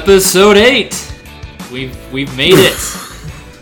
Episode 0.00 0.56
eight. 0.56 1.12
We've 1.70 1.94
we've 2.10 2.34
made 2.34 2.54
it 2.54 2.74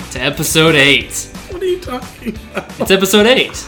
to 0.12 0.20
episode 0.20 0.77
eight. 0.77 1.12
What 1.50 1.61
are 1.61 1.66
you 1.66 1.80
talking 1.80 2.29
about? 2.52 2.80
It's 2.80 2.93
episode 2.93 3.27
eight. 3.27 3.66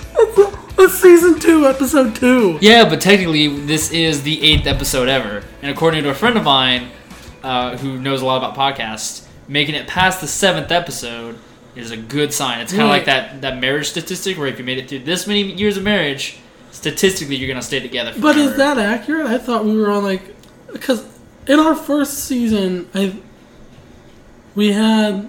That's 0.76 0.94
season 0.94 1.40
two, 1.40 1.66
episode 1.66 2.14
two. 2.14 2.58
Yeah, 2.60 2.88
but 2.88 3.00
technically 3.00 3.48
this 3.48 3.90
is 3.90 4.22
the 4.22 4.40
eighth 4.40 4.68
episode 4.68 5.08
ever, 5.08 5.42
and 5.62 5.72
according 5.72 6.04
to 6.04 6.10
a 6.10 6.14
friend 6.14 6.38
of 6.38 6.44
mine 6.44 6.90
uh, 7.42 7.76
who 7.76 7.98
knows 7.98 8.22
a 8.22 8.24
lot 8.24 8.36
about 8.36 8.54
podcasts, 8.54 9.26
making 9.48 9.74
it 9.74 9.88
past 9.88 10.20
the 10.20 10.28
seventh 10.28 10.70
episode 10.70 11.40
is 11.74 11.90
a 11.90 11.96
good 11.96 12.32
sign. 12.32 12.60
It's 12.60 12.70
kind 12.70 12.84
of 12.84 12.88
like 12.88 13.06
that 13.06 13.40
that 13.40 13.58
marriage 13.58 13.88
statistic 13.88 14.38
where 14.38 14.46
if 14.46 14.60
you 14.60 14.64
made 14.64 14.78
it 14.78 14.88
through 14.88 15.00
this 15.00 15.26
many 15.26 15.42
years 15.42 15.76
of 15.76 15.82
marriage, 15.82 16.38
statistically 16.70 17.34
you're 17.34 17.48
gonna 17.48 17.62
stay 17.62 17.80
together. 17.80 18.12
Forever. 18.12 18.22
But 18.22 18.36
is 18.36 18.56
that 18.58 18.78
accurate? 18.78 19.26
I 19.26 19.38
thought 19.38 19.64
we 19.64 19.76
were 19.76 19.90
on 19.90 20.04
like 20.04 20.22
because 20.72 21.04
in 21.52 21.58
our 21.60 21.74
first 21.74 22.14
season, 22.24 22.88
I 22.94 23.16
we 24.54 24.72
had 24.72 25.28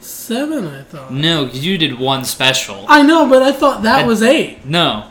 seven. 0.00 0.66
I 0.66 0.82
thought. 0.82 1.12
no? 1.12 1.46
you 1.46 1.78
did 1.78 1.98
one 1.98 2.24
special. 2.24 2.84
I 2.88 3.02
know, 3.02 3.28
but 3.28 3.42
I 3.42 3.52
thought 3.52 3.82
that 3.82 4.06
was 4.06 4.22
eight. 4.22 4.64
No, 4.64 5.10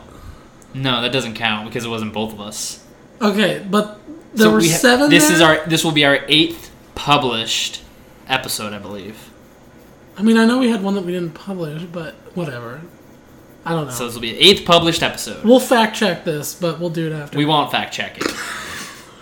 no, 0.74 1.02
that 1.02 1.12
doesn't 1.12 1.34
count 1.34 1.68
because 1.68 1.84
it 1.84 1.88
wasn't 1.88 2.12
both 2.12 2.32
of 2.32 2.40
us. 2.40 2.84
Okay, 3.20 3.64
but 3.68 4.00
there 4.34 4.46
So 4.46 4.52
were 4.52 4.58
we 4.60 4.70
ha- 4.70 4.76
seven. 4.76 5.10
This 5.10 5.26
there? 5.26 5.36
is 5.36 5.40
our. 5.40 5.66
This 5.66 5.84
will 5.84 5.92
be 5.92 6.04
our 6.04 6.20
eighth 6.28 6.70
published 6.94 7.82
episode, 8.28 8.72
I 8.72 8.78
believe. 8.78 9.30
I 10.16 10.22
mean, 10.22 10.36
I 10.36 10.44
know 10.46 10.58
we 10.58 10.68
had 10.70 10.82
one 10.82 10.94
that 10.94 11.04
we 11.04 11.12
didn't 11.12 11.34
publish, 11.34 11.82
but 11.84 12.14
whatever. 12.34 12.80
I 13.64 13.72
don't 13.72 13.86
know. 13.86 13.92
So 13.92 14.06
this 14.06 14.14
will 14.14 14.22
be 14.22 14.32
the 14.32 14.40
eighth 14.40 14.64
published 14.64 15.02
episode. 15.02 15.44
we'll 15.44 15.60
fact 15.60 15.94
check 15.96 16.24
this, 16.24 16.54
but 16.54 16.80
we'll 16.80 16.90
do 16.90 17.06
it 17.06 17.12
after. 17.12 17.36
We 17.38 17.44
won't 17.44 17.70
fact 17.70 17.92
check 17.94 18.18
it. 18.18 18.24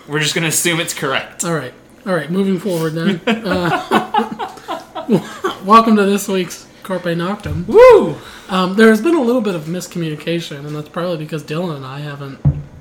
We're 0.09 0.21
just 0.21 0.35
gonna 0.35 0.47
assume 0.49 0.81
it's 0.81 0.95
correct. 0.95 1.45
All 1.45 1.55
right. 1.55 1.75
All 2.07 2.15
right. 2.15 2.31
Moving 2.31 2.59
forward, 2.59 2.95
then. 2.95 3.21
uh, 3.27 4.83
welcome 5.65 5.97
to 5.97 6.05
this 6.05 6.29
week's 6.29 6.67
Carpe 6.83 7.03
Noctem. 7.05 7.67
Woo! 7.67 8.17
Um, 8.49 8.75
there 8.77 8.89
has 8.91 9.01
been 9.03 9.17
a 9.17 9.21
little 9.23 9.41
bit 9.43 9.55
of 9.57 9.63
miscommunication, 9.65 10.59
and 10.65 10.75
that's 10.77 10.89
probably 10.89 11.17
because 11.19 11.43
Dylan 11.43 11.77
and 11.77 11.85
I 11.85 11.99
haven't 12.01 12.39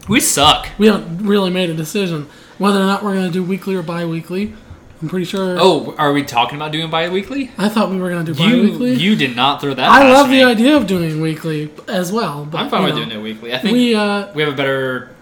We 0.08 0.20
suck. 0.20 0.68
we 0.78 0.86
haven't 0.88 1.26
really 1.26 1.50
made 1.50 1.70
a 1.70 1.74
decision 1.74 2.28
whether 2.60 2.80
or 2.80 2.86
not 2.86 3.04
we're 3.04 3.16
going 3.16 3.26
to 3.28 3.34
do 3.34 3.44
weekly 3.44 3.76
or 3.76 3.82
bi-weekly. 3.82 4.54
I'm 5.02 5.10
pretty 5.10 5.26
sure. 5.26 5.58
Oh, 5.60 5.94
are 5.98 6.14
we 6.14 6.24
talking 6.24 6.56
about 6.56 6.72
doing 6.72 6.90
bi-weekly? 6.90 7.52
I 7.58 7.68
thought 7.70 7.90
we 7.90 7.98
were 7.98 8.10
going 8.10 8.26
to 8.28 8.34
do 8.34 8.44
You 8.44 8.62
bi-weekly. 8.68 8.94
you 8.94 9.16
did 9.16 9.36
not 9.36 9.60
throw 9.62 9.74
that. 9.74 9.90
I 9.90 10.10
love 10.14 10.30
me. 10.30 10.38
the 10.38 10.44
idea 10.46 10.78
of 10.78 10.86
doing 10.88 11.20
weekly 11.22 11.72
as 11.88 12.12
well. 12.12 12.46
But, 12.46 12.62
I'm 12.62 12.70
fine 12.70 12.84
with 12.84 12.94
know, 12.94 13.04
doing 13.06 13.12
it 13.12 13.22
weekly. 13.22 13.54
I 13.54 13.58
think 13.58 13.74
We 13.74 13.90
we, 13.90 13.96
uh, 13.96 14.28
have 14.28 14.54
a 14.54 14.56
better. 14.56 15.15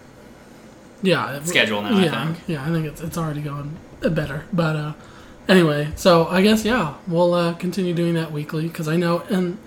Yeah 1.04 1.42
Schedule 1.44 1.82
now, 1.82 1.96
I 1.98 2.04
Yeah, 2.04 2.24
think. 2.26 2.48
yeah, 2.48 2.64
I 2.64 2.70
think 2.70 2.86
it's 2.86 3.00
it's 3.00 3.16
already 3.18 3.40
going 3.42 3.76
better. 4.00 4.44
But 4.52 4.76
uh, 4.76 4.92
anyway, 5.48 5.92
so 5.96 6.26
I 6.26 6.42
guess 6.42 6.64
yeah, 6.64 6.94
we'll 7.06 7.34
uh, 7.34 7.54
continue 7.54 7.94
doing 7.94 8.14
that 8.14 8.32
weekly 8.32 8.66
because 8.68 8.88
I 8.88 8.96
know 8.96 9.20
in 9.30 9.58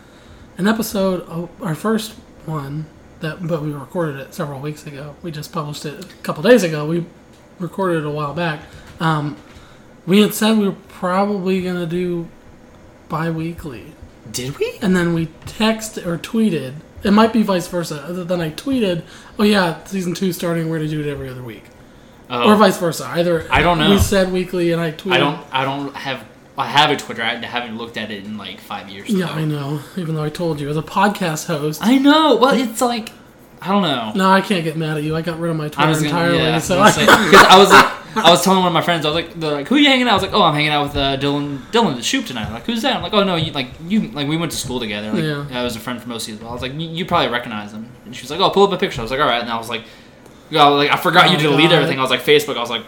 an 0.58 0.68
episode, 0.68 1.26
oh, 1.30 1.50
our 1.62 1.76
first 1.76 2.14
one 2.46 2.86
that, 3.20 3.46
but 3.48 3.62
we 3.62 3.72
recorded 3.72 4.20
it 4.20 4.34
several 4.34 4.60
weeks 4.60 4.86
ago. 4.88 5.16
We 5.24 5.32
just 5.32 5.52
published 5.52 5.86
it 5.86 6.04
a 6.04 6.08
couple 6.24 6.44
days 6.44 6.64
ago. 6.64 6.86
We 6.86 7.06
recorded 7.60 8.00
it 8.04 8.06
a 8.06 8.12
while 8.12 8.34
back. 8.34 8.62
Um, 9.00 9.38
we 10.06 10.22
had 10.22 10.34
said 10.34 10.58
we 10.58 10.68
were 10.70 10.76
probably 10.90 11.62
gonna 11.62 11.86
do 11.86 12.28
bi-weekly, 13.10 13.94
Did 14.32 14.58
we? 14.60 14.78
and 14.82 14.96
then 14.96 15.14
we 15.14 15.28
texted 15.46 16.06
or 16.06 16.18
tweeted. 16.18 16.74
It 17.04 17.12
might 17.12 17.32
be 17.34 17.44
vice 17.44 17.68
versa. 17.68 18.06
Then 18.10 18.42
I 18.42 18.50
tweeted, 18.52 19.04
"Oh 19.38 19.44
yeah, 19.44 19.84
season 19.86 20.14
two 20.14 20.34
starting. 20.34 20.70
We're 20.70 20.78
gonna 20.78 20.90
do 20.90 21.02
it 21.02 21.08
every 21.08 21.30
other 21.30 21.44
week." 21.44 21.64
Oh, 22.30 22.52
or 22.52 22.56
vice 22.56 22.78
versa. 22.78 23.06
Either 23.08 23.46
I 23.52 23.62
don't 23.62 23.78
know. 23.78 23.92
We 23.92 24.00
said 24.00 24.32
weekly, 24.32 24.72
and 24.72 24.82
I 24.82 24.92
tweeted. 24.92 25.14
I 25.14 25.18
don't. 25.18 25.46
I 25.52 25.64
don't 25.64 25.96
have. 25.96 26.26
I 26.58 26.66
have 26.66 26.90
a 26.90 26.98
Twitter. 26.98 27.22
I 27.22 27.36
haven't 27.36 27.78
looked 27.78 27.98
at 27.98 28.10
it 28.10 28.26
in 28.26 28.38
like 28.38 28.60
five 28.60 28.90
years. 28.90 29.10
Yeah, 29.10 29.28
though. 29.28 29.32
I 29.34 29.46
know. 29.46 29.80
Even 29.96 30.16
though 30.16 30.24
I 30.24 30.30
told 30.30 30.60
you 30.60 30.70
as 30.70 30.78
a 30.78 30.82
podcast 30.82 31.46
host. 31.46 31.80
I 31.84 31.98
know. 32.00 32.36
Well, 32.38 32.56
it's 32.60 32.82
like 32.82 33.12
I 33.62 33.68
don't 33.70 33.84
know. 33.84 34.12
no, 34.16 34.30
I 34.30 34.42
can't 34.42 34.64
get 34.64 34.76
mad 34.76 34.98
at 34.98 35.04
you. 35.04 35.16
I 35.16 35.22
got 35.22 35.40
rid 35.40 35.52
of 35.52 35.58
my 35.58 35.66
I 35.66 35.70
Twitter 35.70 35.90
was 35.90 35.98
gonna, 36.00 36.10
entirely. 36.10 36.38
yeah, 36.40 36.60
so 36.60 36.80
I 36.80 36.86
was, 36.86 36.98
I 36.98 37.58
was 37.58 37.70
like, 37.70 37.94
I 38.26 38.30
was 38.32 38.44
telling 38.44 38.60
one 38.60 38.68
of 38.68 38.74
my 38.74 38.82
friends, 38.82 39.06
I 39.06 39.10
was 39.10 39.16
like, 39.16 39.40
they're 39.40 39.52
like, 39.52 39.68
who 39.68 39.76
are 39.76 39.80
you 39.80 39.88
hanging 39.90 40.08
out? 40.08 40.12
I 40.12 40.14
was 40.16 40.24
like, 40.24 40.34
oh, 40.34 40.42
I'm 40.44 40.54
hanging 40.54 40.70
out 40.70 40.84
with 40.88 40.96
uh, 40.98 41.18
Dylan, 41.18 41.60
Dylan 41.72 41.96
the 41.96 42.02
Shoop 42.04 42.26
tonight. 42.26 42.48
I'm 42.48 42.54
like, 42.54 42.66
who's 42.66 42.82
that? 42.82 42.96
I'm 42.96 43.02
like, 43.04 43.14
oh 43.14 43.24
no, 43.24 43.36
you 43.36 43.52
like 43.52 43.68
you 43.88 44.08
like 44.10 44.28
we 44.28 44.38
went 44.38 44.52
to 44.52 44.58
school 44.58 44.80
together. 44.80 45.12
Like, 45.12 45.24
Yeah. 45.24 45.60
I 45.60 45.64
was 45.64 45.76
a 45.76 45.80
friend 45.80 46.02
from 46.02 46.12
OC 46.12 46.30
as 46.30 46.40
well. 46.40 46.50
I 46.50 46.54
was 46.54 46.62
like, 46.62 46.74
you, 46.74 46.88
you 46.90 47.06
probably 47.06 47.30
recognize 47.32 47.72
him. 47.74 47.90
And 48.06 48.16
she 48.16 48.22
was 48.24 48.32
like, 48.32 48.40
oh, 48.40 48.50
pull 48.50 48.64
up 48.66 48.72
a 48.74 48.78
picture. 48.78 49.02
I 49.02 49.04
was 49.04 49.12
like, 49.12 49.20
all 49.20 49.28
right. 49.28 49.42
And 49.42 49.50
I 49.52 49.58
was 49.58 49.70
like, 49.70 49.84
yeah, 50.50 50.64
like 50.66 50.92
I 50.92 50.98
forgot 50.98 51.30
you 51.32 51.38
Oh, 51.38 51.52
deleted 51.52 51.72
God. 51.72 51.76
everything. 51.78 52.00
I 52.00 52.02
was 52.02 52.12
like, 52.12 52.22
Facebook. 52.22 52.58
I 52.58 52.62
was 52.62 52.70
like, 52.70 52.84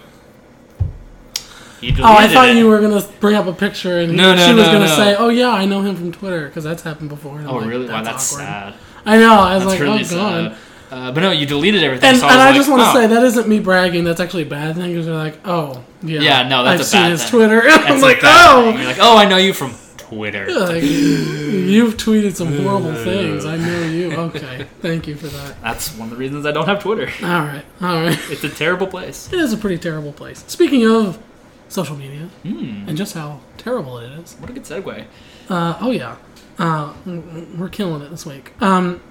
oh, 1.99 2.03
I 2.03 2.27
thought 2.27 2.49
it. 2.49 2.57
you 2.57 2.67
were 2.67 2.79
gonna 2.81 3.01
bring 3.19 3.35
up 3.35 3.47
a 3.47 3.53
picture, 3.53 3.99
and 3.99 4.15
No, 4.15 4.35
no, 4.35 4.47
she 4.47 4.53
was 4.53 4.65
no, 4.67 4.73
gonna 4.73 4.87
say, 4.87 5.15
"Oh 5.15 5.29
yeah, 5.29 5.49
I 5.49 5.65
know 5.65 5.81
him 5.81 5.95
from 5.95 6.11
Twitter," 6.11 6.47
because 6.47 6.63
that's 6.63 6.83
happened 6.83 7.09
before. 7.09 7.39
And 7.39 7.47
I'm 7.47 7.53
Oh 7.55 7.57
like, 7.59 7.67
really? 7.69 7.87
Wow, 7.87 8.03
that's 8.03 8.33
awkward. 8.33 8.45
sad. 8.45 8.73
I 9.05 9.17
know. 9.17 9.33
I 9.33 9.55
was 9.55 9.63
That's 9.65 9.79
like, 9.79 9.81
really 9.81 10.03
"Oh 10.05 10.49
god." 10.49 10.57
Uh, 10.91 11.11
but 11.11 11.21
no, 11.21 11.31
you 11.31 11.45
deleted 11.45 11.83
everything. 11.83 12.09
And, 12.09 12.17
so 12.17 12.27
and 12.27 12.39
I, 12.41 12.49
I 12.49 12.53
just 12.53 12.69
want 12.69 12.81
to 12.81 12.89
oh. 12.89 12.93
say 12.93 13.07
that 13.07 13.23
isn't 13.23 13.47
me 13.47 13.59
bragging. 13.59 14.03
That's 14.03 14.19
actually 14.19 14.43
a 14.43 14.47
bad 14.47 14.75
thing. 14.75 14.91
Because 14.91 15.05
you're 15.05 15.15
like, 15.15 15.39
"Oh 15.45 15.83
yeah, 16.01 16.19
Yeah, 16.21 16.47
no, 16.47 16.63
that's 16.63 16.75
I've 16.75 16.79
a 16.81 16.83
seen 16.83 17.01
bad 17.01 17.11
his 17.11 17.21
thing. 17.23 17.29
Twitter." 17.31 17.61
I'm 17.65 18.01
like, 18.01 18.19
"Oh." 18.23 18.63
thing. 18.71 18.77
You're 18.77 18.87
like, 18.87 18.97
oh, 18.99 19.17
I 19.17 19.25
know 19.29 19.37
you 19.37 19.53
from 19.53 19.75
Twitter. 19.97 20.47
Like, 20.51 20.81
you've 20.81 21.95
tweeted 21.97 22.35
some 22.35 22.57
horrible 22.63 22.95
things. 22.95 23.45
I 23.45 23.57
know 23.57 23.83
you. 23.83 24.11
Okay, 24.13 24.65
thank 24.81 25.07
you 25.07 25.15
for 25.15 25.27
that. 25.27 25.61
That's 25.61 25.95
one 25.95 26.07
of 26.07 26.09
the 26.11 26.15
reasons 26.19 26.45
I 26.47 26.51
don't 26.51 26.65
have 26.65 26.81
Twitter. 26.81 27.07
All 27.23 27.29
right, 27.41 27.63
all 27.81 28.01
right. 28.01 28.17
It's 28.31 28.43
a 28.43 28.49
terrible 28.49 28.87
place. 28.87 29.31
It 29.31 29.39
is 29.39 29.53
a 29.53 29.57
pretty 29.57 29.77
terrible 29.77 30.11
place. 30.11 30.43
Speaking 30.47 30.87
of 30.87 31.19
social 31.67 31.95
media 31.95 32.29
Hmm. 32.41 32.89
and 32.89 32.97
just 32.97 33.13
how 33.13 33.41
terrible 33.57 33.99
it 33.99 34.09
is. 34.19 34.33
What 34.39 34.49
a 34.49 34.53
good 34.53 34.63
segue. 34.63 35.05
Uh, 35.49 35.77
oh 35.79 35.91
yeah, 35.91 36.15
uh, 36.57 36.93
we're 37.05 37.69
killing 37.69 38.01
it 38.01 38.09
this 38.09 38.25
week. 38.25 38.53
Um, 38.59 39.01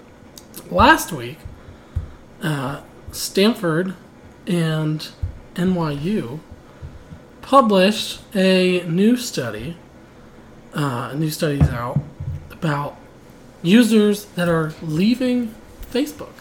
last 0.71 1.13
week, 1.13 1.39
uh, 2.43 2.83
Stanford 3.13 3.95
and 4.47 5.09
NYU 5.55 6.41
published 7.43 8.21
a 8.35 8.83
new 8.83 9.17
study. 9.17 9.77
Uh, 10.75 11.11
a 11.13 11.17
new 11.17 11.31
study's 11.31 11.69
out 11.71 12.01
about 12.51 12.97
users 13.63 14.27
that 14.37 14.49
are 14.49 14.73
leaving 14.83 15.55
Facebook, 15.91 16.35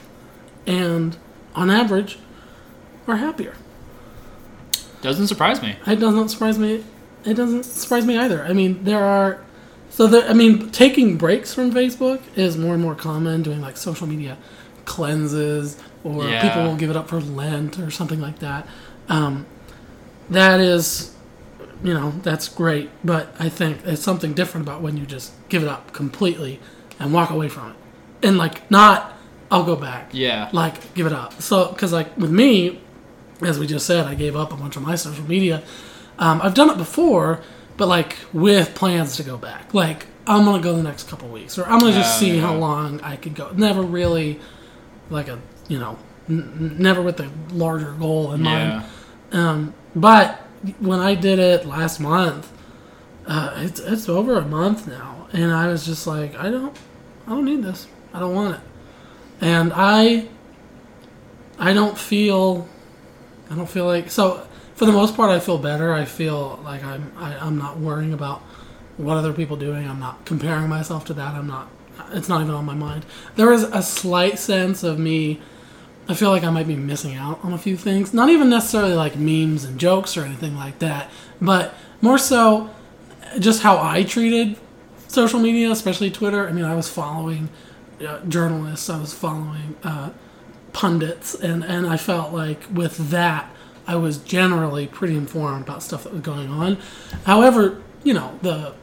and 0.66 1.18
on 1.56 1.70
average, 1.70 2.20
are 3.08 3.16
happier. 3.16 3.56
Doesn't 5.02 5.28
surprise 5.28 5.62
me. 5.62 5.78
It 5.86 5.98
doesn't 5.98 6.30
surprise 6.30 6.60
me. 6.60 6.84
It 7.24 7.36
doesn't 7.36 7.64
surprise 7.64 8.06
me 8.06 8.18
either. 8.18 8.44
I 8.44 8.54
mean, 8.54 8.84
there 8.84 9.04
are 9.04 9.44
so 9.90 10.08
there. 10.08 10.30
I 10.30 10.34
mean, 10.34 10.70
taking 10.72 11.18
breaks 11.18 11.54
from 11.54 11.72
Facebook 11.72 12.22
is 12.36 12.58
more 12.58 12.74
and 12.74 12.84
more 12.84 12.96
common. 12.96 13.44
Doing 13.44 13.62
like 13.62 13.78
social 13.78 14.08
media 14.08 14.38
cleanses, 14.86 15.78
or 16.08 16.28
Yeah. 16.30 16.42
people 16.42 16.64
will 16.64 16.76
give 16.76 16.90
it 16.90 16.96
up 16.96 17.10
for 17.10 17.20
Lent 17.20 17.78
or 17.80 17.92
something 17.92 18.22
like 18.22 18.40
that. 18.40 18.68
Um, 19.10 19.46
that 20.30 20.60
is, 20.60 21.14
you 21.84 21.94
know, 21.94 22.14
that's 22.24 22.50
great. 22.50 22.90
But 23.04 23.34
I 23.40 23.50
think 23.50 23.80
it's 23.86 24.02
something 24.02 24.34
different 24.34 24.68
about 24.68 24.82
when 24.82 24.98
you 24.98 25.06
just 25.06 25.32
give 25.50 25.64
it 25.64 25.70
up 25.70 25.94
completely 25.94 26.60
and 27.00 27.14
walk 27.14 27.30
away 27.30 27.48
from 27.50 27.70
it, 27.72 27.76
and 28.28 28.38
like 28.38 28.70
not, 28.72 29.14
I'll 29.52 29.64
go 29.64 29.76
back 29.76 30.10
Yeah. 30.12 30.50
like 30.52 30.94
give 30.94 31.06
it 31.06 31.14
up. 31.14 31.42
So 31.42 31.68
because 31.70 31.94
like 31.94 32.18
with 32.18 32.32
me, 32.32 32.82
as 33.42 33.60
we 33.60 33.68
just 33.68 33.86
said, 33.86 34.06
I 34.08 34.16
gave 34.16 34.36
up 34.36 34.52
a 34.52 34.56
bunch 34.56 34.76
of 34.76 34.82
my 34.84 34.96
social 34.96 35.24
media. 35.26 35.62
Um, 36.20 36.42
I've 36.44 36.56
done 36.56 36.70
it 36.72 36.78
before, 36.78 37.42
but 37.78 37.88
like 37.88 38.18
with 38.34 38.74
plans 38.76 39.16
to 39.18 39.24
go 39.24 39.38
back. 39.38 39.74
Like 39.74 40.08
I'm 40.26 40.44
gonna 40.44 40.62
go 40.62 40.76
the 40.76 40.84
next 40.84 41.08
couple 41.08 41.30
weeks, 41.30 41.58
or 41.58 41.66
I'm 41.70 41.80
gonna 41.80 41.94
just 41.94 42.18
Oh, 42.18 42.20
see 42.20 42.36
yeah. 42.36 42.42
how 42.42 42.56
long 42.56 43.00
I 43.02 43.16
could 43.16 43.36
go. 43.36 43.52
Never 43.56 43.82
really 43.84 44.40
like 45.12 45.28
a 45.30 45.38
you 45.68 45.80
know, 45.80 45.98
n- 46.30 46.76
never 46.80 47.02
with 47.02 47.20
a 47.20 47.30
larger 47.52 47.92
goal 47.94 48.34
in 48.34 48.42
mind. 48.42 48.86
Um, 49.32 49.74
but 49.96 50.40
when 50.80 51.00
I 51.00 51.16
did 51.16 51.40
it 51.40 51.66
last 51.66 52.00
month, 52.00 52.52
uh, 53.26 53.54
it's 53.58 53.80
it's 53.80 54.08
over 54.10 54.38
a 54.38 54.46
month 54.46 54.88
now, 54.88 55.28
and 55.34 55.52
I 55.52 55.68
was 55.68 55.86
just 55.86 56.08
like, 56.08 56.36
I 56.36 56.50
don't, 56.50 56.76
I 57.26 57.32
don't 57.32 57.46
need 57.46 57.64
this. 57.64 57.88
I 58.14 58.20
don't 58.20 58.34
want 58.34 58.56
it, 58.56 58.62
and 59.42 59.74
I, 59.76 60.28
I 61.60 61.74
don't 61.74 61.98
feel, 61.98 62.68
I 63.52 63.56
don't 63.56 63.70
feel 63.70 63.86
like 63.86 64.10
so. 64.10 64.48
For 64.76 64.86
the 64.86 64.92
most 64.92 65.16
part, 65.16 65.30
I 65.32 65.40
feel 65.40 65.58
better. 65.58 65.92
I 65.94 66.06
feel 66.06 66.60
like 66.64 66.84
I'm 66.84 67.12
I, 67.18 67.36
I'm 67.38 67.58
not 67.58 67.80
worrying 67.80 68.14
about 68.14 68.42
what 68.98 69.18
other 69.18 69.34
people 69.34 69.58
doing. 69.58 69.88
I'm 69.88 70.00
not 70.00 70.24
comparing 70.26 70.70
myself 70.70 71.04
to 71.06 71.14
that. 71.16 71.36
I'm 71.36 71.48
not. 71.48 71.68
It's 72.14 72.30
not 72.30 72.42
even 72.42 72.54
on 72.54 72.64
my 72.64 72.76
mind. 72.76 73.06
There 73.36 73.52
is 73.52 73.64
a 73.64 73.82
slight 73.82 74.40
sense 74.40 74.84
of 74.84 75.00
me. 75.00 75.42
I 76.10 76.14
feel 76.14 76.30
like 76.30 76.44
I 76.44 76.50
might 76.50 76.68
be 76.68 76.76
missing 76.76 77.16
out 77.16 77.44
on 77.44 77.54
a 77.54 77.58
few 77.58 77.76
things. 77.76 78.14
Not 78.14 78.30
even 78.30 78.50
necessarily 78.50 78.94
like 78.94 79.18
memes 79.18 79.64
and 79.66 79.80
jokes 79.80 80.16
or 80.16 80.24
anything 80.24 80.56
like 80.56 80.80
that, 80.80 81.10
but 81.42 81.74
more 82.02 82.18
so 82.18 82.70
just 83.40 83.62
how 83.64 83.78
I 83.78 84.04
treated 84.04 84.58
social 85.08 85.40
media, 85.40 85.70
especially 85.72 86.10
Twitter. 86.10 86.48
I 86.48 86.52
mean, 86.54 86.64
I 86.66 86.76
was 86.76 86.88
following 86.90 87.50
uh, 88.08 88.20
journalists, 88.26 88.90
I 88.90 89.00
was 89.00 89.14
following 89.14 89.76
uh, 89.84 90.12
pundits, 90.74 91.34
and, 91.36 91.64
and 91.64 91.86
I 91.88 91.98
felt 91.98 92.34
like 92.34 92.62
with 92.74 93.10
that, 93.10 93.52
I 93.86 93.96
was 93.96 94.18
generally 94.18 94.88
pretty 94.88 95.16
informed 95.16 95.64
about 95.64 95.82
stuff 95.84 96.04
that 96.04 96.14
was 96.14 96.22
going 96.22 96.50
on. 96.50 96.78
However, 97.26 97.82
you 98.04 98.14
know 98.14 98.38
the 98.42 98.74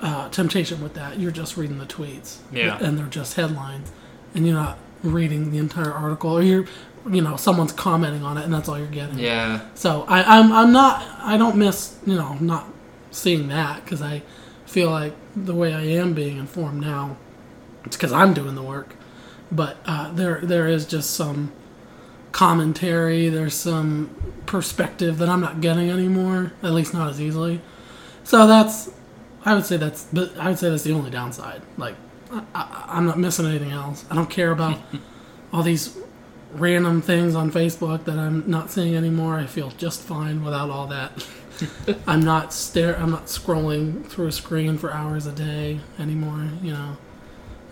uh, 0.00 0.28
temptation 0.30 0.82
with 0.82 0.94
that, 0.94 1.18
you're 1.20 1.30
just 1.30 1.56
reading 1.56 1.78
the 1.78 1.86
tweets, 1.86 2.38
Yeah. 2.52 2.78
and 2.80 2.98
they're 2.98 3.06
just 3.06 3.34
headlines, 3.34 3.92
and 4.34 4.46
you're 4.46 4.56
not 4.56 4.78
reading 5.02 5.50
the 5.50 5.58
entire 5.58 5.92
article, 5.92 6.32
or 6.32 6.42
you're, 6.42 6.66
you 7.10 7.22
know, 7.22 7.36
someone's 7.36 7.72
commenting 7.72 8.22
on 8.22 8.38
it, 8.38 8.44
and 8.44 8.52
that's 8.52 8.68
all 8.68 8.78
you're 8.78 8.86
getting. 8.86 9.18
Yeah. 9.18 9.66
So 9.74 10.04
I, 10.08 10.38
I'm 10.38 10.52
I'm 10.52 10.72
not 10.72 11.02
I 11.20 11.36
don't 11.36 11.56
miss 11.56 11.98
you 12.06 12.14
know 12.14 12.34
not 12.40 12.66
seeing 13.10 13.48
that 13.48 13.84
because 13.84 14.02
I 14.02 14.22
feel 14.66 14.90
like 14.90 15.14
the 15.36 15.54
way 15.54 15.74
I 15.74 15.82
am 15.82 16.14
being 16.14 16.38
informed 16.38 16.80
now, 16.80 17.16
it's 17.84 17.96
because 17.96 18.12
I'm 18.12 18.34
doing 18.34 18.54
the 18.54 18.62
work. 18.62 18.96
But 19.50 19.76
uh, 19.84 20.12
there 20.12 20.40
there 20.42 20.66
is 20.66 20.86
just 20.86 21.10
some 21.10 21.52
commentary. 22.32 23.28
There's 23.28 23.54
some 23.54 24.14
perspective 24.46 25.18
that 25.18 25.28
I'm 25.28 25.40
not 25.40 25.60
getting 25.60 25.90
anymore. 25.90 26.52
At 26.62 26.72
least 26.72 26.94
not 26.94 27.10
as 27.10 27.20
easily. 27.20 27.60
So 28.24 28.46
that's 28.46 28.90
I 29.44 29.54
would 29.54 29.66
say 29.66 29.76
that's 29.76 30.04
but 30.12 30.36
I 30.38 30.48
would 30.48 30.58
say 30.58 30.70
that's 30.70 30.84
the 30.84 30.92
only 30.92 31.10
downside. 31.10 31.62
Like 31.76 31.96
I, 32.54 32.86
I'm 32.88 33.06
not 33.06 33.18
missing 33.18 33.46
anything 33.46 33.72
else. 33.72 34.04
I 34.10 34.14
don't 34.14 34.30
care 34.30 34.50
about 34.50 34.78
all 35.52 35.62
these 35.62 35.96
random 36.52 37.02
things 37.02 37.34
on 37.34 37.50
Facebook 37.50 38.04
that 38.04 38.18
I'm 38.18 38.48
not 38.48 38.70
seeing 38.70 38.96
anymore. 38.96 39.36
I 39.36 39.46
feel 39.46 39.70
just 39.78 40.02
fine 40.02 40.44
without 40.44 40.70
all 40.70 40.86
that. 40.88 41.26
I'm 42.06 42.20
not 42.20 42.52
stare. 42.52 42.96
I'm 42.98 43.10
not 43.10 43.26
scrolling 43.26 44.06
through 44.06 44.26
a 44.28 44.32
screen 44.32 44.78
for 44.78 44.92
hours 44.92 45.26
a 45.26 45.32
day 45.32 45.80
anymore. 45.98 46.48
You 46.62 46.72
know, 46.72 46.96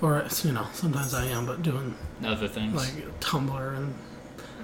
or 0.01 0.25
you 0.45 0.53
know, 0.53 0.67
sometimes 0.73 1.15
I 1.15 1.27
am, 1.27 1.47
but 1.47 1.62
doing 1.62 1.97
Other 2.25 2.49
things. 2.49 2.75
like 2.75 3.21
Tumblr 3.21 3.77
and 3.77 3.95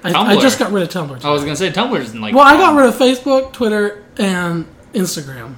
I, 0.05 0.35
I 0.35 0.41
just 0.41 0.59
got 0.59 0.73
rid 0.73 0.83
of 0.83 0.89
Tumblr. 0.91 1.25
I 1.25 1.31
was 1.31 1.43
gonna 1.43 1.57
say 1.57 1.71
Tumblr's 1.71 2.15
like. 2.15 2.35
well, 2.35 2.45
I 2.45 2.57
got 2.57 2.77
rid 2.77 2.87
of 2.87 2.95
Facebook, 2.95 3.53
Twitter, 3.53 4.05
and 4.19 4.67
Instagram. 4.93 5.57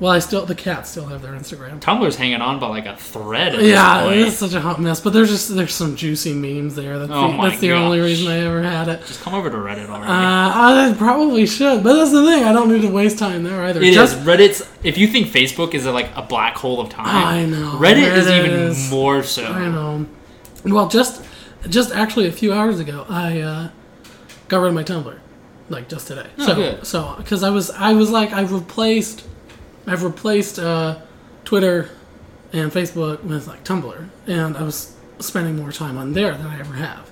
Well, 0.00 0.12
I 0.12 0.20
still 0.20 0.46
the 0.46 0.54
cats 0.54 0.90
still 0.90 1.06
have 1.06 1.22
their 1.22 1.32
Instagram. 1.32 1.80
Tumblr's 1.80 2.14
hanging 2.14 2.40
on 2.40 2.60
by 2.60 2.68
like 2.68 2.86
a 2.86 2.96
thread. 2.96 3.60
Yeah, 3.60 4.08
it's 4.10 4.36
such 4.36 4.52
a 4.54 4.60
hot 4.60 4.80
mess. 4.80 5.00
But 5.00 5.12
there's 5.12 5.28
just 5.28 5.54
there's 5.56 5.74
some 5.74 5.96
juicy 5.96 6.34
memes 6.34 6.76
there. 6.76 7.00
That's 7.00 7.10
Oh 7.12 7.32
the, 7.32 7.42
that's 7.48 7.60
the 7.60 7.72
only 7.72 7.98
reason 7.98 8.28
I 8.30 8.38
ever 8.46 8.62
had 8.62 8.88
it. 8.88 9.00
Just 9.06 9.20
come 9.22 9.34
over 9.34 9.50
to 9.50 9.56
Reddit 9.56 9.88
already. 9.88 10.06
Uh, 10.06 10.90
I 10.92 10.94
probably 10.96 11.46
should, 11.46 11.82
but 11.82 11.94
that's 11.96 12.12
the 12.12 12.24
thing. 12.24 12.44
I 12.44 12.52
don't 12.52 12.70
need 12.70 12.82
to 12.82 12.90
waste 12.92 13.18
time 13.18 13.42
there 13.42 13.60
either. 13.64 13.80
It 13.80 13.88
is 13.88 13.94
Just 13.96 14.18
Reddit's. 14.20 14.68
If 14.84 14.98
you 14.98 15.08
think 15.08 15.26
Facebook 15.26 15.74
is 15.74 15.84
a, 15.84 15.90
like 15.90 16.10
a 16.14 16.22
black 16.22 16.54
hole 16.54 16.80
of 16.80 16.90
time, 16.90 17.06
I 17.08 17.44
know. 17.46 17.72
Reddit 17.80 18.16
is 18.16 18.28
even 18.28 18.50
is- 18.52 18.90
more 18.90 19.24
so. 19.24 19.46
I 19.46 19.68
know. 19.68 20.06
Well, 20.64 20.88
just 20.88 21.24
just 21.68 21.92
actually 21.92 22.28
a 22.28 22.32
few 22.32 22.52
hours 22.52 22.78
ago, 22.78 23.04
I 23.08 23.40
uh, 23.40 23.68
got 24.46 24.58
rid 24.58 24.68
of 24.68 24.74
my 24.74 24.84
Tumblr, 24.84 25.18
like 25.68 25.88
just 25.88 26.06
today. 26.06 26.28
Oh, 26.38 26.46
so 26.46 26.54
good. 26.54 26.86
so 26.86 27.14
because 27.18 27.42
I 27.42 27.50
was 27.50 27.70
I 27.70 27.94
was 27.94 28.10
like 28.10 28.32
I've 28.32 28.52
replaced 28.52 29.24
I've 29.88 30.02
replaced 30.02 30.58
uh, 30.58 30.98
Twitter 31.44 31.88
and 32.52 32.70
Facebook 32.70 33.24
with 33.24 33.46
like 33.46 33.64
Tumblr, 33.64 34.08
and 34.26 34.56
I 34.56 34.62
was 34.62 34.94
spending 35.18 35.56
more 35.56 35.72
time 35.72 35.96
on 35.96 36.12
there 36.12 36.34
than 36.36 36.46
I 36.46 36.60
ever 36.60 36.74
have, 36.74 37.10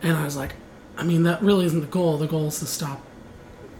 and 0.00 0.16
I 0.16 0.24
was 0.24 0.36
like, 0.36 0.54
I 0.96 1.02
mean 1.02 1.24
that 1.24 1.42
really 1.42 1.66
isn't 1.66 1.80
the 1.80 1.86
goal. 1.88 2.16
The 2.16 2.28
goal 2.28 2.46
is 2.46 2.60
to 2.60 2.66
stop 2.66 3.04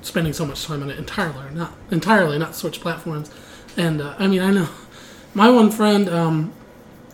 spending 0.03 0.33
so 0.33 0.45
much 0.45 0.65
time 0.65 0.83
on 0.83 0.91
it 0.91 0.99
entirely, 0.99 1.55
not 1.55 1.75
entirely, 1.93 2.37
not 2.37 2.57
switch 2.57 2.81
platforms. 2.81 3.31
And 3.77 4.03
uh, 4.03 4.17
I 4.19 4.27
mean, 4.27 4.41
I 4.41 4.51
know 4.51 4.69
my 5.35 5.49
one 5.49 5.71
friend, 5.71 6.09
um, 6.09 6.53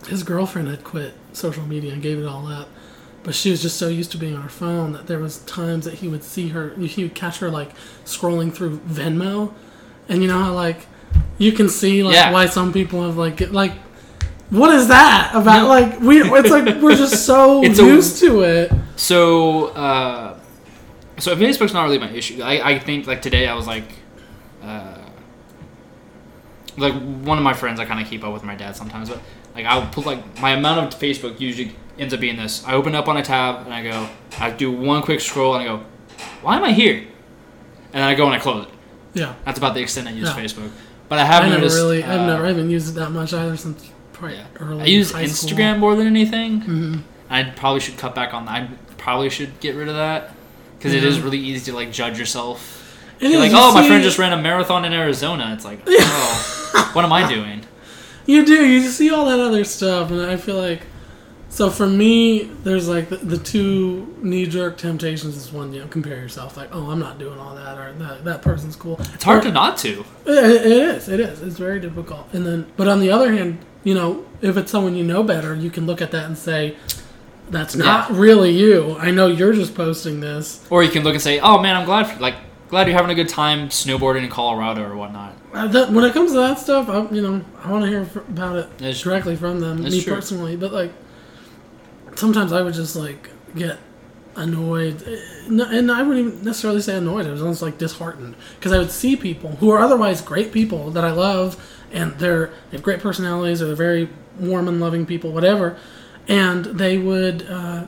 his 0.07 0.23
girlfriend 0.23 0.69
had 0.69 0.83
quit 0.83 1.13
social 1.33 1.65
media 1.65 1.93
and 1.93 2.01
gave 2.01 2.17
it 2.17 2.25
all 2.25 2.47
up, 2.47 2.67
but 3.21 3.35
she 3.35 3.51
was 3.51 3.61
just 3.61 3.77
so 3.77 3.89
used 3.89 4.11
to 4.13 4.17
being 4.17 4.35
on 4.35 4.41
her 4.41 4.49
phone 4.49 4.93
that 4.93 5.05
there 5.05 5.19
was 5.19 5.37
times 5.39 5.85
that 5.85 5.95
he 5.95 6.07
would 6.07 6.23
see 6.23 6.49
her, 6.49 6.75
he 6.75 7.03
would 7.03 7.13
catch 7.13 7.37
her 7.39 7.49
like 7.51 7.75
scrolling 8.05 8.51
through 8.51 8.79
Venmo, 8.79 9.53
and 10.09 10.23
you 10.23 10.27
know 10.27 10.39
how 10.39 10.53
like 10.53 10.87
you 11.41 11.51
can 11.51 11.67
see 11.69 12.03
like 12.03 12.15
Yeah. 12.15 12.31
why 12.31 12.45
some 12.45 12.71
people 12.71 13.03
have 13.03 13.17
like 13.17 13.39
like. 13.51 13.73
What 14.49 14.71
is 14.75 14.89
that 14.89 15.31
about? 15.33 15.61
No. 15.63 15.67
Like 15.69 15.99
we, 16.01 16.21
it's 16.21 16.49
like 16.49 16.81
we're 16.83 16.95
just 16.97 17.25
so 17.29 17.63
It's 17.63 17.79
a- 17.79 17.85
used 17.85 18.19
to 18.19 18.41
it. 18.41 18.71
So, 18.97 19.67
uh, 19.67 20.37
so 21.17 21.35
Facebook's 21.37 21.73
not 21.73 21.83
really 21.85 21.99
my 21.99 22.09
issue. 22.11 22.41
I, 22.43 22.71
I 22.71 22.79
think 22.79 23.07
like 23.07 23.21
today 23.21 23.47
I 23.47 23.55
was 23.55 23.65
like, 23.65 23.87
uh, 24.61 24.97
like 26.77 26.93
one 26.93 27.37
of 27.37 27.43
my 27.43 27.53
friends 27.53 27.79
I 27.79 27.85
kind 27.85 28.01
of 28.01 28.07
keep 28.07 28.23
up 28.23 28.33
with 28.33 28.43
my 28.43 28.55
dad 28.55 28.75
sometimes, 28.75 29.09
but 29.09 29.21
like 29.55 29.65
I'll 29.65 29.87
put 29.87 30.05
like 30.05 30.21
my 30.41 30.51
amount 30.51 30.93
of 30.93 30.99
Facebook 30.99 31.39
usually 31.39 31.71
ends 31.97 32.13
up 32.13 32.19
being 32.19 32.35
this. 32.37 32.63
I 32.65 32.73
open 32.73 32.95
up 32.95 33.07
on 33.07 33.17
a 33.17 33.23
tab 33.23 33.65
and 33.65 33.73
I 33.73 33.83
go, 33.83 34.07
I 34.39 34.49
do 34.51 34.71
one 34.71 35.01
quick 35.01 35.21
scroll 35.21 35.55
and 35.55 35.63
I 35.63 35.65
go, 35.65 35.83
why 36.41 36.57
am 36.57 36.63
I 36.63 36.71
here? 36.73 36.97
And 37.93 38.01
then 38.01 38.03
I 38.03 38.15
go 38.15 38.25
and 38.25 38.33
I 38.33 38.39
close 38.39 38.65
it. 38.65 38.73
Yeah, 39.13 39.33
That's 39.45 39.57
about 39.57 39.73
the 39.73 39.81
extent 39.81 40.07
I 40.07 40.11
use 40.11 40.29
Yeah. 40.29 40.35
Facebook. 40.41 40.71
But 41.11 41.19
I 41.19 41.25
have 41.25 41.43
I 41.43 41.49
never 41.49 41.57
noticed. 41.59 41.75
really, 41.75 42.03
I've 42.05 42.21
uh, 42.21 42.25
never, 42.25 42.45
I 42.45 42.47
haven't 42.47 42.69
used 42.69 42.87
it 42.95 42.99
that 42.99 43.09
much 43.11 43.33
either 43.33 43.57
since 43.57 43.91
probably 44.13 44.37
Yeah. 44.37 44.45
early. 44.61 44.83
I 44.83 44.85
use 44.85 45.11
high 45.11 45.25
school. 45.25 45.49
Instagram 45.57 45.77
more 45.79 45.93
than 45.97 46.07
anything. 46.07 46.61
Mhm. 46.61 47.01
I 47.29 47.43
probably 47.43 47.81
should 47.81 47.97
cut 47.97 48.15
back 48.15 48.33
on 48.33 48.45
that. 48.45 48.51
I 48.53 48.69
probably 48.97 49.29
should 49.29 49.59
get 49.59 49.75
rid 49.75 49.89
of 49.89 49.95
that 49.95 50.31
because 50.77 50.93
is 50.93 51.19
really 51.19 51.37
easy 51.37 51.69
to 51.69 51.75
like 51.77 51.91
judge 51.91 52.17
yourself. 52.17 52.77
It 53.19 53.29
You're 53.29 53.43
is, 53.43 53.51
like, 53.51 53.61
oh, 53.61 53.73
my 53.73 53.81
see- 53.81 53.87
friend 53.89 54.01
just 54.03 54.17
ran 54.19 54.31
a 54.31 54.41
marathon 54.41 54.85
in 54.85 54.93
Arizona. 54.93 55.51
It's 55.53 55.65
like, 55.65 55.81
oh, 55.87 56.89
what 56.93 57.03
am 57.03 57.11
I 57.11 57.27
doing? 57.27 57.65
You 58.25 58.45
do. 58.45 58.65
You 58.65 58.87
see 58.87 59.11
all 59.11 59.25
that 59.25 59.39
other 59.41 59.65
stuff, 59.65 60.11
and 60.11 60.21
I 60.21 60.37
feel 60.37 60.55
like. 60.55 60.83
So 61.51 61.69
for 61.69 61.85
me, 61.85 62.43
there's 62.63 62.87
like 62.87 63.09
the, 63.09 63.17
the 63.17 63.37
two 63.37 64.15
knee 64.21 64.45
jerk 64.47 64.77
temptations 64.77 65.35
is 65.35 65.51
one, 65.51 65.73
you 65.73 65.81
know, 65.81 65.87
compare 65.87 66.15
yourself. 66.15 66.55
Like, 66.55 66.69
oh, 66.71 66.89
I'm 66.89 66.99
not 66.99 67.19
doing 67.19 67.37
all 67.37 67.53
that, 67.55 67.77
or 67.77 67.91
that 67.93 68.23
that 68.23 68.41
person's 68.41 68.75
cool. 68.77 68.97
It's 69.13 69.23
hard 69.25 69.43
to 69.43 69.51
not 69.51 69.77
to. 69.79 70.05
It, 70.25 70.65
it 70.65 70.65
is. 70.65 71.09
It 71.09 71.19
is. 71.19 71.41
It's 71.41 71.57
very 71.57 71.81
difficult. 71.81 72.27
And 72.33 72.45
then, 72.45 72.71
but 72.77 72.87
on 72.87 73.01
the 73.01 73.11
other 73.11 73.33
hand, 73.33 73.59
you 73.83 73.93
know, 73.93 74.25
if 74.41 74.55
it's 74.55 74.71
someone 74.71 74.95
you 74.95 75.03
know 75.03 75.23
better, 75.23 75.53
you 75.53 75.69
can 75.69 75.85
look 75.85 76.01
at 76.01 76.11
that 76.11 76.25
and 76.25 76.37
say, 76.37 76.77
"That's 77.49 77.75
not 77.75 78.11
Yeah. 78.11 78.17
really 78.17 78.51
you. 78.51 78.95
I 78.97 79.11
know 79.11 79.27
you're 79.27 79.53
just 79.53 79.75
posting 79.75 80.21
this." 80.21 80.65
Or 80.69 80.83
you 80.83 80.89
can 80.89 81.03
look 81.03 81.13
and 81.15 81.21
say, 81.21 81.39
oh 81.41 81.61
man, 81.61 81.75
I'm 81.75 81.85
glad, 81.85 82.07
for, 82.07 82.19
like, 82.21 82.35
glad 82.69 82.87
you're 82.87 82.95
having 82.95 83.11
a 83.11 83.15
good 83.15 83.27
time 83.29 83.67
snowboarding 83.67 84.23
in 84.23 84.29
Colorado 84.29 84.83
or 84.89 84.95
whatnot. 84.95 85.33
Uh, 85.53 85.67
that, 85.67 85.91
when 85.91 86.05
it 86.05 86.13
comes 86.13 86.31
to 86.31 86.37
that 86.37 86.59
stuff, 86.59 86.87
I, 86.87 87.01
you 87.13 87.21
know, 87.21 87.43
I 87.61 87.69
want 87.69 87.83
to 87.83 87.89
hear 87.89 88.07
about 88.29 88.55
it 88.55 88.77
That's- 88.77 89.01
directly 89.01 89.35
from 89.35 89.59
them, 89.59 89.83
me 89.83 90.01
true. 90.01 90.15
personally. 90.15 90.55
But 90.55 90.71
like, 90.71 90.93
sometimes 92.15 92.51
I 92.53 92.61
would 92.61 92.73
just 92.73 92.95
like 92.95 93.29
get 93.55 93.77
annoyed, 94.35 95.01
and 95.47 95.91
I 95.91 96.03
wouldn't 96.03 96.27
even 96.27 96.43
necessarily 96.43 96.81
say 96.81 96.95
annoyed. 96.95 97.27
I 97.27 97.31
was 97.31 97.41
almost 97.41 97.61
like 97.61 97.77
disheartened 97.77 98.35
because 98.55 98.71
I 98.71 98.77
would 98.77 98.91
see 98.91 99.15
people 99.15 99.51
who 99.57 99.69
are 99.71 99.79
otherwise 99.79 100.21
great 100.21 100.51
people 100.51 100.91
that 100.91 101.03
I 101.03 101.11
love, 101.11 101.61
and 101.91 102.13
they're 102.13 102.47
they 102.69 102.77
have 102.77 102.83
great 102.83 102.99
personalities 102.99 103.61
or 103.61 103.67
they're 103.67 103.75
very 103.75 104.09
warm 104.39 104.67
and 104.67 104.79
loving 104.79 105.05
people, 105.05 105.31
whatever, 105.31 105.77
and 106.27 106.65
they 106.65 106.97
would 106.97 107.47
uh, 107.49 107.85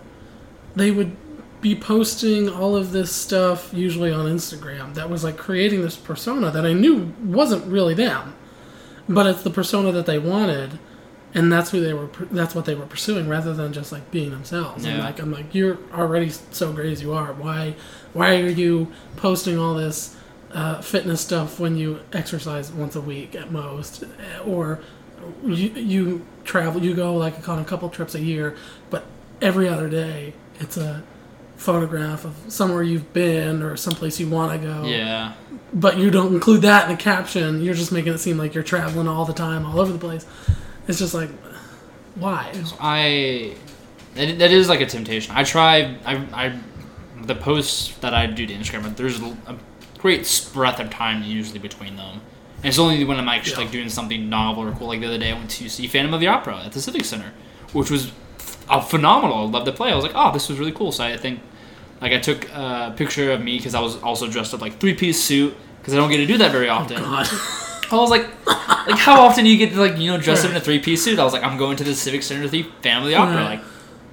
they 0.76 0.92
would 0.92 1.16
be 1.62 1.76
posting 1.76 2.50
all 2.50 2.76
of 2.76 2.92
this 2.92 3.10
stuff 3.10 3.74
usually 3.74 4.12
on 4.12 4.26
Instagram 4.26 4.94
that 4.96 5.10
was 5.10 5.24
like 5.24 5.38
creating 5.38 5.82
this 5.82 5.96
persona 5.96 6.52
that 6.52 6.66
I 6.66 6.74
knew 6.74 7.14
wasn't 7.24 7.66
really 7.66 7.94
them, 7.94 8.36
but 9.08 9.26
it's 9.26 9.44
the 9.44 9.50
persona 9.50 9.94
that 9.94 10.06
they 10.06 10.20
wanted, 10.20 10.78
and 11.34 11.52
that's 11.52 11.72
who 11.72 11.82
they 11.82 11.94
were. 11.94 12.10
That's 12.32 12.54
what 12.56 12.66
they 12.66 12.76
were 12.76 12.86
pursuing 12.86 13.28
rather 13.28 13.54
than 13.54 13.74
just 13.74 13.92
like 13.92 14.10
being 14.12 14.32
themselves. 14.32 14.86
And 14.86 15.00
like 15.04 15.20
I'm 15.20 15.32
like 15.32 15.54
you're 15.56 15.78
already 15.94 16.30
so 16.30 16.72
great 16.74 16.92
as 16.92 17.02
you 17.02 17.14
are. 17.14 17.34
Why 17.34 17.76
why 18.14 18.36
are 18.42 18.48
you 18.50 18.92
posting 19.18 19.58
all 19.58 19.74
this 19.74 20.16
uh, 20.52 20.82
fitness 20.82 21.22
stuff 21.22 21.60
when 21.60 21.78
you 21.78 22.00
exercise 22.14 22.72
once 22.72 22.96
a 22.96 23.02
week 23.02 23.36
at 23.36 23.52
most, 23.52 24.04
or 24.46 24.80
you 25.44 25.70
you 25.70 26.26
travel 26.44 26.84
you 26.84 26.94
go 26.94 27.16
like 27.16 27.48
on 27.50 27.60
a 27.60 27.66
couple 27.66 27.90
trips 27.90 28.14
a 28.16 28.20
year, 28.22 28.56
but 28.90 29.06
every 29.42 29.68
other 29.68 29.90
day 29.90 30.34
it's 30.60 30.78
a 30.78 31.04
photograph 31.56 32.26
of 32.26 32.36
somewhere 32.50 32.84
you've 32.84 33.14
been 33.14 33.62
or 33.64 33.78
someplace 33.78 34.20
you 34.20 34.28
want 34.28 34.52
to 34.52 34.68
go 34.68 34.84
Yeah. 34.86 35.34
but 35.74 35.98
you 35.98 36.10
don't 36.12 36.34
include 36.34 36.62
that 36.64 36.90
in 36.90 36.96
the 36.96 37.02
caption. 37.02 37.62
You're 37.64 37.74
just 37.74 37.92
making 37.92 38.14
it 38.14 38.18
seem 38.18 38.38
like 38.38 38.54
you're 38.54 38.64
traveling 38.64 39.08
all 39.08 39.24
the 39.26 39.34
time, 39.34 39.66
all 39.66 39.80
over 39.80 39.92
the 39.94 40.00
place. 40.00 40.26
It's 40.88 41.00
just 41.00 41.14
like, 41.14 41.30
why? 42.16 42.52
I 42.80 43.56
that, 44.16 44.40
that 44.40 44.52
is 44.52 44.70
like 44.70 44.82
a 44.82 44.86
temptation. 44.86 45.34
I 45.36 45.44
try 45.44 45.98
I 46.06 46.16
I 46.34 46.60
the 47.24 47.36
posts 47.36 47.96
that 48.00 48.14
I 48.14 48.26
do 48.28 48.46
to 48.46 48.54
Instagram. 48.54 48.96
There's 48.96 49.20
a 49.22 49.58
great 49.98 50.50
breadth 50.54 50.80
of 50.80 50.90
time 50.90 51.24
usually 51.24 51.60
between 51.60 51.96
them. 51.96 52.22
And 52.58 52.66
it's 52.70 52.80
only 52.80 53.04
when 53.04 53.18
I'm 53.18 53.30
actually 53.30 53.54
Yeah. 53.54 53.60
like 53.60 53.72
doing 53.72 53.90
something 53.90 54.30
novel 54.30 54.64
or 54.64 54.72
cool. 54.74 54.88
Like 54.88 55.00
the 55.02 55.08
other 55.08 55.18
day, 55.18 55.32
I 55.32 55.34
went 55.34 55.50
to 55.52 55.70
see 55.70 55.88
Phantom 55.88 56.14
of 56.14 56.20
the 56.20 56.28
Opera 56.28 56.64
at 56.66 56.72
the 56.74 56.82
Civic 56.82 57.06
Center, 57.06 57.34
which 57.74 57.90
was 57.90 58.12
a 58.70 58.82
phenomenal. 58.82 59.38
I 59.38 59.50
loved 59.50 59.68
the 59.68 59.72
play. 59.72 59.92
I 59.92 59.96
was 59.96 60.04
like, 60.04 60.14
oh, 60.16 60.32
this 60.32 60.50
was 60.50 60.60
really 60.60 60.72
cool. 60.72 60.92
So 60.92 61.04
I 61.04 61.18
think 61.18 61.40
like 62.02 62.12
I 62.12 62.20
took 62.20 62.50
a 62.52 62.94
picture 62.96 63.32
of 63.32 63.42
me 63.42 63.58
because 63.58 63.76
I 63.76 63.80
was 63.80 64.02
also 64.02 64.28
dressed 64.30 64.54
up 64.54 64.62
like 64.62 64.80
three 64.80 64.94
piece 64.94 65.22
suit 65.22 65.56
because 65.80 65.94
I 65.94 65.98
don't 65.98 66.10
get 66.10 66.18
to 66.18 66.26
do 66.26 66.38
that 66.38 66.52
very 66.52 66.70
oh, 66.70 66.76
often. 66.76 66.98
God. 67.02 67.28
I 67.98 68.02
was 68.02 68.10
like, 68.10 68.28
like 68.48 68.98
how 68.98 69.22
often 69.22 69.44
do 69.44 69.50
you 69.50 69.58
get 69.58 69.74
to 69.74 69.80
like 69.80 69.98
you 69.98 70.12
know 70.12 70.18
dress 70.18 70.44
up 70.44 70.52
in 70.52 70.58
a 70.58 70.62
three 70.62 70.80
piece 70.80 71.04
suit? 71.04 71.20
I 71.20 71.24
was 71.24 71.34
like, 71.34 71.44
I'm 71.44 71.58
going 71.58 71.78
to 71.78 71.84
the 71.84 71.96
Civic 71.96 72.24
Center 72.24 72.44
to 72.44 72.50
see 72.50 72.64
Family 72.82 73.16
Opera. 73.16 73.36
Right. 73.36 73.60
Like, 73.60 73.62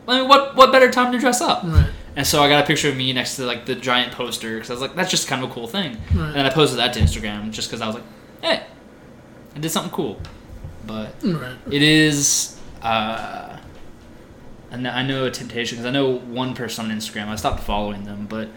I 0.09 0.21
mean, 0.21 0.29
what 0.29 0.57
what 0.57 0.73
better 0.73 0.91
time 0.91 1.13
to 1.13 1.19
dress 1.19 1.41
up? 1.41 1.63
Right. 1.65 1.91
And 2.17 2.27
so 2.27 2.43
I 2.43 2.49
got 2.49 2.65
a 2.65 2.67
picture 2.67 2.89
of 2.89 2.97
me 2.97 3.13
next 3.13 3.37
to 3.37 3.47
like 3.47 3.67
the 3.67 3.75
giant 3.75 4.13
poster 4.13 4.55
because 4.55 4.71
I 4.71 4.73
was 4.75 4.83
like, 4.83 4.95
that's 4.95 5.11
just 5.11 5.29
kind 5.29 5.45
of 5.45 5.51
a 5.51 5.55
cool 5.55 5.69
thing. 5.69 5.93
Right. 6.13 6.27
And 6.27 6.35
then 6.35 6.47
I 6.47 6.51
posted 6.51 6.79
that 6.79 6.93
to 6.95 7.01
Instagram 7.01 7.51
just 7.51 7.69
because 7.69 7.81
I 7.81 7.87
was 7.87 7.95
like, 7.95 8.05
hey, 8.43 8.65
I 9.55 9.59
did 9.59 9.71
something 9.71 9.93
cool. 9.93 10.21
But 10.87 11.15
it 11.71 11.83
is. 11.83 12.59
Uh, 12.83 13.59
I 14.73 15.03
know 15.03 15.27
a 15.27 15.31
temptation 15.31 15.77
because 15.77 15.87
I 15.87 15.91
know 15.91 16.19
one 16.19 16.55
person 16.55 16.91
on 16.91 16.97
Instagram. 16.97 17.27
I 17.27 17.37
stopped 17.37 17.63
following 17.63 18.05
them, 18.05 18.27
but 18.29 18.49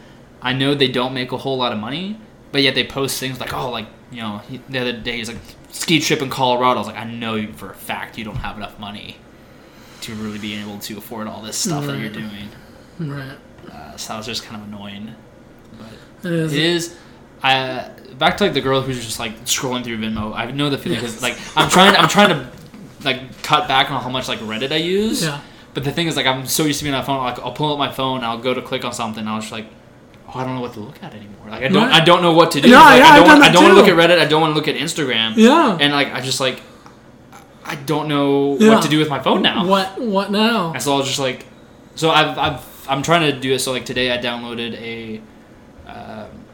I 0.42 0.54
know 0.54 0.76
they 0.76 0.88
don't 0.88 1.14
make 1.14 1.32
a 1.32 1.38
whole 1.38 1.58
lot 1.58 1.72
of 1.72 1.80
money. 1.80 2.20
But 2.54 2.62
yet 2.62 2.74
they 2.76 2.86
post 2.86 3.20
things 3.20 3.40
like, 3.42 3.54
oh, 3.54 3.70
like 3.70 3.88
you 4.12 4.22
know, 4.22 4.38
he, 4.38 4.62
the 4.70 4.80
other 4.80 4.94
day 4.94 5.18
he's 5.18 5.28
like 5.28 5.40
ski 5.72 6.00
trip 6.00 6.22
in 6.22 6.30
Colorado. 6.30 6.76
I 6.76 6.78
was 6.78 6.88
like, 6.88 6.96
I 6.96 7.04
know 7.04 7.36
you 7.36 7.52
for 7.52 7.72
a 7.72 7.76
fact 7.76 8.18
you 8.18 8.24
don't 8.24 8.38
have 8.38 8.56
enough 8.56 8.80
money 8.80 9.18
to 10.02 10.14
really 10.16 10.40
be 10.40 10.54
able 10.56 10.80
to 10.80 10.98
afford 10.98 11.28
all 11.28 11.42
this 11.42 11.58
stuff 11.58 11.86
that 11.88 11.98
you're 12.00 12.10
doing. 12.10 12.50
Right. 13.00 13.38
Uh, 13.70 13.98
so 13.98 14.14
that 14.14 14.18
was 14.18 14.26
just 14.28 14.44
kind 14.44 14.62
of 14.62 14.68
annoying. 14.70 15.14
But 16.22 16.30
It 16.30 16.34
is. 16.34 16.54
it 16.54 16.64
is. 16.64 16.96
I 17.42 17.90
back 18.18 18.38
to 18.38 18.46
like 18.46 18.54
the 18.54 18.62
girl 18.62 18.82
who's 18.82 19.04
just 19.04 19.20
like 19.20 19.46
scrolling 19.46 19.84
through 19.84 19.98
Venmo. 19.98 20.34
I 20.34 20.50
know 20.52 20.70
the 20.70 20.78
feeling 20.78 21.00
because 21.00 21.22
like 21.22 21.38
I'm 21.58 21.70
trying. 21.70 21.96
I'm 21.96 22.08
trying 22.08 22.30
to 22.30 22.52
like 23.04 23.42
cut 23.42 23.68
back 23.68 23.92
on 23.92 24.02
how 24.02 24.10
much 24.10 24.28
like 24.28 24.40
Reddit 24.40 24.72
I 24.72 24.78
use. 24.78 25.24
Yeah. 25.24 25.42
But 25.74 25.84
the 25.86 25.92
thing 25.92 26.06
is, 26.06 26.16
like, 26.16 26.28
I'm 26.28 26.46
so 26.46 26.66
used 26.66 26.78
to 26.80 26.86
being 26.86 26.94
on 26.94 27.02
my 27.02 27.06
phone. 27.06 27.24
Like, 27.24 27.40
I'll 27.40 27.52
pull 27.52 27.74
up 27.74 27.80
my 27.80 27.92
phone, 27.92 28.24
I'll 28.24 28.38
go 28.38 28.54
to 28.54 28.62
click 28.62 28.86
on 28.86 28.94
something, 28.94 29.22
and 29.22 29.28
I'll 29.30 29.40
just 29.40 29.52
like, 29.52 29.66
oh, 30.34 30.40
I 30.40 30.44
don't 30.46 30.56
know 30.56 30.62
what 30.62 30.74
to 30.74 30.80
look 30.80 31.02
at 31.04 31.14
anymore. 31.14 31.50
Like, 31.50 31.64
I 31.64 31.68
don't, 31.68 31.84
Right. 31.90 32.02
I 32.02 32.06
don't 32.06 32.22
know 32.22 32.34
what 32.34 32.52
to 32.52 32.62
do. 32.62 32.70
No, 32.70 32.78
like, 32.78 33.00
yeah, 33.00 33.08
I 33.10 33.18
don't, 33.18 33.28
want, 33.28 33.44
I 33.44 33.52
don't 33.52 33.64
want 33.64 33.76
to 33.76 33.82
look 33.82 33.88
at 33.90 33.96
Reddit. 34.10 34.20
I 34.20 34.26
don't 34.26 34.42
want 34.42 34.52
to 34.52 34.56
look 34.56 34.68
at 34.68 34.76
Instagram. 34.76 35.34
Yeah. 35.36 35.78
And 35.80 35.94
like, 35.94 36.14
I 36.14 36.22
just 36.22 36.40
like, 36.40 36.62
I 37.66 37.76
don't 37.76 38.08
know 38.08 38.58
Yeah. 38.60 38.70
what 38.76 38.84
to 38.84 38.90
do 38.90 39.00
with 39.00 39.10
my 39.10 39.20
phone 39.20 39.42
now. 39.42 39.66
What? 39.66 40.00
What 40.02 40.32
now? 40.32 40.74
And 40.74 40.82
so 40.82 40.94
I 40.96 40.98
was 40.98 41.08
just 41.08 41.20
like, 41.20 41.46
so 41.96 42.10
I've, 42.10 42.38
I've 42.38 42.74
I'm 42.90 43.02
trying 43.02 43.32
to 43.32 43.40
do 43.40 43.54
it. 43.54 43.60
So 43.60 43.72
like 43.72 43.86
today 43.86 44.12
I 44.12 44.18
downloaded 44.18 44.74
a, 44.76 45.22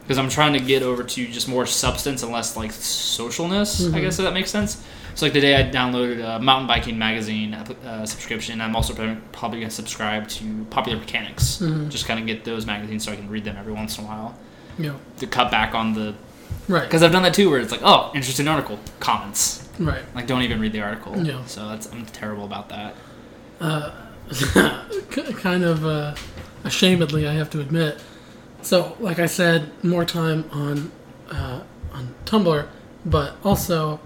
because 0.03 0.17
I'm 0.17 0.29
trying 0.29 0.53
to 0.53 0.59
get 0.59 0.83
over 0.83 1.03
to 1.03 1.27
just 1.27 1.48
more 1.48 1.65
substance 1.65 2.21
and 2.24 2.31
less 2.31 2.55
like 2.57 2.71
socialness. 2.71 3.88
I 3.93 3.98
Mhm. 3.98 4.01
guess 4.01 4.19
if 4.19 4.25
that 4.25 4.33
makes 4.33 4.51
sense. 4.51 4.83
So 5.19 5.25
like 5.25 5.33
today 5.33 5.57
I 5.57 5.69
downloaded 5.69 6.23
a 6.23 6.39
mountain 6.39 6.65
biking 6.65 6.97
magazine 6.97 7.53
uh, 7.53 8.05
subscription. 8.05 8.61
I'm 8.61 8.73
also 8.73 8.93
probably 9.33 9.59
gonna 9.59 9.69
subscribe 9.69 10.29
to 10.29 10.65
Popular 10.69 10.97
Mechanics. 10.97 11.57
Mhm. 11.57 11.89
Just 11.89 12.05
kind 12.05 12.21
of 12.21 12.25
get 12.25 12.45
those 12.45 12.65
magazines 12.65 13.03
so 13.03 13.11
I 13.11 13.17
can 13.17 13.27
read 13.29 13.43
them 13.43 13.57
every 13.59 13.73
once 13.73 13.97
in 13.97 14.05
a 14.05 14.07
while 14.07 14.38
Yeah. 14.77 14.93
to 15.17 15.27
cut 15.27 15.51
back 15.51 15.75
on 15.75 15.91
the. 15.93 16.13
Right. 16.69 16.83
Because 16.83 17.03
I've 17.03 17.11
done 17.11 17.23
that 17.23 17.33
too, 17.33 17.49
where 17.49 17.59
it's 17.59 17.69
like, 17.69 17.81
oh, 17.83 18.11
interesting 18.15 18.47
article, 18.47 18.79
comments. 19.01 19.67
Right. 19.77 20.03
Like 20.15 20.25
don't 20.25 20.41
even 20.43 20.57
read 20.61 20.71
the 20.71 20.79
article. 20.79 21.21
Yeah. 21.21 21.43
So 21.47 21.67
that's 21.67 21.91
I'm 21.91 22.05
terrible 22.05 22.45
about 22.45 22.69
that. 22.69 22.95
uh, 23.59 23.91
kind 25.41 25.65
of 25.65 25.85
uh, 25.85 26.15
ashamedly, 26.63 27.27
I 27.27 27.33
have 27.33 27.49
to 27.49 27.59
admit. 27.59 28.01
So, 28.61 28.95
like 29.01 29.19
I 29.19 29.25
said, 29.25 29.69
more 29.83 30.05
time 30.05 30.45
on 30.53 30.93
uh, 31.29 31.59
on 31.91 32.15
Tumblr, 32.23 32.67
but 33.05 33.35
also 33.43 33.99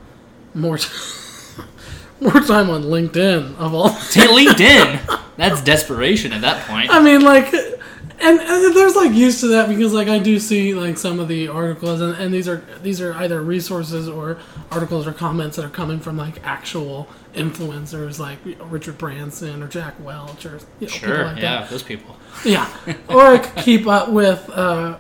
more 0.54 0.78
t- 0.78 0.88
more 2.22 2.32
time 2.42 2.70
on 2.70 2.84
LinkedIn 2.84 3.58
of 3.58 3.74
all. 3.74 3.90
LinkedIn. 3.90 5.20
That's 5.38 5.62
desperation 5.62 6.32
at 6.34 6.42
that 6.42 6.66
point. 6.68 6.90
I 6.92 7.02
mean, 7.02 7.22
like, 7.22 7.52
and, 7.54 8.40
and 8.40 8.76
there's 8.76 8.96
like 8.96 9.12
used 9.14 9.40
to 9.42 9.48
that 9.48 9.68
because 9.68 9.94
like 9.94 10.08
I 10.08 10.20
do 10.20 10.40
see 10.40 10.74
like 10.76 10.98
some 10.98 11.20
of 11.20 11.28
the 11.28 11.48
articles, 11.48 12.02
and, 12.02 12.14
and 12.16 12.34
these 12.34 12.48
are 12.48 12.64
these 12.84 13.02
are 13.02 13.14
either 13.16 13.42
resources 13.42 14.08
or 14.08 14.38
articles 14.72 15.08
or 15.08 15.12
comments 15.14 15.56
that 15.58 15.66
are 15.66 15.70
coming 15.70 16.00
from 16.00 16.18
like 16.18 16.36
actual 16.46 17.08
influencers 17.34 18.20
like 18.20 18.38
Richard 18.66 18.98
Branson 19.00 19.64
or 19.64 19.68
Jack 19.68 19.96
Welch 20.00 20.46
or 20.46 20.60
you 20.80 20.86
know, 20.88 20.94
people 20.94 21.10
Sure, 21.10 21.26
like 21.26 21.38
yeah, 21.38 21.62
that. 21.62 21.70
those 21.72 21.84
people. 21.84 22.16
Yeah, 22.46 22.72
or 23.10 23.22
I 23.22 23.38
could 23.40 23.64
keep 23.64 23.88
up 23.88 24.10
with 24.10 24.48
uh, 24.52 24.98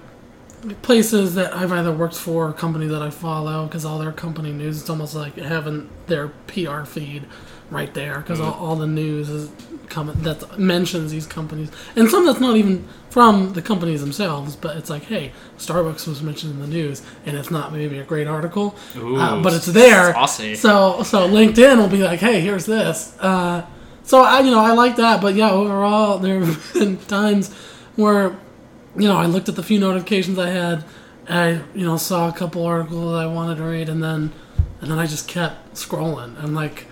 places 0.81 1.35
that 1.35 1.53
I've 1.53 1.71
either 1.71 1.91
worked 1.91 2.15
for 2.15 2.49
or 2.49 2.53
companies 2.53 2.91
that 2.91 3.01
I 3.01 3.09
follow 3.09 3.65
because 3.65 3.85
all 3.85 3.99
their 3.99 4.11
company 4.11 4.51
news. 4.51 4.81
It's 4.81 4.89
almost 4.89 5.15
like 5.15 5.35
having 5.35 5.89
their 6.07 6.29
PR 6.47 6.83
feed 6.83 7.25
right 7.69 7.93
there 7.93 8.19
because 8.19 8.39
all, 8.39 8.53
all 8.53 8.75
the 8.75 8.87
news 8.87 9.29
is 9.29 9.49
coming 9.89 10.15
that 10.23 10.57
mentions 10.59 11.11
these 11.11 11.25
companies 11.25 11.69
and 11.95 12.09
some 12.09 12.25
that's 12.25 12.39
not 12.39 12.55
even 12.55 12.87
from 13.09 13.53
the 13.53 13.61
companies 13.61 14.01
themselves, 14.01 14.55
but 14.55 14.75
it's 14.75 14.89
like, 14.89 15.03
hey, 15.03 15.31
Starbucks 15.59 16.07
was 16.07 16.23
mentioned 16.23 16.53
in 16.53 16.59
the 16.59 16.67
news, 16.67 17.03
and 17.27 17.37
it's 17.37 17.51
not 17.51 17.71
maybe 17.71 17.99
a 17.99 18.03
great 18.03 18.25
article, 18.25 18.75
Ooh, 18.95 19.17
uh, 19.17 19.39
but 19.39 19.53
it's 19.53 19.67
there. 19.67 20.13
saucy. 20.13 20.55
So 20.55 21.03
so 21.03 21.27
LinkedIn 21.27 21.77
will 21.77 21.89
be 21.89 22.03
like, 22.03 22.19
hey, 22.19 22.41
here's 22.41 22.65
this. 22.65 23.15
Uh, 23.19 23.65
so 24.03 24.21
I 24.23 24.39
you 24.39 24.49
know 24.51 24.59
I 24.59 24.71
like 24.73 24.95
that, 24.95 25.21
but 25.21 25.35
yeah, 25.35 25.51
overall 25.51 26.17
there 26.25 26.39
have 26.39 26.73
been 26.73 26.97
times 26.97 27.53
where 27.95 28.35
you 28.97 29.07
know 29.07 29.17
I 29.17 29.25
looked 29.25 29.49
at 29.49 29.55
the 29.55 29.63
few 29.63 29.79
notifications 29.79 30.37
I 30.39 30.49
had, 30.49 30.83
and 31.27 31.39
I 31.39 31.77
you 31.77 31.85
know 31.85 31.97
saw 31.97 32.29
a 32.29 32.33
couple 32.33 32.65
articles 32.65 33.13
I 33.15 33.25
wanted 33.25 33.57
to 33.57 33.63
read, 33.63 33.89
and 33.89 34.03
then 34.03 34.31
and 34.81 34.91
then 34.91 34.99
I 34.99 35.05
just 35.07 35.27
kept 35.27 35.75
scrolling. 35.75 36.41
I'm 36.43 36.53
like. 36.53 36.87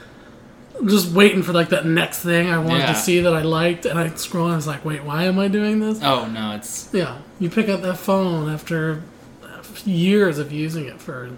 Just 0.86 1.12
waiting 1.12 1.43
for 1.43 1.53
like 1.53 1.70
that 1.70 1.86
next 1.86 2.24
thing 2.24 2.50
I 2.50 2.58
wanted 2.58 2.79
Yeah. 2.79 2.93
to 2.93 2.96
see 2.96 3.20
that 3.20 3.34
I 3.36 3.43
liked, 3.43 3.86
and 3.86 4.00
I 4.00 4.10
scroll 4.15 4.46
and 4.46 4.53
I 4.53 4.55
was 4.55 4.65
like, 4.65 4.84
"Wait, 4.84 5.03
why 5.03 5.25
am 5.25 5.38
I 5.38 5.48
doing 5.48 5.79
this?" 5.79 6.00
Oh 6.01 6.25
no, 6.25 6.53
it's 6.55 6.89
Yeah, 6.91 7.17
you 7.39 7.51
pick 7.51 7.70
up 7.70 7.84
that 7.84 7.98
phone 7.98 8.50
after 8.50 9.03
years 9.86 10.39
of 10.39 10.51
using 10.51 10.86
it 10.86 11.00
for 11.00 11.29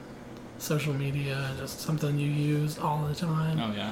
social 0.59 0.93
media, 0.93 1.49
just 1.59 1.81
something 1.81 2.17
you 2.17 2.29
use 2.29 2.77
all 2.79 3.05
the 3.05 3.13
time. 3.15 3.59
oh 3.59 3.73
yeah, 3.75 3.91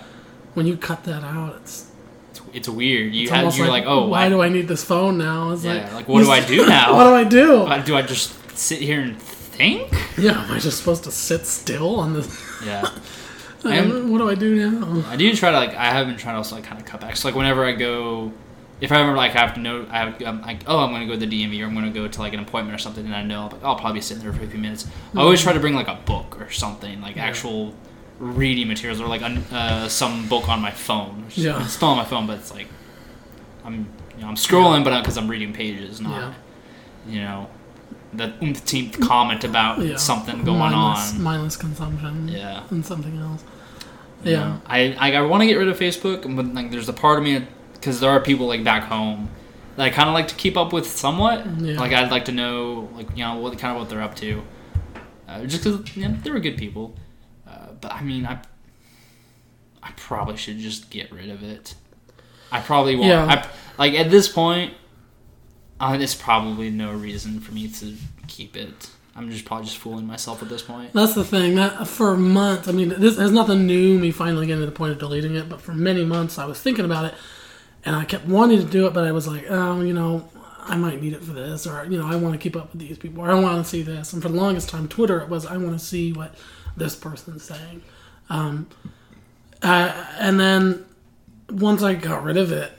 When 0.53 0.67
you 0.67 0.77
cut 0.77 1.03
that 1.03 1.21
out, 1.23 1.55
it's, 1.57 1.90
it's, 2.31 2.41
it's 2.53 2.69
weird. 2.69 3.13
You 3.13 3.23
it's 3.23 3.31
have 3.31 3.55
you're 3.57 3.67
like, 3.67 3.85
oh, 3.85 4.07
why 4.07 4.25
I, 4.25 4.29
do 4.29 4.41
I 4.41 4.49
need 4.49 4.67
this 4.67 4.83
phone 4.83 5.17
now? 5.17 5.51
It's 5.51 5.63
Yeah, 5.63 5.73
like, 5.73 5.93
like, 5.93 6.07
what 6.07 6.23
do 6.23 6.31
I 6.31 6.43
do 6.45 6.65
now? 6.67 6.95
what 6.95 7.03
do 7.05 7.13
I 7.13 7.23
do? 7.23 7.63
uh, 7.63 7.81
do 7.83 7.95
I 7.95 8.01
just 8.01 8.33
sit 8.57 8.79
here 8.81 8.99
and 9.01 9.21
think? 9.21 9.91
yeah, 10.17 10.43
am 10.45 10.51
I 10.51 10.59
just 10.59 10.77
supposed 10.79 11.03
to 11.05 11.11
sit 11.11 11.45
still 11.45 11.99
on 11.99 12.13
this? 12.13 12.27
Yeah, 12.65 12.89
I 13.65 13.75
am- 13.77 14.09
what 14.11 14.17
do 14.19 14.29
I 14.29 14.35
do 14.35 14.69
now? 14.69 15.03
I 15.09 15.15
do 15.15 15.33
try 15.35 15.51
to 15.51 15.57
like. 15.57 15.75
I 15.75 15.85
have 15.91 16.07
been 16.07 16.17
trying 16.17 16.33
to 16.33 16.37
also 16.37 16.55
like 16.55 16.63
kind 16.63 16.79
of 16.79 16.85
cut 16.87 17.01
back. 17.01 17.15
So 17.17 17.27
like 17.27 17.35
whenever 17.35 17.63
I 17.65 17.73
go, 17.73 18.31
if 18.79 18.91
I 18.91 18.95
remember 18.99 19.17
like 19.17 19.35
I 19.35 19.39
have 19.41 19.53
to 19.55 19.59
know, 19.59 19.85
I 19.91 19.97
have 19.99 20.21
I'm 20.23 20.41
like 20.41 20.63
oh 20.67 20.79
I'm 20.79 20.91
gonna 20.91 21.05
go 21.05 21.13
to 21.13 21.25
the 21.25 21.27
DMV 21.27 21.61
or 21.61 21.65
I'm 21.67 21.73
gonna 21.75 21.91
go 21.91 22.07
to 22.07 22.19
like 22.19 22.33
an 22.33 22.39
appointment 22.39 22.73
or 22.75 22.79
something, 22.79 23.05
and 23.05 23.15
I 23.15 23.23
know 23.23 23.49
like, 23.51 23.63
I'll 23.63 23.75
probably 23.75 24.01
sitting 24.01 24.23
there 24.23 24.33
for 24.33 24.43
a 24.43 24.47
few 24.47 24.59
minutes. 24.59 24.87
I 25.15 25.19
always 25.21 25.41
try 25.41 25.53
to 25.53 25.59
bring 25.59 25.75
like 25.75 25.87
a 25.87 25.99
book 26.05 26.39
or 26.41 26.49
something 26.49 27.01
like 27.01 27.15
Yeah. 27.17 27.25
actual 27.25 27.73
reading 28.21 28.67
materials 28.67 29.01
or 29.01 29.07
like 29.07 29.21
uh, 29.51 29.87
some 29.87 30.27
book 30.29 30.47
on 30.47 30.61
my 30.61 30.71
phone. 30.71 31.25
Yeah. 31.31 31.61
it's 31.63 31.73
still 31.73 31.89
on 31.89 31.97
my 31.97 32.05
phone, 32.05 32.27
but 32.27 32.37
it's 32.39 32.53
like 32.53 32.67
I'm 33.65 33.87
you 34.15 34.21
know 34.21 34.27
I'm 34.27 34.35
scrolling, 34.35 34.83
but 34.83 34.91
not 34.91 35.03
because 35.03 35.17
I'm 35.17 35.27
reading 35.27 35.51
pages, 35.53 35.99
not 35.99 36.33
you 37.07 37.19
know 37.21 37.47
the 38.13 38.33
umpteenth 38.41 38.99
comment 39.01 39.43
about 39.43 39.79
Yeah. 39.79 39.95
something 39.95 40.43
going 40.43 40.59
mindless, 40.59 41.13
on. 41.15 41.21
Mindless 41.23 41.55
consumption. 41.57 42.27
Yeah. 42.27 42.63
And 42.69 42.85
something 42.85 43.17
else. 43.17 43.43
You 44.23 44.31
Yeah. 44.33 44.39
know, 44.39 44.61
I 44.67 44.93
I, 44.99 45.13
I 45.15 45.21
want 45.21 45.41
to 45.41 45.47
get 45.47 45.55
rid 45.55 45.67
of 45.67 45.79
Facebook, 45.79 46.23
but 46.35 46.53
like 46.53 46.69
there's 46.71 46.89
a 46.89 46.93
part 46.93 47.17
of 47.17 47.23
me 47.23 47.47
because 47.73 47.99
there 48.01 48.11
are 48.11 48.19
people 48.19 48.45
like 48.47 48.63
back 48.63 48.83
home 48.83 49.29
that 49.77 49.83
I 49.83 49.89
kind 49.89 50.07
of 50.09 50.13
like 50.13 50.27
to 50.27 50.35
keep 50.35 50.57
up 50.57 50.73
with 50.73 50.85
somewhat. 50.85 51.43
Yeah. 51.59 51.79
Like 51.79 51.93
I'd 51.93 52.11
like 52.11 52.25
to 52.25 52.31
know 52.31 52.87
like 52.95 53.09
you 53.17 53.23
know 53.23 53.37
what 53.37 53.57
kind 53.57 53.73
of 53.75 53.81
what 53.81 53.89
they're 53.89 54.03
up 54.03 54.15
to, 54.17 54.43
uh, 55.27 55.45
just 55.45 55.63
because 55.63 55.95
you 55.97 56.07
know, 56.07 56.15
they 56.23 56.29
were 56.29 56.39
good 56.39 56.57
people. 56.57 56.93
But 57.81 57.93
I 57.93 58.01
mean 58.01 58.25
I 58.25 58.39
I 59.83 59.91
probably 59.95 60.37
should 60.37 60.59
just 60.59 60.89
get 60.89 61.11
rid 61.11 61.29
of 61.29 61.43
it. 61.43 61.75
I 62.51 62.59
probably 62.59 62.95
won't. 62.95 63.07
Yeah. 63.07 63.25
I, 63.25 63.47
like 63.77 63.93
at 63.93 64.11
this 64.11 64.27
point, 64.27 64.73
uh, 65.79 65.97
there's 65.97 66.15
probably 66.15 66.69
no 66.69 66.91
reason 66.93 67.39
for 67.39 67.53
me 67.53 67.67
to 67.67 67.95
keep 68.27 68.55
it. 68.55 68.89
I'm 69.15 69.29
just 69.29 69.43
probably 69.45 69.65
just 69.65 69.77
fooling 69.77 70.07
myself 70.07 70.41
at 70.41 70.49
this 70.49 70.61
point. 70.61 70.93
That's 70.93 71.15
the 71.15 71.23
thing. 71.23 71.55
That 71.55 71.87
for 71.87 72.15
months, 72.15 72.67
I 72.67 72.71
mean, 72.71 72.89
this 72.89 73.17
has 73.17 73.31
nothing 73.31 73.65
new. 73.65 73.99
Me 73.99 74.11
finally 74.11 74.45
getting 74.47 74.61
to 74.61 74.65
the 74.65 74.71
point 74.71 74.93
of 74.93 74.99
deleting 74.99 75.35
it, 75.35 75.49
but 75.49 75.61
for 75.61 75.73
many 75.73 76.05
months, 76.05 76.37
I 76.37 76.45
was 76.45 76.61
thinking 76.61 76.85
about 76.85 77.05
it, 77.05 77.13
and 77.83 77.95
I 77.95 78.05
kept 78.05 78.25
wanting 78.25 78.59
to 78.59 78.65
do 78.65 78.87
it, 78.87 78.93
but 78.93 79.03
I 79.03 79.11
was 79.11 79.27
like, 79.27 79.45
oh, 79.49 79.81
you 79.81 79.93
know, 79.93 80.29
I 80.59 80.77
might 80.77 81.01
need 81.01 81.13
it 81.13 81.23
for 81.23 81.33
this, 81.33 81.67
or 81.67 81.85
you 81.85 81.97
know, 81.97 82.07
I 82.07 82.15
want 82.15 82.33
to 82.35 82.39
keep 82.39 82.55
up 82.55 82.71
with 82.71 82.79
these 82.81 82.97
people, 82.97 83.23
or 83.23 83.31
I 83.31 83.39
want 83.39 83.63
to 83.63 83.69
see 83.69 83.81
this. 83.81 84.13
And 84.13 84.21
for 84.21 84.29
the 84.29 84.35
longest 84.35 84.69
time, 84.69 84.87
Twitter 84.87 85.19
it 85.19 85.27
was, 85.27 85.45
I 85.45 85.57
want 85.57 85.77
to 85.77 85.85
see 85.85 86.13
what 86.13 86.35
this 86.77 86.95
person's 86.95 87.43
saying. 87.43 87.81
Um, 88.29 88.67
uh, 89.61 90.05
and 90.19 90.39
then 90.39 90.85
once 91.49 91.83
I 91.83 91.93
got 91.93 92.23
rid 92.23 92.37
of 92.37 92.51
it, 92.51 92.71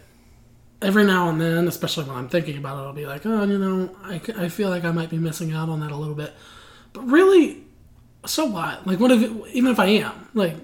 every 0.80 1.04
now 1.04 1.28
and 1.28 1.40
then, 1.40 1.68
especially 1.68 2.04
when 2.04 2.16
I'm 2.16 2.28
thinking 2.28 2.58
about 2.58 2.78
it, 2.78 2.86
I'll 2.86 2.92
be 2.92 3.06
like, 3.06 3.24
oh, 3.24 3.44
you 3.44 3.58
know, 3.58 3.94
I, 4.02 4.20
I 4.36 4.48
feel 4.48 4.68
like 4.68 4.84
I 4.84 4.90
might 4.90 5.10
be 5.10 5.18
missing 5.18 5.52
out 5.52 5.68
on 5.68 5.80
that 5.80 5.92
a 5.92 5.96
little 5.96 6.14
bit. 6.14 6.34
But 6.92 7.02
really, 7.02 7.62
so 8.26 8.46
what? 8.46 8.86
Like, 8.86 8.98
what 8.98 9.10
if, 9.10 9.22
it, 9.22 9.32
even 9.52 9.70
if 9.70 9.78
I 9.78 9.86
am, 9.86 10.28
like, 10.34 10.56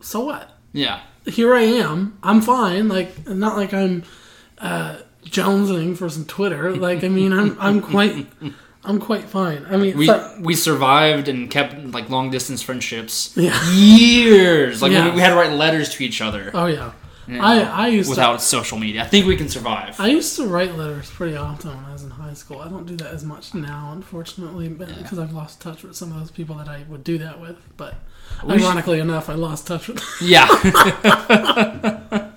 so 0.00 0.24
what? 0.24 0.50
Yeah. 0.72 1.02
Here 1.26 1.54
I 1.54 1.62
am. 1.62 2.18
I'm 2.22 2.40
fine. 2.40 2.88
Like, 2.88 3.26
not 3.28 3.56
like 3.56 3.74
I'm 3.74 4.04
uh, 4.58 4.98
jonesing 5.24 5.96
for 5.96 6.08
some 6.08 6.24
Twitter. 6.24 6.74
Like, 6.74 7.04
I 7.04 7.08
mean, 7.08 7.32
I'm 7.32 7.56
I'm 7.60 7.82
quite 7.82 8.26
I'm 8.84 8.98
quite 8.98 9.24
fine. 9.24 9.66
I 9.70 9.76
mean, 9.76 9.96
We 9.96 10.08
we 10.40 10.54
survived 10.54 11.28
and 11.28 11.50
kept 11.50 11.74
like 11.92 12.08
long 12.08 12.30
distance 12.30 12.62
friendships 12.62 13.32
Yeah. 13.36 13.70
years. 13.72 14.80
Like 14.82 14.92
Yeah. 14.92 15.04
we, 15.10 15.16
we 15.16 15.20
had 15.20 15.30
to 15.30 15.36
write 15.36 15.52
letters 15.52 15.90
to 15.94 16.04
each 16.04 16.20
other. 16.22 16.50
oh 16.54 16.64
yeah, 16.66 16.92
Yeah. 17.28 17.44
I 17.44 17.60
I 17.84 17.86
used 17.88 18.08
to 18.08 18.12
without 18.12 18.40
social 18.40 18.78
media. 18.78 19.02
I 19.02 19.06
think 19.06 19.26
we 19.26 19.36
can 19.36 19.48
survive. 19.50 20.00
I 20.00 20.08
used 20.08 20.34
to 20.36 20.46
write 20.46 20.74
letters 20.76 21.10
pretty 21.10 21.36
often 21.36 21.70
when 21.76 21.84
I 21.84 21.92
was 21.92 22.02
in 22.04 22.10
high 22.10 22.32
school. 22.34 22.60
I 22.60 22.68
don't 22.68 22.86
do 22.86 22.96
that 22.96 23.12
as 23.12 23.22
much 23.22 23.52
now, 23.54 23.90
unfortunately, 23.92 24.68
because 24.68 25.18
I've 25.18 25.32
lost 25.32 25.60
touch 25.60 25.82
with 25.82 25.94
some 25.94 26.10
of 26.12 26.18
those 26.18 26.30
people 26.30 26.56
that 26.56 26.68
I 26.68 26.84
would 26.88 27.04
do 27.04 27.18
that 27.18 27.38
with. 27.40 27.56
But 27.76 27.94
We 28.44 28.54
should- 28.54 28.62
ironically 28.64 28.98
enough, 29.00 29.28
I 29.28 29.34
lost 29.34 29.66
touch 29.66 29.88
with. 29.88 30.02
yeah. 30.22 30.48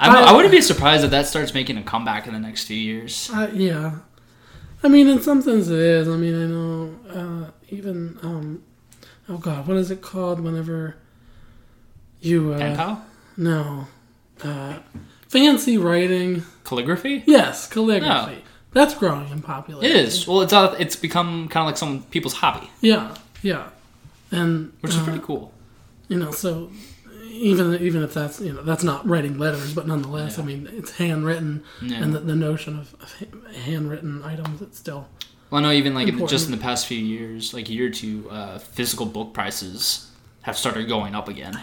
I'm, 0.00 0.10
I 0.16 0.32
wouldn't 0.32 0.50
be 0.52 0.60
surprised 0.60 1.04
if 1.04 1.10
that 1.12 1.26
starts 1.26 1.54
making 1.54 1.76
a 1.78 1.82
comeback 1.82 2.26
in 2.26 2.32
the 2.32 2.40
next 2.40 2.64
few 2.64 2.76
years. 2.76 3.30
Uh, 3.32 3.48
yeah, 3.52 3.92
I 4.84 4.88
mean, 4.88 5.08
in 5.08 5.20
some 5.22 5.42
sense 5.42 5.68
it 5.68 5.78
is. 5.78 6.08
I 6.08 6.16
mean, 6.16 6.34
I 6.34 6.46
know 6.46 6.94
uh, 7.46 7.50
even 7.68 8.18
um, 8.22 8.62
oh 9.28 9.38
god, 9.38 9.66
what 9.66 9.76
is 9.76 9.90
it 9.90 10.00
called? 10.02 10.40
Whenever 10.40 10.96
you 12.20 12.52
uh, 12.52 12.96
no 13.36 13.86
uh, 14.42 14.78
fancy 15.28 15.78
writing. 15.78 16.42
Calligraphy? 16.64 17.22
Yes, 17.26 17.68
calligraphy. 17.68 18.38
Oh. 18.38 18.48
That's 18.72 18.94
growing 18.94 19.28
in 19.30 19.42
popularity. 19.42 19.88
It 19.90 19.96
is. 19.96 20.26
Well, 20.26 20.40
it's 20.42 20.52
uh, 20.52 20.74
it's 20.78 20.96
become 20.96 21.48
kind 21.48 21.62
of 21.64 21.66
like 21.66 21.76
some 21.76 22.02
people's 22.04 22.34
hobby, 22.34 22.70
Yeah, 22.80 23.14
yeah, 23.42 23.68
and 24.30 24.72
which 24.80 24.92
is 24.92 24.98
uh, 24.98 25.04
pretty 25.04 25.20
cool. 25.20 25.52
you 26.08 26.18
know 26.18 26.30
so 26.30 26.70
even 27.42 27.74
even 27.82 28.02
if 28.02 28.14
that's 28.14 28.40
you 28.40 28.52
know 28.52 28.62
that's 28.62 28.84
not 28.84 29.06
writing 29.06 29.36
letters 29.38 29.74
but 29.74 29.86
nonetheless 29.86 30.38
i 30.38 30.42
mean 30.42 30.68
it's 30.72 30.92
handwritten 30.96 31.62
Yeah. 31.82 32.02
and 32.02 32.14
the, 32.14 32.20
the 32.20 32.36
notion 32.36 32.78
of, 32.78 32.94
of 33.00 33.54
handwritten 33.66 34.22
items 34.24 34.62
it's 34.62 34.78
still 34.78 35.08
Well, 35.50 35.58
I 35.60 35.62
know 35.64 35.72
even 35.72 35.92
like 35.94 36.08
Important. 36.08 36.30
just 36.30 36.46
in 36.46 36.52
the 36.52 36.62
past 36.68 36.86
few 36.86 36.98
years, 36.98 37.52
like 37.52 37.68
a 37.68 37.72
year 37.72 37.88
or 37.88 37.90
two, 37.90 38.28
uh, 38.30 38.58
physical 38.58 39.04
book 39.06 39.32
prices 39.34 40.08
have 40.42 40.56
started 40.56 40.88
going 40.88 41.14
up 41.14 41.28
again. 41.28 41.54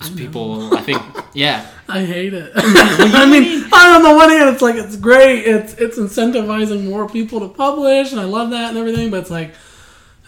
Just 0.00 0.14
people, 0.14 0.74
I 0.76 0.82
think, 0.82 1.00
yeah, 1.32 1.66
i 1.88 2.04
hate 2.04 2.34
it 2.34 2.50
i 2.56 3.24
mean 3.32 3.46
on 3.72 4.02
the 4.02 4.14
one 4.14 4.28
hand 4.30 4.50
it's 4.52 4.60
like 4.60 4.74
it's 4.84 4.96
great 4.96 5.40
it's 5.54 5.72
it's 5.84 5.96
incentivizing 5.98 6.84
more 6.90 7.08
people 7.08 7.38
to 7.40 7.48
publish 7.48 8.10
and 8.12 8.20
i 8.20 8.24
love 8.24 8.50
that 8.50 8.68
and 8.70 8.76
everything 8.78 9.08
but 9.10 9.20
it's 9.20 9.30
like 9.30 9.54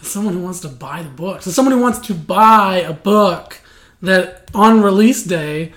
someone 0.00 0.32
who 0.34 0.40
wants 0.48 0.60
to 0.60 0.68
buy 0.68 1.02
the 1.02 1.10
book 1.10 1.42
so 1.42 1.50
someone 1.50 1.74
who 1.76 1.82
wants 1.82 1.98
to 2.08 2.14
buy 2.14 2.76
a 2.76 2.92
book 2.94 3.58
that 4.02 4.50
on 4.54 4.80
release 4.82 5.24
day 5.24 5.72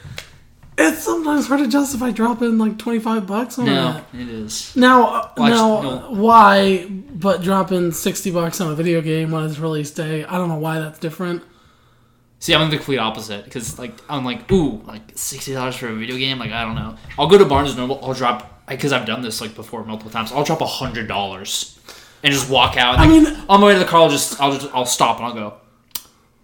it's 0.78 1.04
sometimes 1.04 1.48
hard 1.48 1.60
to 1.60 1.68
justify 1.68 2.12
dropping 2.12 2.58
like 2.58 2.78
25 2.80 3.28
bucks 3.28 3.60
on 3.60 3.66
no, 3.66 4.04
it 4.14 4.20
it 4.22 4.30
is. 4.30 4.76
Now, 4.76 5.32
Watch- 5.38 5.52
now, 5.52 5.82
no. 5.82 5.98
why? 6.12 6.86
But 6.88 7.44
dropping 7.44 7.92
sixty 7.92 8.32
bucks 8.32 8.60
on 8.62 8.72
a 8.72 8.76
video 8.76 9.02
game 9.02 9.34
on 9.34 9.46
its 9.48 9.60
release 9.60 9.92
day, 9.92 10.24
I 10.24 10.38
don't 10.38 10.48
know 10.50 10.58
why 10.58 10.80
that's 10.80 10.98
different. 10.98 11.44
See, 12.40 12.56
I'm 12.56 12.72
the 12.72 12.78
complete 12.78 12.98
opposite 12.98 13.44
because 13.46 13.78
like 13.78 13.94
I'm 14.10 14.26
like, 14.26 14.52
ooh, 14.52 14.82
like 14.88 15.12
sixty 15.16 15.54
dollars 15.54 15.76
for 15.76 15.88
a 15.90 15.94
video 15.94 16.18
game. 16.18 16.40
Like 16.40 16.52
I 16.52 16.64
don't 16.66 16.76
know. 16.76 16.96
I'll 17.20 17.28
go 17.28 17.38
to 17.38 17.46
Barnes 17.46 17.70
and 17.72 17.78
Noble. 17.80 18.04
I'll 18.04 18.16
drop 18.16 18.66
because 18.68 18.92
I've 18.92 19.06
done 19.06 19.22
this 19.22 19.40
like 19.42 19.54
before 19.54 19.84
multiple 19.84 20.12
times. 20.12 20.32
I'll 20.32 20.44
drop 20.44 20.62
a 20.62 20.66
hundred 20.66 21.08
dollars 21.08 21.78
and 22.24 22.34
just 22.34 22.50
walk 22.50 22.78
out. 22.78 22.98
I 22.98 23.08
mean- 23.08 23.28
on 23.48 23.60
my 23.62 23.68
way 23.68 23.74
to 23.74 23.80
the 23.80 23.86
car, 23.86 24.02
I'll 24.02 24.10
just 24.10 24.42
I'll 24.42 24.58
just 24.58 24.74
I'll 24.74 24.86
stop 24.88 25.18
and 25.18 25.26
I'll 25.28 25.34
go. 25.36 25.54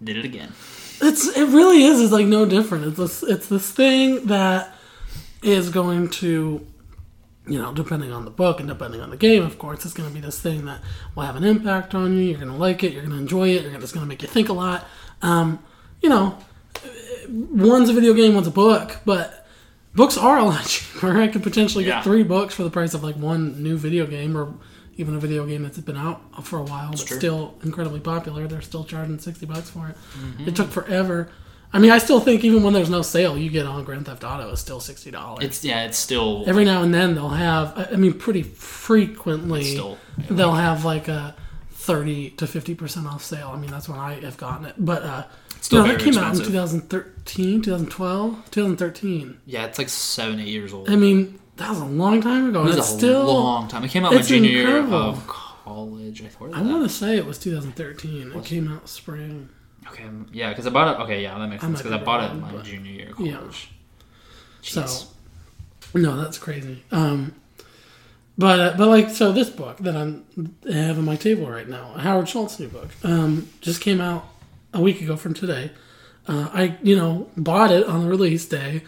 Did 0.03 0.17
it 0.17 0.25
again. 0.25 0.53
It's 1.01 1.27
it 1.27 1.45
really 1.49 1.83
is. 1.83 2.01
It's 2.01 2.11
like 2.11 2.25
no 2.25 2.45
different. 2.45 2.85
It's 2.85 2.97
this 2.97 3.23
it's 3.23 3.47
this 3.47 3.69
thing 3.71 4.25
that 4.27 4.73
is 5.43 5.69
going 5.69 6.09
to, 6.09 6.65
you 7.45 7.59
know, 7.59 7.73
depending 7.73 8.11
on 8.11 8.25
the 8.25 8.31
book 8.31 8.59
and 8.59 8.67
depending 8.67 9.01
on 9.01 9.09
the 9.11 9.17
game, 9.17 9.43
of 9.43 9.59
course, 9.59 9.85
it's 9.85 9.93
going 9.93 10.09
to 10.09 10.13
be 10.15 10.19
this 10.21 10.39
thing 10.39 10.65
that 10.65 10.81
will 11.15 11.23
have 11.23 11.35
an 11.35 11.43
impact 11.43 11.93
on 11.93 12.13
you. 12.17 12.23
You're 12.23 12.39
going 12.39 12.51
to 12.51 12.57
like 12.57 12.83
it. 12.83 12.91
You're 12.91 13.03
going 13.03 13.13
to 13.13 13.19
enjoy 13.19 13.49
it. 13.49 13.61
You're 13.61 13.71
gonna, 13.71 13.83
it's 13.83 13.91
going 13.91 14.03
to 14.05 14.09
make 14.09 14.21
you 14.23 14.27
think 14.27 14.49
a 14.49 14.53
lot. 14.53 14.85
Um, 15.21 15.59
you 16.01 16.09
know, 16.09 16.37
one's 17.29 17.89
a 17.89 17.93
video 17.93 18.13
game, 18.13 18.33
one's 18.33 18.47
a 18.47 18.51
book, 18.51 18.97
but 19.05 19.47
books 19.95 20.17
are 20.17 20.39
a 20.39 20.43
lot 20.43 20.65
cheaper. 20.67 21.15
I 21.19 21.27
could 21.27 21.43
potentially 21.43 21.83
get 21.83 21.89
Yeah. 21.97 22.01
three 22.03 22.23
books 22.23 22.55
for 22.55 22.63
the 22.63 22.69
price 22.71 22.93
of 22.95 23.03
like 23.03 23.15
one 23.15 23.61
new 23.61 23.77
video 23.77 24.05
game 24.07 24.35
or 24.35 24.53
even 24.97 25.15
a 25.15 25.19
video 25.19 25.45
game 25.45 25.63
that's 25.63 25.77
been 25.79 25.97
out 25.97 26.45
for 26.45 26.59
a 26.59 26.63
while 26.63 26.91
but 26.91 27.05
true. 27.05 27.17
still 27.17 27.55
incredibly 27.63 27.99
popular. 27.99 28.47
They're 28.47 28.61
still 28.61 28.83
charging 28.83 29.19
60 29.19 29.45
bucks 29.45 29.69
for 29.69 29.87
it. 29.89 29.95
Mm-hmm. 30.17 30.49
It 30.49 30.55
took 30.55 30.69
forever. 30.69 31.29
I 31.71 31.79
mean, 31.79 31.91
I 31.91 31.97
still 31.97 32.19
think 32.21 32.43
even 32.43 32.63
when 32.63 32.73
there's 32.73 32.89
no 32.89 33.01
sale, 33.01 33.37
you 33.37 33.49
get 33.49 33.65
on 33.65 33.83
Grand 33.83 34.05
Theft 34.05 34.23
Auto 34.23 34.49
is 34.51 34.59
still 34.59 34.79
$60. 34.79 35.43
It's 35.43 35.63
yeah, 35.63 35.83
it's 35.85 35.97
still 35.97 36.45
Every 36.47 36.63
now 36.63 36.81
and 36.81 36.93
then 36.93 37.13
they'll 37.13 37.29
have, 37.29 37.89
I 37.91 37.97
mean, 37.97 38.13
pretty 38.13 38.43
frequently, 38.43 39.63
still 39.63 39.97
they'll 40.29 40.53
have 40.53 40.85
like 40.85 41.07
a 41.09 41.35
30 41.71 42.31
to 42.31 42.45
50% 42.45 43.05
off 43.05 43.23
sale. 43.23 43.51
I 43.53 43.57
mean, 43.57 43.69
that's 43.69 43.89
when 43.89 43.99
I 43.99 44.19
have 44.21 44.37
gotten 44.37 44.65
it. 44.65 44.75
But, 44.77 45.03
uh, 45.03 45.23
Still 45.59 45.85
no, 45.85 45.91
that 45.91 45.99
came 45.99 46.17
out 46.17 46.35
in 46.35 46.39
expensive. 46.41 46.53
2013, 46.53 47.61
2012, 47.63 48.51
2013. 48.51 49.39
yeah, 49.45 49.65
it's 49.65 49.77
like 49.77 49.89
seven 49.89 50.39
eight 50.39 50.47
years 50.47 50.71
old. 50.71 50.89
I 50.89 50.95
mean, 50.95 51.39
that 51.57 51.69
was 51.69 51.79
a 51.79 51.85
long 51.85 52.21
time 52.21 52.49
ago. 52.49 52.61
it 52.61 52.65
was 52.65 52.77
it's 52.77 52.91
a 52.91 52.97
still. 52.97 53.25
long 53.25 53.67
time. 53.67 53.83
It 53.83 53.89
came 53.91 54.05
out 54.05 54.13
my 54.13 54.21
junior 54.21 54.49
year 54.49 54.77
of 54.93 55.27
college. 55.27 56.23
I. 56.23 56.45
I 56.59 56.61
want 56.61 56.83
to 56.83 56.89
say 56.89 57.17
it 57.17 57.25
was 57.25 57.37
2013. 57.37 58.31
It 58.33 58.45
came 58.45 58.71
out 58.71 58.87
spring. 58.89 59.49
Okay, 59.89 60.03
um, 60.03 60.27
yeah, 60.33 60.49
because 60.49 60.65
I 60.67 60.69
bought 60.69 60.95
it. 60.99 61.03
Okay, 61.03 61.21
yeah, 61.23 61.37
that 61.37 61.47
makes 61.47 61.63
I 61.63 61.67
sense 61.67 61.81
because 61.81 61.93
I 61.93 62.03
bought 62.03 62.23
it 62.23 62.27
wrong, 62.27 62.49
in 62.49 62.57
my 62.57 62.61
junior 62.63 62.91
year 62.91 63.11
of 63.11 63.19
Yeah. 63.19 63.37
college. 63.37 63.69
So, 64.61 64.85
no, 65.93 66.17
that's 66.17 66.37
crazy. 66.37 66.83
Um, 66.91 67.35
but 68.37 68.59
uh, 68.59 68.73
but 68.77 68.87
like 68.89 69.09
so, 69.09 69.31
this 69.31 69.49
book 69.49 69.77
that 69.79 69.95
I'm 69.95 70.25
I 70.69 70.73
have 70.73 70.97
on 70.97 71.05
my 71.05 71.15
table 71.15 71.49
right 71.49 71.67
now, 71.67 71.93
Howard 71.93 72.27
Schultz' 72.29 72.59
new 72.59 72.67
book, 72.67 72.89
um, 73.03 73.49
just 73.61 73.81
came 73.81 74.01
out 74.01 74.25
a 74.73 74.81
week 74.81 75.01
ago 75.01 75.15
from 75.15 75.33
today. 75.33 75.71
Uh, 76.27 76.49
I 76.53 76.77
you 76.83 76.95
know 76.95 77.29
bought 77.37 77.71
it 77.71 77.85
on 77.87 78.01
the 78.03 78.09
release 78.09 78.45
day. 78.45 78.83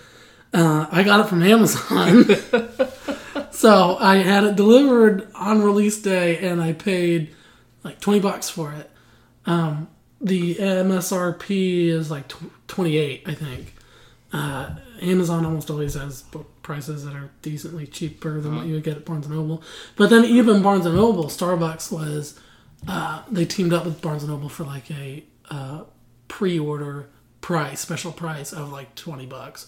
Uh, 0.54 0.88
I 0.92 1.04
got 1.04 1.20
it 1.20 1.30
from 1.30 1.44
Amazon, 1.44 2.26
so 3.52 3.98
I 4.00 4.18
had 4.18 4.44
it 4.44 4.56
delivered 4.56 5.28
on 5.36 5.62
release 5.62 6.02
day, 6.02 6.38
and 6.40 6.60
I 6.62 6.74
paid 6.74 7.36
like 7.84 8.00
twenty 8.00 8.20
bucks 8.20 8.50
for 8.50 8.74
it. 8.74 8.90
Um, 9.46 9.90
the 10.20 10.56
MSRP 10.56 11.88
is 11.88 12.10
like 12.10 12.28
tw- 12.30 12.68
twenty 12.68 12.98
eight, 12.98 13.24
I 13.28 13.34
think. 13.36 13.76
Uh, 14.34 14.76
Amazon 15.02 15.46
almost 15.46 15.70
always 15.70 15.94
has 15.96 16.22
book 16.24 16.62
prices 16.62 17.06
that 17.06 17.16
are 17.16 17.32
decently 17.42 17.88
cheaper 17.88 18.40
than 18.42 18.56
what 18.56 18.66
you 18.66 18.74
would 18.76 18.84
get 18.84 18.98
at 18.98 19.06
Barnes 19.06 19.26
and 19.26 19.36
Noble. 19.36 19.64
But 19.96 20.10
then 20.10 20.24
even 20.26 20.62
Barnes 20.62 20.86
and 20.86 20.96
Noble, 20.96 21.26
Starbucks 21.26 21.92
was 21.92 22.40
uh, 22.88 23.24
they 23.30 23.46
teamed 23.46 23.74
up 23.74 23.86
with 23.86 24.02
Barnes 24.02 24.24
and 24.24 24.32
Noble 24.32 24.50
for 24.50 24.64
like 24.64 24.90
a 24.92 25.24
uh, 25.50 25.84
pre-order 26.28 27.10
price, 27.42 27.80
special 27.80 28.12
price 28.12 28.52
of 28.54 28.72
like 28.72 28.94
twenty 28.96 29.26
bucks, 29.26 29.68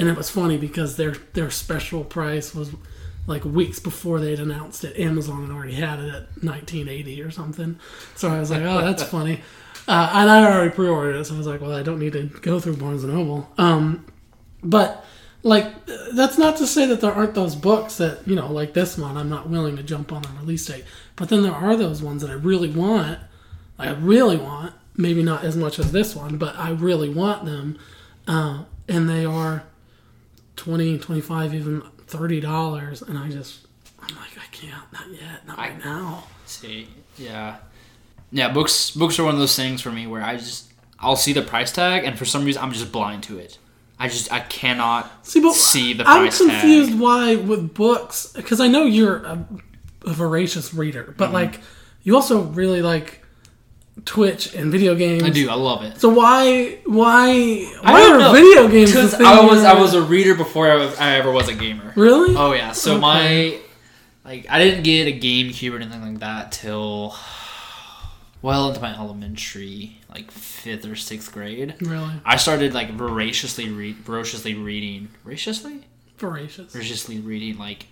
and 0.00 0.08
it 0.08 0.16
was 0.16 0.30
funny 0.30 0.56
because 0.56 0.96
their 0.96 1.12
their 1.34 1.50
special 1.50 2.04
price 2.04 2.54
was 2.54 2.70
like 3.26 3.44
weeks 3.44 3.78
before 3.78 4.18
they'd 4.18 4.40
announced 4.40 4.82
it. 4.82 4.98
Amazon 4.98 5.42
had 5.42 5.54
already 5.54 5.74
had 5.74 5.98
it 6.00 6.14
at 6.14 6.42
nineteen 6.42 6.88
eighty 6.88 7.20
or 7.20 7.30
something. 7.30 7.78
So 8.14 8.30
I 8.30 8.40
was 8.40 8.50
like, 8.50 8.62
oh, 8.62 8.80
that's 8.80 9.02
funny. 9.18 9.42
Uh, 9.86 10.10
and 10.14 10.30
I 10.30 10.42
already 10.42 10.70
pre-ordered 10.70 11.16
it, 11.16 11.24
so 11.26 11.34
I 11.34 11.38
was 11.38 11.46
like, 11.46 11.60
well, 11.60 11.74
I 11.74 11.82
don't 11.82 11.98
need 11.98 12.14
to 12.14 12.22
go 12.40 12.60
through 12.60 12.76
Barnes 12.76 13.04
and 13.04 13.12
Noble. 13.12 13.50
Um, 13.58 14.06
but 14.62 15.04
like, 15.42 15.70
that's 16.14 16.38
not 16.38 16.56
to 16.58 16.66
say 16.66 16.86
that 16.86 17.02
there 17.02 17.12
aren't 17.12 17.34
those 17.34 17.54
books 17.54 17.98
that 17.98 18.26
you 18.26 18.34
know, 18.34 18.50
like 18.50 18.72
this 18.72 18.96
one, 18.96 19.18
I'm 19.18 19.28
not 19.28 19.50
willing 19.50 19.76
to 19.76 19.82
jump 19.82 20.12
on 20.12 20.24
a 20.24 20.40
release 20.40 20.64
date. 20.64 20.84
But 21.14 21.28
then 21.28 21.42
there 21.42 21.52
are 21.52 21.76
those 21.76 22.02
ones 22.02 22.22
that 22.22 22.30
I 22.30 22.34
really 22.34 22.70
want. 22.70 23.18
I 23.78 23.90
really 23.90 24.38
want, 24.38 24.72
maybe 24.96 25.22
not 25.22 25.44
as 25.44 25.58
much 25.58 25.78
as 25.78 25.92
this 25.92 26.16
one, 26.16 26.38
but 26.38 26.56
I 26.56 26.70
really 26.70 27.10
want 27.10 27.44
them, 27.44 27.78
uh, 28.26 28.64
and 28.88 29.06
they 29.06 29.26
are 29.26 29.64
20 30.60 30.98
25 30.98 31.54
even 31.54 31.82
30 32.06 32.40
dollars 32.40 33.00
and 33.02 33.16
i 33.18 33.28
just 33.30 33.66
i'm 34.02 34.14
like 34.16 34.36
i 34.38 34.46
can't 34.52 34.92
not 34.92 35.10
yet 35.10 35.46
not 35.46 35.56
right 35.56 35.82
now 35.84 36.24
See, 36.44 36.88
yeah, 37.16 37.58
yeah. 38.32 38.52
Books, 38.52 38.90
books 38.90 39.18
are 39.20 39.24
one 39.24 39.34
of 39.34 39.38
those 39.40 39.54
things 39.54 39.80
for 39.80 39.92
me 39.92 40.08
where 40.08 40.20
I 40.20 40.34
just 40.36 40.72
I'll 40.98 41.14
see 41.14 41.32
the 41.32 41.42
price 41.42 41.70
tag, 41.70 42.02
and 42.04 42.18
for 42.18 42.24
some 42.24 42.44
reason 42.44 42.60
I'm 42.60 42.72
just 42.72 42.90
blind 42.90 43.22
to 43.24 43.38
it. 43.38 43.56
I 44.00 44.08
just 44.08 44.32
I 44.32 44.40
cannot 44.40 45.08
see 45.24 45.40
but 45.40 45.54
see 45.54 45.92
the 45.92 46.02
i'm 46.08 46.24
confused 46.28 46.90
tag. 46.90 47.00
why 47.00 47.36
with 47.36 47.72
books 47.72 48.32
because 48.34 48.58
i 48.60 48.66
know 48.66 48.82
you're 48.84 49.18
a, 49.18 49.46
a 50.06 50.12
voracious 50.12 50.74
reader 50.74 51.14
but 51.16 51.26
Mm-hmm. 51.26 51.34
like 51.34 51.60
you 52.02 52.16
also 52.16 52.42
really 52.42 52.82
like 52.82 53.19
twitch 54.04 54.54
and 54.54 54.70
video 54.72 54.94
games 54.94 55.22
I 55.22 55.30
do. 55.30 55.50
I 55.50 55.54
love 55.54 55.82
it. 55.82 56.00
so 56.00 56.08
why 56.08 56.78
why 56.86 57.30
I 57.82 57.92
why 57.92 58.02
are 58.10 58.18
know. 58.18 58.32
video 58.32 58.68
games 58.68 58.90
Because 58.92 59.14
I 59.14 59.44
was 59.44 59.62
I 59.64 59.78
was 59.78 59.94
a 59.94 60.02
reader 60.02 60.34
before 60.34 60.70
I, 60.70 60.76
was, 60.76 60.98
I 60.98 61.16
ever 61.16 61.30
was 61.30 61.48
a 61.48 61.54
gamer. 61.54 61.92
really 61.96 62.34
Oh 62.36 62.52
yeah. 62.52 62.72
So 62.72 62.92
Okay. 62.92 63.00
my 63.00 63.58
like 64.24 64.46
I 64.48 64.58
didn't 64.58 64.84
get 64.84 65.06
a 65.06 65.12
GameCube 65.18 65.72
or 65.72 65.76
anything 65.76 66.00
like 66.02 66.20
that 66.20 66.52
till 66.52 67.14
well 68.42 68.68
into 68.68 68.80
my 68.80 68.94
elementary, 68.96 69.98
like 70.08 70.30
fifth 70.30 70.86
or 70.86 70.96
sixth 70.96 71.30
grade. 71.32 71.74
really 71.80 72.14
I 72.24 72.36
started 72.36 72.72
like 72.72 72.90
voraciously 72.92 73.68
read 73.68 73.96
voraciously 73.96 74.54
reading 74.54 75.08
voraciously 75.24 75.80
voracious 76.16 76.72
voraciously 76.72 77.18
reading 77.18 77.58
like 77.58 77.86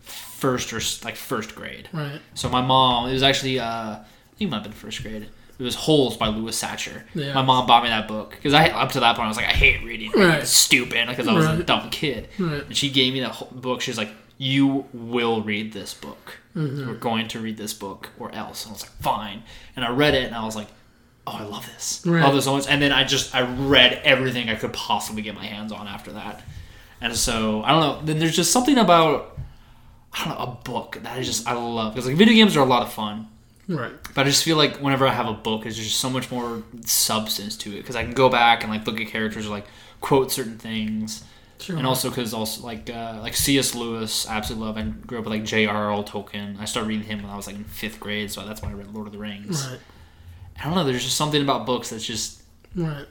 first 0.00 0.72
or 0.72 0.80
like 1.04 1.16
first 1.16 1.54
grade. 1.54 1.88
right 1.92 2.20
So 2.34 2.48
my 2.48 2.60
mom, 2.62 3.08
it 3.10 3.12
was 3.12 3.22
actually 3.22 3.58
uh, 3.58 3.96
think 4.36 4.48
it 4.48 4.50
might 4.50 4.56
have 4.58 4.64
been 4.64 4.72
first 4.72 5.02
grade. 5.02 5.28
It 5.58 5.62
was 5.62 5.74
Holes 5.74 6.16
by 6.18 6.28
Louis 6.28 6.60
Sachar. 6.60 7.02
Yeah. 7.14 7.32
My 7.32 7.42
mom 7.42 7.66
bought 7.66 7.82
me 7.82 7.88
that 7.88 8.06
book 8.06 8.30
because 8.30 8.52
I 8.52 8.68
up 8.68 8.92
to 8.92 9.00
that 9.00 9.16
point 9.16 9.24
I 9.24 9.28
was 9.28 9.38
like 9.38 9.46
I 9.46 9.52
hate 9.52 9.82
reading. 9.84 10.10
Right. 10.12 10.40
It's 10.40 10.50
stupid 10.50 11.08
because 11.08 11.26
I 11.26 11.32
was 11.32 11.46
a 11.46 11.62
dumb 11.62 11.88
kid. 11.90 12.28
Right. 12.38 12.64
And 12.66 12.76
she 12.76 12.90
gave 12.90 13.14
me 13.14 13.20
that 13.20 13.30
whole 13.30 13.48
book. 13.50 13.80
She's 13.80 13.96
like, 13.96 14.10
"You 14.36 14.84
will 14.92 15.42
read 15.42 15.72
this 15.72 15.94
book. 15.94 16.38
Mm-hmm. 16.54 16.86
We're 16.86 16.94
going 16.94 17.28
to 17.28 17.40
read 17.40 17.56
this 17.56 17.72
book, 17.72 18.10
or 18.18 18.34
else." 18.34 18.64
And 18.64 18.70
I 18.70 18.72
was 18.74 18.82
like, 18.82 18.92
"Fine." 19.00 19.44
And 19.76 19.84
I 19.84 19.90
read 19.90 20.14
it, 20.14 20.24
and 20.24 20.34
I 20.34 20.44
was 20.44 20.56
like, 20.56 20.68
"Oh, 21.26 21.32
I 21.32 21.44
love 21.44 21.66
this. 21.66 22.02
I 22.06 22.10
love 22.10 22.34
this 22.34 22.44
so 22.44 22.54
much." 22.54 22.68
And 22.68 22.82
then 22.82 22.92
I 22.92 23.04
just 23.04 23.34
I 23.34 23.40
read 23.40 24.02
everything 24.04 24.50
I 24.50 24.56
could 24.56 24.74
possibly 24.74 25.22
get 25.22 25.34
my 25.34 25.46
hands 25.46 25.72
on 25.72 25.88
after 25.88 26.12
that. 26.12 26.42
And 27.00 27.16
so 27.16 27.62
I 27.62 27.70
don't 27.70 27.80
know. 27.80 28.00
Then 28.04 28.18
there's 28.18 28.36
just 28.36 28.52
something 28.52 28.76
about 28.76 29.38
I 30.12 30.24
don't 30.24 30.38
know 30.38 30.44
a 30.44 30.58
book 30.64 30.98
that 31.02 31.16
I 31.16 31.22
just 31.22 31.48
I 31.48 31.54
love 31.54 31.94
because 31.94 32.06
like 32.06 32.16
video 32.16 32.34
games 32.34 32.58
are 32.58 32.60
a 32.60 32.66
lot 32.66 32.82
of 32.82 32.92
fun. 32.92 33.28
Right. 33.68 33.92
But 34.14 34.26
I 34.26 34.28
just 34.30 34.44
feel 34.44 34.56
like 34.56 34.76
whenever 34.78 35.06
I 35.08 35.12
have 35.12 35.26
a 35.26 35.32
book, 35.32 35.62
there's 35.64 35.76
just 35.76 35.98
so 35.98 36.08
much 36.08 36.30
more 36.30 36.62
substance 36.84 37.56
to 37.58 37.72
it 37.72 37.78
because 37.82 37.96
I 37.96 38.02
can 38.04 38.12
go 38.12 38.28
back 38.28 38.62
and 38.62 38.72
like 38.72 38.86
look 38.86 39.00
at 39.00 39.08
characters 39.08 39.46
or 39.46 39.50
like 39.50 39.66
quote 40.00 40.30
certain 40.30 40.56
things, 40.58 41.24
and 41.68 41.84
also 41.86 42.08
because 42.10 42.32
also 42.32 42.62
like 42.64 42.88
uh, 42.90 43.18
like 43.20 43.34
C.S. 43.34 43.74
Lewis, 43.74 44.26
I 44.28 44.36
absolutely 44.36 44.66
love. 44.66 44.76
I 44.78 44.82
grew 45.06 45.18
up 45.18 45.24
with 45.24 45.32
like 45.32 45.44
J.R.R. 45.44 46.04
Tolkien. 46.04 46.60
I 46.60 46.64
started 46.64 46.88
reading 46.88 47.06
him 47.06 47.22
when 47.22 47.30
I 47.32 47.36
was 47.36 47.46
like 47.48 47.56
in 47.56 47.64
fifth 47.64 47.98
grade, 47.98 48.30
so 48.30 48.44
that's 48.46 48.62
why 48.62 48.70
I 48.70 48.72
read 48.74 48.92
Lord 48.92 49.08
of 49.08 49.12
the 49.12 49.18
Rings. 49.18 49.66
Right. 49.68 49.80
I 50.60 50.64
don't 50.64 50.74
know. 50.74 50.84
There's 50.84 51.02
just 51.04 51.16
something 51.16 51.42
about 51.42 51.66
books 51.66 51.90
that's 51.90 52.04
just 52.06 52.42
Right. 52.74 53.06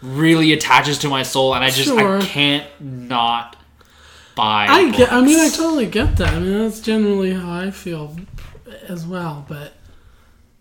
really 0.00 0.52
attaches 0.54 0.98
to 1.00 1.08
my 1.08 1.22
soul, 1.24 1.54
and 1.54 1.62
I 1.62 1.68
just 1.68 1.88
Sure. 1.88 2.18
I 2.18 2.22
can't 2.22 2.66
not 2.80 3.56
buy. 4.34 4.66
I 4.68 4.90
get. 4.90 5.12
I 5.12 5.20
mean, 5.20 5.38
I 5.38 5.48
totally 5.50 5.86
get 5.86 6.16
that. 6.16 6.32
I 6.34 6.38
mean, 6.40 6.58
that's 6.58 6.80
generally 6.80 7.34
how 7.34 7.52
I 7.52 7.70
feel 7.70 8.16
as 8.88 9.06
well. 9.06 9.44
But, 9.48 9.72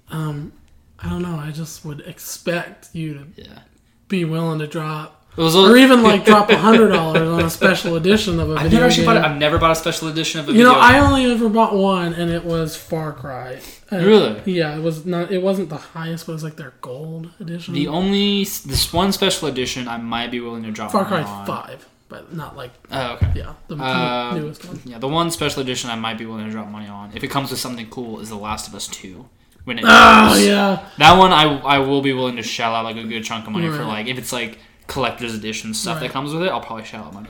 um, 0.09 0.53
I 0.99 1.09
don't 1.09 1.21
know. 1.21 1.35
I 1.37 1.51
just 1.51 1.83
would 1.85 2.01
expect 2.01 2.89
you 2.93 3.13
to 3.15 3.25
yeah. 3.35 3.59
be 4.07 4.23
willing 4.25 4.59
to 4.59 4.67
drop, 4.67 5.19
or 5.37 5.75
even 5.75 6.03
like 6.11 6.23
drop 6.25 6.49
a 6.49 6.57
hundred 6.57 6.89
dollars 6.89 7.27
on 7.27 7.43
a 7.43 7.49
special 7.49 7.95
edition 7.95 8.39
of 8.39 8.49
a 8.51 8.53
I've 8.57 8.63
video 8.63 8.79
never 8.79 8.89
actually 8.89 9.05
game. 9.07 9.15
bought. 9.15 9.25
I've 9.31 9.37
never 9.37 9.57
bought 9.57 9.71
a 9.71 9.75
special 9.75 10.07
edition 10.07 10.39
of 10.39 10.47
a 10.47 10.51
video. 10.53 10.67
you 10.67 10.69
video. 10.69 10.79
know, 10.81 10.87
I 10.87 10.93
game. 10.93 11.03
only 11.03 11.31
ever 11.31 11.49
bought 11.49 11.75
one, 11.75 12.13
and 12.13 12.31
it 12.31 12.45
was 12.45 12.75
Far 12.75 13.11
Cry. 13.13 13.59
Uh, 13.91 13.97
Really? 13.97 14.41
Yeah, 14.45 14.75
it 14.77 14.81
was 14.81 15.05
not. 15.05 15.31
It 15.31 15.41
wasn't 15.41 15.69
the 15.69 15.77
highest, 15.77 16.25
but 16.25 16.33
it 16.33 16.35
was 16.35 16.43
like 16.43 16.55
their 16.55 16.73
gold 16.81 17.31
edition. 17.39 17.73
The 17.73 17.87
only 17.87 18.43
this 18.43 18.93
one 18.93 19.11
special 19.11 19.47
edition 19.47 19.87
I 19.87 19.97
might 19.97 20.31
be 20.31 20.39
willing 20.39 20.63
to 20.63 20.71
drop. 20.71 20.91
Far 20.91 21.05
Cry 21.05 21.23
on. 21.23 21.45
Five, 21.45 21.87
but 22.13 22.33
not 22.33 22.55
like 22.55 22.71
Oh, 22.91 23.13
okay. 23.13 23.31
yeah, 23.35 23.53
the 23.67 23.75
Uh, 23.75 24.35
newest 24.35 24.63
one. 24.65 24.79
Yeah, 24.85 24.99
the 24.99 25.07
one 25.07 25.31
special 25.31 25.61
edition 25.61 25.89
I 25.89 25.95
might 25.95 26.17
be 26.17 26.25
willing 26.25 26.45
to 26.45 26.51
drop 26.51 26.67
money 26.69 26.87
on 26.87 27.11
if 27.15 27.23
it 27.23 27.29
comes 27.29 27.49
with 27.51 27.59
something 27.59 27.87
cool 27.89 28.19
is 28.19 28.29
The 28.29 28.35
Last 28.37 28.67
of 28.67 28.75
Us 28.75 28.87
Two. 28.87 29.25
When 29.65 29.79
it 29.79 29.85
Oh 29.85 29.87
does. 29.87 30.45
yeah, 30.45 30.85
that 30.97 31.17
one 31.17 31.31
I 31.31 31.43
I 31.75 31.77
will 31.79 32.01
be 32.01 32.13
willing 32.13 32.35
to 32.35 32.43
shell 32.43 32.75
out 32.75 32.83
like 32.85 32.97
a 32.97 33.03
good 33.03 33.23
chunk 33.23 33.47
of 33.47 33.53
money 33.53 33.67
for 33.69 33.83
like 33.85 34.07
if 34.07 34.17
it's 34.17 34.31
like 34.33 34.59
collector's 34.87 35.33
edition 35.33 35.73
stuff 35.73 35.99
that 36.01 36.11
comes 36.11 36.33
with 36.33 36.43
it 36.43 36.49
I'll 36.49 36.61
probably 36.61 36.85
shell 36.85 37.03
out 37.05 37.13
money. 37.13 37.29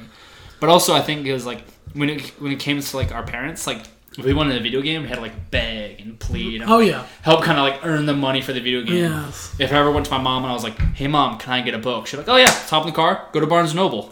But 0.60 0.70
also 0.70 0.94
I 0.94 1.02
think 1.02 1.26
it 1.28 1.34
was 1.34 1.46
like 1.46 1.62
when 1.94 2.10
it 2.10 2.22
when 2.42 2.52
it 2.52 2.60
came 2.60 2.80
to 2.82 2.98
like 2.98 3.12
our 3.14 3.24
parents 3.24 3.68
like 3.68 3.82
if 4.18 4.24
we 4.26 4.34
wanted 4.34 4.56
a 4.58 4.64
video 4.68 4.82
game 4.82 5.02
we 5.04 5.08
had 5.10 5.16
to 5.16 5.22
like 5.22 5.38
beg 5.52 6.00
and 6.02 6.20
plead 6.20 6.62
and 6.62 6.70
oh 6.72 6.80
yeah, 6.80 7.06
help 7.22 7.44
kind 7.44 7.58
of 7.60 7.64
like 7.68 7.78
earn 7.86 8.06
the 8.08 8.14
money 8.28 8.42
for 8.42 8.54
the 8.54 8.60
video 8.68 8.82
game. 8.82 9.04
yes. 9.12 9.54
If 9.60 9.72
I 9.72 9.78
ever 9.78 9.92
went 9.92 10.06
to 10.08 10.12
my 10.18 10.22
mom 10.30 10.44
and 10.44 10.52
I 10.52 10.54
was 10.54 10.64
like, 10.64 10.80
"Hey 11.00 11.08
mom, 11.08 11.38
can 11.40 11.54
I 11.54 11.62
get 11.62 11.74
a 11.76 11.80
book?" 11.90 12.06
She's 12.08 12.18
like, 12.22 12.30
"Oh 12.30 12.36
yeah, 12.38 12.50
hop 12.72 12.84
in 12.84 12.90
the 12.92 12.96
car, 12.96 13.28
go 13.34 13.40
to 13.40 13.48
Barnes 13.48 13.74
Noble." 13.76 14.12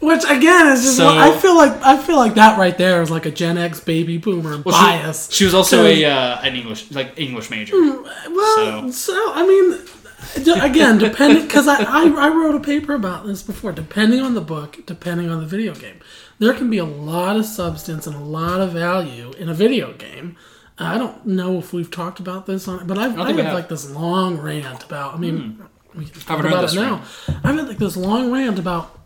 Which 0.00 0.22
again 0.24 0.68
is 0.68 0.82
just 0.82 0.96
So- 0.96 1.08
I 1.08 1.36
feel 1.38 1.56
like 1.56 1.72
I 1.82 1.98
feel 1.98 2.16
like 2.16 2.34
that 2.34 2.58
right 2.58 2.76
there 2.78 3.02
is 3.02 3.10
like 3.10 3.26
a 3.26 3.30
Gen 3.30 3.58
X 3.58 3.80
baby 3.80 4.16
boomer 4.16 4.58
Well, 4.58 4.80
bias. 4.80 5.28
She, 5.32 5.44
was 5.44 5.54
also 5.54 5.84
a 5.84 6.04
uh, 6.04 6.40
an 6.42 6.54
English 6.54 6.90
like 6.92 7.18
English 7.18 7.50
major. 7.50 7.74
Well, 7.76 8.06
so, 8.56 8.90
So- 8.90 9.32
I 9.34 9.46
mean, 9.46 9.78
again, 10.62 10.98
depending 10.98 11.42
because 11.42 11.66
I, 11.66 11.82
I 11.82 12.08
I 12.08 12.28
wrote 12.28 12.54
a 12.54 12.60
paper 12.60 12.94
about 12.94 13.26
this 13.26 13.42
before. 13.42 13.72
Depending 13.72 14.20
on 14.20 14.34
the 14.34 14.40
book, 14.40 14.78
depending 14.86 15.30
on 15.30 15.40
the 15.40 15.46
video 15.46 15.74
game, 15.74 15.98
there 16.38 16.54
can 16.54 16.70
be 16.70 16.78
a 16.78 16.84
lot 16.84 17.36
of 17.36 17.44
substance 17.44 18.06
and 18.06 18.14
a 18.14 18.20
lot 18.20 18.60
of 18.60 18.72
value 18.72 19.32
in 19.38 19.48
a 19.48 19.54
video 19.54 19.92
game. 19.94 20.36
I 20.78 20.96
don't 20.96 21.26
know 21.26 21.58
if 21.58 21.72
we've 21.72 21.90
talked 21.90 22.20
about 22.20 22.46
this 22.46 22.68
on 22.68 22.80
it, 22.80 22.86
but 22.86 22.98
I've 22.98 23.18
I 23.18 23.32
have 23.32 23.38
have. 23.40 23.54
like 23.54 23.68
this 23.68 23.90
long 23.90 24.38
rant 24.38 24.84
about. 24.84 25.14
I 25.14 25.18
mean, 25.18 25.60
we 25.94 26.04
can 26.04 26.20
talk 26.20 26.38
about 26.38 26.72
it 26.72 26.76
now. 26.76 27.02
I've 27.42 27.56
had 27.56 27.66
like 27.66 27.78
this 27.78 27.96
long 27.96 28.30
rant 28.30 28.60
about 28.60 28.97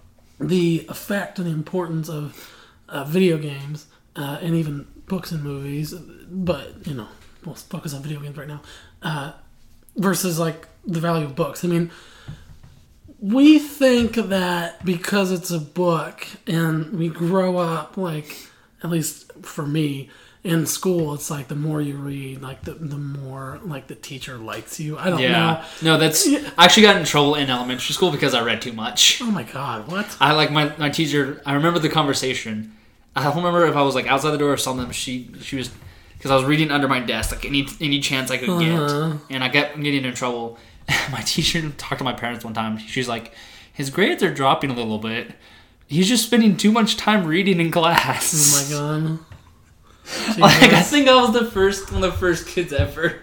the 0.43 0.87
effect 0.89 1.39
and 1.39 1.47
the 1.47 1.53
importance 1.53 2.09
of 2.09 2.53
uh, 2.89 3.05
video 3.05 3.39
games 3.39 3.87
uh, 4.17 4.39
and 4.41 4.55
even 4.55 4.87
books 5.07 5.33
and 5.33 5.43
movies, 5.43 5.93
but 5.95 6.87
you 6.87 6.95
know, 6.95 7.09
we'll 7.45 7.55
focus 7.55 7.95
on 7.95 8.03
video 8.03 8.21
games 8.21 8.37
right 8.37 8.49
now. 8.49 8.63
Uh, 9.03 9.33
versus 9.97 10.39
like 10.39 10.67
the 10.87 11.01
value 11.01 11.27
of 11.27 11.37
books. 11.37 11.65
I 11.65 11.69
mean, 11.69 11.91
we 13.21 13.59
think 13.59 14.15
that 14.15 14.85
because 14.85 15.31
it's 15.31 15.51
a 15.51 15.59
book 15.59 16.27
and 16.47 16.93
we 16.99 17.09
grow 17.09 17.57
up 17.59 17.97
like 17.97 18.49
at 18.83 18.91
least 18.91 19.31
for 19.43 19.67
me 19.67 20.11
in 20.45 20.67
school 20.67 21.15
it's 21.15 21.31
like 21.31 21.47
the 21.47 21.55
more 21.55 21.81
you 21.81 21.97
read 21.97 22.43
like 22.43 22.63
the, 22.63 22.73
the 22.73 22.97
more 22.99 23.61
like 23.65 23.87
the 23.87 23.95
teacher 23.95 24.37
likes 24.37 24.81
you 24.81 24.99
i 24.99 25.09
don't 25.09 25.21
know 25.23 25.63
no, 25.83 25.97
that's. 25.99 26.27
I 26.27 26.65
actually 26.65 26.83
got 26.83 26.97
in 26.97 27.05
trouble 27.05 27.37
in 27.37 27.49
elementary 27.49 27.95
school 27.95 28.11
because 28.11 28.35
I 28.35 28.43
read 28.43 28.61
too 28.61 28.73
much. 28.73 29.21
oh 29.23 29.31
my 29.31 29.45
god 29.45 29.87
what 29.89 30.17
I 30.21 30.33
like 30.33 30.51
my 30.51 30.73
my 30.79 30.91
teacher. 30.91 31.41
I 31.47 31.55
remember 31.55 31.79
the 31.79 31.89
conversation. 31.89 32.77
I 33.15 33.23
don't 33.25 33.37
remember 33.37 33.67
if 33.67 33.77
I 33.77 33.83
was 33.83 33.95
like 33.95 34.07
outside 34.09 34.31
the 34.33 34.39
door 34.39 34.53
or 34.53 34.57
something. 34.57 34.91
She 34.91 35.31
she 35.43 35.57
was 35.57 35.71
because 36.17 36.31
I 36.33 36.35
was 36.37 36.45
reading 36.45 36.71
under 36.73 36.89
my 36.89 36.99
desk 37.01 37.31
like 37.33 37.45
any 37.45 37.69
any 37.81 38.01
chance 38.01 38.31
I 38.33 38.39
could 38.39 38.49
Uh-huh. 38.49 39.11
get, 39.11 39.35
and 39.35 39.45
I 39.45 39.49
kept 39.49 39.81
getting 39.81 40.05
in 40.05 40.15
trouble. 40.15 40.59
my 41.13 41.21
teacher 41.21 41.69
talked 41.79 41.99
to 41.99 42.05
my 42.05 42.13
parents 42.15 42.45
one 42.45 42.55
time. 42.55 42.79
She's 42.79 43.09
like, 43.09 43.33
his 43.73 43.91
grades 43.91 44.23
are 44.25 44.35
dropping 44.35 44.71
a 44.71 44.75
little 44.75 44.99
bit. 44.99 45.33
He's 45.87 46.09
just 46.09 46.25
spending 46.27 46.57
too 46.57 46.73
much 46.73 46.97
time 46.97 47.27
reading 47.27 47.61
in 47.61 47.71
class. 47.71 48.33
oh 48.35 48.57
my 48.59 48.71
god 49.17 49.19
Like 50.39 50.73
I 50.73 50.83
think 50.83 51.09
I 51.09 51.15
was 51.21 51.33
the 51.33 51.45
first 51.51 51.93
one 51.93 52.03
of 52.05 52.13
the 52.13 52.19
first 52.19 52.47
kids 52.47 52.73
ever. 52.73 53.23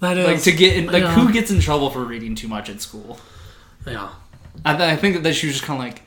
that 0.00 0.16
is 0.16 0.26
Like 0.26 0.42
to 0.42 0.52
get 0.52 0.76
in, 0.76 0.86
like 0.86 1.02
yeah. 1.02 1.14
who 1.14 1.32
gets 1.32 1.50
in 1.50 1.60
trouble 1.60 1.90
for 1.90 2.00
reading 2.04 2.34
too 2.34 2.48
much 2.48 2.68
at 2.70 2.80
school? 2.80 3.18
yeah 3.86 4.10
I, 4.64 4.76
th- 4.76 4.92
I 4.92 4.96
think 4.96 5.22
that 5.22 5.34
she 5.34 5.46
was 5.46 5.54
just 5.56 5.64
kind 5.66 5.78
of 5.80 5.84
like, 5.86 6.02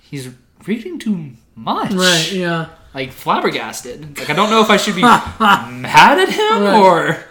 he's 0.00 0.28
reading 0.66 0.98
too 0.98 1.30
much. 1.54 1.92
right 1.92 2.32
yeah 2.32 2.68
Like 2.94 3.12
flabbergasted. 3.12 4.18
Like 4.18 4.30
I 4.30 4.32
don't 4.34 4.50
know 4.50 4.60
if 4.62 4.70
I 4.70 4.76
should 4.78 4.96
be 4.96 5.02
mad 5.02 6.18
at 6.18 6.28
him 6.28 6.62
Right. 6.62 6.80
or 6.80 7.24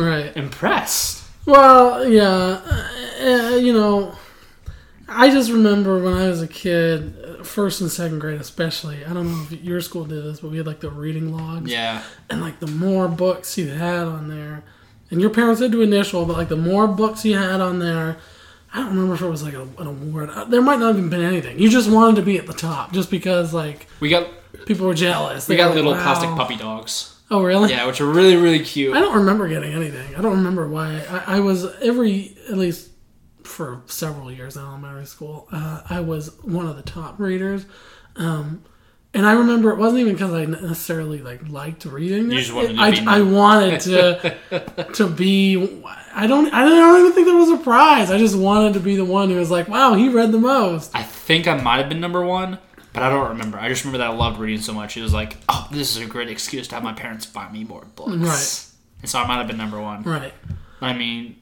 right 0.00 0.36
impressed. 0.36 1.24
Well, 1.46 2.06
yeah, 2.08 2.60
uh, 3.20 3.56
you 3.56 3.72
know, 3.72 4.14
I 5.12 5.30
just 5.30 5.50
remember 5.50 5.98
when 6.02 6.14
I 6.14 6.28
was 6.28 6.40
a 6.40 6.46
kid, 6.48 7.14
first 7.44 7.80
and 7.80 7.90
second 7.90 8.20
grade 8.20 8.40
especially. 8.40 9.04
I 9.04 9.12
don't 9.12 9.26
know 9.30 9.42
if 9.50 9.62
your 9.62 9.80
school 9.80 10.04
did 10.04 10.22
this, 10.24 10.40
but 10.40 10.50
we 10.50 10.56
had 10.58 10.66
like 10.66 10.80
the 10.80 10.90
reading 10.90 11.36
logs, 11.36 11.70
Yeah. 11.70 12.02
and 12.30 12.40
like 12.40 12.60
the 12.60 12.66
more 12.68 13.08
books 13.08 13.58
you 13.58 13.68
had 13.68 14.06
on 14.06 14.28
there, 14.28 14.62
and 15.10 15.20
your 15.20 15.30
parents 15.30 15.60
did 15.60 15.72
do 15.72 15.82
initial, 15.82 16.24
but 16.26 16.36
like 16.36 16.48
the 16.48 16.56
more 16.56 16.86
books 16.86 17.24
you 17.24 17.36
had 17.36 17.60
on 17.60 17.78
there. 17.80 18.18
I 18.72 18.78
don't 18.78 18.90
remember 18.90 19.14
if 19.14 19.20
it 19.20 19.26
was 19.28 19.42
like 19.42 19.54
a, 19.54 19.62
an 19.78 19.86
award. 19.88 20.30
There 20.48 20.62
might 20.62 20.78
not 20.78 20.88
have 20.88 20.98
even 20.98 21.10
been 21.10 21.22
anything. 21.22 21.58
You 21.58 21.68
just 21.68 21.90
wanted 21.90 22.14
to 22.20 22.22
be 22.22 22.38
at 22.38 22.46
the 22.46 22.52
top, 22.52 22.92
just 22.92 23.10
because 23.10 23.52
like 23.52 23.88
We 23.98 24.08
got 24.10 24.28
people 24.64 24.86
were 24.86 24.94
jealous. 24.94 25.48
we 25.48 25.56
got 25.56 25.70
were 25.70 25.74
little 25.74 25.90
like, 25.92 26.02
plastic 26.02 26.30
puppy 26.30 26.54
dogs. 26.54 27.16
Oh, 27.32 27.42
really? 27.42 27.70
Yeah, 27.70 27.84
which 27.86 28.00
are 28.00 28.06
really 28.06 28.36
really 28.36 28.60
cute. 28.64 28.94
I 28.96 29.00
don't 29.00 29.16
remember 29.16 29.48
getting 29.48 29.72
anything. 29.72 30.14
I 30.14 30.20
don't 30.20 30.36
remember 30.36 30.68
why. 30.68 31.02
I, 31.10 31.36
I 31.38 31.40
was 31.40 31.64
every 31.82 32.36
at 32.48 32.58
least 32.58 32.89
for 33.50 33.82
several 33.86 34.30
years 34.30 34.56
in 34.56 34.62
elementary 34.62 35.06
school. 35.06 35.48
Uh, 35.52 35.82
I 35.88 36.00
was 36.00 36.36
one 36.42 36.66
of 36.66 36.76
the 36.76 36.82
top 36.82 37.18
readers, 37.18 37.66
um, 38.16 38.62
and 39.12 39.26
I 39.26 39.32
remember 39.32 39.70
it 39.70 39.78
wasn't 39.78 40.00
even 40.00 40.14
because 40.14 40.32
I 40.32 40.44
necessarily 40.44 41.20
like 41.20 41.48
liked 41.48 41.84
reading. 41.84 42.30
You 42.30 42.38
just 42.38 42.52
wanted 42.52 42.76
to 42.76 43.10
I, 43.10 43.18
I 43.18 43.22
wanted 43.22 43.80
to 43.80 44.86
to 44.94 45.06
be. 45.08 45.82
I 46.14 46.26
don't. 46.26 46.52
I 46.52 46.64
don't 46.64 47.00
even 47.00 47.12
think 47.12 47.26
there 47.26 47.36
was 47.36 47.50
a 47.50 47.56
prize. 47.58 48.10
I 48.10 48.18
just 48.18 48.36
wanted 48.36 48.74
to 48.74 48.80
be 48.80 48.96
the 48.96 49.04
one 49.04 49.30
who 49.30 49.36
was 49.36 49.50
like, 49.50 49.68
"Wow, 49.68 49.94
he 49.94 50.08
read 50.08 50.32
the 50.32 50.38
most." 50.38 50.94
I 50.94 51.02
think 51.02 51.48
I 51.48 51.56
might 51.60 51.78
have 51.78 51.88
been 51.88 52.00
number 52.00 52.24
one, 52.24 52.58
but 52.92 53.02
I 53.02 53.10
don't 53.10 53.28
remember. 53.30 53.58
I 53.58 53.68
just 53.68 53.84
remember 53.84 53.98
that 53.98 54.10
I 54.10 54.14
loved 54.14 54.38
reading 54.38 54.60
so 54.60 54.72
much. 54.72 54.96
It 54.96 55.02
was 55.02 55.14
like, 55.14 55.36
oh, 55.48 55.68
this 55.70 55.96
is 55.96 56.02
a 56.02 56.06
great 56.06 56.28
excuse 56.28 56.68
to 56.68 56.74
have 56.74 56.84
my 56.84 56.92
parents 56.92 57.26
buy 57.26 57.50
me 57.50 57.64
more 57.64 57.84
books. 57.96 58.16
Right. 58.16 58.66
And 59.02 59.10
so 59.10 59.18
I 59.18 59.26
might 59.26 59.38
have 59.38 59.46
been 59.46 59.56
number 59.56 59.80
one. 59.80 60.02
Right. 60.02 60.34
I 60.80 60.92
mean, 60.92 61.36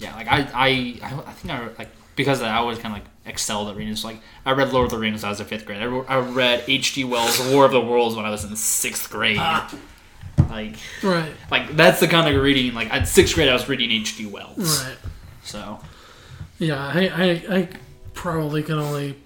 yeah, 0.00 0.14
like 0.16 0.26
I, 0.26 0.38
I, 0.52 0.68
I 1.02 1.14
I 1.26 1.32
think 1.32 1.54
I 1.54 1.68
like 1.78 1.88
because 2.16 2.42
I 2.42 2.56
always 2.56 2.78
kind 2.78 2.94
of 2.96 3.00
like 3.02 3.08
excelled 3.26 3.68
at 3.68 3.76
reading. 3.76 3.94
So 3.96 4.08
like 4.08 4.18
I 4.44 4.50
read 4.52 4.72
Lord 4.72 4.86
of 4.86 4.90
the 4.90 4.98
Rings 4.98 5.22
when 5.22 5.28
I 5.28 5.30
was 5.30 5.40
in 5.40 5.46
fifth 5.46 5.64
grade. 5.66 5.80
I, 5.80 5.84
re- 5.84 6.04
I 6.08 6.18
read 6.18 6.64
H.G. 6.66 7.04
Wells' 7.04 7.38
War 7.52 7.64
of 7.64 7.70
the 7.72 7.80
Worlds 7.80 8.16
when 8.16 8.24
I 8.26 8.30
was 8.30 8.44
in 8.44 8.54
sixth 8.56 9.08
grade. 9.10 9.36
Like, 10.48 10.74
Right. 11.02 11.30
like 11.50 11.76
that's 11.76 12.00
the 12.00 12.08
kind 12.08 12.34
of 12.34 12.42
reading. 12.42 12.74
Like 12.74 12.92
at 12.92 13.06
sixth 13.06 13.34
grade, 13.34 13.48
I 13.48 13.52
was 13.52 13.68
reading 13.68 13.90
H.G. 13.92 14.26
Wells. 14.26 14.84
Right. 14.84 14.96
So 15.44 15.78
Yeah, 16.58 16.76
I, 16.84 17.08
I, 17.08 17.56
I 17.58 17.68
probably 18.14 18.62
can 18.64 18.78
only 18.78 19.16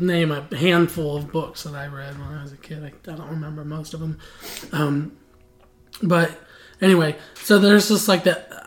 name 0.00 0.30
a 0.32 0.42
handful 0.56 1.16
of 1.16 1.30
books 1.30 1.64
that 1.64 1.74
I 1.74 1.86
read 1.86 2.18
when 2.18 2.28
I 2.28 2.42
was 2.42 2.52
a 2.52 2.56
kid. 2.56 2.82
I, 2.82 3.10
I 3.12 3.16
don't 3.16 3.28
remember 3.30 3.64
most 3.64 3.94
of 3.94 4.00
them. 4.00 4.18
Um, 4.72 5.12
but 6.02 6.36
Anyway, 6.82 7.14
so 7.34 7.58
there's 7.58 7.88
just 7.88 8.08
like 8.08 8.24
that 8.24 8.59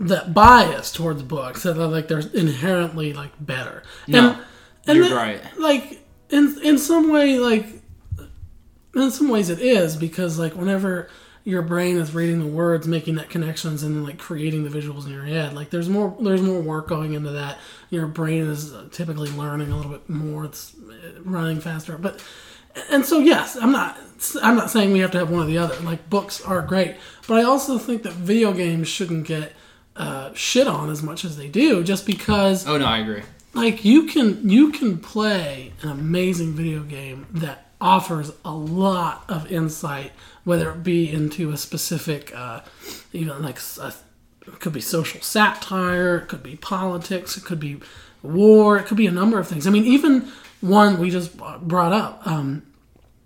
that 0.00 0.32
bias 0.32 0.90
towards 0.90 1.22
books 1.22 1.62
that 1.64 1.74
like 1.74 2.08
they're 2.08 2.22
inherently 2.34 3.12
like 3.12 3.32
better. 3.38 3.82
No, 4.08 4.36
and 4.86 4.96
you're 4.98 5.08
that- 5.08 5.14
right. 5.14 5.58
Like 5.58 6.00
in 6.30 6.58
in 6.62 6.78
some 6.78 7.10
way, 7.12 7.38
like 7.38 7.66
in 8.94 9.10
some 9.10 9.28
ways 9.28 9.50
it 9.50 9.60
is 9.60 9.96
because 9.96 10.38
like 10.38 10.54
whenever 10.54 11.08
your 11.44 11.62
brain 11.62 11.96
is 11.96 12.14
reading 12.14 12.38
the 12.40 12.46
words, 12.46 12.86
making 12.86 13.14
that 13.16 13.30
connections, 13.30 13.82
and 13.82 14.04
like 14.04 14.18
creating 14.18 14.64
the 14.64 14.70
visuals 14.70 15.06
in 15.06 15.12
your 15.12 15.24
head, 15.24 15.54
like 15.54 15.70
there's 15.70 15.88
more 15.88 16.16
there's 16.20 16.42
more 16.42 16.60
work 16.60 16.88
going 16.88 17.12
into 17.12 17.30
that. 17.30 17.58
Your 17.90 18.06
brain 18.06 18.46
is 18.46 18.72
typically 18.92 19.30
learning 19.30 19.70
a 19.70 19.76
little 19.76 19.92
bit 19.92 20.08
more. 20.08 20.44
It's 20.46 20.74
uh, 20.74 21.20
running 21.24 21.60
faster, 21.60 21.98
but 21.98 22.22
and 22.90 23.04
so 23.04 23.18
yes, 23.18 23.56
I'm 23.56 23.72
not 23.72 23.98
I'm 24.42 24.56
not 24.56 24.70
saying 24.70 24.92
we 24.92 25.00
have 25.00 25.10
to 25.12 25.18
have 25.18 25.30
one 25.30 25.42
or 25.42 25.46
the 25.46 25.58
other. 25.58 25.78
Like 25.80 26.08
books 26.08 26.40
are 26.42 26.62
great, 26.62 26.96
but 27.26 27.38
I 27.38 27.42
also 27.42 27.78
think 27.78 28.02
that 28.04 28.12
video 28.14 28.52
games 28.52 28.88
shouldn't 28.88 29.26
get 29.26 29.52
uh, 30.00 30.30
shit 30.34 30.66
on 30.66 30.90
as 30.90 31.02
much 31.02 31.24
as 31.24 31.36
they 31.36 31.48
do, 31.48 31.84
just 31.84 32.06
because 32.06 32.66
Oh 32.66 32.78
no, 32.78 32.86
I 32.86 32.98
agree. 32.98 33.22
like 33.54 33.84
you 33.84 34.06
can 34.06 34.48
you 34.48 34.72
can 34.72 34.98
play 34.98 35.72
an 35.82 35.88
amazing 35.90 36.52
video 36.54 36.82
game 36.82 37.26
that 37.32 37.66
offers 37.80 38.30
a 38.44 38.52
lot 38.52 39.24
of 39.28 39.50
insight, 39.50 40.12
whether 40.44 40.70
it 40.70 40.82
be 40.82 41.10
into 41.10 41.50
a 41.50 41.56
specific, 41.56 42.30
uh, 42.34 42.60
even 43.12 43.42
like 43.42 43.58
a, 43.80 43.92
it 44.46 44.60
could 44.60 44.72
be 44.72 44.80
social 44.80 45.20
satire, 45.22 46.16
it 46.18 46.28
could 46.28 46.42
be 46.42 46.56
politics, 46.56 47.36
it 47.38 47.44
could 47.44 47.60
be 47.60 47.80
war, 48.22 48.76
it 48.78 48.84
could 48.86 48.96
be 48.98 49.06
a 49.06 49.10
number 49.10 49.38
of 49.38 49.48
things. 49.48 49.66
I 49.66 49.70
mean, 49.70 49.84
even 49.84 50.30
one 50.60 50.98
we 50.98 51.10
just 51.10 51.36
brought 51.62 51.92
up. 51.92 52.26
Um, 52.26 52.62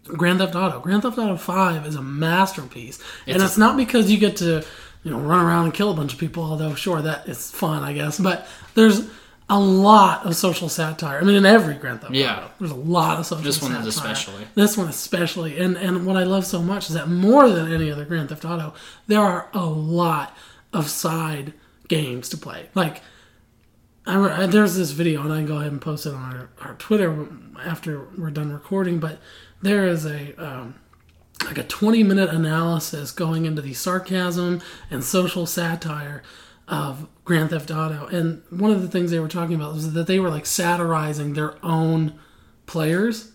Grand 0.04 0.38
Theft 0.38 0.54
Auto. 0.54 0.80
Grand 0.80 1.02
Theft 1.02 1.16
Auto 1.18 1.34
5 1.36 1.86
is 1.86 1.96
a 1.96 2.02
masterpiece. 2.02 2.98
and 3.26 3.36
It's 3.36 3.44
it's 3.44 3.58
not 3.58 3.76
because 3.76 4.10
you 4.10 4.18
get 4.18 4.36
to, 4.36 4.62
you 5.04 5.10
know, 5.12 5.18
run 5.20 5.44
around 5.44 5.66
and 5.66 5.74
kill 5.74 5.90
a 5.92 5.94
bunch 5.94 6.12
of 6.12 6.18
people, 6.18 6.42
although 6.42 6.74
sure 6.74 7.00
that 7.02 7.28
is 7.28 7.50
fun, 7.52 7.82
I 7.84 7.92
guess. 7.92 8.18
But 8.18 8.48
there's 8.74 9.06
a 9.50 9.60
lot 9.60 10.24
of 10.24 10.34
social 10.34 10.70
satire. 10.70 11.18
I 11.18 11.22
mean 11.22 11.36
in 11.36 11.44
every 11.46 11.74
Grand 11.74 12.00
Theft 12.00 12.14
Yeah. 12.14 12.38
Auto. 12.38 12.50
There's 12.58 12.70
a 12.70 12.74
lot 12.74 13.18
of 13.18 13.26
social 13.26 13.44
This 13.44 13.60
one 13.60 13.72
satire. 13.72 13.86
is 13.88 13.94
especially. 13.96 14.46
This 14.54 14.76
one 14.78 14.88
especially. 14.88 15.58
And 15.58 15.76
and 15.76 16.06
what 16.06 16.16
I 16.16 16.24
love 16.24 16.46
so 16.46 16.62
much 16.62 16.88
is 16.88 16.94
that 16.94 17.08
more 17.08 17.48
than 17.50 17.70
any 17.70 17.90
other 17.92 18.04
Grand 18.06 18.30
Theft 18.30 18.44
Auto, 18.46 18.72
there 19.06 19.20
are 19.20 19.48
a 19.52 19.66
lot 19.66 20.34
of 20.72 20.88
side 20.88 21.52
games 21.88 22.30
to 22.30 22.38
play. 22.38 22.70
Like 22.74 23.02
I, 24.06 24.16
re- 24.16 24.46
there's 24.46 24.76
this 24.76 24.90
video, 24.90 25.22
and 25.22 25.32
I 25.32 25.36
can 25.38 25.46
go 25.46 25.56
ahead 25.58 25.72
and 25.72 25.80
post 25.80 26.04
it 26.06 26.14
on 26.14 26.22
our, 26.34 26.48
our 26.62 26.74
Twitter 26.74 27.26
after 27.64 28.06
we're 28.18 28.30
done 28.30 28.52
recording. 28.52 28.98
But 28.98 29.18
there 29.62 29.86
is 29.86 30.04
a 30.06 30.34
um, 30.42 30.74
like 31.44 31.58
a 31.58 31.64
20 31.64 32.02
minute 32.02 32.30
analysis 32.30 33.10
going 33.10 33.44
into 33.44 33.62
the 33.62 33.74
sarcasm 33.74 34.60
and 34.90 35.02
social 35.02 35.46
satire 35.46 36.22
of 36.68 37.06
Grand 37.24 37.50
Theft 37.50 37.70
Auto. 37.70 38.06
And 38.06 38.42
one 38.50 38.70
of 38.70 38.82
the 38.82 38.88
things 38.88 39.10
they 39.10 39.18
were 39.18 39.28
talking 39.28 39.54
about 39.54 39.74
was 39.74 39.92
that 39.92 40.06
they 40.06 40.20
were 40.20 40.30
like 40.30 40.46
satirizing 40.46 41.34
their 41.34 41.62
own 41.64 42.18
players 42.66 43.32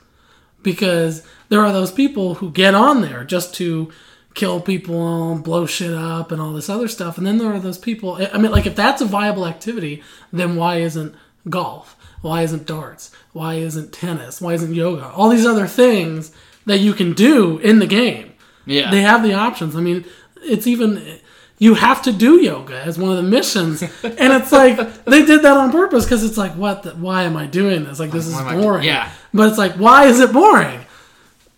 because 0.63 1.25
there 1.49 1.61
are 1.61 1.71
those 1.71 1.91
people 1.91 2.35
who 2.35 2.51
get 2.51 2.73
on 2.73 3.01
there 3.01 3.23
just 3.23 3.53
to 3.55 3.91
kill 4.33 4.61
people, 4.61 5.35
blow 5.39 5.65
shit 5.65 5.93
up, 5.93 6.31
and 6.31 6.41
all 6.41 6.53
this 6.53 6.69
other 6.69 6.87
stuff. 6.87 7.17
And 7.17 7.25
then 7.25 7.37
there 7.37 7.53
are 7.53 7.59
those 7.59 7.77
people. 7.77 8.19
I 8.31 8.37
mean, 8.37 8.51
like 8.51 8.65
if 8.65 8.75
that's 8.75 9.01
a 9.01 9.05
viable 9.05 9.45
activity, 9.45 10.03
then 10.31 10.55
why 10.55 10.77
isn't 10.77 11.15
golf? 11.49 11.95
Why 12.21 12.41
isn't 12.43 12.65
darts? 12.65 13.11
Why 13.31 13.55
isn't 13.55 13.93
tennis? 13.93 14.41
Why 14.41 14.53
isn't 14.53 14.73
yoga? 14.73 15.07
All 15.09 15.29
these 15.29 15.45
other 15.45 15.67
things 15.67 16.33
that 16.65 16.79
you 16.79 16.93
can 16.93 17.13
do 17.13 17.57
in 17.59 17.79
the 17.79 17.87
game. 17.87 18.33
Yeah. 18.65 18.91
They 18.91 19.01
have 19.01 19.23
the 19.23 19.33
options. 19.33 19.75
I 19.75 19.81
mean, 19.81 20.05
it's 20.41 20.67
even 20.67 21.19
you 21.57 21.73
have 21.73 22.01
to 22.03 22.11
do 22.11 22.41
yoga 22.41 22.79
as 22.81 22.97
one 22.97 23.11
of 23.11 23.17
the 23.17 23.29
missions, 23.29 23.81
and 24.03 24.33
it's 24.33 24.51
like 24.51 25.05
they 25.05 25.25
did 25.25 25.41
that 25.43 25.57
on 25.57 25.71
purpose 25.71 26.05
because 26.05 26.23
it's 26.23 26.37
like, 26.37 26.53
what? 26.53 26.83
The, 26.83 26.91
why 26.91 27.23
am 27.23 27.35
I 27.35 27.47
doing 27.47 27.83
this? 27.83 27.99
Like 27.99 28.11
this 28.11 28.27
is 28.27 28.35
am 28.35 28.47
I- 28.47 28.55
boring. 28.55 28.83
yeah. 28.83 29.11
But 29.33 29.49
it's 29.49 29.57
like, 29.57 29.73
why 29.73 30.05
is 30.05 30.19
it 30.19 30.31
boring? 30.33 30.79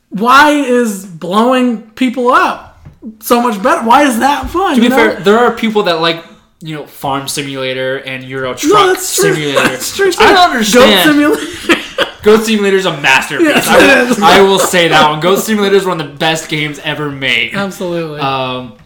Why 0.10 0.52
is 0.52 1.06
blowing 1.06 1.90
people 1.92 2.32
up 2.32 2.86
so 3.20 3.42
much 3.42 3.62
better? 3.64 3.88
Why 3.88 4.04
is 4.04 4.20
that 4.20 4.50
fun? 4.50 4.76
to 4.76 4.82
be 4.82 4.90
know? 4.90 4.96
fair, 4.96 5.20
there 5.22 5.38
are 5.38 5.56
people 5.56 5.84
that 5.84 6.02
like 6.02 6.26
you 6.62 6.76
know 6.76 6.86
Farm 6.86 7.28
Simulator 7.28 7.98
and 7.98 8.24
Euro 8.24 8.54
Truck 8.54 8.74
no, 8.74 8.88
that's. 8.88 9.06
Simulator. 9.08 9.62
That's 9.62 9.96
true. 9.96 10.12
I 10.20 10.34
don't 10.34 10.52
understand. 10.52 11.06
Goat 11.06 11.40
Simulator. 11.40 11.81
Goat 12.24 12.46
Simulator 12.46 12.78
is 12.78 12.86
a 12.86 13.00
masterpiece. 13.02 13.48
Yes, 13.48 13.68
I, 13.68 13.78
will. 14.10 14.24
I 14.24 14.42
will 14.42 14.60
say 14.60 14.88
that 14.90 15.10
one. 15.10 15.20
Goat 15.20 15.38
Simulator 15.40 15.76
is 15.76 15.86
one 15.86 16.00
of 16.00 16.08
the 16.12 16.16
best 16.18 16.50
games 16.50 16.80
ever 16.80 17.10
made. 17.10 17.54
Absolutely. 17.56 18.20
Um, 18.20 18.78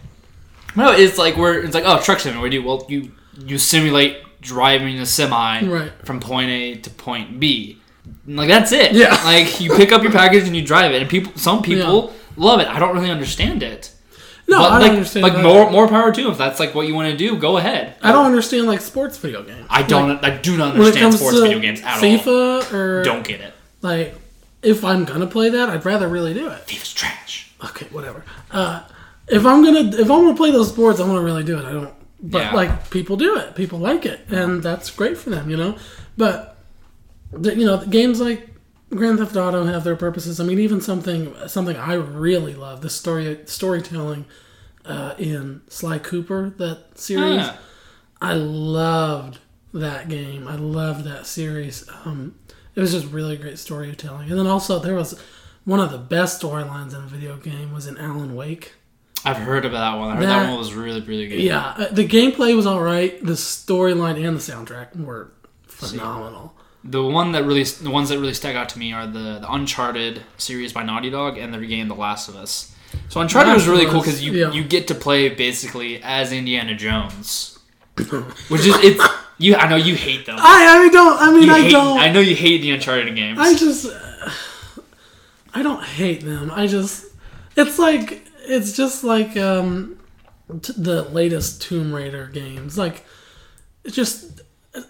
no, 0.74 0.92
it's 0.92 1.18
like 1.18 1.36
we're 1.36 1.60
it's 1.64 1.74
like 1.74 1.84
oh 1.86 2.00
truck 2.02 2.20
simulator. 2.20 2.40
What 2.42 2.50
do 2.50 2.56
you 2.56 2.62
well 2.66 2.86
you 2.88 3.12
you 3.46 3.58
simulate 3.58 4.18
driving 4.40 4.98
a 5.00 5.06
semi 5.06 5.64
Right. 5.66 5.92
from 6.04 6.20
point 6.20 6.50
A 6.50 6.74
to 6.76 6.90
point 6.90 7.40
B. 7.40 7.78
Like 8.26 8.48
that's 8.48 8.72
it. 8.72 8.92
Yeah. 8.92 9.14
Like 9.24 9.60
you 9.60 9.74
pick 9.74 9.92
up 9.92 10.02
your 10.02 10.12
package 10.12 10.44
and 10.46 10.54
you 10.56 10.62
drive 10.64 10.92
it, 10.92 11.00
and 11.02 11.10
people 11.10 11.32
some 11.36 11.62
people 11.62 12.12
love 12.36 12.60
it. 12.60 12.68
I 12.68 12.78
don't 12.78 12.94
really 12.94 13.10
understand 13.10 13.62
it. 13.62 13.92
No, 14.48 14.58
But 14.58 14.64
I 14.64 14.68
don't 14.70 14.80
like, 14.82 14.90
understand. 14.92 15.22
Like 15.24 15.32
that. 15.34 15.42
more 15.42 15.70
more 15.70 15.88
power 15.88 16.12
to 16.12 16.20
you 16.20 16.30
if 16.30 16.38
that's 16.38 16.60
like 16.60 16.74
what 16.74 16.86
you 16.86 16.94
want 16.94 17.10
to 17.10 17.16
do. 17.16 17.36
Go 17.36 17.56
ahead. 17.56 17.96
I 18.02 18.12
don't 18.12 18.26
understand 18.26 18.66
like 18.66 18.80
sports 18.80 19.18
video 19.18 19.42
games. 19.42 19.66
I 19.68 19.82
don't. 19.82 20.24
I 20.24 20.36
do 20.36 20.56
not 20.56 20.74
understand 20.76 21.14
sports 21.14 21.38
video 21.40 21.58
games 21.58 21.80
at 21.82 21.96
all. 21.96 22.02
FIFA 22.02 22.72
or 22.72 23.02
Don't 23.04 23.26
get 23.26 23.40
it. 23.40 23.52
like 23.82 24.14
if 24.62 24.84
I'm 24.84 25.04
gonna 25.04 25.26
play 25.26 25.50
that, 25.50 25.68
I'd 25.68 25.84
rather 25.84 26.08
really 26.08 26.34
do 26.34 26.48
it. 26.48 26.66
FIFA's 26.66 26.92
trash. 26.94 27.52
Okay, 27.64 27.86
whatever. 27.90 28.24
Uh, 28.50 28.82
if 29.28 29.44
I'm 29.46 29.64
gonna 29.64 29.88
if 29.96 30.10
I'm 30.10 30.24
gonna 30.24 30.36
play 30.36 30.50
those 30.50 30.68
sports, 30.68 31.00
I 31.00 31.04
want 31.06 31.16
to 31.18 31.22
really 31.24 31.44
do 31.44 31.58
it. 31.58 31.64
I 31.64 31.72
don't. 31.72 31.92
But 32.22 32.38
Yeah. 32.38 32.52
like 32.54 32.90
people 32.90 33.16
do 33.16 33.36
it, 33.38 33.54
people 33.54 33.78
like 33.78 34.06
it, 34.06 34.20
and 34.30 34.62
that's 34.62 34.90
great 34.90 35.18
for 35.18 35.30
them, 35.30 35.50
you 35.50 35.56
know. 35.56 35.76
But 36.16 36.56
you 37.42 37.66
know, 37.66 37.78
games 37.84 38.20
like 38.20 38.48
Grand 38.96 39.18
Theft 39.18 39.36
Auto 39.36 39.64
have 39.64 39.84
their 39.84 39.96
purposes. 39.96 40.40
I 40.40 40.44
mean, 40.44 40.58
even 40.58 40.80
something 40.80 41.34
something 41.48 41.76
I 41.76 41.94
really 41.94 42.54
love 42.54 42.80
the 42.82 42.90
story 42.90 43.40
storytelling 43.46 44.24
uh, 44.84 45.14
in 45.18 45.62
Sly 45.68 45.98
Cooper 45.98 46.50
that 46.58 46.98
series. 46.98 47.46
Ah. 47.46 47.58
I 48.20 48.32
loved 48.34 49.38
that 49.74 50.08
game. 50.08 50.48
I 50.48 50.56
loved 50.56 51.04
that 51.04 51.26
series. 51.26 51.88
Um, 52.04 52.34
it 52.74 52.80
was 52.80 52.92
just 52.92 53.06
really 53.12 53.36
great 53.36 53.58
storytelling. 53.58 54.30
And 54.30 54.38
then 54.38 54.46
also 54.46 54.78
there 54.78 54.94
was 54.94 55.20
one 55.64 55.80
of 55.80 55.90
the 55.90 55.98
best 55.98 56.40
storylines 56.40 56.94
in 56.94 57.02
a 57.02 57.06
video 57.06 57.36
game 57.36 57.72
was 57.72 57.86
in 57.86 57.98
Alan 57.98 58.34
Wake. 58.34 58.74
I've 59.24 59.38
heard 59.38 59.64
about 59.64 59.92
that 59.92 59.98
one. 59.98 60.10
I 60.10 60.14
heard 60.16 60.24
that, 60.24 60.42
That- 60.44 60.50
one 60.50 60.58
was 60.58 60.72
really 60.74 61.00
really 61.00 61.26
good. 61.28 61.40
Yeah, 61.40 61.74
uh, 61.76 61.88
the 61.90 62.06
gameplay 62.06 62.54
was 62.54 62.66
all 62.66 62.80
right. 62.80 63.22
The 63.24 63.32
storyline 63.32 64.24
and 64.24 64.36
the 64.36 64.40
soundtrack 64.40 64.96
were 64.96 65.32
phenomenal. 65.66 66.54
The 66.88 67.02
one 67.02 67.32
that 67.32 67.44
really, 67.44 67.64
the 67.64 67.90
ones 67.90 68.08
that 68.10 68.18
really 68.18 68.34
stuck 68.34 68.54
out 68.54 68.68
to 68.70 68.78
me 68.78 68.92
are 68.92 69.06
the, 69.06 69.38
the 69.40 69.52
Uncharted 69.52 70.22
series 70.38 70.72
by 70.72 70.82
Naughty 70.84 71.10
Dog 71.10 71.36
and 71.36 71.52
the 71.52 71.58
game 71.66 71.88
The 71.88 71.94
Last 71.94 72.28
of 72.28 72.36
Us. 72.36 72.72
So 73.08 73.20
Uncharted 73.20 73.52
was 73.54 73.66
really 73.66 73.86
cool 73.86 74.00
because 74.00 74.22
you 74.24 74.32
Yeah. 74.32 74.52
you 74.52 74.62
get 74.64 74.86
to 74.88 74.94
play 74.94 75.28
basically 75.28 76.00
as 76.02 76.32
Indiana 76.32 76.74
Jones, 76.76 77.58
which 77.96 78.64
is 78.64 78.74
it's 78.84 79.04
you. 79.38 79.56
I 79.56 79.68
know 79.68 79.76
you 79.76 79.96
hate 79.96 80.26
them. 80.26 80.36
I 80.38 80.86
I 80.86 80.88
don't. 80.92 81.20
I 81.20 81.32
mean, 81.32 81.42
You 81.48 81.52
I 81.52 81.60
hate, 81.62 81.72
don't. 81.72 81.98
I 81.98 82.12
know 82.12 82.20
you 82.20 82.36
hate 82.36 82.60
the 82.62 82.70
Uncharted 82.70 83.14
games. 83.16 83.38
I 83.40 83.54
just 83.54 83.86
I 85.54 85.62
don't 85.62 85.82
hate 85.82 86.22
them. 86.24 86.50
I 86.50 86.66
just 86.66 87.06
it's 87.56 87.78
like 87.78 88.22
it's 88.42 88.76
just 88.76 89.02
like 89.04 89.36
um 89.36 89.98
t- 90.62 90.72
the 90.76 91.02
latest 91.02 91.62
Tomb 91.62 91.92
Raider 91.92 92.28
games. 92.32 92.78
Like 92.78 93.04
it's 93.84 93.96
just 93.96 94.40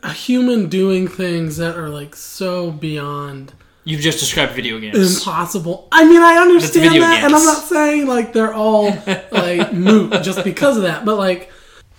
a 0.03 0.12
human 0.12 0.68
doing 0.68 1.09
things 1.09 1.57
that 1.59 1.77
are 1.77 1.88
like 1.88 2.14
so 2.16 2.70
beyond 2.70 3.53
You've 3.85 4.01
just 4.01 4.18
described 4.18 4.53
video 4.53 4.81
games. 4.81 5.18
impossible. 5.18 5.87
I 5.92 6.05
mean, 6.09 6.20
I 6.20 6.38
understand 6.38 7.01
that, 7.03 7.22
and 7.22 7.33
I'm 7.35 7.44
not 7.44 7.62
saying 7.64 8.09
like 8.09 8.33
they're 8.33 8.53
all 8.53 8.90
like 9.31 9.72
moot 9.87 10.22
just 10.25 10.42
because 10.42 10.77
of 10.77 10.83
that, 10.83 11.05
but 11.05 11.16
like 11.16 11.53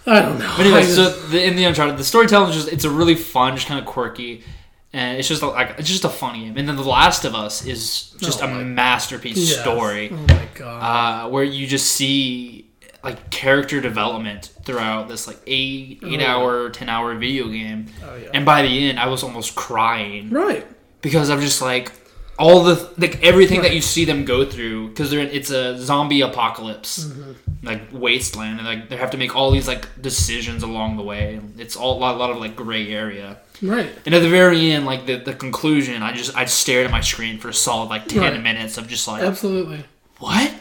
I 0.05 0.21
don't 0.21 0.37
know. 0.39 0.53
But 0.57 0.65
anyway, 0.65 0.81
just- 0.81 0.95
so 0.95 1.09
the, 1.29 1.41
in 1.45 1.55
the 1.55 1.63
Uncharted, 1.63 1.97
the 1.97 2.03
storytelling 2.03 2.49
is 2.49 2.55
just 2.55 2.67
it's 2.73 2.83
a 2.83 2.89
really 2.89 3.15
fun, 3.15 3.55
just 3.55 3.67
kind 3.67 3.79
of 3.79 3.85
quirky, 3.85 4.43
and 4.91 5.17
it's 5.17 5.29
just 5.29 5.41
like 5.41 5.75
it's 5.79 5.87
just 5.87 6.03
a 6.03 6.09
funny 6.09 6.41
game. 6.45 6.57
And 6.57 6.67
then 6.67 6.75
The 6.75 6.81
Last 6.83 7.23
of 7.23 7.35
Us 7.35 7.65
is 7.65 8.09
just 8.19 8.43
Oh 8.43 8.47
a 8.47 8.65
masterpiece 8.65 9.37
Yes. 9.51 9.61
story. 9.61 10.09
Oh 10.11 10.15
my 10.27 10.47
god. 10.55 11.25
uh, 11.25 11.29
where 11.29 11.43
you 11.45 11.67
just 11.67 11.87
see 11.91 12.66
like 13.03 13.29
character 13.29 13.79
development 13.79 14.51
throughout 14.63 15.07
this 15.07 15.27
like 15.27 15.39
eight 15.47 15.99
eight 16.05 16.21
oh, 16.21 16.25
hour 16.25 16.69
ten 16.69 16.89
hour 16.89 17.15
video 17.15 17.47
game 17.47 17.87
oh 18.03 18.15
yeah. 18.15 18.29
and 18.33 18.45
by 18.45 18.61
the 18.61 18.89
end 18.89 18.99
i 18.99 19.07
was 19.07 19.23
almost 19.23 19.55
crying 19.55 20.29
right. 20.29 20.65
because 21.01 21.29
i'm 21.29 21.39
just 21.41 21.61
like 21.61 21.91
all 22.39 22.63
the 22.63 22.91
like 22.97 23.21
everything 23.23 23.61
that 23.61 23.73
you 23.73 23.81
see 23.81 24.05
them 24.05 24.25
go 24.25 24.45
through 24.45 24.89
because 24.89 25.09
they're 25.09 25.21
in, 25.21 25.27
it's 25.29 25.49
a 25.49 25.77
zombie 25.79 26.21
apocalypse 26.21 27.05
mm-hmm. 27.05 27.31
like 27.65 27.81
wasteland 27.91 28.59
and 28.59 28.67
like 28.67 28.89
they 28.89 28.97
have 28.97 29.11
to 29.11 29.17
make 29.17 29.35
all 29.35 29.51
these 29.51 29.67
like 29.67 29.87
decisions 30.01 30.61
along 30.63 30.97
the 30.97 31.03
way 31.03 31.39
it's 31.57 31.75
all 31.75 31.97
a 31.97 31.99
lot, 31.99 32.15
a 32.15 32.17
lot 32.17 32.29
of 32.29 32.37
like 32.37 32.55
gray 32.55 32.91
area 32.91 33.37
Right. 33.59 33.89
and 34.05 34.13
at 34.13 34.21
the 34.21 34.29
very 34.29 34.69
end 34.71 34.85
like 34.85 35.07
the, 35.07 35.15
the 35.15 35.33
conclusion 35.33 36.03
i 36.03 36.13
just 36.13 36.35
i 36.35 36.45
stared 36.45 36.85
at 36.85 36.91
my 36.91 37.01
screen 37.01 37.39
for 37.39 37.49
a 37.49 37.53
solid 37.53 37.89
like 37.89 38.07
10 38.07 38.21
Right. 38.21 38.41
minutes 38.41 38.77
of 38.77 38.87
just 38.87 39.07
like 39.07 39.23
Absolutely. 39.23 39.83
what? 40.19 40.53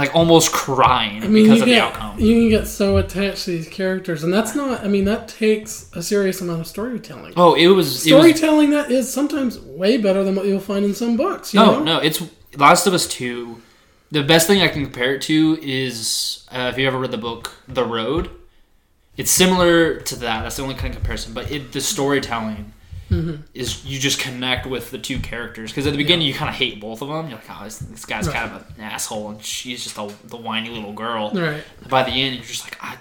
Like 0.00 0.14
almost 0.14 0.50
crying 0.50 1.22
I 1.22 1.28
mean, 1.28 1.44
because 1.44 1.60
of 1.60 1.66
get 1.66 1.74
the 1.74 1.80
outcome. 1.80 2.18
you 2.18 2.34
can 2.34 2.48
get 2.48 2.66
so 2.66 2.96
attached 2.96 3.44
to 3.44 3.50
these 3.50 3.68
characters, 3.68 4.24
and 4.24 4.32
that's 4.32 4.54
not. 4.54 4.82
I 4.82 4.88
mean, 4.88 5.04
that 5.04 5.28
takes 5.28 5.90
a 5.92 6.02
serious 6.02 6.40
amount 6.40 6.60
of 6.62 6.66
storytelling. 6.66 7.34
oh, 7.36 7.54
it 7.54 7.66
was 7.66 8.06
it 8.06 8.14
was 8.14 8.22
storytelling 8.22 8.70
that 8.70 8.90
is 8.90 9.12
sometimes 9.12 9.60
way 9.60 9.98
better 9.98 10.24
than 10.24 10.34
what 10.34 10.46
you'll 10.46 10.58
find 10.58 10.86
in 10.86 10.94
some 10.94 11.18
books. 11.18 11.52
You 11.52 11.60
no 11.60 11.78
know? 11.78 11.84
no. 11.84 11.98
It's 11.98 12.22
Last 12.56 12.86
of 12.86 12.94
Us 12.94 13.06
two. 13.06 13.60
The 14.10 14.22
best 14.22 14.46
thing 14.46 14.62
I 14.62 14.68
can 14.68 14.82
compare 14.84 15.14
it 15.14 15.22
to 15.22 15.58
is 15.62 16.46
uh, 16.50 16.70
if 16.72 16.78
you 16.78 16.86
ever 16.86 16.98
read 16.98 17.10
the 17.10 17.18
book 17.18 17.52
The 17.68 17.84
Road. 17.84 18.30
It's 19.16 19.30
similar 19.30 20.00
to 20.00 20.16
that. 20.16 20.42
That's 20.44 20.56
the 20.56 20.62
only 20.62 20.76
kind 20.76 20.94
of 20.94 20.96
comparison. 20.96 21.34
But 21.34 21.50
it, 21.50 21.72
the 21.72 21.80
storytelling 21.82 22.72
Mm-hmm. 23.10 23.42
is 23.54 23.84
you 23.84 23.98
just 23.98 24.20
connect 24.20 24.66
with 24.66 24.90
the 24.92 24.98
two 24.98 25.18
characters 25.18 25.70
because 25.72 25.86
at 25.86 25.90
the 25.90 25.96
beginning 25.96 26.26
you 26.28 26.32
kind 26.34 26.48
of 26.48 26.54
hate 26.54 26.80
both 26.80 27.02
of 27.02 27.08
them. 27.08 27.28
You're 27.28 27.38
like, 27.38 27.46
oh, 27.50 27.64
this, 27.64 27.78
this 27.80 28.04
guy's 28.06 28.26
Right. 28.28 28.36
kind 28.36 28.52
of 28.54 28.66
an 28.78 28.84
asshole, 28.84 29.30
and 29.30 29.42
she's 29.44 29.82
just 29.82 29.98
a, 29.98 30.08
the 30.28 30.36
whiny 30.36 30.70
little 30.70 30.92
girl. 30.92 31.32
Right, 31.34 31.64
By 31.88 32.04
the 32.04 32.12
end, 32.12 32.36
you're 32.36 32.44
just 32.44 32.64
like, 32.64 32.78
I, 32.82 32.96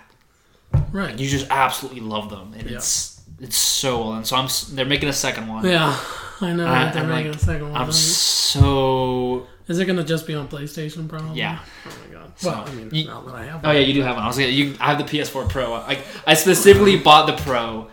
right. 0.91 1.17
you 1.17 1.29
just 1.29 1.47
absolutely 1.51 2.01
love 2.01 2.29
them, 2.31 2.53
and 2.57 2.67
Yeah. 2.69 2.77
it's 2.77 3.21
it's 3.39 3.55
so 3.55 3.99
well. 3.99 4.13
And 4.15 4.27
so 4.27 4.35
I'm. 4.35 4.49
They're 4.71 4.83
making 4.85 5.07
a 5.09 5.13
second 5.13 5.47
one. 5.47 5.63
Yeah, 5.65 5.97
I 6.41 6.51
know. 6.53 6.67
I- 6.67 6.91
they're 6.91 7.03
I'm 7.03 7.09
making 7.09 7.31
like- 7.31 7.41
a 7.41 7.45
second 7.45 7.71
one. 7.71 7.81
I'm 7.81 7.91
so. 7.91 9.47
Is 9.67 9.77
it 9.79 9.85
gonna 9.85 10.03
just 10.03 10.25
be 10.25 10.33
on 10.33 10.47
PlayStation? 10.47 11.07
Probably. 11.07 11.37
Yeah. 11.39 11.59
Oh 11.85 11.91
my 12.07 12.13
god. 12.13 12.33
So, 12.35 12.49
well, 12.49 12.65
I 12.67 12.71
mean, 12.73 12.89
you- 12.91 13.05
now 13.05 13.21
that 13.21 13.35
I 13.35 13.45
have. 13.45 13.61
Oh 13.63 13.71
yeah, 13.71 13.79
you 13.79 13.93
do 13.93 14.01
have 14.01 14.15
one. 14.15 14.23
I 14.25 14.27
was 14.27 14.37
gonna. 14.37 14.49
You, 14.49 14.75
I 14.79 14.87
have 14.93 14.97
the 14.97 15.03
PS4 15.03 15.47
Pro. 15.49 15.71
Like 15.71 15.99
I 16.25 16.33
specifically 16.33 16.97
bought 16.97 17.27
the 17.27 17.41
Pro 17.43 17.89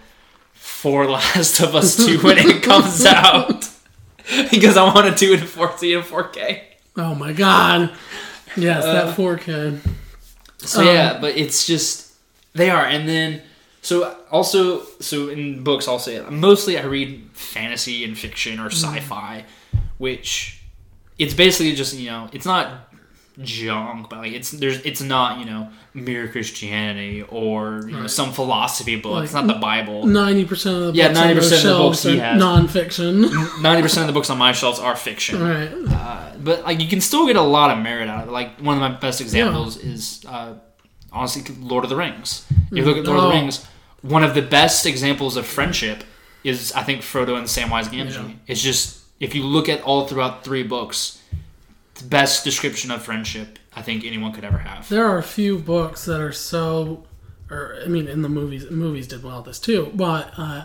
for 0.76 1.06
Last 1.10 1.60
of 1.60 1.74
Us 1.74 1.96
2 1.96 2.18
when 2.20 2.38
it 2.38 2.62
comes 2.62 3.04
out 3.04 3.68
because 4.50 4.76
I 4.76 4.84
want 4.84 5.06
to 5.16 5.26
do 5.26 5.32
it 5.34 5.40
in 5.40 5.46
4K 5.46 5.96
and 5.98 6.04
4K. 6.06 6.62
Oh 6.96 7.14
my 7.14 7.32
god. 7.32 7.92
Yes, 8.56 8.84
Uh, 8.84 8.92
that 9.06 9.16
4K. 9.16 9.78
So 10.58 10.80
Um, 10.80 10.86
yeah, 10.86 11.18
but 11.20 11.36
it's 11.36 11.66
just 11.66 12.12
they 12.54 12.70
are, 12.70 12.84
and 12.84 13.06
then 13.08 13.42
so 13.82 14.16
also 14.30 14.82
so 15.00 15.28
in 15.28 15.62
books 15.62 15.86
I'll 15.88 15.98
say 15.98 16.20
mostly 16.30 16.78
I 16.78 16.84
read 16.84 17.28
fantasy 17.34 18.02
and 18.04 18.16
fiction 18.18 18.58
or 18.58 18.66
sci-fi, 18.70 19.44
which 19.98 20.60
it's 21.18 21.34
basically 21.34 21.74
just 21.74 21.94
you 21.94 22.10
know 22.10 22.28
it's 22.32 22.46
not 22.46 22.85
junk, 23.42 24.08
but 24.08 24.18
like 24.20 24.32
it's 24.32 24.50
there's 24.50 24.78
it's 24.84 25.00
not 25.02 25.38
you 25.38 25.44
know 25.44 25.68
mere 25.94 26.28
Christianity 26.28 27.22
or 27.22 27.82
you 27.86 27.96
know 27.96 28.06
some 28.06 28.32
philosophy 28.32 28.96
book. 28.96 29.24
it's 29.24 29.32
not 29.34 29.46
the 29.46 29.54
Bible. 29.54 30.06
Ninety 30.06 30.44
percent 30.44 30.76
of 30.76 30.82
the 30.94 30.98
Yeah, 30.98 31.08
books 31.08 31.18
on 31.20 31.28
90% 31.28 31.56
of 31.56 31.62
the 31.62 31.78
books 31.78 32.02
he 32.02 32.18
are 32.18 32.22
has. 32.22 32.42
nonfiction. 32.42 33.62
Ninety 33.62 33.82
percent 33.82 34.02
of 34.02 34.06
the 34.06 34.18
books 34.18 34.30
on 34.30 34.38
my 34.38 34.52
shelves 34.52 34.78
are 34.78 34.96
fiction. 34.96 35.42
right. 35.42 35.70
Uh, 35.88 36.32
but 36.38 36.64
like 36.64 36.80
you 36.80 36.88
can 36.88 37.00
still 37.00 37.26
get 37.26 37.36
a 37.36 37.42
lot 37.42 37.70
of 37.76 37.82
merit 37.82 38.08
out 38.08 38.22
of 38.22 38.28
it. 38.28 38.32
Like 38.32 38.58
one 38.60 38.74
of 38.76 38.80
my 38.80 38.96
best 38.98 39.20
examples 39.20 39.76
is 39.76 40.24
uh, 40.28 40.54
honestly 41.12 41.42
Lord 41.60 41.84
of 41.84 41.90
the 41.90 41.96
Rings. 41.96 42.46
If 42.70 42.78
you 42.78 42.84
look 42.84 42.96
at 42.96 43.04
Lord 43.04 43.18
of 43.18 43.24
Oh. 43.24 43.28
the 43.28 43.34
Rings, 43.34 43.66
one 44.02 44.24
of 44.24 44.34
the 44.34 44.42
best 44.42 44.86
examples 44.86 45.36
of 45.36 45.46
friendship 45.46 46.04
is 46.44 46.72
I 46.72 46.82
think 46.84 47.02
Frodo 47.02 47.36
and 47.36 47.46
Samwise 47.46 47.88
Gamgee. 47.88 48.12
Yeah. 48.28 48.34
It's 48.46 48.62
just 48.62 49.02
if 49.18 49.34
you 49.34 49.42
look 49.44 49.68
at 49.68 49.82
all 49.82 50.06
throughout 50.06 50.44
three 50.44 50.62
books, 50.62 51.20
best 52.02 52.44
description 52.44 52.90
of 52.90 53.02
friendship 53.02 53.58
I 53.74 53.82
think 53.82 54.04
anyone 54.04 54.32
could 54.32 54.44
ever 54.44 54.58
have. 54.58 54.88
There 54.88 55.06
are 55.06 55.18
a 55.18 55.22
few 55.22 55.58
books 55.58 56.04
that 56.06 56.20
are 56.20 56.32
so, 56.32 57.04
or 57.50 57.78
I 57.84 57.88
mean, 57.88 58.08
in 58.08 58.22
the 58.22 58.28
movies, 58.28 58.70
movies 58.70 59.06
did 59.06 59.22
well 59.22 59.40
at 59.40 59.44
this 59.44 59.58
too. 59.58 59.92
But 59.94 60.32
uh, 60.38 60.64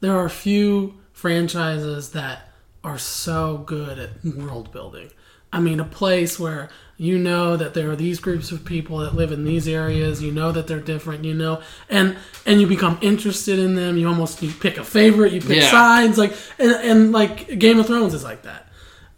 there 0.00 0.16
are 0.16 0.24
a 0.26 0.30
few 0.30 1.00
franchises 1.12 2.10
that 2.12 2.48
are 2.84 2.98
so 2.98 3.58
good 3.58 3.98
at 3.98 4.10
world 4.24 4.72
building. 4.72 5.10
I 5.52 5.60
mean, 5.60 5.80
a 5.80 5.84
place 5.84 6.38
where 6.38 6.70
you 6.96 7.18
know 7.18 7.56
that 7.56 7.74
there 7.74 7.90
are 7.90 7.96
these 7.96 8.20
groups 8.20 8.52
of 8.52 8.64
people 8.64 8.98
that 8.98 9.14
live 9.14 9.32
in 9.32 9.44
these 9.44 9.66
areas. 9.68 10.22
You 10.22 10.30
know 10.32 10.50
that 10.52 10.66
they're 10.66 10.80
different. 10.80 11.24
You 11.24 11.34
know, 11.34 11.60
and 11.90 12.16
and 12.46 12.60
you 12.60 12.66
become 12.66 12.98
interested 13.02 13.58
in 13.58 13.74
them. 13.74 13.96
You 13.98 14.08
almost 14.08 14.42
you 14.42 14.50
pick 14.52 14.78
a 14.78 14.84
favorite. 14.84 15.32
You 15.32 15.40
pick 15.40 15.58
Yeah. 15.62 15.70
sides. 15.70 16.16
Like 16.16 16.32
and, 16.58 16.70
and 16.72 17.12
like 17.12 17.58
Game 17.58 17.78
of 17.78 17.86
Thrones 17.86 18.14
is 18.14 18.24
like 18.24 18.42
that 18.44 18.71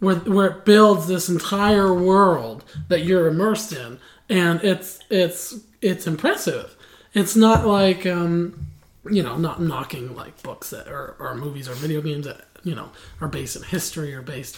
where 0.05 0.15
where 0.15 0.47
it 0.47 0.65
builds 0.65 1.07
this 1.07 1.27
entire 1.29 1.93
world 1.93 2.63
that 2.87 3.01
you're 3.03 3.27
immersed 3.27 3.73
in, 3.73 3.99
and 4.29 4.63
it's 4.63 4.99
it's 5.09 5.59
it's 5.81 6.07
impressive. 6.07 6.75
It's 7.13 7.35
not 7.35 7.65
like 7.65 8.05
um, 8.05 8.67
you 9.09 9.23
know, 9.23 9.37
not 9.37 9.61
knocking 9.61 10.15
like 10.15 10.41
books 10.43 10.69
that 10.71 10.87
or, 10.87 11.15
or 11.19 11.35
movies 11.35 11.67
or 11.69 11.73
video 11.73 12.01
games 12.01 12.25
that 12.25 12.45
you 12.63 12.75
know 12.75 12.89
are 13.21 13.27
based 13.27 13.55
in 13.55 13.63
history 13.63 14.13
or 14.13 14.21
based 14.21 14.57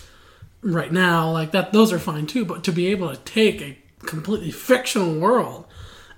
right 0.62 0.92
now 0.92 1.32
like 1.32 1.52
that. 1.52 1.74
Those 1.74 1.92
are 1.94 2.00
fine 2.00 2.26
too, 2.28 2.46
but 2.46 2.64
to 2.66 2.72
be 2.72 2.88
able 2.88 3.10
to 3.10 3.18
take 3.18 3.62
a 3.62 3.78
completely 4.06 4.52
fictional 4.52 5.20
world 5.20 5.66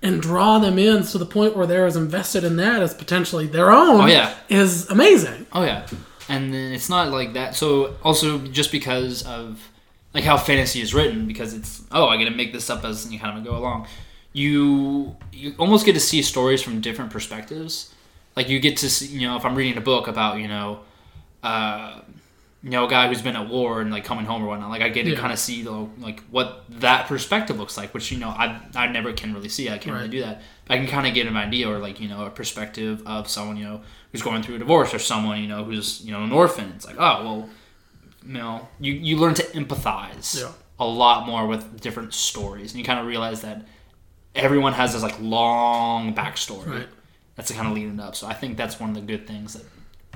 and 0.02 0.22
draw 0.22 0.60
them 0.60 0.80
in 0.80 1.04
to 1.04 1.18
the 1.18 1.26
point 1.26 1.58
where 1.58 1.68
they're 1.68 1.86
as 1.86 1.98
invested 1.98 2.44
in 2.46 2.56
that 2.56 2.82
as 2.82 2.94
potentially 2.94 3.48
their 3.48 3.70
own 3.72 4.02
Oh, 4.02 4.06
yeah. 4.06 4.34
is 4.48 4.90
amazing. 4.90 5.46
Oh 5.52 5.64
yeah, 5.64 5.86
and 6.30 6.54
then 6.54 6.72
it's 6.72 6.90
not 6.90 7.10
like 7.12 7.34
that. 7.34 7.56
So 7.56 7.96
also 8.04 8.38
just 8.40 8.72
because 8.72 9.24
of 9.26 9.70
like 10.14 10.24
how 10.24 10.38
fantasy 10.38 10.80
is 10.82 10.94
written, 10.94 11.28
because 11.28 11.54
it's 11.54 11.84
oh 11.92 12.08
I 12.08 12.18
get 12.18 12.26
to 12.26 12.32
make 12.36 12.54
this 12.54 12.70
up 12.70 12.86
as 12.86 13.12
you 13.12 13.20
kind 13.20 13.38
of 13.38 13.44
go 13.44 13.58
along. 13.58 13.88
You 14.32 15.16
you 15.34 15.56
almost 15.58 15.86
get 15.86 15.94
to 15.94 16.00
see 16.00 16.22
stories 16.22 16.62
from 16.62 16.82
different 16.82 17.12
perspectives. 17.12 17.94
Like 18.36 18.48
you 18.48 18.60
get 18.60 18.78
to 18.78 18.90
see, 18.90 19.08
you 19.08 19.28
know 19.28 19.36
if 19.38 19.44
I'm 19.46 19.56
reading 19.56 19.78
a 19.78 19.82
book 19.82 20.08
about 20.08 20.38
you 20.40 20.48
know, 20.48 20.82
uh, 21.44 22.02
you 22.64 22.70
know 22.70 22.86
a 22.86 22.90
guy 22.90 23.08
who's 23.08 23.22
been 23.22 23.36
at 23.36 23.50
war 23.50 23.82
and 23.82 23.92
like 23.92 24.04
coming 24.06 24.26
home 24.26 24.44
or 24.44 24.48
whatnot. 24.48 24.70
Like 24.70 24.82
I 24.84 24.90
get 24.90 25.04
to 25.06 25.12
Yeah. 25.12 25.18
kind 25.20 25.34
of 25.34 25.40
see 25.40 25.64
the, 25.64 25.72
like 26.00 26.22
what 26.30 26.64
that 26.70 27.08
perspective 27.08 27.58
looks 27.58 27.76
like, 27.76 27.94
which 27.94 28.12
you 28.12 28.20
know 28.20 28.30
I 28.30 28.62
I 28.76 28.88
never 28.88 29.14
can 29.14 29.34
really 29.34 29.50
see. 29.50 29.70
I 29.70 29.78
can't 29.80 29.96
really 29.96 30.10
do 30.10 30.22
that. 30.22 30.42
I 30.70 30.78
can 30.78 30.88
kind 30.88 31.08
of 31.08 31.14
get 31.14 31.26
an 31.28 31.36
idea 31.36 31.68
or 31.68 31.80
like 31.80 32.00
you 32.00 32.08
know 32.08 32.26
a 32.26 32.30
perspective 32.30 33.02
of 33.06 33.28
someone 33.28 33.58
you 33.58 33.64
know 33.66 33.82
who's 34.12 34.22
going 34.22 34.44
through 34.44 34.56
a 34.56 34.60
divorce 34.60 34.94
or 34.94 35.00
someone 35.00 35.42
you 35.42 35.48
know 35.48 35.64
who's 35.64 36.02
you 36.06 36.12
know 36.12 36.24
an 36.24 36.32
orphan. 36.32 36.72
It's 36.76 36.86
like 36.86 36.98
oh 37.00 37.24
well, 37.24 37.50
you 38.26 38.34
know 38.34 38.68
you 38.80 38.94
you 38.94 39.18
learn 39.18 39.34
to 39.36 39.44
empathize 39.44 40.40
Yeah. 40.40 40.52
a 40.80 40.86
lot 40.86 41.26
more 41.26 41.48
with 41.48 41.82
different 41.82 42.14
stories, 42.14 42.72
and 42.72 42.80
you 42.80 42.86
kind 42.86 43.00
of 43.00 43.06
realize 43.08 43.42
that 43.42 43.66
everyone 44.36 44.74
has 44.74 44.94
this 44.94 45.02
like 45.04 45.20
long 45.20 46.14
backstory 46.14 46.68
Right. 46.68 46.88
that's 47.36 47.52
kind 47.52 47.68
of 47.68 47.74
leading 47.74 48.00
up. 48.00 48.16
So 48.16 48.28
I 48.28 48.34
think 48.34 48.58
that's 48.58 48.80
one 48.80 48.90
of 48.92 48.96
the 48.96 49.02
good 49.02 49.26
things 49.28 49.54
that 49.54 49.66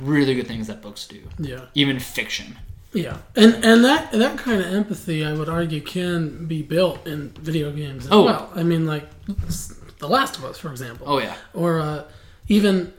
really 0.01 0.35
good 0.35 0.47
things 0.47 0.67
that 0.67 0.81
books 0.81 1.07
do, 1.07 1.21
Yeah. 1.39 1.65
even 1.73 1.99
fiction. 1.99 2.57
Yeah, 2.93 3.17
and 3.35 3.55
and 3.65 3.83
that 3.85 4.11
that 4.11 4.37
kind 4.37 4.61
of 4.61 4.71
empathy, 4.71 5.25
I 5.25 5.33
would 5.33 5.49
argue, 5.49 5.81
can 5.81 6.45
be 6.45 6.61
built 6.61 7.07
in 7.07 7.29
video 7.41 7.71
games 7.71 8.05
as 8.05 8.11
Oh. 8.11 8.23
well. 8.25 8.51
I 8.55 8.61
mean, 8.61 8.85
like 8.85 9.09
The 10.03 10.09
Last 10.09 10.37
of 10.37 10.43
Us, 10.43 10.57
for 10.57 10.69
example, 10.69 11.05
Oh 11.09 11.19
yeah, 11.19 11.35
or 11.53 11.79
uh, 11.79 12.03
even 12.49 12.91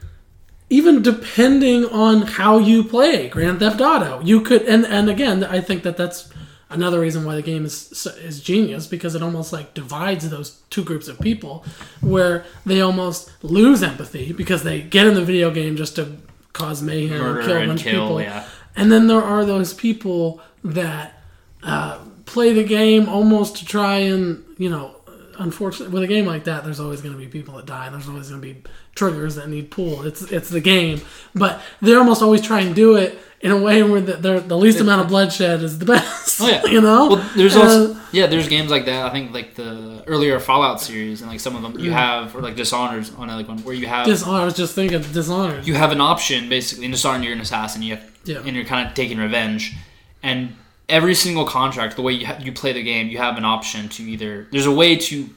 even 0.70 1.02
depending 1.02 1.84
on 1.84 2.22
how 2.22 2.56
you 2.56 2.82
play 2.82 3.28
Grand 3.28 3.58
Theft 3.58 3.80
Auto, 3.80 4.22
you 4.22 4.40
could. 4.40 4.62
And 4.62 4.86
and 4.86 5.10
again, 5.10 5.44
I 5.44 5.60
think 5.60 5.82
that 5.82 5.98
that's 5.98 6.32
another 6.70 6.98
reason 6.98 7.26
why 7.26 7.34
the 7.34 7.42
game 7.42 7.66
is 7.66 8.06
is 8.22 8.40
genius 8.40 8.86
because 8.86 9.14
it 9.14 9.22
almost 9.22 9.52
like 9.52 9.74
divides 9.74 10.30
those 10.30 10.62
two 10.70 10.82
groups 10.82 11.06
of 11.06 11.20
people, 11.20 11.62
where 12.00 12.46
they 12.64 12.80
almost 12.80 13.30
lose 13.42 13.82
empathy 13.82 14.32
because 14.32 14.62
they 14.62 14.80
get 14.80 15.06
in 15.06 15.12
the 15.14 15.24
video 15.24 15.50
game 15.50 15.76
just 15.76 15.96
to 15.96 16.16
cause 16.54 16.82
mayhem 16.82 17.18
murder 17.18 17.40
and 17.40 17.46
kill 17.46 17.62
a 17.62 17.66
bunch 17.66 17.80
of 17.80 17.86
people. 17.92 18.20
Yeah, 18.22 18.48
And 18.76 18.90
then 18.90 19.08
there 19.08 19.22
are 19.22 19.44
those 19.44 19.74
people 19.74 20.40
that 20.62 21.20
uh, 21.62 21.98
play 22.24 22.54
the 22.54 22.64
game 22.64 23.08
almost 23.10 23.58
to 23.58 23.66
try 23.66 23.98
and, 23.98 24.42
you 24.56 24.70
know, 24.70 24.96
unfortunately, 25.38 25.92
with 25.92 26.02
a 26.02 26.06
game 26.06 26.26
like 26.26 26.44
that, 26.44 26.64
there's 26.64 26.80
always 26.80 27.00
going 27.00 27.14
to 27.14 27.18
be 27.18 27.26
people 27.26 27.54
that 27.56 27.66
die. 27.66 27.88
There's 27.90 28.08
always 28.08 28.28
going 28.28 28.40
to 28.40 28.46
be 28.54 28.62
triggers 28.94 29.34
that 29.36 29.48
need 29.48 29.70
pull. 29.70 30.06
It's 30.06 30.22
it's 30.30 30.48
the 30.48 30.60
game, 30.60 31.00
but 31.34 31.60
they 31.82 31.94
almost 31.94 32.22
always 32.22 32.40
try 32.40 32.60
and 32.60 32.74
do 32.74 32.96
it 32.96 33.18
in 33.40 33.50
a 33.50 33.58
way 33.60 33.82
where 33.82 34.00
the, 34.00 34.40
the 34.40 34.56
least 34.56 34.80
amount 34.80 35.02
of 35.02 35.08
bloodshed 35.08 35.62
is 35.62 35.78
the 35.78 35.84
best. 35.94 36.40
Oh, 36.40 36.48
yeah. 36.48 36.64
you 36.64 36.80
know. 36.80 37.08
Well, 37.08 37.30
there's 37.36 37.54
Uh, 37.56 37.98
yeah, 38.10 38.26
there's 38.26 38.48
games 38.48 38.70
like 38.70 38.86
that. 38.86 39.04
I 39.04 39.10
think 39.10 39.32
like 39.34 39.54
the 39.54 40.02
earlier 40.06 40.38
Fallout 40.40 40.80
series 40.80 41.20
and 41.20 41.30
like 41.30 41.40
some 41.40 41.54
of 41.54 41.62
them 41.62 41.78
you 41.78 41.90
Mm. 41.90 41.94
have 41.94 42.34
or 42.34 42.40
like 42.40 42.56
Dishonored 42.56 43.10
on 43.18 43.28
like 43.28 43.46
one 43.48 43.58
where 43.58 43.74
you 43.74 43.86
have 43.86 44.06
Dishonor. 44.06 44.40
I 44.40 44.44
was 44.44 44.54
just 44.54 44.74
thinking 44.74 45.00
Dishonored. 45.02 45.66
you 45.66 45.74
have 45.74 45.92
an 45.92 46.00
option 46.00 46.48
basically 46.48 46.86
in 46.86 46.90
Dishonored 46.92 47.24
you're 47.24 47.34
an 47.34 47.40
assassin 47.40 47.82
you 47.82 47.96
have, 47.96 48.10
Yeah. 48.24 48.38
and 48.44 48.56
you're 48.56 48.64
kind 48.64 48.88
of 48.88 48.94
taking 48.94 49.18
revenge 49.18 49.74
and 50.22 50.56
every 50.88 51.14
single 51.14 51.44
contract 51.46 51.96
the 51.96 52.02
way 52.02 52.12
you 52.12 52.26
ha- 52.26 52.38
you 52.40 52.52
play 52.52 52.72
the 52.72 52.82
game 52.82 53.08
you 53.08 53.18
have 53.18 53.36
an 53.38 53.44
option 53.44 53.88
to 53.88 54.02
either 54.02 54.46
there's 54.52 54.66
a 54.66 54.72
way 54.72 54.96
to 54.96 55.28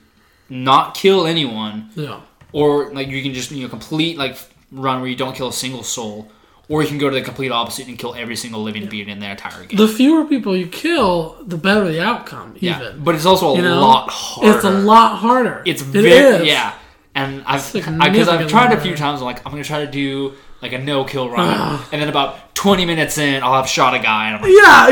not 0.50 0.94
kill 0.94 1.26
anyone 1.26 1.90
yeah. 1.96 2.20
or 2.52 2.94
like 2.94 3.08
you 3.08 3.22
can 3.22 3.34
just 3.34 3.52
you 3.52 3.64
know 3.64 3.70
complete 3.70 4.18
like 4.18 4.38
run 4.72 5.00
where 5.02 5.10
you 5.10 5.16
don't 5.16 5.36
kill 5.36 5.48
a 5.48 5.54
single 5.54 5.84
soul 5.84 6.30
or 6.70 6.82
you 6.82 6.88
can 6.90 6.98
go 6.98 7.10
to 7.10 7.16
the 7.16 7.22
complete 7.22 7.50
opposite 7.52 7.88
and 7.88 7.98
kill 7.98 8.14
every 8.16 8.36
single 8.36 8.62
living 8.62 8.88
being 8.88 9.08
in 9.08 9.20
the 9.20 9.30
entire 9.30 9.64
game. 9.64 9.78
The 9.78 9.88
fewer 9.88 10.26
people 10.26 10.54
you 10.56 10.68
kill, 10.68 11.38
the 11.46 11.56
better 11.56 11.86
the 11.88 12.04
outcome. 12.04 12.58
yeah, 12.60 12.82
Even. 12.90 13.04
but 13.06 13.16
it's 13.16 13.26
also 13.26 13.54
a 13.54 13.56
You 13.56 13.62
know? 13.62 13.80
lot 13.80 14.10
harder. 14.10 14.56
It's 14.56 14.66
a 14.66 14.70
lot 14.70 15.16
harder. 15.18 15.64
It's 15.66 15.82
very 15.82 16.10
is. 16.10 16.46
yeah, 16.46 16.74
and 17.16 17.42
I've 17.46 17.72
because 17.72 18.28
I've 18.28 18.50
tried 18.50 18.74
a 18.74 18.82
few 18.82 18.96
times. 18.98 19.22
I'm 19.22 19.26
like 19.26 19.46
I'm 19.46 19.52
gonna 19.54 19.64
try 19.64 19.86
to 19.86 19.90
do 19.92 20.34
like 20.62 20.74
a 20.74 20.80
no 20.80 21.04
kill 21.04 21.30
run, 21.30 21.80
and 21.92 22.02
then 22.02 22.10
about 22.10 22.56
20 22.56 22.86
minutes 22.86 23.18
in, 23.18 23.44
I'll 23.44 23.54
have 23.54 23.68
shot 23.68 23.94
a 23.94 24.00
guy, 24.00 24.28
and 24.30 24.36
I'm 24.38 24.42
like, 24.42 24.52
Yeah. 24.52 24.88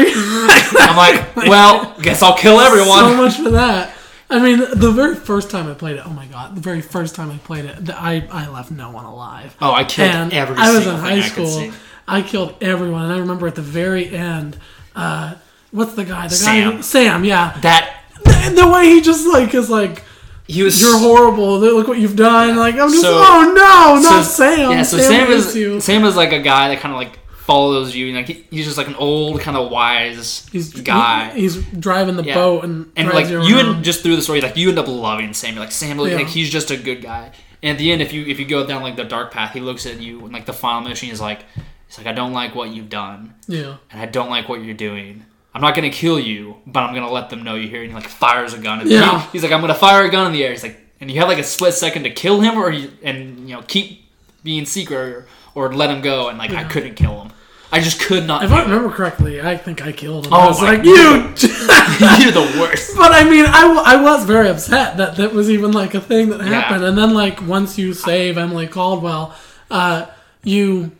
I'm 0.90 0.98
like 0.98 1.36
well, 1.50 1.96
guess 2.02 2.22
I'll 2.22 2.38
kill 2.38 2.60
everyone. 2.68 3.00
so 3.00 3.16
much 3.18 3.36
for 3.38 3.50
that. 3.52 3.94
I 4.30 4.40
mean, 4.40 4.58
the 4.74 4.92
very 4.92 5.16
first 5.16 5.52
time 5.52 5.70
I 5.70 5.76
played 5.76 5.98
it, 5.98 6.04
oh 6.06 6.10
my 6.10 6.26
god, 6.26 6.56
the 6.56 6.62
very 6.62 6.82
first 6.82 7.14
time 7.16 7.30
I 7.30 7.38
played 7.38 7.66
it, 7.66 7.90
I, 7.92 8.28
I 8.32 8.48
left 8.50 8.72
no 8.72 8.90
one 8.90 9.06
alive. 9.06 9.56
Oh, 9.62 9.72
I 9.72 9.84
killed 9.84 10.10
and 10.10 10.34
every 10.34 10.56
I 10.58 10.72
was 10.74 10.88
in 10.88 10.96
high 10.96 11.18
I 11.18 11.22
school. 11.22 11.72
I 12.08 12.22
killed 12.24 12.56
everyone, 12.62 13.04
and 13.04 13.14
I 13.14 13.18
remember 13.20 13.46
at 13.48 13.54
the 13.56 13.62
very 13.62 14.10
end, 14.10 14.58
uh, 14.96 15.36
what's 15.72 15.94
the 15.94 16.06
guy? 16.06 16.28
The 16.28 16.36
Sam. 16.36 16.76
guy, 16.78 16.82
Sam. 16.82 17.24
Yeah, 17.24 17.56
That 17.62 18.04
the, 18.24 18.54
the 18.64 18.68
way 18.68 18.86
he 18.88 19.02
just 19.02 19.28
like 19.28 19.54
is 19.54 19.70
like, 19.70 20.04
he 20.48 20.64
was 20.64 20.80
you're 20.82 20.98
horrible. 20.98 21.60
Look 21.60 21.88
what 21.88 21.98
you've 22.00 22.16
done. 22.16 22.56
Like 22.58 22.76
I'm 22.76 22.90
just, 22.90 23.02
So- 23.02 23.14
oh 23.14 23.54
no, 23.56 24.02
not 24.02 24.24
so- 24.26 24.32
Sam. 24.32 24.72
Yeah, 24.72 24.84
so 24.84 24.98
Sam, 24.98 25.08
Sam, 25.28 25.32
is 25.32 25.56
you. 25.56 25.80
Sam 25.82 26.04
is 26.06 26.16
like 26.16 26.32
a 26.34 26.40
guy 26.40 26.70
that 26.70 26.80
kind 26.80 26.94
of 26.94 27.00
like 27.00 27.20
follows 27.46 27.96
you, 27.96 28.08
and 28.08 28.16
like 28.16 28.28
he, 28.28 28.46
he's 28.50 28.66
just 28.66 28.78
like 28.78 28.88
an 28.88 28.96
old 28.96 29.40
kind 29.40 29.56
of 29.56 29.70
wise 29.70 30.48
He's 30.52 30.74
guy. 30.74 31.32
he- 31.34 31.42
he's 31.42 31.58
driving 31.64 32.16
the 32.16 32.24
Yeah. 32.24 32.34
boat 32.36 32.64
and 32.64 32.92
and 32.96 33.10
like 33.10 33.30
you 33.30 33.42
you 33.44 33.58
end 33.60 33.84
just 33.84 34.02
through 34.04 34.16
the 34.16 34.22
story, 34.22 34.42
like 34.42 34.58
you 34.58 34.70
end 34.70 34.80
up 34.80 34.88
loving 34.88 35.34
Sam. 35.34 35.54
You're 35.54 35.64
like 35.64 35.72
Sam, 35.72 35.98
like, 35.98 36.12
Yeah. 36.12 36.18
like 36.18 36.28
he's 36.28 36.50
just 36.50 36.72
a 36.72 36.78
good 36.78 37.02
guy. 37.02 37.32
And 37.64 37.72
at 37.74 37.78
the 37.78 37.92
end, 37.92 38.02
if 38.02 38.14
you 38.14 38.26
if 38.26 38.40
you 38.40 38.46
go 38.46 38.66
down 38.66 38.82
like 38.84 38.96
the 38.96 39.04
dark 39.04 39.32
path, 39.32 39.54
he 39.54 39.60
looks 39.60 39.86
at 39.86 40.00
you 40.00 40.20
and 40.26 40.34
like 40.34 40.46
the 40.46 40.54
final 40.54 40.88
mission 40.88 41.10
is 41.10 41.22
like, 41.22 41.46
he's 41.88 41.98
like, 41.98 42.08
I 42.08 42.14
don't 42.14 42.34
like 42.34 42.54
what 42.56 42.70
you've 42.72 42.90
done, 42.90 43.34
yeah. 43.48 43.76
and 43.92 44.02
I 44.02 44.06
don't 44.06 44.30
like 44.30 44.48
what 44.50 44.64
you're 44.64 44.74
doing. 44.76 45.26
I'm 45.56 45.62
not 45.62 45.74
gonna 45.74 45.90
kill 45.90 46.20
you, 46.20 46.58
but 46.68 46.82
I'm 46.82 46.94
gonna 46.94 47.10
let 47.12 47.30
them 47.30 47.42
know 47.44 47.56
you're 47.56 47.70
here. 47.70 47.82
And 47.82 47.90
he 47.92 47.96
like 47.96 48.10
fires 48.10 48.54
a 48.54 48.58
gun. 48.60 48.82
And 48.82 48.90
Yeah. 48.90 49.22
he- 49.22 49.28
he's 49.32 49.44
like, 49.44 49.54
I'm 49.54 49.62
gonna 49.62 49.74
fire 49.74 50.04
a 50.06 50.10
gun 50.12 50.28
in 50.28 50.34
the 50.34 50.44
air. 50.44 50.52
He's 50.52 50.64
like, 50.64 50.78
and 51.00 51.10
you 51.10 51.20
have 51.20 51.30
like 51.30 51.40
a 51.40 51.44
split 51.44 51.74
second 51.74 52.04
to 52.04 52.10
kill 52.10 52.42
him, 52.42 52.58
or 52.58 52.70
you, 52.70 52.92
and 53.04 53.48
you 53.50 53.56
know 53.56 53.62
keep 53.62 54.04
being 54.44 54.66
secret, 54.66 54.98
or, 54.98 55.26
or 55.56 55.74
let 55.74 55.90
him 55.90 56.02
go. 56.02 56.28
And 56.30 56.38
like 56.38 56.52
I 56.52 56.66
couldn't 56.66 56.96
kill 56.96 57.22
him. 57.22 57.32
I 57.72 57.80
just 57.82 58.00
could 58.00 58.26
not. 58.28 58.44
If 58.44 58.52
I 58.52 58.62
remember 58.64 58.90
correctly, 58.90 59.42
I 59.42 59.58
think 59.58 59.82
I 59.82 59.92
killed 59.92 60.28
him. 60.28 60.34
Oh 60.34 60.38
I 60.40 60.48
was 60.48 60.62
like, 60.62 60.84
you. 60.84 60.94
you're 62.24 62.32
the 62.32 62.58
worst. 62.60 62.96
But 62.96 63.12
I 63.12 63.24
mean, 63.30 63.46
I, 63.46 63.62
w- 63.62 63.82
I 63.84 63.96
was 64.02 64.24
very 64.26 64.48
upset 64.50 64.98
that 64.98 65.16
that 65.18 65.34
was 65.34 65.50
even 65.50 65.72
like 65.72 65.94
a 65.94 66.00
thing 66.02 66.30
that 66.30 66.42
happened. 66.42 66.84
And 66.86 66.98
then 66.98 67.14
like 67.14 67.42
once 67.46 67.78
you 67.78 67.94
save 67.94 68.38
Emily 68.38 68.68
Kaldwin, 68.68 69.34
uh, 69.72 70.06
you 70.44 70.92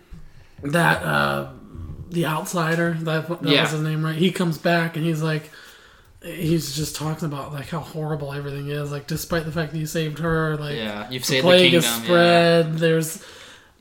that 0.64 1.04
uh, 1.04 1.50
the 2.16 2.26
outsider 2.26 2.96
that, 3.02 3.28
that 3.30 3.44
Yeah. 3.44 3.62
was 3.62 3.72
his 3.72 3.82
name 3.82 4.04
right. 4.04 4.16
He 4.16 4.32
comes 4.32 4.58
back 4.58 4.96
and 4.96 5.06
he's 5.06 5.22
like, 5.22 5.52
he's 6.24 6.76
just 6.76 6.96
talking 6.96 7.28
about 7.28 7.54
like 7.54 7.70
how 7.70 7.80
horrible 7.80 8.34
everything 8.34 8.70
is. 8.70 8.92
Like 8.92 9.06
despite 9.08 9.46
the 9.46 9.52
fact 9.52 9.72
that 9.74 9.78
you 9.78 9.86
saved 9.86 10.18
her, 10.20 10.58
like 10.58 10.76
Yeah, 10.76 11.10
you've 11.12 11.22
the 11.22 11.28
saved 11.28 11.44
the 11.46 11.48
plague 11.50 11.72
kingdom. 11.72 11.78
is 11.80 11.86
yeah. 11.86 12.04
spread. 12.04 12.78
There's, 12.80 13.24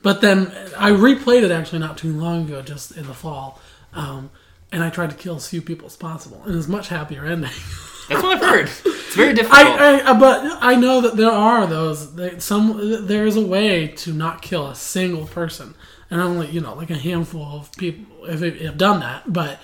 but 0.03 0.21
then 0.21 0.51
I 0.77 0.91
replayed 0.91 1.43
it 1.43 1.49
actually 1.51 1.79
not 1.79 1.97
too 1.97 2.13
long 2.15 2.45
ago, 2.45 2.61
just 2.61 2.91
in 2.95 3.07
the 3.07 3.13
fall. 3.15 3.59
Um, 3.93 4.29
and 4.71 4.83
I 4.83 4.89
tried 4.91 5.09
to 5.09 5.15
kill 5.15 5.37
as 5.37 5.47
few 5.47 5.61
people 5.61 5.87
as 5.87 5.95
possible, 5.95 6.41
and 6.45 6.53
it's 6.55 6.67
a 6.67 6.71
much 6.71 6.89
happier 6.89 7.25
ending. 7.25 7.49
That's 8.09 8.21
what 8.21 8.37
I've 8.37 8.41
heard. 8.47 8.65
It's 8.85 9.15
very 9.15 9.33
difficult. 9.39 9.59
I, 9.59 10.01
I, 10.11 10.19
but 10.19 10.57
I 10.61 10.75
know 10.75 11.01
that 11.01 11.15
there 11.17 11.31
are 11.31 11.65
those. 11.65 12.09
Some 12.43 13.07
there 13.07 13.25
is 13.25 13.35
a 13.37 13.45
way 13.45 13.87
to 13.87 14.13
not 14.13 14.41
kill 14.43 14.67
a 14.67 14.75
single 14.75 15.25
person, 15.25 15.73
and 16.09 16.21
only 16.21 16.49
you 16.51 16.61
know 16.61 16.73
like 16.75 16.89
a 16.89 16.97
handful 16.97 17.43
of 17.59 17.71
people 17.77 18.25
have, 18.27 18.41
have 18.41 18.77
done 18.77 18.99
that. 19.01 19.31
But 19.31 19.59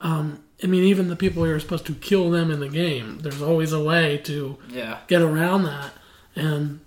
um, 0.00 0.40
I 0.62 0.66
mean, 0.66 0.84
even 0.84 1.08
the 1.08 1.16
people 1.16 1.46
you're 1.46 1.60
supposed 1.60 1.86
to 1.86 1.94
kill 1.94 2.30
them 2.30 2.50
in 2.50 2.60
the 2.60 2.68
game, 2.68 3.18
there's 3.20 3.42
always 3.42 3.72
a 3.72 3.82
way 3.82 4.18
to 4.24 4.58
yeah. 4.68 4.98
get 5.08 5.22
around 5.22 5.64
that, 5.64 5.92
and 6.36 6.80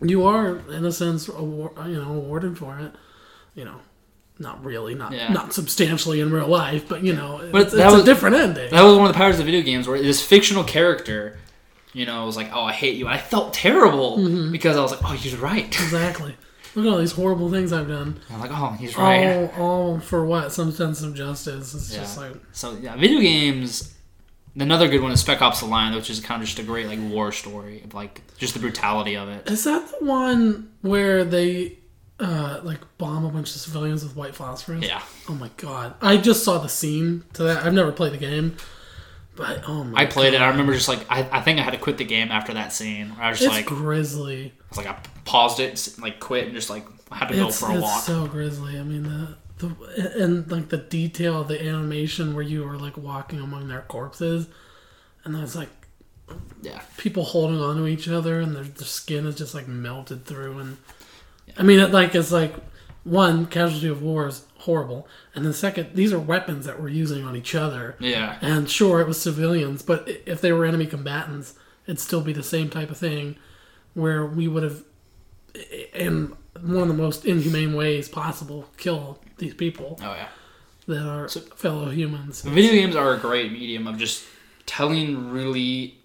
you 0.00 0.24
are 0.26 0.58
in 0.70 0.84
a 0.84 0.92
sense 0.92 1.28
award, 1.28 1.72
you 1.86 2.00
know 2.02 2.12
awarded 2.12 2.58
for 2.58 2.78
it. 2.78 2.92
You 3.54 3.64
know, 3.64 3.76
not 4.38 4.64
really, 4.64 4.94
not 4.94 5.12
Yeah. 5.12 5.32
not 5.32 5.52
substantially 5.52 6.20
in 6.20 6.32
real 6.32 6.48
life, 6.48 6.88
but 6.88 7.02
you 7.04 7.12
know, 7.14 7.40
But 7.52 7.62
it's, 7.62 7.72
that 7.74 7.84
it's 7.86 7.92
was- 7.94 8.02
a 8.02 8.04
different 8.04 8.36
ending. 8.36 8.70
That 8.70 8.82
was 8.82 8.96
one 8.96 9.06
of 9.06 9.12
the 9.12 9.16
powers 9.18 9.38
of 9.38 9.46
video 9.46 9.62
games 9.62 9.86
where 9.86 10.00
this 10.02 10.20
fictional 10.24 10.64
character, 10.64 11.38
you 11.92 12.04
know, 12.06 12.26
was 12.26 12.36
like, 12.36 12.50
"Oh, 12.52 12.62
I 12.64 12.72
hate 12.72 12.96
you," 12.96 13.06
and 13.06 13.14
I 13.14 13.18
felt 13.18 13.54
terrible 13.54 14.18
Mm-hmm. 14.18 14.50
because 14.52 14.76
I 14.76 14.82
was 14.82 14.90
like, 14.90 15.00
"Oh, 15.04 15.12
he's 15.12 15.36
right." 15.36 15.66
exactly. 15.82 16.34
Look 16.74 16.86
at 16.86 16.92
all 16.92 16.98
these 16.98 17.12
horrible 17.12 17.50
things 17.50 17.72
I've 17.72 17.88
done. 17.88 18.18
I'm 18.30 18.40
like, 18.40 18.50
"Oh, 18.52 18.70
he's 18.78 18.96
right." 18.98 19.48
All, 19.56 19.62
all 19.62 20.00
for 20.00 20.24
what? 20.24 20.52
Some 20.52 20.72
sense 20.72 21.02
of 21.02 21.14
justice. 21.14 21.74
It's 21.74 21.94
just 21.94 22.18
like 22.18 22.34
So 22.52 22.76
yeah, 22.80 22.96
video 22.96 23.20
games. 23.20 23.92
Another 24.56 24.86
good 24.88 25.00
one 25.02 25.10
is 25.10 25.20
Spec 25.20 25.42
Ops: 25.42 25.60
The 25.60 25.66
Line, 25.66 25.94
which 25.94 26.10
is 26.10 26.20
kind 26.20 26.40
of 26.40 26.46
just 26.46 26.58
a 26.60 26.62
great 26.62 26.86
like 26.86 26.98
war 27.00 27.32
story 27.32 27.82
of 27.82 27.92
like 27.94 28.22
just 28.38 28.54
the 28.54 28.60
brutality 28.60 29.16
of 29.16 29.28
it. 29.28 29.48
is 29.50 29.64
that 29.64 29.88
the 29.98 30.04
one 30.04 30.70
where 30.82 31.24
they 31.24 31.78
uh 32.20 32.60
like 32.62 32.78
bomb 32.98 33.24
a 33.24 33.28
bunch 33.30 33.48
of 33.54 33.60
civilians 33.60 34.04
with 34.04 34.14
white 34.16 34.34
phosphorus? 34.34 34.84
Yeah, 34.86 35.02
Oh 35.28 35.34
my 35.34 35.50
god! 35.56 35.94
I 36.00 36.16
just 36.16 36.44
saw 36.44 36.58
the 36.58 36.68
scene 36.68 37.24
to 37.34 37.42
that. 37.44 37.64
I've 37.64 37.74
never 37.74 37.90
played 37.90 38.12
the 38.12 38.18
game, 38.18 38.56
but 39.34 39.62
oh 39.68 39.82
my! 39.82 40.02
I 40.02 40.06
played 40.06 40.32
god. 40.34 40.42
it. 40.42 40.44
I 40.44 40.48
remember 40.50 40.72
just 40.72 40.88
like 40.88 41.04
I, 41.10 41.28
I 41.32 41.40
think 41.40 41.58
I 41.58 41.62
had 41.62 41.72
to 41.72 41.78
quit 41.78 41.98
the 41.98 42.04
game 42.04 42.30
after 42.30 42.54
that 42.54 42.72
scene. 42.72 43.12
I 43.18 43.30
was 43.30 43.38
It's 43.38 43.46
just 43.46 43.56
like, 43.56 43.66
grisly. 43.66 44.54
I 44.74 44.78
was 44.80 44.86
like, 44.86 44.96
I 44.96 44.98
paused 45.24 45.60
it, 45.60 45.94
like 46.00 46.20
quit, 46.20 46.46
and 46.46 46.54
just 46.54 46.70
like 46.70 46.84
had 47.12 47.28
to 47.28 47.34
go 47.34 47.48
It's, 47.48 47.60
for 47.60 47.70
a 47.70 47.74
it's 47.74 47.82
walk. 47.82 48.02
so 48.02 48.26
grisly. 48.26 48.78
I 48.78 48.82
mean 48.82 49.04
the. 49.04 49.36
The, 49.56 50.20
and 50.20 50.50
like 50.50 50.68
the 50.68 50.78
detail 50.78 51.40
of 51.42 51.46
the 51.46 51.64
animation 51.64 52.34
where 52.34 52.42
you 52.42 52.64
were 52.64 52.76
like 52.76 52.96
walking 52.96 53.38
among 53.38 53.68
their 53.68 53.82
corpses 53.82 54.48
and 55.24 55.32
there's 55.32 55.54
like 55.54 55.68
yeah, 56.60 56.80
people 56.96 57.22
holding 57.22 57.60
on 57.60 57.76
to 57.76 57.86
each 57.86 58.08
other 58.08 58.40
and 58.40 58.56
their, 58.56 58.64
their 58.64 58.84
skin 58.84 59.26
is 59.26 59.36
just 59.36 59.54
like 59.54 59.68
melted 59.68 60.24
through 60.24 60.58
and 60.58 60.76
i 61.56 61.62
mean 61.62 61.78
it 61.78 61.92
like 61.92 62.16
it's 62.16 62.32
like 62.32 62.52
one 63.04 63.46
casualty 63.46 63.86
of 63.86 64.02
war 64.02 64.26
is 64.26 64.44
horrible 64.58 65.06
and 65.36 65.44
then 65.46 65.52
second 65.52 65.94
these 65.94 66.12
are 66.12 66.18
weapons 66.18 66.66
that 66.66 66.82
we're 66.82 66.88
using 66.88 67.24
on 67.24 67.36
each 67.36 67.54
other 67.54 67.94
yeah, 68.00 68.38
and 68.40 68.68
sure 68.68 69.00
it 69.00 69.06
was 69.06 69.22
civilians 69.22 69.82
but 69.82 70.08
if 70.26 70.40
they 70.40 70.52
were 70.52 70.64
enemy 70.64 70.84
combatants 70.86 71.54
it'd 71.86 72.00
still 72.00 72.22
be 72.22 72.32
the 72.32 72.42
same 72.42 72.68
type 72.68 72.90
of 72.90 72.98
thing 72.98 73.36
where 73.94 74.24
we 74.26 74.48
would 74.48 74.62
have 74.62 74.82
in 75.94 76.32
one 76.60 76.82
of 76.82 76.88
the 76.88 76.94
most 76.94 77.24
inhumane 77.24 77.74
ways 77.74 78.08
possible 78.08 78.66
kill 78.76 79.18
these 79.38 79.54
people 79.54 79.98
oh 80.02 80.14
yeah. 80.14 80.28
that 80.86 81.06
are 81.06 81.28
fellow 81.28 81.90
humans 81.90 82.42
Video 82.42 82.72
games 82.72 82.96
are 82.96 83.14
a 83.14 83.18
great 83.18 83.52
medium 83.52 83.86
of 83.86 83.96
just 83.98 84.24
telling 84.66 85.30
really 85.30 85.96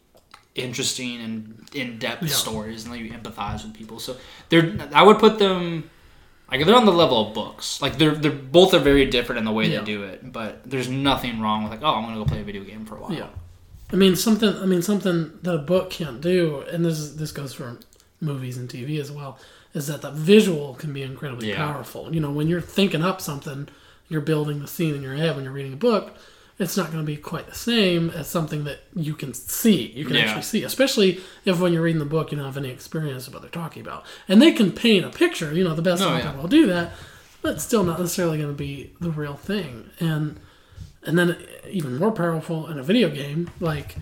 interesting 0.56 1.22
and 1.22 1.70
in-depth 1.74 2.24
Yeah. 2.24 2.30
stories, 2.30 2.84
and 2.84 2.94
then 2.94 3.06
you 3.06 3.12
empathize 3.12 3.64
with 3.64 3.74
people. 3.74 4.00
So 4.00 4.18
they're, 4.50 4.76
I 4.94 5.04
would 5.04 5.20
put 5.20 5.40
them, 5.40 5.90
like 6.52 6.66
they're 6.66 6.76
on 6.76 6.86
the 6.86 6.92
level 6.92 7.28
of 7.28 7.34
books. 7.34 7.82
Like 7.82 7.98
they're 7.98 8.16
they're 8.16 8.32
both 8.32 8.74
are 8.74 8.80
very 8.80 9.06
different 9.06 9.40
in 9.40 9.46
the 9.46 9.52
way 9.52 9.68
Yeah. 9.68 9.80
they 9.80 9.86
do 9.86 10.04
it, 10.04 10.32
but 10.34 10.68
there's 10.70 10.90
nothing 10.90 11.40
wrong 11.40 11.64
with 11.64 11.72
like, 11.72 11.84
oh, 11.84 11.94
I'm 11.96 12.04
gonna 12.04 12.18
go 12.18 12.26
play 12.26 12.42
a 12.42 12.44
video 12.44 12.64
game 12.64 12.86
for 12.86 12.98
a 12.98 13.02
while. 13.02 13.14
Yeah. 13.14 13.28
I 13.92 13.96
mean 13.96 14.16
something. 14.16 14.56
I 14.56 14.66
mean 14.66 14.82
something 14.82 15.32
that 15.42 15.54
a 15.56 15.60
book 15.60 15.90
can't 15.90 16.22
do, 16.22 16.62
and 16.72 16.86
this 16.86 17.00
is, 17.00 17.18
this 17.18 17.32
goes 17.32 17.54
for 17.54 17.78
movies 18.22 18.58
and 18.58 18.70
TV 18.70 19.00
as 19.00 19.12
well. 19.12 19.38
Is 19.74 19.88
that 19.88 20.02
the 20.02 20.12
visual 20.12 20.76
can 20.76 20.94
be 20.94 21.02
incredibly 21.04 21.50
Yeah. 21.50 21.58
powerful. 21.58 22.14
You 22.14 22.20
know, 22.20 22.32
when 22.32 22.48
you're 22.48 22.62
thinking 22.62 23.04
up 23.04 23.22
something, 23.22 23.68
you're 24.10 24.22
building 24.22 24.60
the 24.60 24.68
scene 24.68 24.96
in 24.96 25.02
your 25.04 25.16
head. 25.16 25.36
When 25.36 25.44
you're 25.44 25.54
reading 25.54 25.74
a 25.74 25.78
book, 25.78 26.16
it's 26.58 26.76
not 26.76 26.92
going 26.92 27.04
to 27.04 27.06
be 27.06 27.16
quite 27.18 27.48
the 27.48 27.56
same 27.56 28.10
as 28.10 28.28
something 28.28 28.64
that 28.66 28.80
you 28.96 29.14
can 29.14 29.34
see. 29.34 29.92
You 29.96 30.06
can 30.06 30.16
Yeah. 30.16 30.24
actually 30.24 30.42
see, 30.42 30.64
especially 30.64 31.22
if 31.46 31.60
when 31.60 31.72
you're 31.72 31.84
reading 31.84 32.00
the 32.00 32.06
book, 32.06 32.32
you 32.32 32.38
don't 32.38 32.46
have 32.48 32.58
any 32.58 32.70
experience 32.70 33.28
of 33.28 33.34
what 33.34 33.42
they're 33.44 33.52
talking 33.52 33.82
about, 33.82 34.06
and 34.28 34.42
they 34.42 34.52
can 34.52 34.72
paint 34.72 35.06
a 35.06 35.10
picture. 35.10 35.54
You 35.54 35.64
know, 35.64 35.76
the 35.76 35.82
best 35.84 36.02
Oh, 36.04 36.18
yeah. 36.18 36.36
will 36.36 36.48
do 36.48 36.66
that, 36.68 36.92
but 37.42 37.62
still 37.62 37.84
not 37.84 38.00
necessarily 38.00 38.38
going 38.40 38.50
to 38.50 38.58
be 38.58 38.92
the 39.00 39.12
real 39.12 39.36
thing. 39.36 39.92
And 40.00 40.38
and 41.04 41.18
then 41.18 41.38
even 41.70 41.98
more 41.98 42.12
powerful 42.12 42.68
in 42.68 42.78
a 42.78 42.84
video 42.84 43.10
game, 43.10 43.50
like 43.60 43.96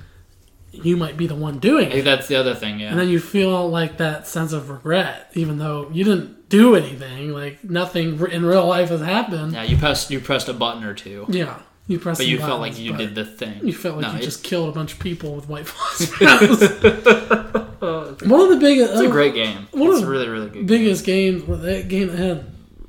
you 0.72 0.98
might 0.98 1.18
be 1.18 1.26
the 1.28 1.36
one 1.36 1.60
doing 1.60 1.92
it, 1.92 2.04
that's 2.04 2.28
the 2.28 2.36
other 2.36 2.54
thing. 2.54 2.80
Yeah. 2.80 2.90
and 2.92 3.00
then 3.00 3.10
you 3.10 3.20
feel 3.20 3.68
like 3.70 3.98
that 3.98 4.28
sense 4.28 4.54
of 4.54 4.70
regret, 4.70 5.32
even 5.34 5.58
though 5.58 5.90
you 5.92 6.04
didn't 6.04 6.50
do 6.50 6.76
anything. 6.76 7.32
Like 7.32 7.64
nothing 7.64 8.20
in 8.32 8.46
real 8.46 8.66
life 8.66 8.90
has 8.90 9.02
happened. 9.02 9.54
yeah, 9.54 9.64
you 9.64 9.78
pressed 9.78 10.12
you 10.12 10.20
pressed 10.20 10.50
a 10.50 10.54
button 10.54 10.84
or 10.84 10.94
two, 10.94 11.26
Yeah, 11.30 11.60
you 11.88 12.00
pressed. 12.00 12.20
but 12.20 12.28
you 12.28 12.38
felt 12.40 12.60
like 12.62 12.78
you 12.78 12.96
did 12.96 13.16
the 13.16 13.26
thing. 13.26 13.66
You 13.66 13.74
felt 13.74 13.98
like 13.98 14.08
No, 14.08 14.14
you 14.14 14.20
just 14.24 14.44
killed 14.44 14.70
a 14.70 14.72
bunch 14.74 14.94
of 14.94 15.00
people 15.00 15.34
with 15.36 15.48
white 15.50 15.68
phosphorus. 15.74 16.62
one 17.80 18.42
of 18.42 18.50
the 18.50 18.58
biggest. 18.60 18.92
It's 18.94 19.02
a 19.02 19.08
great 19.10 19.34
game. 19.34 19.68
One 19.72 19.88
of 19.90 19.94
It's 19.96 20.02
the 20.02 20.08
a 20.08 20.10
really 20.10 20.28
really 20.30 20.50
good. 20.50 20.68
biggest 20.68 21.06
game. 21.06 21.46
Well, 21.48 21.58
that 21.60 21.88
game 21.88 22.08
that 22.10 22.18
had 22.18 22.46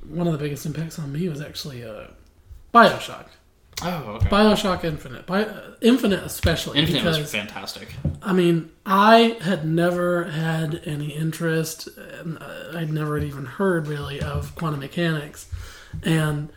one 0.08 0.26
of 0.26 0.32
the 0.32 0.38
biggest 0.38 0.66
impacts 0.66 0.98
on 0.98 1.12
me 1.12 1.28
was 1.28 1.40
actually 1.40 1.84
uh, 1.84 2.08
Bioshock. 2.74 3.26
Oh, 3.82 4.14
okay. 4.16 4.28
Bioshock 4.28 4.84
Infinite. 4.84 5.26
Bi- 5.26 5.44
uh, 5.44 5.74
Infinite 5.80 6.24
especially 6.24 6.78
Infinite 6.78 6.98
because 7.04 7.18
was 7.18 7.30
fantastic. 7.32 7.88
I 8.22 8.32
mean 8.32 8.70
I 8.84 9.36
had 9.40 9.64
never 9.64 10.24
had 10.24 10.82
any 10.84 11.10
interest. 11.10 11.88
And 11.96 12.38
uh, 12.38 12.72
I'd 12.74 12.92
never 12.92 13.18
even 13.18 13.44
heard 13.44 13.86
really 13.86 14.20
of 14.20 14.54
quantum 14.56 14.80
mechanics, 14.80 15.48
and 16.02 16.50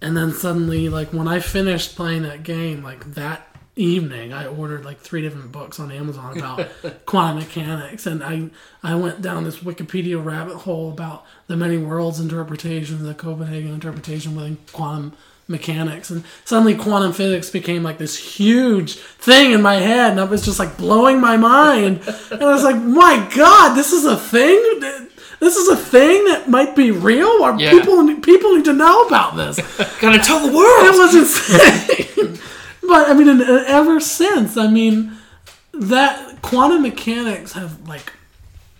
and 0.00 0.16
then 0.16 0.32
suddenly 0.32 0.88
like 0.88 1.12
when 1.12 1.28
I 1.28 1.40
finished 1.40 1.96
playing 1.96 2.22
that 2.22 2.42
game 2.42 2.82
like 2.82 3.14
that 3.14 3.48
evening 3.74 4.34
I 4.34 4.46
ordered 4.46 4.84
like 4.84 5.00
three 5.00 5.22
different 5.22 5.50
books 5.50 5.80
on 5.80 5.90
Amazon 5.90 6.36
about 6.36 6.68
quantum 7.06 7.38
mechanics 7.38 8.04
and 8.04 8.22
I 8.22 8.50
I 8.82 8.96
went 8.96 9.22
down 9.22 9.44
this 9.44 9.60
Wikipedia 9.60 10.22
rabbit 10.22 10.58
hole 10.58 10.90
about 10.90 11.24
the 11.46 11.56
many 11.56 11.78
worlds 11.78 12.20
interpretation 12.20 13.02
the 13.02 13.14
Copenhagen 13.14 13.72
interpretation 13.72 14.36
within 14.36 14.58
quantum 14.72 15.16
mechanics. 15.52 16.10
And 16.10 16.24
suddenly 16.44 16.74
quantum 16.74 17.12
physics 17.12 17.48
became 17.50 17.82
like 17.84 17.98
this 17.98 18.16
huge 18.16 18.96
thing 18.96 19.52
in 19.52 19.62
my 19.62 19.76
head 19.76 20.10
and 20.10 20.20
I 20.20 20.24
was 20.24 20.44
just 20.44 20.58
like 20.58 20.76
blowing 20.76 21.20
my 21.20 21.36
mind. 21.36 22.00
And 22.32 22.42
I 22.42 22.46
was 22.52 22.64
like 22.64 22.76
my 22.76 23.28
god 23.36 23.74
this 23.76 23.92
is 23.92 24.04
a 24.04 24.16
thing? 24.16 24.58
This 25.38 25.56
is 25.56 25.68
a 25.68 25.76
thing 25.76 26.24
that 26.26 26.48
might 26.48 26.74
be 26.76 26.90
real? 26.90 27.28
Or 27.42 27.54
Yeah. 27.58 27.70
people 27.70 27.94
people 28.20 28.56
need 28.56 28.64
to 28.64 28.72
know 28.72 29.06
about 29.06 29.36
this? 29.36 29.56
Gotta 30.00 30.18
tell 30.18 30.40
the 30.44 30.52
world. 30.56 30.86
It 30.86 30.98
was 30.98 31.14
insane. 31.14 32.38
But 32.84 33.08
I 33.08 33.14
mean 33.14 33.40
ever 33.40 34.00
since 34.00 34.56
I 34.56 34.66
mean 34.66 35.12
that 35.72 36.42
quantum 36.42 36.82
mechanics 36.82 37.52
have 37.52 37.88
like 37.88 38.12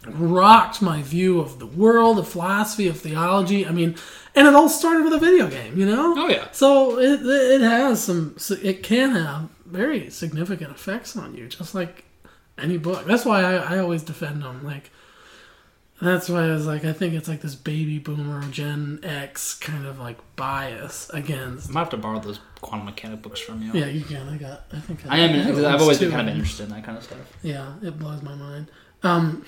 rocked 0.07 0.82
my 0.82 1.03
view 1.03 1.40
of 1.40 1.59
the 1.59 1.66
world, 1.66 2.18
of 2.18 2.28
philosophy, 2.28 2.88
of 2.88 3.00
theology. 3.00 3.66
I 3.66 3.70
mean, 3.70 3.96
and 4.34 4.46
it 4.46 4.55
all 4.55 4.68
started 4.68 5.05
with 5.05 5.12
a 5.12 5.18
video 5.18 5.48
game, 5.48 5.78
you 5.78 5.86
know. 5.86 6.14
Oh, 6.16 6.28
yeah. 6.28 6.48
So 6.53 6.98
it 6.98 7.20
it 7.24 7.61
has 7.61 8.03
some. 8.03 8.36
It 8.62 8.82
can 8.82 9.11
have 9.11 9.48
very 9.66 10.11
significant 10.11 10.70
effects 10.70 11.16
on 11.16 11.34
you, 11.34 11.48
just 11.48 11.74
like 11.74 12.05
any 12.59 12.78
book. 12.78 13.07
That's 13.07 13.24
why 13.24 13.42
I, 13.42 13.76
I 13.76 13.78
always 13.78 14.03
defend 14.03 14.42
them. 14.42 14.64
Like 14.64 14.90
that's 16.03 16.28
why 16.28 16.44
I 16.44 16.48
was 16.48 16.66
like, 16.66 16.84
I 16.84 16.92
think 16.92 17.14
it's 17.14 17.28
like 17.28 17.42
this 17.42 17.55
baby 17.55 17.98
boomer 17.98 18.42
Gen 18.50 18.98
X 19.05 19.55
kind 19.55 19.86
of 19.86 20.00
like 20.00 20.18
bias 20.34 21.09
against. 21.11 21.70
I 21.70 21.72
might 21.72 21.80
have 21.80 21.90
to 21.90 21.96
borrow 21.96 22.18
those 22.18 22.40
quantum 22.61 22.86
mechanic 22.86 23.22
books 23.22 23.38
from 23.40 23.62
you. 23.62 23.72
Yeah, 23.72 23.86
you 23.86 24.03
can. 24.05 24.28
I 24.28 24.36
got. 24.36 24.64
I 24.72 24.80
think 24.80 25.00
I 25.09 25.18
am. 25.18 25.30
have 25.30 25.64
I've 25.64 25.80
always 25.80 26.00
been 26.00 26.11
kind 26.11 26.28
of 26.28 26.34
interested 26.34 26.64
in 26.64 26.70
that 26.70 26.84
kind 26.84 26.98
of 26.98 27.05
stuff. 27.05 27.18
Yeah, 27.42 27.74
it 27.82 27.98
blows 27.98 28.20
my 28.22 28.34
mind. 28.34 28.70
Um, 29.03 29.44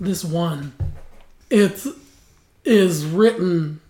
this 0.00 0.24
one, 0.24 0.72
it 1.48 1.86
is 2.64 3.04
written 3.06 3.80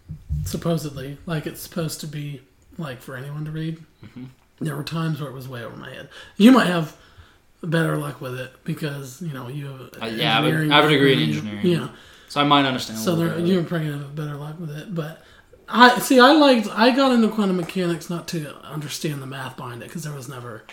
supposedly 0.44 1.18
like 1.26 1.46
it's 1.46 1.60
supposed 1.60 2.00
to 2.00 2.06
be 2.06 2.40
like 2.78 3.00
for 3.00 3.16
anyone 3.16 3.44
to 3.44 3.50
read. 3.50 3.78
Mm-hmm. 4.04 4.24
There 4.60 4.76
were 4.76 4.84
times 4.84 5.20
where 5.20 5.30
it 5.30 5.34
was 5.34 5.48
way 5.48 5.64
over 5.64 5.76
my 5.76 5.90
head. 5.90 6.08
You 6.36 6.52
might 6.52 6.66
have 6.66 6.96
better 7.62 7.96
luck 7.96 8.20
with 8.20 8.38
it 8.38 8.52
because 8.64 9.20
you 9.22 9.32
know 9.32 9.48
you 9.48 9.66
have. 9.66 9.80
Uh, 10.02 10.06
yeah, 10.06 10.38
I 10.40 10.44
have 10.44 10.54
a- 10.54 10.72
I 10.72 10.76
have 10.76 10.84
a 10.84 10.88
degree 10.88 11.12
in 11.14 11.18
engineering. 11.20 11.66
Yeah, 11.66 11.88
So 12.28 12.40
I 12.40 12.44
might 12.44 12.64
understand. 12.66 12.98
a 12.98 13.02
so 13.02 13.16
there, 13.16 13.30
bit. 13.30 13.46
you're 13.46 13.62
probably 13.64 13.88
gonna 13.88 14.02
have 14.02 14.14
better 14.14 14.36
luck 14.36 14.58
with 14.60 14.70
it, 14.76 14.94
but. 14.94 15.22
I 15.72 16.00
see. 16.00 16.18
I 16.18 16.32
liked. 16.32 16.66
I 16.72 16.90
got 16.90 17.12
into 17.12 17.28
quantum 17.28 17.56
mechanics 17.56 18.10
not 18.10 18.26
to 18.28 18.56
understand 18.64 19.22
the 19.22 19.26
math 19.26 19.56
behind 19.56 19.82
it 19.82 19.86
because 19.88 20.02
there 20.02 20.12
was 20.12 20.28
never 20.28 20.64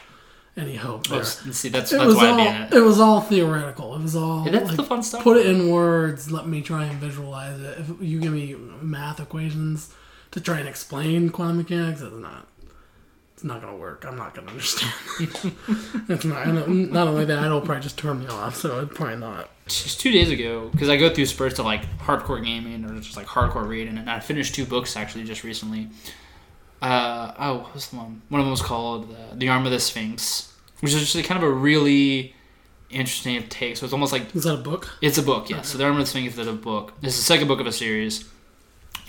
any 0.57 0.75
hope 0.75 1.05
Oh, 1.09 1.13
there. 1.13 1.21
s- 1.21 1.39
see, 1.57 1.69
that's 1.69 1.91
It 1.93 1.97
that's 1.97 2.07
was 2.07 2.15
why 2.15 2.29
all. 2.29 2.37
Be 2.37 2.43
it. 2.43 2.73
Uh, 2.73 2.77
it 2.77 2.81
was 2.83 2.99
all 2.99 3.21
theoretical. 3.21 3.95
It 3.95 4.01
was 4.01 4.15
all. 4.15 4.43
Yeah, 4.45 4.51
that's 4.51 4.67
like, 4.69 4.77
the 4.77 4.83
fun 4.83 5.03
stuff. 5.03 5.23
Put 5.23 5.37
it 5.37 5.45
in 5.45 5.69
words. 5.69 6.31
Let 6.31 6.47
me 6.47 6.61
try 6.61 6.85
and 6.85 6.99
visualize 6.99 7.59
it. 7.59 7.79
If 7.79 7.91
you 8.01 8.19
give 8.19 8.33
me 8.33 8.55
math 8.81 9.19
equations 9.19 9.93
to 10.31 10.41
try 10.41 10.59
and 10.59 10.67
explain 10.67 11.29
quantum 11.29 11.57
mechanics, 11.57 12.01
it's 12.01 12.15
not. 12.15 12.47
It's 13.33 13.43
not 13.43 13.61
gonna 13.61 13.77
work. 13.77 14.03
I'm 14.07 14.17
not 14.17 14.33
gonna 14.33 14.49
understand. 14.49 14.91
it's 16.09 16.25
not. 16.25 16.47
I 16.47 16.51
Not 16.51 17.07
only 17.07 17.25
that, 17.25 17.43
it'll 17.45 17.61
probably 17.61 17.83
just 17.83 17.97
turn 17.99 18.19
me 18.19 18.27
off. 18.27 18.55
So 18.55 18.79
it's 18.79 18.95
probably 18.97 19.17
not. 19.17 19.49
just 19.67 19.99
two 19.99 20.11
days 20.11 20.31
ago 20.31 20.69
because 20.71 20.89
I 20.89 20.97
go 20.97 21.13
through 21.13 21.27
spurts 21.27 21.59
of 21.59 21.65
like 21.65 21.85
hardcore 21.99 22.43
gaming 22.43 22.83
or 22.83 22.99
just 22.99 23.15
like 23.15 23.27
hardcore 23.27 23.67
reading, 23.67 23.99
and 23.99 24.09
I 24.09 24.19
finished 24.21 24.55
two 24.55 24.65
books 24.65 24.97
actually 24.97 25.23
just 25.23 25.43
recently. 25.43 25.89
Uh, 26.81 27.33
oh, 27.39 27.55
what 27.59 27.73
was 27.73 27.87
the 27.87 27.97
one? 27.97 28.21
One 28.29 28.39
of 28.41 28.45
them 28.45 28.51
was 28.51 28.61
called 28.61 29.11
uh, 29.11 29.35
"The 29.35 29.49
Arm 29.49 29.65
of 29.65 29.71
the 29.71 29.79
Sphinx," 29.79 30.53
which 30.81 30.93
is 30.93 31.11
just 31.11 31.27
kind 31.27 31.41
of 31.41 31.49
a 31.49 31.51
really 31.51 32.35
interesting 32.89 33.41
take. 33.49 33.77
So 33.77 33.85
it's 33.85 33.93
almost 33.93 34.13
like 34.13 34.33
Is 34.35 34.43
that 34.43 34.53
a 34.53 34.57
book? 34.57 34.89
it's 35.01 35.17
a 35.17 35.23
book, 35.23 35.49
yes. 35.49 35.69
So 35.69 35.77
"The 35.77 35.85
Arm 35.85 35.93
of 35.93 35.99
the 36.01 36.05
Sphinx" 36.05 36.37
is 36.37 36.47
a 36.47 36.53
book. 36.53 36.93
It's 37.01 37.15
the 37.15 37.23
second 37.23 37.47
book 37.47 37.59
of 37.59 37.67
a 37.67 37.71
series. 37.71 38.29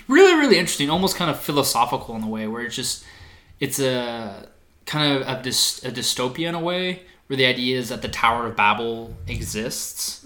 Really, 0.07 0.33
really 0.35 0.57
interesting. 0.57 0.89
Almost 0.89 1.15
kind 1.15 1.29
of 1.29 1.39
philosophical 1.39 2.15
in 2.15 2.23
a 2.23 2.27
way, 2.27 2.47
where 2.47 2.63
it's 2.63 2.75
just 2.75 3.03
it's 3.59 3.79
a 3.79 4.47
kind 4.87 5.13
of 5.17 5.21
a, 5.27 5.41
dys- 5.47 5.85
a 5.85 5.91
dystopia 5.91 6.49
in 6.49 6.55
a 6.55 6.59
way, 6.59 7.03
where 7.27 7.37
the 7.37 7.45
idea 7.45 7.77
is 7.77 7.89
that 7.89 8.01
the 8.01 8.07
Tower 8.09 8.47
of 8.47 8.55
Babel 8.55 9.13
exists, 9.27 10.25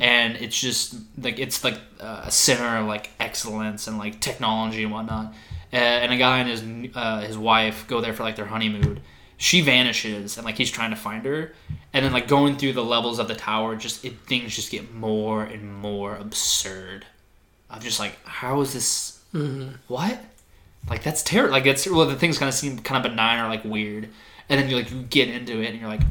and 0.00 0.36
it's 0.36 0.60
just 0.60 0.96
like 1.16 1.38
it's 1.38 1.64
like 1.64 1.78
a 1.98 2.30
center 2.30 2.76
of 2.76 2.86
like 2.86 3.08
excellence 3.18 3.86
and 3.86 3.96
like 3.96 4.20
technology 4.20 4.82
and 4.82 4.92
whatnot. 4.92 5.32
Uh, 5.72 5.76
and 5.76 6.12
a 6.12 6.16
guy 6.16 6.38
and 6.40 6.48
his 6.48 6.94
uh, 6.96 7.20
his 7.20 7.38
wife 7.38 7.86
go 7.86 8.00
there 8.00 8.12
for 8.12 8.22
like 8.24 8.36
their 8.36 8.46
honeymoon. 8.46 9.00
She 9.36 9.60
vanishes, 9.62 10.36
and 10.36 10.44
like 10.44 10.56
he's 10.56 10.70
trying 10.70 10.90
to 10.90 10.96
find 10.96 11.24
her, 11.24 11.52
and 11.92 12.04
then 12.04 12.12
like 12.12 12.28
going 12.28 12.56
through 12.56 12.74
the 12.74 12.84
levels 12.84 13.18
of 13.18 13.28
the 13.28 13.34
tower, 13.34 13.74
just 13.76 14.04
it, 14.04 14.18
things 14.26 14.54
just 14.54 14.70
get 14.70 14.92
more 14.94 15.42
and 15.44 15.72
more 15.74 16.16
absurd. 16.16 17.06
I'm 17.70 17.80
just 17.80 18.00
like, 18.00 18.18
how 18.24 18.60
is 18.60 18.72
this? 18.72 19.20
What? 19.86 20.18
Like 20.88 21.02
that's 21.02 21.22
terrible. 21.22 21.52
Like 21.52 21.66
it's 21.66 21.86
well, 21.88 22.04
the 22.06 22.16
things 22.16 22.36
kind 22.38 22.48
of 22.48 22.54
seem 22.54 22.78
kind 22.80 23.04
of 23.04 23.10
benign 23.12 23.38
or 23.44 23.48
like 23.48 23.64
weird, 23.64 24.08
and 24.48 24.60
then 24.60 24.68
you 24.68 24.76
like 24.76 24.90
you 24.90 25.02
get 25.02 25.28
into 25.28 25.60
it, 25.62 25.66
and 25.70 25.78
you're 25.80 25.88
like, 25.88 26.02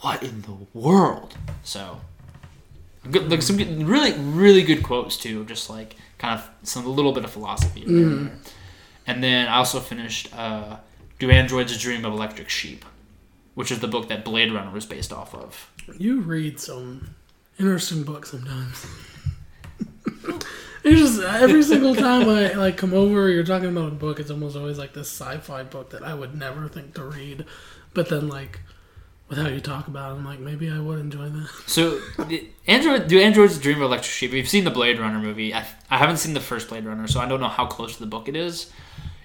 what 0.00 0.22
in 0.22 0.42
the 0.42 0.56
world? 0.72 1.34
So, 1.64 2.00
good, 3.10 3.30
like 3.30 3.42
some 3.42 3.56
good, 3.56 3.82
really 3.82 4.12
really 4.12 4.62
good 4.62 4.82
quotes 4.84 5.16
too, 5.16 5.44
just 5.46 5.68
like 5.68 5.96
kind 6.18 6.38
of 6.38 6.48
some 6.62 6.86
a 6.86 6.88
little 6.88 7.12
bit 7.12 7.24
of 7.24 7.30
philosophy. 7.30 7.84
there. 7.84 7.94
And 9.08 9.24
then 9.24 9.48
I 9.48 9.56
also 9.56 9.80
finished 9.80 10.28
uh, 10.36 10.76
"Do 11.18 11.30
Androids 11.30 11.76
Dream 11.80 12.04
of 12.04 12.12
Electric 12.12 12.48
Sheep," 12.48 12.84
which 13.54 13.72
is 13.72 13.80
the 13.80 13.88
book 13.88 14.08
that 14.08 14.24
Blade 14.24 14.52
Runner 14.52 14.70
was 14.70 14.86
based 14.86 15.12
off 15.12 15.34
of. 15.34 15.72
You 15.98 16.20
read 16.20 16.60
some 16.60 17.14
interesting 17.58 18.04
books 18.04 18.30
sometimes. 18.30 18.86
It's 20.84 21.00
just 21.00 21.20
every 21.20 21.62
single 21.62 21.94
time 21.94 22.28
I 22.28 22.52
like 22.52 22.76
come 22.76 22.94
over, 22.94 23.28
you're 23.28 23.44
talking 23.44 23.68
about 23.68 23.88
a 23.88 23.94
book. 23.96 24.20
It's 24.20 24.30
almost 24.30 24.56
always 24.56 24.78
like 24.78 24.92
this 24.92 25.10
sci-fi 25.10 25.64
book 25.64 25.90
that 25.90 26.02
I 26.02 26.14
would 26.14 26.34
never 26.34 26.68
think 26.68 26.94
to 26.94 27.04
read, 27.04 27.44
but 27.94 28.08
then 28.08 28.28
like 28.28 28.60
with 29.28 29.38
how 29.38 29.48
you 29.48 29.60
talk 29.60 29.88
about 29.88 30.12
it, 30.12 30.14
I'm 30.16 30.24
like 30.24 30.40
maybe 30.40 30.70
I 30.70 30.80
would 30.80 30.98
enjoy 30.98 31.28
that. 31.28 31.48
So, 31.66 32.00
Android, 32.66 33.08
do 33.08 33.20
androids 33.20 33.58
dream 33.58 33.76
of 33.76 33.82
electric 33.82 34.10
sheep? 34.10 34.32
We've 34.32 34.48
seen 34.48 34.64
the 34.64 34.70
Blade 34.70 34.98
Runner 34.98 35.18
movie. 35.18 35.52
I, 35.52 35.66
I 35.90 35.98
haven't 35.98 36.16
seen 36.16 36.34
the 36.34 36.40
first 36.40 36.68
Blade 36.68 36.84
Runner, 36.84 37.06
so 37.06 37.20
I 37.20 37.28
don't 37.28 37.40
know 37.40 37.48
how 37.48 37.66
close 37.66 37.94
to 37.94 38.00
the 38.00 38.06
book 38.06 38.28
it 38.28 38.36
is. 38.36 38.70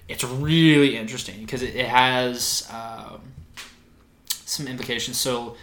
It's 0.06 0.22
really 0.22 0.96
interesting 0.96 1.40
because 1.40 1.62
it, 1.62 1.74
it 1.74 1.86
has 1.86 2.68
um, 2.72 3.22
some 4.28 4.68
implications. 4.68 5.18
So, 5.18 5.56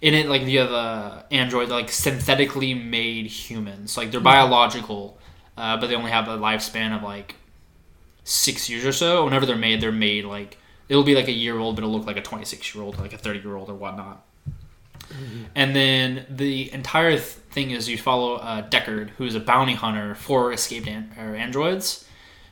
in 0.00 0.14
it, 0.14 0.26
like 0.26 0.42
you 0.42 0.58
have 0.58 0.72
uh, 0.72 1.22
android 1.30 1.68
like 1.68 1.90
synthetically 1.90 2.74
made 2.74 3.26
humans, 3.26 3.96
like 3.96 4.10
they're 4.10 4.20
biological, 4.20 5.18
uh, 5.56 5.76
but 5.76 5.88
they 5.88 5.94
only 5.94 6.10
have 6.10 6.28
a 6.28 6.38
lifespan 6.38 6.96
of 6.96 7.02
like 7.02 7.36
six 8.24 8.70
years 8.70 8.86
or 8.86 8.92
so. 8.92 9.24
Whenever 9.24 9.44
they're 9.44 9.56
made, 9.56 9.80
they're 9.80 9.92
made 9.92 10.24
like 10.24 10.56
it'll 10.88 11.04
be 11.04 11.14
like 11.14 11.28
a 11.28 11.32
year 11.32 11.58
old, 11.58 11.76
but 11.76 11.84
it'll 11.84 11.96
look 11.96 12.06
like 12.06 12.16
a 12.16 12.22
twenty 12.22 12.44
six 12.44 12.74
year 12.74 12.82
old, 12.84 12.98
like 12.98 13.12
a 13.12 13.18
thirty 13.18 13.40
year 13.40 13.56
old 13.56 13.70
or 13.70 13.74
whatnot. 13.74 14.24
And 15.54 15.76
then 15.76 16.24
the 16.30 16.72
entire 16.72 17.10
th- 17.10 17.22
thing 17.22 17.70
is 17.70 17.88
you 17.88 17.98
follow 17.98 18.36
uh, 18.36 18.66
Deckard, 18.68 19.10
who 19.10 19.24
is 19.24 19.34
a 19.34 19.40
bounty 19.40 19.74
hunter 19.74 20.14
for 20.14 20.52
escaped 20.52 20.88
an- 20.88 21.12
or 21.18 21.34
androids, 21.34 22.06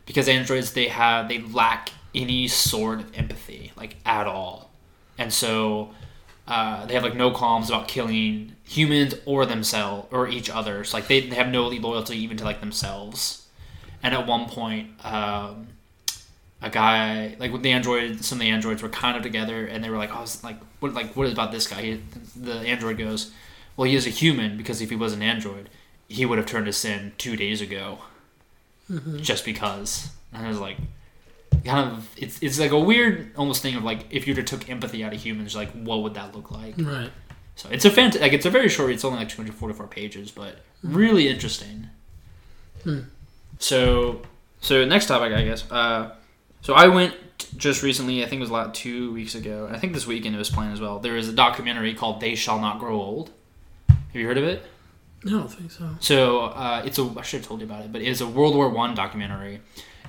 because 0.04 0.28
androids 0.28 0.72
they 0.72 0.88
have 0.88 1.28
they 1.28 1.38
lack 1.40 1.90
any 2.14 2.48
sort 2.48 3.00
of 3.00 3.16
empathy, 3.16 3.72
like 3.76 3.96
at 4.04 4.26
all, 4.26 4.70
and 5.16 5.32
so 5.32 5.90
uh, 6.46 6.84
they 6.86 6.94
have 6.94 7.04
like 7.04 7.14
no 7.14 7.30
qualms 7.30 7.70
about 7.70 7.88
killing 7.88 8.56
humans 8.64 9.14
or 9.24 9.46
themselves 9.46 10.08
or 10.10 10.28
each 10.28 10.50
other. 10.50 10.84
So 10.84 10.96
like 10.96 11.06
they, 11.06 11.20
they 11.28 11.36
have 11.36 11.48
no 11.48 11.68
loyalty 11.68 12.18
even 12.18 12.36
to 12.38 12.44
like 12.44 12.60
themselves. 12.60 13.46
And 14.02 14.14
at 14.14 14.26
one 14.26 14.48
point, 14.48 15.04
um, 15.04 15.68
a 16.62 16.70
guy 16.70 17.36
like 17.38 17.52
with 17.52 17.62
the 17.62 17.72
android, 17.72 18.24
some 18.24 18.36
of 18.36 18.40
the 18.40 18.50
androids 18.50 18.82
were 18.82 18.88
kind 18.88 19.16
of 19.16 19.22
together, 19.22 19.66
and 19.66 19.82
they 19.82 19.90
were 19.90 19.96
like, 19.96 20.10
"Oh, 20.12 20.26
like 20.42 20.58
what 20.80 20.94
like 20.94 21.16
what 21.16 21.26
is 21.26 21.32
about 21.32 21.52
this 21.52 21.66
guy?" 21.66 21.82
He, 21.82 22.02
the 22.36 22.54
android 22.54 22.98
goes, 22.98 23.32
"Well, 23.76 23.88
he 23.88 23.94
is 23.94 24.06
a 24.06 24.10
human 24.10 24.56
because 24.56 24.80
if 24.80 24.90
he 24.90 24.96
was 24.96 25.12
an 25.12 25.22
android, 25.22 25.70
he 26.08 26.26
would 26.26 26.38
have 26.38 26.46
turned 26.46 26.68
us 26.68 26.84
in 26.84 27.12
two 27.18 27.36
days 27.36 27.60
ago, 27.60 27.98
mm-hmm. 28.90 29.18
just 29.18 29.44
because." 29.44 30.10
And 30.32 30.46
I 30.46 30.48
was 30.48 30.60
like, 30.60 30.76
kind 31.64 31.90
of, 31.90 32.08
it's 32.16 32.42
it's 32.42 32.58
like 32.60 32.70
a 32.70 32.78
weird 32.78 33.32
almost 33.36 33.62
thing 33.62 33.74
of 33.74 33.84
like 33.84 34.06
if 34.10 34.26
you 34.26 34.34
took 34.34 34.68
empathy 34.68 35.02
out 35.02 35.12
of 35.12 35.20
humans, 35.20 35.56
like 35.56 35.70
what 35.72 36.02
would 36.02 36.14
that 36.14 36.34
look 36.34 36.50
like? 36.50 36.74
Right. 36.78 37.10
So 37.56 37.68
it's 37.70 37.84
a 37.84 37.90
fant- 37.90 38.20
like 38.20 38.32
it's 38.32 38.46
a 38.46 38.50
very 38.50 38.68
short. 38.68 38.90
It's 38.90 39.04
only 39.04 39.18
like 39.18 39.28
244 39.28 39.86
pages, 39.86 40.30
but 40.30 40.56
mm-hmm. 40.84 40.94
really 40.94 41.28
interesting. 41.28 41.88
Hmm. 42.84 43.00
So, 43.58 44.22
so 44.62 44.84
next 44.86 45.06
topic, 45.06 45.32
I 45.34 45.44
guess. 45.44 45.70
Uh, 45.70 46.14
so 46.62 46.74
I 46.74 46.88
went 46.88 47.14
just 47.56 47.82
recently. 47.82 48.22
I 48.22 48.26
think 48.28 48.40
it 48.40 48.42
was 48.42 48.50
about 48.50 48.74
two 48.74 49.12
weeks 49.12 49.34
ago. 49.34 49.68
I 49.72 49.78
think 49.78 49.92
this 49.92 50.06
weekend 50.06 50.34
it 50.34 50.38
was 50.38 50.50
playing 50.50 50.72
as 50.72 50.80
well. 50.80 50.98
There 50.98 51.16
is 51.16 51.28
a 51.28 51.32
documentary 51.32 51.94
called 51.94 52.20
"They 52.20 52.34
Shall 52.34 52.58
Not 52.60 52.78
Grow 52.78 52.94
Old." 53.00 53.30
Have 53.88 54.20
you 54.20 54.26
heard 54.26 54.38
of 54.38 54.44
it? 54.44 54.62
No, 55.24 55.36
I 55.36 55.40
don't 55.40 55.48
think 55.48 55.70
so. 55.70 55.88
So 56.00 56.40
uh, 56.40 56.82
it's 56.84 56.98
a 56.98 57.12
I 57.18 57.22
should 57.22 57.40
have 57.40 57.48
told 57.48 57.60
you 57.60 57.66
about 57.66 57.84
it, 57.84 57.92
but 57.92 58.02
it's 58.02 58.20
a 58.20 58.26
World 58.26 58.54
War 58.54 58.68
One 58.68 58.94
documentary, 58.94 59.60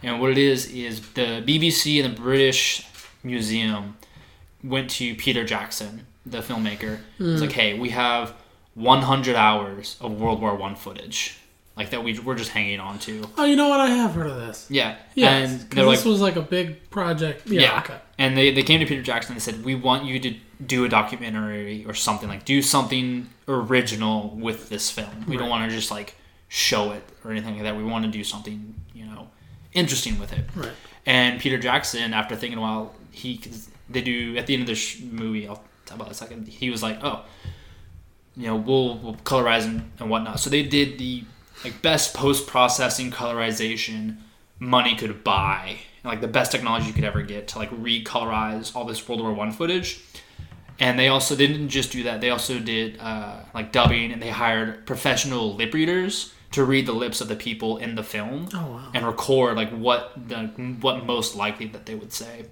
and 0.04 0.20
what 0.22 0.32
it 0.32 0.38
is 0.38 0.72
is 0.72 1.02
the 1.14 1.44
BBC 1.46 2.04
and 2.04 2.16
the 2.16 2.22
British 2.22 2.86
Museum 3.24 3.98
went 4.64 4.90
to 4.92 5.16
Peter 5.16 5.44
Jackson, 5.44 6.06
the 6.26 6.40
filmmaker. 6.40 7.00
It's 7.20 7.42
like, 7.42 7.52
hey, 7.52 7.78
we 7.80 7.90
have 7.90 8.34
100 8.76 9.36
hours 9.36 9.98
of 10.00 10.20
World 10.20 10.40
War 10.42 10.56
One 10.56 10.76
footage. 10.76 11.38
Like 11.76 11.92
that 11.92 12.04
we 12.04 12.20
we're 12.20 12.36
just 12.36 12.52
hanging 12.52 12.80
on 12.80 13.00
to. 13.00 13.24
Oh, 13.38 13.46
you 13.46 13.56
know 13.56 13.70
what? 13.70 13.80
I 13.80 13.88
have 13.90 14.14
heard 14.14 14.28
of 14.28 14.36
this. 14.38 14.68
Yeah, 14.70 14.98
Yeah, 15.16 15.38
and 15.38 15.70
because 15.70 15.86
like, 15.88 15.98
this 15.98 16.06
was 16.06 16.22
like 16.22 16.36
a 16.36 16.42
big 16.42 16.90
project. 16.90 17.48
Yeah. 17.48 17.62
yeah, 17.62 17.80
Okay. 17.80 17.98
and 18.18 18.38
they 18.38 18.52
they 18.54 18.64
came 18.64 18.80
to 18.80 18.86
Peter 18.86 19.02
Jackson 19.02 19.32
and 19.34 19.42
they 19.42 19.44
said, 19.44 19.64
we 19.64 19.76
want 19.76 20.06
you 20.06 20.20
to 20.20 20.36
do 20.66 20.86
a 20.86 20.90
documentary 20.90 21.86
or 21.86 21.94
something 21.94 22.30
like 22.30 22.46
do 22.46 22.62
something 22.62 23.30
original 23.48 24.30
with 24.30 24.70
this 24.70 24.90
film. 24.92 25.26
We 25.28 25.38
don't 25.38 25.50
want 25.50 25.70
to 25.70 25.76
just 25.76 25.92
like 25.92 26.16
show 26.50 26.92
it 26.92 27.04
or 27.24 27.32
anything 27.32 27.56
like 27.56 27.64
that. 27.64 27.76
We 27.78 27.84
want 27.84 28.06
to 28.06 28.12
do 28.12 28.24
something 28.24 28.76
you 28.94 29.06
know 29.06 29.30
interesting 29.74 30.20
with 30.20 30.34
it. 30.34 30.46
Right. 30.56 30.72
And 31.06 31.40
Peter 31.40 31.58
Jackson, 31.58 32.14
after 32.14 32.36
thinking 32.36 32.60
a 32.60 32.62
while, 32.62 32.94
he 33.12 33.42
they 33.90 34.02
do 34.02 34.38
at 34.38 34.46
the 34.48 34.54
end 34.54 34.70
of 34.70 34.76
the 34.76 35.06
movie. 35.12 35.48
I'll 35.48 35.64
talk 35.86 35.96
about 35.96 36.08
in 36.08 36.12
a 36.12 36.16
second. 36.16 36.48
He 36.48 36.70
was 36.70 36.84
like, 36.84 37.00
"Oh, 37.04 37.24
you 38.38 38.48
know, 38.48 38.56
we'll, 38.56 38.98
we'll 39.00 39.16
colorize 39.16 39.66
and, 39.66 39.92
and 40.00 40.10
whatnot." 40.10 40.40
So 40.40 40.50
they 40.50 40.64
did 40.64 40.98
the 41.00 41.24
like 41.64 41.82
best 41.82 42.14
post 42.14 42.48
processing 42.48 43.12
colorization 43.12 44.18
money 44.60 44.96
could 44.96 45.24
buy, 45.24 45.78
and, 46.04 46.12
like 46.12 46.22
the 46.22 46.28
best 46.28 46.52
technology 46.52 46.88
you 46.88 46.94
could 46.94 47.04
ever 47.04 47.22
get 47.22 47.48
to 47.50 47.60
like 47.60 47.72
recolorize 47.72 48.76
all 48.76 48.86
this 48.86 49.08
World 49.08 49.22
War 49.22 49.34
One 49.34 49.52
footage. 49.52 50.02
And 50.80 50.98
they 50.98 51.10
also 51.10 51.36
they 51.36 51.48
didn't 51.48 51.70
just 51.70 51.92
do 51.92 52.04
that; 52.04 52.22
they 52.22 52.30
also 52.32 52.60
did 52.60 53.00
uh, 53.00 53.42
like 53.54 53.72
dubbing, 53.72 54.12
and 54.12 54.22
they 54.22 54.30
hired 54.30 54.86
professional 54.88 55.54
lip 55.56 55.74
readers 55.74 56.34
to 56.52 56.66
read 56.66 56.86
the 56.86 56.92
lips 56.92 57.22
of 57.22 57.28
the 57.30 57.36
people 57.36 57.78
in 57.78 57.96
the 57.96 58.04
film 58.04 58.50
Oh 58.54 58.58
wow. 58.72 58.92
and 58.94 59.06
record 59.06 59.56
like 59.56 59.70
what 59.70 60.12
the 60.28 60.48
what 60.82 61.06
most 61.06 61.36
likely 61.36 61.68
that 61.68 61.86
they 61.86 61.96
would 61.96 62.12
say. 62.12 62.46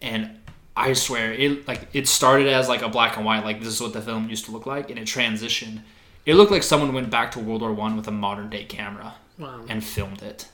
And 0.00 0.38
I 0.76 0.92
swear 0.92 1.32
it 1.32 1.66
like 1.66 1.88
it 1.92 2.06
started 2.06 2.46
as 2.48 2.68
like 2.68 2.82
a 2.82 2.88
black 2.88 3.16
and 3.16 3.26
white 3.26 3.44
like 3.44 3.58
this 3.60 3.68
is 3.74 3.80
what 3.80 3.92
the 3.92 4.02
film 4.02 4.28
used 4.30 4.44
to 4.44 4.52
look 4.52 4.66
like 4.66 4.90
and 4.90 4.98
it 4.98 5.06
transitioned. 5.06 5.82
It 6.28 6.34
looked 6.34 6.50
like 6.52 6.62
someone 6.62 6.92
went 6.92 7.08
back 7.08 7.30
to 7.32 7.38
World 7.40 7.62
War 7.62 7.72
1 7.72 7.96
with 7.96 8.06
a 8.06 8.10
modern 8.12 8.50
day 8.50 8.64
camera 8.64 9.14
Wow. 9.38 9.62
and 9.68 9.82
filmed 9.82 10.20
it. 10.22 10.46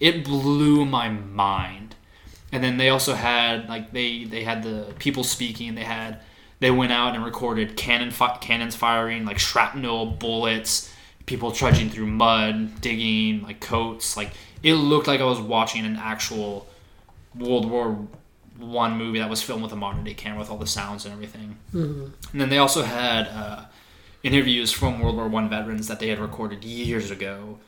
It 0.00 0.24
blew 0.24 0.84
my 0.84 1.08
mind. 1.08 1.94
And 2.50 2.62
then 2.64 2.76
they 2.76 2.88
also 2.88 3.14
had 3.14 3.68
like 3.68 3.92
they 3.92 4.24
they 4.24 4.42
had 4.42 4.62
the 4.64 4.92
people 4.98 5.22
speaking. 5.22 5.74
They 5.76 5.84
had 5.84 6.20
they 6.58 6.70
went 6.72 6.90
out 6.92 7.14
and 7.14 7.24
recorded 7.24 7.76
cannon 7.76 8.10
fi- 8.10 8.36
cannons 8.38 8.74
firing 8.74 9.24
like 9.24 9.38
shrapnel 9.38 10.06
bullets, 10.06 10.90
people 11.26 11.52
trudging 11.52 11.88
through 11.90 12.06
mud, 12.06 12.80
digging 12.80 13.42
like 13.42 13.60
coats. 13.60 14.16
Like 14.16 14.30
it 14.62 14.74
looked 14.74 15.06
like 15.06 15.20
I 15.20 15.24
was 15.24 15.38
watching 15.40 15.84
an 15.86 15.96
actual 15.96 16.66
World 17.34 17.70
War 17.70 17.96
One 18.58 18.96
movie 18.98 19.18
that 19.20 19.30
was 19.30 19.40
filmed 19.42 19.62
with 19.62 19.72
a 19.72 19.76
modern 19.76 20.02
day 20.02 20.14
camera 20.14 20.40
with 20.40 20.50
all 20.50 20.58
the 20.58 20.66
sounds 20.66 21.04
and 21.04 21.12
everything. 21.14 21.58
Mhm. 21.72 22.10
And 22.32 22.40
then 22.40 22.48
they 22.48 22.58
also 22.58 22.82
had 22.82 23.28
uh, 23.28 23.60
interviews 24.26 24.72
from 24.72 25.00
World 25.00 25.16
War 25.16 25.28
One 25.28 25.48
veterans 25.48 25.88
that 25.88 26.00
they 26.00 26.08
had 26.08 26.18
recorded 26.18 26.64
years 26.64 27.10
ago, 27.10 27.58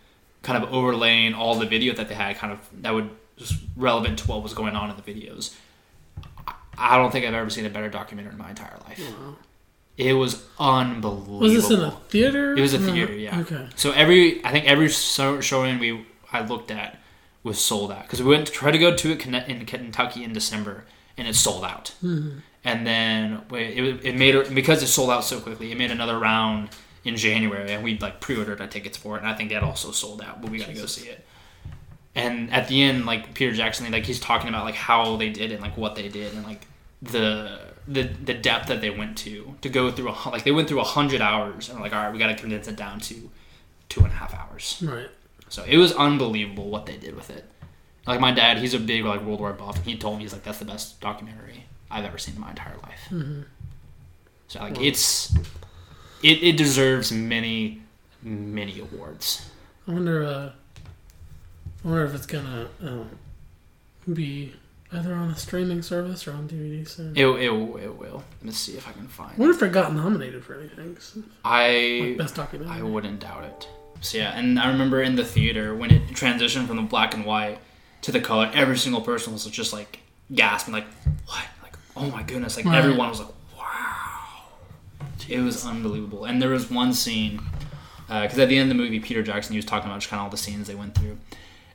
kind 0.42 0.62
of 0.62 0.72
overlaying 0.72 1.34
all 1.34 1.54
the 1.54 1.66
video 1.66 1.94
that 1.94 2.08
they 2.08 2.14
had, 2.14 2.36
kind 2.36 2.52
of 2.52 2.58
that 2.82 2.92
would 2.94 3.10
just 3.36 3.54
relevant 3.76 4.18
to 4.20 4.28
what 4.28 4.42
was 4.42 4.52
going 4.54 4.74
on 4.74 4.90
in 4.90 4.96
the 4.96 5.02
videos. 5.02 5.54
I- 6.46 6.54
I 6.76 6.96
don't 6.96 7.10
think 7.10 7.24
I've 7.26 7.34
ever 7.34 7.50
seen 7.50 7.66
a 7.66 7.70
better 7.70 7.88
documentary 7.88 8.32
in 8.32 8.38
my 8.38 8.50
entire 8.50 8.78
life. 8.86 9.00
Wow. 9.00 9.36
It 9.96 10.12
was 10.12 10.44
unbelievable. 10.60 11.38
Was 11.40 11.52
this 11.52 11.70
in 11.70 11.80
a 11.80 11.90
theater? 12.08 12.54
It 12.56 12.60
was 12.60 12.72
a 12.74 12.78
No. 12.78 12.92
theater, 12.92 13.12
yeah. 13.14 13.40
Okay. 13.40 13.68
So 13.74 13.90
every, 13.92 14.44
I 14.44 14.52
think 14.52 14.64
every 14.66 14.88
showing 14.88 15.78
we 15.80 16.06
I 16.32 16.40
looked 16.44 16.70
at 16.70 16.98
was 17.42 17.58
sold 17.60 17.90
out 17.90 18.02
because 18.02 18.22
we 18.22 18.30
went 18.30 18.46
to 18.46 18.52
try 18.52 18.70
to 18.70 18.78
go 18.78 18.94
to 18.94 19.10
it 19.12 19.26
in 19.26 19.64
Kentucky 19.66 20.22
in 20.24 20.32
December 20.32 20.84
and 21.16 21.26
it 21.26 21.34
sold 21.34 21.64
out. 21.64 21.94
Mhm. 22.04 22.42
And 22.68 22.86
then 22.86 23.40
it, 23.50 24.04
it 24.04 24.14
made 24.14 24.34
it 24.34 24.54
because 24.54 24.82
it 24.82 24.88
sold 24.88 25.08
out 25.08 25.24
so 25.24 25.40
quickly. 25.40 25.72
It 25.72 25.78
made 25.78 25.90
another 25.90 26.18
round 26.18 26.68
in 27.02 27.16
January 27.16 27.72
and 27.72 27.82
we 27.82 27.98
like 27.98 28.20
pre-ordered 28.20 28.60
our 28.60 28.66
tickets 28.66 28.94
for 28.98 29.16
it 29.16 29.20
and 29.20 29.26
I 29.26 29.34
think 29.34 29.48
that 29.50 29.62
also 29.62 29.90
sold 29.90 30.20
out. 30.20 30.42
But 30.42 30.50
we 30.50 30.58
got 30.58 30.68
to 30.68 30.74
go 30.74 30.84
see 30.84 31.08
it. 31.08 31.24
And 32.14 32.52
at 32.52 32.68
the 32.68 32.82
end, 32.82 33.06
like 33.06 33.32
Peter 33.32 33.52
Jackson, 33.52 33.90
like 33.90 34.04
he's 34.04 34.20
talking 34.20 34.50
about 34.50 34.66
like 34.66 34.74
how 34.74 35.16
they 35.16 35.30
did 35.30 35.50
and, 35.50 35.62
like 35.62 35.78
what 35.78 35.94
they 35.94 36.08
did, 36.08 36.34
and 36.34 36.44
like 36.44 36.66
the 37.00 37.58
the 37.86 38.02
the 38.02 38.34
depth 38.34 38.68
that 38.68 38.82
they 38.82 38.90
went 38.90 39.16
to 39.18 39.54
to 39.62 39.68
go 39.70 39.90
through 39.90 40.10
a 40.10 40.28
like 40.30 40.42
they 40.42 40.50
went 40.50 40.68
through 40.68 40.80
a 40.80 40.84
hundred 40.84 41.22
hours 41.22 41.70
and 41.70 41.80
like 41.80 41.94
all 41.94 42.02
right, 42.02 42.12
we 42.12 42.18
got 42.18 42.26
to 42.26 42.34
condense 42.34 42.68
it 42.68 42.76
down 42.76 42.98
to 43.00 43.30
two 43.88 44.00
and 44.00 44.12
a 44.12 44.16
half 44.16 44.34
hours. 44.34 44.82
Right. 44.84 45.08
So 45.48 45.64
it 45.64 45.78
was 45.78 45.92
unbelievable 45.94 46.68
what 46.68 46.84
they 46.84 46.96
did 46.96 47.14
with 47.14 47.30
it. 47.30 47.44
Like 48.06 48.20
my 48.20 48.32
dad, 48.32 48.58
he's 48.58 48.74
a 48.74 48.80
big 48.80 49.04
like 49.04 49.22
World 49.22 49.40
War 49.40 49.52
buff, 49.52 49.76
and 49.76 49.86
he 49.86 49.96
told 49.96 50.18
me 50.18 50.24
he's 50.24 50.32
like 50.32 50.42
that's 50.42 50.58
the 50.58 50.66
best 50.66 51.00
documentary 51.00 51.67
I've 51.90 52.04
ever 52.04 52.18
seen 52.18 52.34
in 52.34 52.40
my 52.40 52.50
entire 52.50 52.76
life. 52.82 53.00
Mhm. 53.10 53.44
So 54.48 54.60
like 54.60 54.76
Wow. 54.76 54.82
it's 54.82 55.34
it, 56.22 56.42
it 56.42 56.56
deserves 56.56 57.12
many 57.12 57.82
many 58.22 58.80
awards. 58.80 59.48
I 59.86 59.92
wonder. 59.92 60.24
Uh, 60.24 60.52
I 61.84 61.88
wonder 61.88 62.04
if 62.04 62.14
it's 62.14 62.26
gonna 62.26 62.68
um, 62.82 63.08
be 64.12 64.52
either 64.92 65.14
on 65.14 65.30
a 65.30 65.36
streaming 65.36 65.82
service 65.82 66.26
or 66.26 66.32
on 66.32 66.48
DVD 66.48 66.86
soon. 66.88 67.16
It, 67.16 67.24
it, 67.26 67.50
it 67.52 67.98
will. 67.98 68.24
Let 68.40 68.44
me 68.44 68.50
see 68.52 68.76
if 68.76 68.88
I 68.88 68.92
can 68.92 69.04
I 69.04 69.08
find. 69.08 69.38
wonder 69.38 69.54
if 69.54 69.62
it 69.62 69.72
got 69.72 69.94
nominated 69.94 70.44
for 70.44 70.54
anything. 70.58 70.94
Like 70.94 71.24
I 71.44 72.14
best 72.18 72.34
documentary. 72.34 72.78
I 72.80 72.82
wouldn't 72.82 73.20
doubt 73.20 73.44
it. 73.44 73.68
So 74.00 74.18
yeah, 74.18 74.36
and 74.38 74.58
I 74.58 74.68
remember 74.70 75.02
in 75.02 75.16
the 75.16 75.24
theater 75.24 75.74
when 75.74 75.90
it 75.90 76.02
transitioned 76.08 76.66
from 76.66 76.76
the 76.76 76.82
black 76.82 77.14
and 77.14 77.24
white 77.24 77.58
to 78.02 78.12
the 78.12 78.20
color, 78.20 78.50
every 78.54 78.76
single 78.78 79.00
person 79.00 79.32
was 79.32 79.44
just 79.46 79.72
like 79.72 80.00
gasping, 80.34 80.72
like 80.74 80.86
what? 81.26 81.44
Oh 81.98 82.10
my 82.10 82.22
goodness! 82.22 82.56
Like 82.56 82.66
Right. 82.66 82.76
everyone 82.78 83.08
was 83.08 83.20
like 83.20 83.28
wow. 83.58 84.44
It 85.28 85.40
was 85.40 85.64
unbelievable. 85.66 86.24
And 86.24 86.40
there 86.40 86.50
was 86.50 86.70
one 86.70 86.92
scene 86.92 87.40
because 88.06 88.38
at 88.38 88.48
the 88.48 88.56
end 88.58 88.70
of 88.70 88.76
the 88.76 88.82
movie, 88.82 89.00
Peter 89.00 89.22
Jackson 89.22 89.52
he 89.52 89.58
was 89.58 89.64
talking 89.66 89.88
about 89.90 90.00
just 90.00 90.10
kind 90.10 90.20
of 90.20 90.24
all 90.24 90.30
the 90.30 90.36
scenes 90.38 90.66
they 90.68 90.74
went 90.74 90.94
through. 90.94 91.18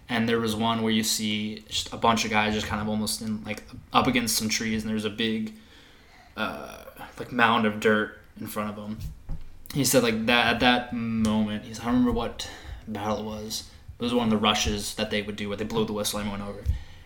And 0.09 0.27
there 0.27 0.39
was 0.39 0.55
one 0.55 0.81
where 0.81 0.91
you 0.91 1.03
see 1.03 1.63
just 1.69 1.93
a 1.93 1.97
bunch 1.97 2.25
of 2.25 2.31
guys 2.31 2.53
just 2.53 2.65
kind 2.67 2.81
of 2.81 2.89
almost 2.89 3.21
in 3.21 3.43
like 3.43 3.63
up 3.93 4.07
against 4.07 4.35
some 4.35 4.49
trees, 4.49 4.83
and 4.83 4.91
there's 4.91 5.05
a 5.05 5.09
big 5.09 5.53
uh, 6.35 6.83
like 7.19 7.31
mound 7.31 7.65
of 7.65 7.79
dirt 7.79 8.17
in 8.39 8.47
front 8.47 8.69
of 8.69 8.75
them. 8.75 8.97
He 9.73 9.83
said 9.85 10.03
like 10.03 10.25
that 10.27 10.47
at 10.55 10.59
that 10.59 10.93
moment. 10.93 11.65
He's 11.65 11.79
I 11.79 11.85
don't 11.85 11.93
remember 11.93 12.11
what 12.11 12.49
battle 12.87 13.19
it 13.19 13.23
was. 13.25 13.69
It 13.99 14.03
was 14.03 14.13
one 14.13 14.25
of 14.25 14.29
the 14.31 14.37
rushes 14.37 14.95
that 14.95 15.09
they 15.11 15.21
would 15.21 15.35
do 15.35 15.47
where 15.47 15.57
they 15.57 15.63
blow 15.63 15.83
the 15.85 15.93
whistle 15.93 16.19
and 16.19 16.29
went 16.29 16.43
over. 16.43 16.63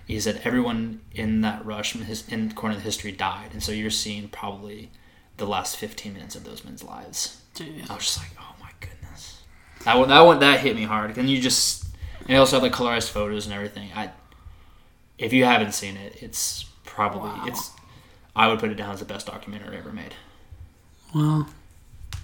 He 0.07 0.19
said 0.19 0.41
everyone 0.45 1.01
in 1.11 1.41
that 1.41 1.65
rush 1.65 1.93
in 1.93 2.01
his 2.01 2.27
in 2.29 2.51
corner 2.53 2.75
of 2.77 2.81
history 2.81 3.11
died, 3.11 3.49
and 3.51 3.61
so 3.61 3.71
you're 3.73 3.89
seeing 3.91 4.29
probably 4.29 4.89
the 5.35 5.45
last 5.45 5.75
15 5.77 6.13
minutes 6.13 6.35
of 6.35 6.43
those 6.45 6.63
men's 6.63 6.83
lives. 6.83 7.41
I 7.59 7.93
was 7.93 8.05
just 8.05 8.17
like, 8.19 8.29
oh 8.39 8.55
my 8.61 8.69
goodness. 8.79 9.41
That 9.83 9.97
one, 9.97 10.09
that 10.09 10.21
one, 10.21 10.39
that 10.39 10.61
hit 10.61 10.75
me 10.75 10.83
hard. 10.83 11.17
And 11.17 11.29
you 11.29 11.41
just, 11.41 11.85
and 12.21 12.27
they 12.29 12.35
also 12.37 12.55
have 12.55 12.63
like 12.63 12.71
colorized 12.71 13.09
photos 13.09 13.45
and 13.45 13.53
everything. 13.53 13.89
I, 13.95 14.11
if 15.17 15.33
you 15.33 15.43
haven't 15.45 15.73
seen 15.73 15.97
it, 15.97 16.21
it's 16.23 16.65
probably 16.85 17.29
Wow. 17.29 17.45
it's. 17.47 17.71
I 18.35 18.47
would 18.47 18.59
put 18.59 18.69
it 18.69 18.75
down 18.75 18.91
as 18.91 18.99
the 18.99 19.05
best 19.05 19.25
documentary 19.27 19.77
ever 19.77 19.91
made. 19.91 20.13
Well, 21.13 21.49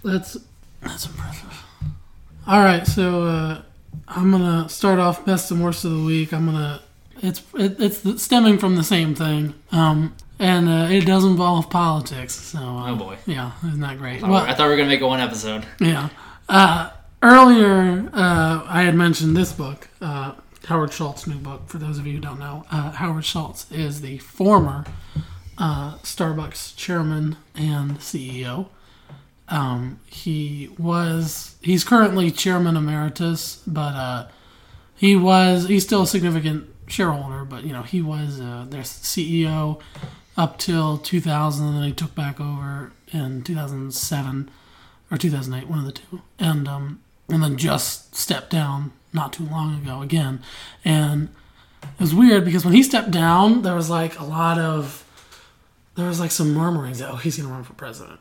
that's 0.04 0.38
that's 0.82 1.06
impressive. 1.08 1.66
All 2.46 2.64
right, 2.64 2.86
so 2.86 3.24
uh, 3.24 3.62
I'm 4.08 4.30
gonna 4.32 4.70
start 4.70 5.00
off 5.00 5.26
best 5.26 5.50
and 5.52 5.64
worst 5.64 5.84
of 5.86 5.92
the 5.92 6.04
week. 6.06 6.32
I'm 6.34 6.46
gonna 6.46 6.82
it's 7.24 7.42
it, 7.56 7.80
it's 7.80 8.22
stemming 8.22 8.58
from 8.60 8.76
the 8.76 8.84
same 8.84 9.16
thing, 9.16 9.56
um, 9.72 10.16
and 10.40 10.70
uh, 10.70 10.88
it 10.92 11.06
does 11.06 11.24
involve 11.24 11.70
politics. 11.72 12.34
So 12.36 12.60
uh, 12.60 12.92
Oh, 12.92 12.96
boy. 12.96 13.18
yeah, 13.26 13.52
isn't 13.68 13.80
that 13.80 13.98
great? 13.98 14.18
I 14.18 14.20
thought, 14.20 14.30
Well, 14.30 14.44
I 14.44 14.54
thought 14.54 14.66
we 14.66 14.70
were 14.72 14.78
gonna 14.78 14.90
make 14.90 15.02
it 15.02 15.06
one 15.06 15.20
episode. 15.22 15.66
yeah. 15.80 16.10
Uh, 16.50 16.90
earlier, 17.24 18.10
uh, 18.14 18.64
I 18.68 18.84
had 18.84 18.96
mentioned 18.96 19.36
this 19.36 19.54
book, 19.54 19.88
uh, 20.02 20.34
Howard 20.66 20.92
Schultz's 20.94 21.28
new 21.28 21.38
book. 21.38 21.68
For 21.68 21.78
those 21.78 21.98
of 21.98 22.06
you 22.06 22.14
who 22.14 22.20
don't 22.20 22.40
know, 22.40 22.66
uh, 22.72 22.92
Howard 22.92 23.26
Schultz 23.26 23.66
is 23.72 24.02
the 24.02 24.18
former 24.18 24.86
uh, 25.58 25.96
Starbucks 26.00 26.76
chairman 26.76 27.38
and 27.56 27.98
CEO. 28.00 28.68
Um, 29.50 30.00
he 30.08 30.70
was 30.78 31.56
he's 31.62 31.84
currently 31.84 32.32
chairman 32.32 32.76
emeritus, 32.78 33.62
but 33.68 33.94
uh, 33.96 34.28
he 34.96 35.16
was 35.16 35.68
he's 35.68 35.84
still 35.84 36.04
a 36.04 36.08
significant 36.08 36.70
shareholder. 36.88 37.46
But 37.46 37.64
you 37.64 37.74
know 37.74 37.84
he 37.84 38.02
was 38.02 38.40
uh, 38.40 38.66
their 38.70 38.82
CEO 38.82 39.80
up 40.38 40.58
till 40.58 40.98
2000, 40.98 41.66
and 41.66 41.78
then 41.78 41.84
he 41.84 41.94
took 41.94 42.16
back 42.16 42.40
over 42.40 42.92
in 43.12 43.44
2007 43.44 44.50
or 45.12 45.18
2008, 45.18 45.70
one 45.70 45.80
of 45.80 45.86
the 45.86 45.92
two, 45.92 46.22
and 46.40 46.68
um, 46.68 47.00
and 47.30 47.44
then 47.44 47.58
just 47.58 48.16
stepped 48.16 48.50
down 48.50 48.92
not 49.14 49.32
too 49.34 49.46
long 49.46 49.76
ago 49.82 50.02
again, 50.02 50.42
and 50.84 51.30
it 51.84 52.00
was 52.00 52.16
weird 52.16 52.46
because 52.46 52.66
when 52.66 52.74
he 52.74 52.82
stepped 52.82 53.12
down, 53.12 53.62
there 53.62 53.76
was 53.76 53.90
like 53.90 54.20
a 54.20 54.24
lot 54.24 54.58
of 54.58 55.06
there 55.96 56.08
was 56.08 56.20
like 56.20 56.32
some 56.32 56.54
murmurings 56.54 57.00
that 57.00 57.12
oh 57.12 57.18
he's 57.18 57.38
gonna 57.38 57.54
run 57.54 57.64
for 57.64 57.74
president, 57.74 58.20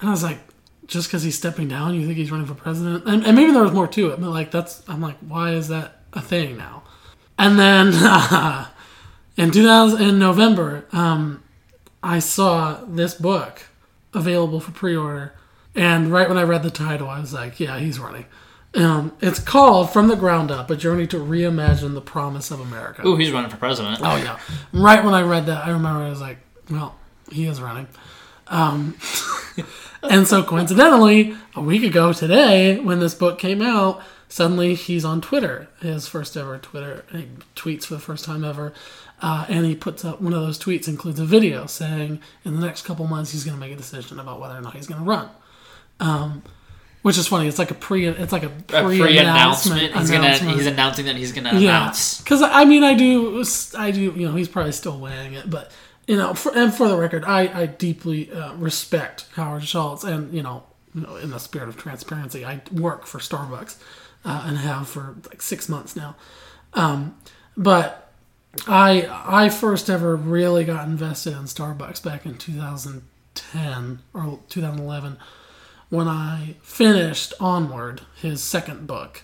and 0.00 0.08
I 0.08 0.12
was 0.12 0.22
like, 0.22 0.38
just 0.86 1.08
because 1.08 1.22
he's 1.22 1.36
stepping 1.36 1.68
down, 1.68 1.94
you 1.94 2.06
think 2.06 2.16
he's 2.16 2.30
running 2.30 2.46
for 2.46 2.54
president, 2.54 3.04
and, 3.06 3.24
and 3.26 3.36
maybe 3.36 3.52
there 3.52 3.62
was 3.62 3.72
more 3.72 3.88
to 3.88 4.10
it, 4.10 4.20
but 4.20 4.30
like 4.30 4.50
that's 4.50 4.82
I'm 4.88 5.02
like, 5.02 5.18
why 5.18 5.52
is 5.52 5.68
that 5.68 6.02
a 6.14 6.22
thing 6.22 6.56
now? 6.56 6.81
And 7.38 7.58
then 7.58 7.88
in 9.36 9.50
2000 9.50 10.00
in 10.00 10.18
November, 10.18 10.84
um, 10.92 11.42
I 12.02 12.18
saw 12.18 12.84
this 12.86 13.14
book 13.14 13.62
available 14.14 14.60
for 14.60 14.72
pre-order, 14.72 15.34
and 15.74 16.12
right 16.12 16.28
when 16.28 16.38
I 16.38 16.42
read 16.42 16.62
the 16.62 16.70
title, 16.70 17.08
I 17.08 17.20
was 17.20 17.32
like, 17.32 17.58
yeah, 17.58 17.78
he's 17.78 17.98
running. 17.98 18.26
Um, 18.74 19.12
it's 19.20 19.38
called 19.38 19.92
From 19.92 20.08
the 20.08 20.16
Ground 20.16 20.50
Up: 20.50 20.70
A 20.70 20.76
Journey 20.76 21.06
to 21.08 21.18
Reimagine 21.18 21.94
the 21.94 22.00
Promise 22.00 22.50
of 22.50 22.60
America. 22.60 23.06
Ooh, 23.06 23.16
he's 23.16 23.30
running 23.30 23.50
for 23.50 23.58
president. 23.58 24.00
Oh 24.02 24.16
yeah. 24.16 24.38
Right 24.72 25.04
when 25.04 25.14
I 25.14 25.22
read 25.22 25.46
that, 25.46 25.66
I 25.66 25.70
remember 25.70 26.00
I 26.00 26.08
was 26.08 26.20
like, 26.20 26.38
well, 26.70 26.96
he 27.30 27.46
is 27.46 27.60
running. 27.60 27.86
Um, 28.48 28.96
and 30.02 30.26
so 30.26 30.42
coincidentally, 30.42 31.36
a 31.54 31.60
week 31.60 31.82
ago 31.82 32.12
today, 32.12 32.80
when 32.80 32.98
this 32.98 33.14
book 33.14 33.38
came 33.38 33.60
out, 33.60 34.02
suddenly 34.32 34.74
he's 34.74 35.04
on 35.04 35.20
Twitter, 35.20 35.68
his 35.80 36.08
first 36.08 36.38
ever 36.38 36.56
Twitter. 36.56 37.04
He 37.12 37.28
tweets 37.54 37.84
for 37.84 37.94
the 37.94 38.00
first 38.00 38.24
time 38.24 38.44
ever. 38.44 38.72
Uh, 39.20 39.44
and 39.50 39.66
he 39.66 39.76
puts 39.76 40.06
up 40.06 40.22
one 40.22 40.32
of 40.32 40.40
those 40.40 40.58
tweets 40.58 40.88
includes 40.88 41.20
a 41.20 41.24
video 41.26 41.66
saying 41.66 42.18
in 42.44 42.58
the 42.58 42.66
next 42.66 42.82
couple 42.86 43.06
months 43.06 43.32
he's 43.32 43.44
going 43.44 43.54
to 43.54 43.60
make 43.60 43.72
a 43.72 43.76
decision 43.76 44.18
about 44.18 44.40
whether 44.40 44.56
or 44.56 44.62
not 44.62 44.74
he's 44.74 44.86
going 44.86 45.00
to 45.00 45.06
run. 45.06 45.28
Um, 46.00 46.42
which 47.02 47.18
is 47.18 47.28
funny. 47.28 47.46
It's 47.46 47.58
like 47.58 47.70
a 47.70 47.74
pre. 47.74 48.06
It's 48.06 48.32
like 48.32 48.44
a 48.44 48.48
pre 48.48 49.18
announcement. 49.18 49.92
He's 49.92 50.10
gonna. 50.10 50.34
He's 50.36 50.66
announcing 50.66 51.06
that 51.06 51.16
he's 51.16 51.32
gonna 51.32 51.58
Yeah, 51.58 51.80
announce. 51.80 52.20
because 52.20 52.42
I 52.42 52.64
mean, 52.64 52.84
I 52.84 52.94
do, 52.94 53.44
I 53.76 53.90
do. 53.90 54.00
You 54.00 54.28
know, 54.28 54.36
he's 54.36 54.48
probably 54.48 54.70
still 54.70 54.98
weighing 55.00 55.34
it, 55.34 55.50
but 55.50 55.72
you 56.06 56.16
know, 56.16 56.32
for, 56.32 56.56
and 56.56 56.72
for 56.72 56.88
the 56.88 56.96
record, 56.96 57.24
I, 57.24 57.62
I 57.62 57.66
deeply 57.66 58.30
uh, 58.32 58.54
respect 58.54 59.26
Howard 59.34 59.64
Schultz, 59.64 60.04
and 60.04 60.32
you 60.32 60.44
know, 60.44 60.62
you 60.94 61.00
know, 61.00 61.16
in 61.16 61.30
the 61.30 61.40
spirit 61.40 61.68
of 61.68 61.76
transparency, 61.76 62.44
I 62.44 62.62
work 62.70 63.06
for 63.06 63.18
Starbucks 63.18 63.76
uh, 64.24 64.44
and 64.46 64.58
have 64.58 64.88
for 64.88 65.16
like 65.28 65.42
six 65.42 65.68
months 65.68 65.96
now. 65.96 66.16
Um, 66.74 67.16
but 67.56 68.12
I 68.66 69.08
I 69.26 69.48
first 69.48 69.88
ever 69.88 70.16
really 70.16 70.64
got 70.64 70.86
invested 70.86 71.32
in 71.32 71.44
Starbucks 71.44 72.02
back 72.02 72.26
in 72.26 72.36
2010 72.36 73.98
or 74.14 74.40
2011 74.48 75.18
when 75.88 76.08
I 76.08 76.56
finished 76.62 77.34
Onward, 77.38 78.02
his 78.16 78.42
second 78.42 78.86
book. 78.86 79.22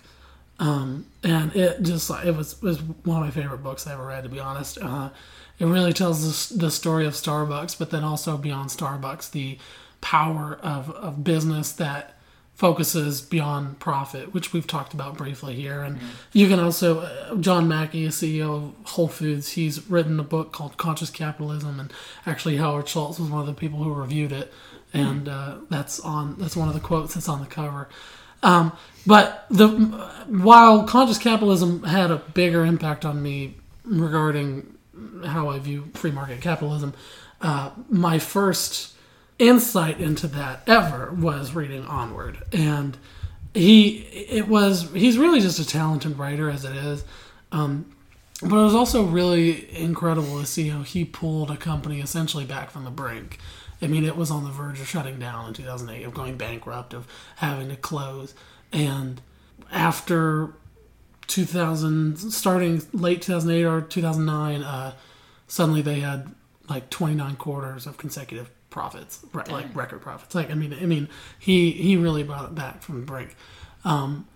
Um, 0.59 1.07
and 1.23 1.55
it 1.55 1.83
just 1.83 2.11
it 2.25 2.35
was 2.35 2.61
was 2.61 2.83
one 2.83 3.19
of 3.19 3.25
my 3.25 3.31
favorite 3.31 3.63
books 3.63 3.87
I 3.87 3.93
ever 3.93 4.07
read. 4.07 4.25
To 4.25 4.29
be 4.29 4.41
honest, 4.41 4.79
uh, 4.81 5.11
it 5.59 5.67
really 5.67 5.93
tells 5.93 6.51
the, 6.51 6.57
the 6.57 6.71
story 6.71 7.07
of 7.07 7.15
Starbucks, 7.15 7.79
but 7.79 7.91
then 7.91 8.05
also 8.05 8.37
beyond 8.37 8.71
Starbucks, 8.71 9.31
the 9.31 9.59
power 10.01 10.59
of 10.63 10.91
of 10.91 11.23
business 11.23 11.73
that 11.73 12.18
focuses 12.59 13.21
beyond 13.21 13.79
profit, 13.79 14.35
which 14.35 14.53
we've 14.53 14.67
talked 14.67 14.93
about 14.93 15.17
briefly 15.17 15.55
here. 15.55 15.81
And 15.81 15.97
you 16.33 16.49
can 16.49 16.59
also 16.59 17.03
uh, 17.03 17.37
John 17.37 17.69
Mackey, 17.69 18.09
CEO 18.09 18.51
of 18.51 18.75
Whole 18.83 19.07
Foods, 19.07 19.53
he's 19.53 19.89
written 19.89 20.19
a 20.19 20.25
book 20.25 20.51
called 20.51 20.77
Conscious 20.77 21.09
Capitalism, 21.09 21.79
and 21.79 21.93
actually 22.27 22.57
Howard 22.57 22.89
Schultz 22.89 23.21
was 23.21 23.31
one 23.31 23.41
of 23.41 23.47
the 23.47 23.55
people 23.55 23.79
who 23.85 23.95
reviewed 23.95 24.33
it, 24.33 24.53
and 24.93 25.29
uh, 25.29 25.59
that's 25.71 26.01
on 26.01 26.35
that's 26.37 26.57
one 26.57 26.67
of 26.67 26.75
the 26.75 26.81
quotes 26.81 27.15
that's 27.15 27.29
on 27.29 27.39
the 27.39 27.47
cover. 27.47 27.89
Um, 28.43 28.73
but 29.07 29.47
the 29.49 29.69
while 30.27 30.83
conscious 30.83 31.19
capitalism 31.19 31.85
had 31.85 32.11
a 32.11 32.17
bigger 32.17 32.65
impact 32.65 33.05
on 33.05 33.23
me 33.23 33.55
regarding 33.85 34.75
how 35.25 35.49
I 35.49 35.61
view 35.61 35.91
free 35.95 36.11
market 36.11 36.41
capitalism, 36.41 36.93
uh, 37.41 37.71
my 37.89 38.19
first 38.19 38.95
insight 39.39 40.01
into 40.01 40.27
that 40.29 40.63
ever 40.67 41.13
was 41.13 41.55
reading 41.55 41.85
Onward, 41.85 42.43
and 42.53 42.97
he 43.55 43.99
it 44.13 44.49
was 44.49 44.91
he's 44.93 45.19
really 45.19 45.41
just 45.41 45.59
a 45.59 45.67
talented 45.67 46.19
writer 46.19 46.51
as 46.51 46.65
it 46.65 46.77
is. 46.77 47.05
Um, 47.53 47.95
but 48.41 48.57
it 48.57 48.65
was 48.65 48.75
also 48.75 49.05
really 49.05 49.75
incredible 49.77 50.39
to 50.39 50.47
see 50.47 50.69
how 50.69 50.83
he 50.83 51.05
pulled 51.05 51.51
a 51.51 51.57
company 51.57 52.01
essentially 52.01 52.45
back 52.45 52.71
from 52.71 52.85
the 52.85 52.91
brink. 52.91 53.39
I 53.83 53.87
mean, 53.87 54.05
it 54.05 54.17
was 54.17 54.31
on 54.31 54.45
the 54.45 54.51
verge 54.51 54.81
of 54.81 54.89
shutting 54.89 55.19
down 55.19 55.49
in 55.49 55.55
2008, 55.55 56.05
of 56.05 56.15
going 56.15 56.37
bankrupt, 56.37 56.95
of 56.95 57.07
having 57.37 57.69
to 57.69 57.77
close. 57.77 58.35
And 58.73 59.21
after 59.73 60.53
2000, 61.27 62.17
starting 62.33 62.83
late 62.93 63.23
2008 63.23 63.65
or 63.65 63.81
2009, 63.81 64.63
uh, 64.63 64.95
suddenly 65.47 65.83
they 65.83 66.01
had 66.01 66.33
like 66.69 66.91
29 66.91 67.37
quarters 67.37 67.87
of 67.87 67.97
consecutive 67.99 68.51
profits, 68.79 69.27
right, 69.33 69.51
like 69.51 69.75
record 69.75 70.01
profits. 70.01 70.37
Like, 70.37 70.53
I 70.53 70.55
mean, 70.55 70.73
I 70.73 70.87
mean, 70.87 71.09
he 71.37 71.73
he 71.73 71.97
really 71.97 72.23
brought 72.23 72.45
it 72.45 72.55
back 72.55 72.81
from 72.81 73.01
the 73.01 73.07
brink. 73.07 73.35
Um, 73.85 74.29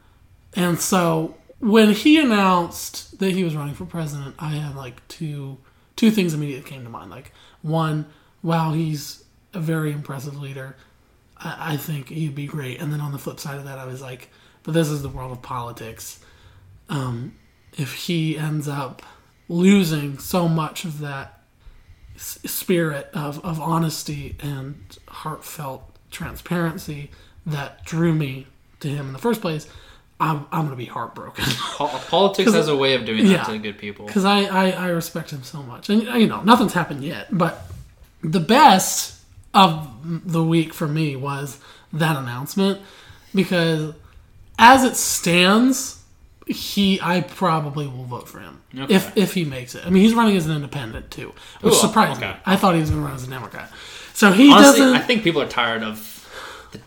and 0.55 0.81
so 0.81 1.37
when 1.61 1.93
he 1.93 2.19
announced 2.19 3.21
that 3.21 3.33
he 3.33 3.45
was 3.45 3.55
running 3.55 3.75
for 3.75 3.87
president, 3.87 4.35
I 4.41 4.57
had 4.57 4.75
like 4.75 5.07
two 5.07 5.59
two 5.95 6.11
things 6.11 6.35
immediately 6.35 6.69
came 6.69 6.83
to 6.83 6.91
mind. 6.91 7.09
Like 7.09 7.33
one, 7.63 8.07
wow, 8.43 8.73
he's 8.73 9.23
a 9.55 9.61
very 9.61 9.93
impressive 9.93 10.41
leader. 10.41 10.75
I, 11.37 11.75
I 11.75 11.77
think 11.77 12.09
he'd 12.09 12.35
be 12.35 12.47
great. 12.47 12.81
And 12.81 12.93
then 12.93 13.01
on 13.01 13.13
the 13.13 13.19
flip 13.19 13.39
side 13.39 13.59
of 13.59 13.65
that, 13.65 13.79
I 13.79 13.85
was 13.85 14.03
like, 14.03 14.29
but 14.65 14.75
this 14.75 14.89
is 14.89 15.03
the 15.03 15.09
world 15.09 15.31
of 15.31 15.41
politics. 15.41 16.19
Um, 16.89 17.37
if 17.79 17.95
he 17.95 18.37
ends 18.37 18.67
up 18.67 19.03
losing 19.49 20.19
so 20.19 20.49
much 20.49 20.85
of 20.85 20.99
that 20.99 21.42
spirit 22.23 23.11
of, 23.15 23.45
of 23.45 23.61
honesty 23.61 24.37
and 24.41 24.99
heartfelt 25.09 25.83
transparency 26.11 27.11
that 27.47 27.85
drew 27.85 28.15
me 28.15 28.47
to 28.81 28.89
him 28.89 29.09
in 29.09 29.13
the 29.13 29.19
first 29.19 29.41
place, 29.41 29.67
I'm, 30.21 30.47
I'm 30.53 30.67
going 30.67 30.71
to 30.71 30.77
be 30.77 30.85
heartbroken. 30.85 31.45
Politics 31.77 32.53
has 32.53 32.69
a 32.69 32.77
way 32.77 32.95
of 32.95 33.05
doing 33.05 33.27
that 33.29 33.47
to 33.47 33.59
good 33.59 33.79
people. 33.79 34.07
because 34.07 34.25
I, 34.25 34.43
I, 34.45 34.71
I 34.71 34.89
respect 34.89 35.31
him 35.31 35.43
so 35.43 35.63
much. 35.63 35.91
And, 35.91 36.03
you 36.03 36.29
know, 36.29 36.43
nothing's 36.43 36.75
happened 36.75 37.03
yet. 37.03 37.27
But 37.37 37.61
the 38.23 38.41
best 38.41 39.21
of 39.53 39.91
the 40.05 40.45
week 40.45 40.73
for 40.73 40.87
me 40.87 41.17
was 41.17 41.59
that 41.93 42.17
announcement 42.17 42.81
because 43.35 43.95
as 44.59 44.85
it 44.85 44.95
stands, 44.97 46.02
he 46.53 47.01
I 47.03 47.21
probably 47.23 47.87
will 47.87 48.05
vote 48.05 48.29
for 48.29 48.41
him 48.41 48.61
Okay. 48.77 48.95
if 48.95 49.17
if 49.17 49.35
he 49.35 49.45
makes 49.45 49.75
it. 49.75 49.85
I 49.87 49.91
mean, 49.91 50.03
he's 50.03 50.15
running 50.15 50.37
as 50.37 50.47
an 50.47 50.55
independent 50.55 51.11
too, 51.11 51.33
which 51.61 51.75
Ooh, 51.75 51.77
surprised 51.77 52.23
okay. 52.23 52.33
me. 52.33 52.37
I 52.47 52.57
thought 52.57 52.75
he 52.75 52.81
was 52.81 52.91
going 52.91 53.03
to 53.03 53.07
run 53.07 53.15
as 53.17 53.25
a 53.25 53.31
Democrat. 53.31 53.71
So 54.15 54.31
he 54.33 54.53
Honestly, 54.53 54.81
doesn't. 54.81 54.95
I 54.97 55.01
think 55.01 55.23
people 55.25 55.43
are 55.43 55.49
tired 55.49 55.83
of. 55.83 56.09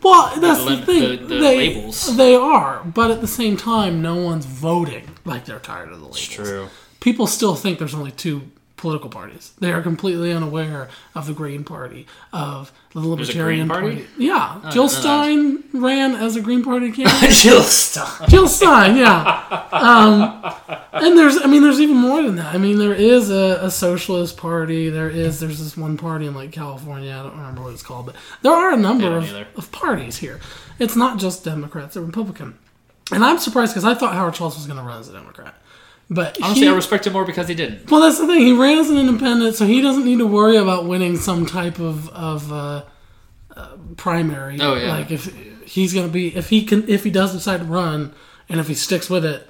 Well, 0.01 0.39
that's 0.39 0.59
the, 0.63 0.65
lim- 0.65 0.83
thing. 0.83 1.01
the- 1.01 1.25
the 1.27 1.35
they, 1.41 1.57
labels. 1.75 2.17
They 2.17 2.33
are, 2.35 2.83
but 2.85 3.11
at 3.11 3.21
the 3.21 3.27
same 3.27 3.55
time, 3.57 4.01
no 4.01 4.15
one's 4.15 4.45
voting 4.45 5.09
like 5.25 5.45
they're 5.45 5.59
tired 5.59 5.89
of 5.89 5.99
the 5.99 6.05
labels. 6.05 6.27
True. 6.27 6.69
People 7.01 7.27
still 7.27 7.55
think 7.55 7.77
there's 7.77 7.93
only 7.93 8.11
two 8.11 8.49
political 8.77 9.09
parties. 9.09 9.53
They 9.59 9.71
are 9.71 9.81
completely 9.81 10.31
unaware 10.31 10.89
of 11.13 11.27
the 11.27 11.33
Green 11.33 11.63
Party, 11.63 12.07
of 12.33 12.71
the 12.91 12.99
Libertarian 12.99 13.67
Green 13.67 13.81
Party? 13.81 14.07
Yeah, 14.17 14.61
I 14.63 14.71
Jill 14.71 14.89
Stein 14.89 15.63
ran 15.73 16.15
as 16.15 16.35
a 16.35 16.41
Green 16.41 16.63
Party 16.63 16.91
candidate. 16.93 17.31
Jill 17.31 17.61
Stein. 17.61 18.29
Jill 18.29 18.47
Stein, 18.47 18.97
yeah. 18.97 19.67
Um, 19.71 20.53
and 20.93 21.17
there's, 21.17 21.37
I 21.41 21.47
mean, 21.47 21.61
there's 21.63 21.79
even 21.79 21.95
more 21.95 22.21
than 22.21 22.35
that. 22.35 22.53
I 22.53 22.57
mean, 22.57 22.77
there 22.77 22.93
is 22.93 23.29
a, 23.29 23.59
a 23.61 23.71
socialist 23.71 24.37
party. 24.37 24.89
There 24.89 25.09
is, 25.09 25.39
there's 25.39 25.59
this 25.59 25.77
one 25.77 25.97
party 25.97 26.25
in 26.25 26.35
like 26.35 26.51
California. 26.51 27.11
I 27.11 27.23
don't 27.23 27.37
remember 27.37 27.61
what 27.61 27.73
it's 27.73 27.83
called, 27.83 28.07
but 28.07 28.15
there 28.41 28.53
are 28.53 28.73
a 28.73 28.77
number 28.77 29.17
of, 29.17 29.33
of 29.55 29.71
parties 29.71 30.17
here. 30.17 30.39
It's 30.79 30.95
not 30.95 31.17
just 31.17 31.43
Democrats 31.45 31.95
or 31.95 32.01
Republican. 32.01 32.57
And 33.11 33.23
I'm 33.23 33.37
surprised 33.37 33.73
because 33.73 33.85
I 33.85 33.93
thought 33.93 34.15
Howard 34.15 34.35
Schultz 34.35 34.57
was 34.57 34.65
going 34.65 34.79
to 34.79 34.83
run 34.83 34.99
as 34.99 35.09
a 35.09 35.13
Democrat. 35.13 35.55
But 36.09 36.37
Honestly, 36.41 36.65
he, 36.65 36.69
I 36.69 36.75
respect 36.75 37.07
him 37.07 37.13
more 37.13 37.25
because 37.25 37.47
he 37.47 37.55
didn't. 37.55 37.89
well, 37.89 38.01
that's 38.01 38.19
the 38.19 38.27
thing. 38.27 38.39
He 38.41 38.53
ran 38.53 38.77
as 38.77 38.89
an 38.91 38.97
independent, 38.97 39.55
so 39.55 39.65
he 39.65 39.81
doesn't 39.81 40.05
need 40.05 40.19
to 40.19 40.27
worry 40.27 40.55
about 40.55 40.85
winning 40.85 41.17
some 41.17 41.45
type 41.47 41.79
of 41.79 42.09
of 42.09 42.51
uh, 42.53 42.83
uh, 43.55 43.69
primary. 43.97 44.59
Oh, 44.61 44.75
yeah. 44.75 44.89
Like 44.89 45.09
if 45.09 45.25
he's 45.65 45.93
gonna 45.95 46.07
be, 46.07 46.35
if 46.35 46.49
he 46.49 46.63
can, 46.63 46.87
if 46.87 47.03
he 47.03 47.09
does 47.09 47.33
decide 47.33 47.61
to 47.61 47.65
run, 47.65 48.13
and 48.49 48.59
if 48.59 48.67
he 48.67 48.75
sticks 48.75 49.09
with 49.09 49.25
it, 49.25 49.49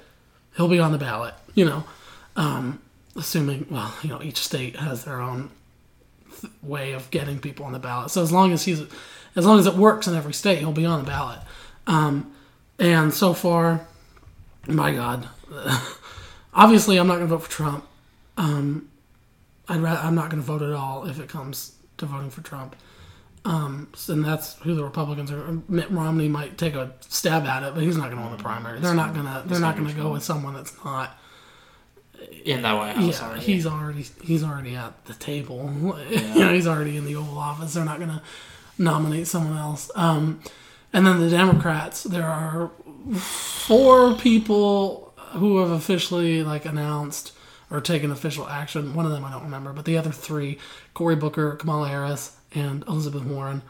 he'll 0.56 0.68
be 0.68 0.78
on 0.78 0.92
the 0.92 0.98
ballot. 0.98 1.34
You 1.54 1.66
know, 1.66 1.84
um, 2.36 2.80
assuming 3.16 3.66
well, 3.70 3.94
you 4.02 4.08
know, 4.08 4.22
each 4.22 4.38
state 4.38 4.76
has 4.76 5.04
their 5.04 5.20
own 5.20 5.50
th- 6.40 6.52
way 6.62 6.92
of 6.92 7.10
getting 7.10 7.38
people 7.38 7.66
on 7.66 7.72
the 7.72 7.78
ballot. 7.78 8.10
So 8.10 8.22
as 8.22 8.32
long 8.32 8.52
as 8.52 8.64
he's, 8.64 8.80
as 9.34 9.44
long 9.44 9.58
as 9.58 9.66
it 9.66 9.74
works 9.74 10.06
in 10.06 10.14
every 10.16 10.32
state, 10.32 10.60
he'll 10.60 10.72
be 10.72 10.86
on 10.86 11.00
the 11.04 11.06
ballot. 11.06 11.40
Um, 11.86 12.32
and 12.78 13.12
so 13.12 13.34
far, 13.34 13.86
my 14.66 14.94
God. 14.94 15.28
obviously 16.56 16.96
I'm 16.98 17.06
not 17.06 17.16
going 17.18 17.28
to 17.28 17.36
vote 17.36 17.44
for 17.44 17.50
Trump. 17.50 17.86
Um, 18.36 18.88
I'd 19.68 19.80
ra- 19.80 20.00
I'm 20.02 20.14
not 20.16 20.30
going 20.30 20.42
to 20.42 20.46
vote 20.46 20.62
at 20.62 20.72
all 20.72 21.06
if 21.06 21.20
it 21.20 21.28
comes 21.28 21.76
to 21.98 22.06
voting 22.06 22.30
for 22.30 22.40
Trump. 22.42 22.74
Um, 23.44 23.88
and 24.08 24.24
that's 24.24 24.54
who 24.62 24.74
the 24.74 24.82
Republicans 24.82 25.30
are. 25.30 25.60
Mitt 25.68 25.88
Romney 25.90 26.28
might 26.28 26.58
take 26.58 26.74
a 26.74 26.92
stab 27.00 27.44
at 27.46 27.62
it, 27.62 27.74
but 27.74 27.84
he's 27.84 27.96
not 27.96 28.10
going 28.10 28.16
to 28.16 28.28
win 28.28 28.36
the 28.36 28.42
primary. 28.42 28.80
They're 28.80 28.94
not 28.94 29.14
going 29.14 29.26
to. 29.26 29.44
They're 29.46 29.60
not 29.60 29.76
going 29.76 29.86
to 29.88 29.94
go 29.94 30.10
with 30.10 30.24
someone 30.24 30.54
that's 30.54 30.74
not. 30.84 31.16
In 32.44 32.62
that 32.62 32.80
way, 32.80 33.04
Yeah, 33.06 33.12
sorry. 33.12 33.40
he's 33.40 33.66
already 33.66 34.04
he's 34.22 34.42
already 34.42 34.74
at 34.74 35.04
the 35.04 35.14
table. 35.14 35.70
you 36.10 36.34
know, 36.40 36.52
he's 36.52 36.66
already 36.66 36.96
in 36.96 37.04
the 37.04 37.14
Oval 37.14 37.38
Office. 37.38 37.74
They're 37.74 37.84
not 37.84 37.98
going 37.98 38.10
to 38.10 38.22
nominate 38.78 39.26
someone 39.28 39.56
else. 39.56 39.90
Um, 39.94 40.40
and 40.92 41.06
then 41.06 41.20
the 41.20 41.28
Democrats, 41.30 42.02
there 42.04 42.26
are 42.26 42.70
four 43.14 44.14
people 44.14 45.05
who 45.36 45.58
have 45.58 45.70
officially 45.70 46.42
like 46.42 46.64
announced 46.64 47.32
or 47.70 47.80
taken 47.80 48.10
official 48.10 48.48
action. 48.48 48.94
One 48.94 49.06
of 49.06 49.12
them 49.12 49.24
I 49.24 49.30
don't 49.30 49.44
remember, 49.44 49.72
but 49.72 49.84
the 49.84 49.98
other 49.98 50.10
three: 50.10 50.58
Cory 50.94 51.16
Booker, 51.16 51.56
Kamala 51.56 51.88
Harris, 51.88 52.36
and 52.54 52.84
Elizabeth 52.86 53.24
Warren. 53.24 53.62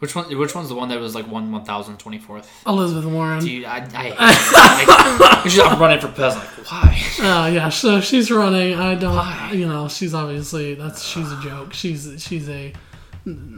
Which 0.00 0.14
one? 0.14 0.36
Which 0.36 0.54
one's 0.54 0.68
the 0.68 0.74
one 0.74 0.88
that 0.90 1.00
was 1.00 1.14
like 1.14 1.26
one 1.26 1.50
one 1.50 1.64
thousand 1.64 1.98
twenty 1.98 2.18
fourth? 2.18 2.50
Elizabeth 2.66 3.06
Warren. 3.06 3.42
Dude, 3.42 3.64
I, 3.64 3.78
I, 3.94 4.14
I 4.18 5.42
she's 5.48 5.58
I'm 5.58 5.80
running 5.80 6.00
for 6.00 6.08
president. 6.08 6.50
Like, 6.58 6.70
why? 6.70 7.02
Oh 7.20 7.46
yeah, 7.46 7.68
so 7.68 8.00
she's 8.00 8.30
running. 8.30 8.74
I 8.74 8.96
don't, 8.96 9.16
Why? 9.16 9.52
you 9.54 9.66
know, 9.66 9.88
she's 9.88 10.12
obviously 10.12 10.74
that's 10.74 11.02
she's 11.02 11.30
a 11.30 11.40
joke. 11.40 11.72
She's 11.72 12.22
she's 12.22 12.48
a 12.48 12.72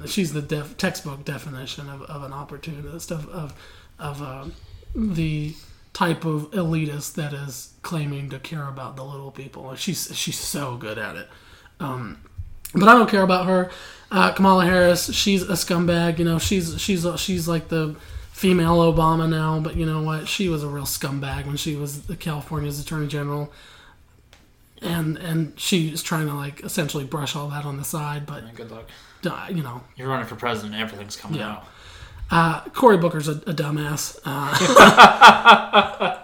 she's 0.07 0.33
the 0.33 0.43
def, 0.43 0.77
textbook 0.77 1.25
definition 1.25 1.89
of, 1.89 2.03
of 2.03 2.23
an 2.23 2.33
opportunist 2.33 3.11
of 3.11 3.29
of 3.31 3.55
of 3.99 4.23
uh, 4.23 4.45
the 4.95 5.55
type 5.97 6.27
of 6.27 6.51
elitist 6.51 7.15
that 7.15 7.33
is 7.33 7.73
claiming 7.81 8.29
to 8.29 8.39
care 8.39 8.69
about 8.69 8.97
the 8.97 9.03
little 9.03 9.31
people. 9.31 9.75
She's 9.77 10.15
she's 10.15 10.39
so 10.39 10.77
good 10.77 10.99
at 10.99 11.17
it. 11.17 11.27
Um, 11.81 12.19
but 12.75 12.87
I 12.87 12.93
don't 12.93 13.09
care 13.09 13.23
about 13.23 13.47
her. 13.47 13.71
Uh, 14.11 14.31
Kamala 14.33 14.67
Harris, 14.67 15.11
she's 15.15 15.43
a 15.43 15.55
scumbag. 15.55 16.19
You 16.19 16.27
know, 16.27 16.39
she's 16.39 16.79
she's 16.79 17.07
she's 17.19 17.49
like 17.49 17.69
the 17.69 17.97
female 18.31 18.77
Obama 18.93 19.27
now. 19.27 19.59
But 19.59 19.77
you 19.77 19.87
know 19.87 20.03
what? 20.03 20.29
She 20.29 20.51
was 20.51 20.63
a 20.63 20.69
real 20.69 20.85
scumbag 20.85 21.47
when 21.47 21.57
she 21.57 21.77
was 21.77 22.03
the 22.03 22.17
California's 22.17 22.79
Attorney 22.79 23.07
General, 23.07 23.51
and 24.83 25.17
and 25.17 25.59
she's 25.59 26.03
trying 26.03 26.27
to 26.27 26.35
like 26.35 26.61
essentially 26.63 27.05
brush 27.05 27.35
all 27.35 27.49
that 27.49 27.65
on 27.65 27.79
the 27.79 27.85
side. 27.85 28.27
But 28.27 28.55
Good 28.55 28.71
luck. 28.71 28.85
uh, 29.25 29.47
you 29.49 29.63
know, 29.63 29.81
You're 29.97 30.09
running 30.09 30.27
for 30.27 30.37
president. 30.37 30.79
Everything's 30.79 31.17
coming 31.17 31.41
Yeah. 31.41 31.53
out. 31.53 31.67
Uh, 32.31 32.61
Cory 32.71 32.97
Booker's 32.99 33.29
a, 33.29 33.33
a 33.33 33.55
dumbass. 33.55 34.19
Uh, 34.25 34.57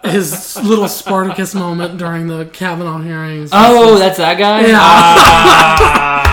his 0.08 0.56
little 0.62 0.88
Spartacus 0.88 1.54
moment 1.54 1.98
during 1.98 2.26
the 2.26 2.46
Kavanaugh 2.46 3.00
hearings. 3.00 3.50
Oh, 3.52 3.98
that's 3.98 4.18
that 4.18 4.38
guy. 4.38 4.66
Yeah. 4.66 4.78
Ah, 4.80 6.28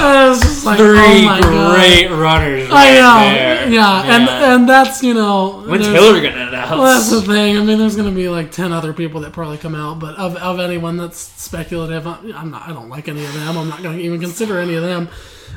like, 0.64 0.78
three 0.78 0.98
oh 0.98 1.22
my 1.24 1.40
God. 1.40 1.74
great 1.76 2.10
runners. 2.10 2.68
I 2.70 2.94
know, 2.94 3.34
there. 3.34 3.68
yeah, 3.70 4.02
and 4.02 4.28
and 4.28 4.68
that's 4.68 5.02
you 5.02 5.14
know, 5.14 5.62
when's 5.62 5.86
Hillary 5.86 6.22
gonna 6.22 6.48
announce? 6.48 6.70
Well, 6.70 6.82
that's 6.82 7.10
the 7.10 7.22
thing. 7.22 7.56
I 7.58 7.62
mean, 7.64 7.78
there's 7.78 7.96
going 7.96 8.08
to 8.08 8.14
be 8.14 8.28
like 8.28 8.50
ten 8.50 8.72
other 8.72 8.92
people 8.92 9.20
that 9.22 9.32
probably 9.32 9.58
come 9.58 9.74
out, 9.74 9.98
but 9.98 10.16
of, 10.16 10.36
of 10.36 10.60
anyone 10.60 10.96
that's 10.96 11.18
speculative, 11.18 12.06
I- 12.06 12.18
I'm 12.34 12.50
not. 12.50 12.68
I 12.68 12.72
don't 12.72 12.88
like 12.88 13.08
any 13.08 13.24
of 13.24 13.32
them. 13.34 13.56
I'm 13.56 13.68
not 13.68 13.82
going 13.82 13.96
to 13.98 14.02
even 14.04 14.20
consider 14.20 14.58
any 14.58 14.74
of 14.74 14.82
them. 14.82 15.08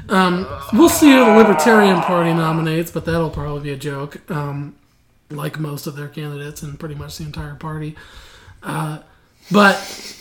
Um, 0.09 0.47
we'll 0.73 0.89
see 0.89 1.11
who 1.11 1.25
the 1.25 1.35
Libertarian 1.35 2.01
Party 2.01 2.33
nominates, 2.33 2.91
but 2.91 3.05
that'll 3.05 3.29
probably 3.29 3.61
be 3.63 3.71
a 3.71 3.77
joke, 3.77 4.19
um, 4.31 4.75
like 5.29 5.59
most 5.59 5.87
of 5.87 5.95
their 5.95 6.07
candidates 6.07 6.63
and 6.63 6.79
pretty 6.79 6.95
much 6.95 7.17
the 7.17 7.25
entire 7.25 7.55
party. 7.55 7.95
Uh, 8.63 8.99
but 9.51 9.75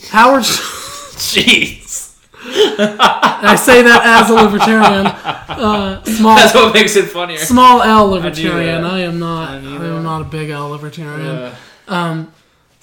Howard, 0.09 0.43
Jeez, 1.21 2.10
I 2.43 3.55
say 3.55 3.81
that 3.83 4.01
as 4.03 4.29
a 4.29 4.33
Libertarian, 4.33 5.05
uh, 5.07 6.03
small 6.03 6.35
that's 6.35 6.53
what 6.53 6.73
makes 6.73 6.95
it 6.95 7.05
funnier. 7.09 7.37
small 7.37 7.81
L 7.81 8.07
Libertarian. 8.07 8.83
that. 8.83 8.91
I 8.91 8.99
am 9.01 9.19
not. 9.19 9.49
I 9.49 9.55
I, 9.57 9.85
am 9.87 10.03
not 10.03 10.21
a 10.21 10.25
big 10.25 10.49
L 10.49 10.69
Libertarian. 10.69 11.53
Uh, 11.87 12.25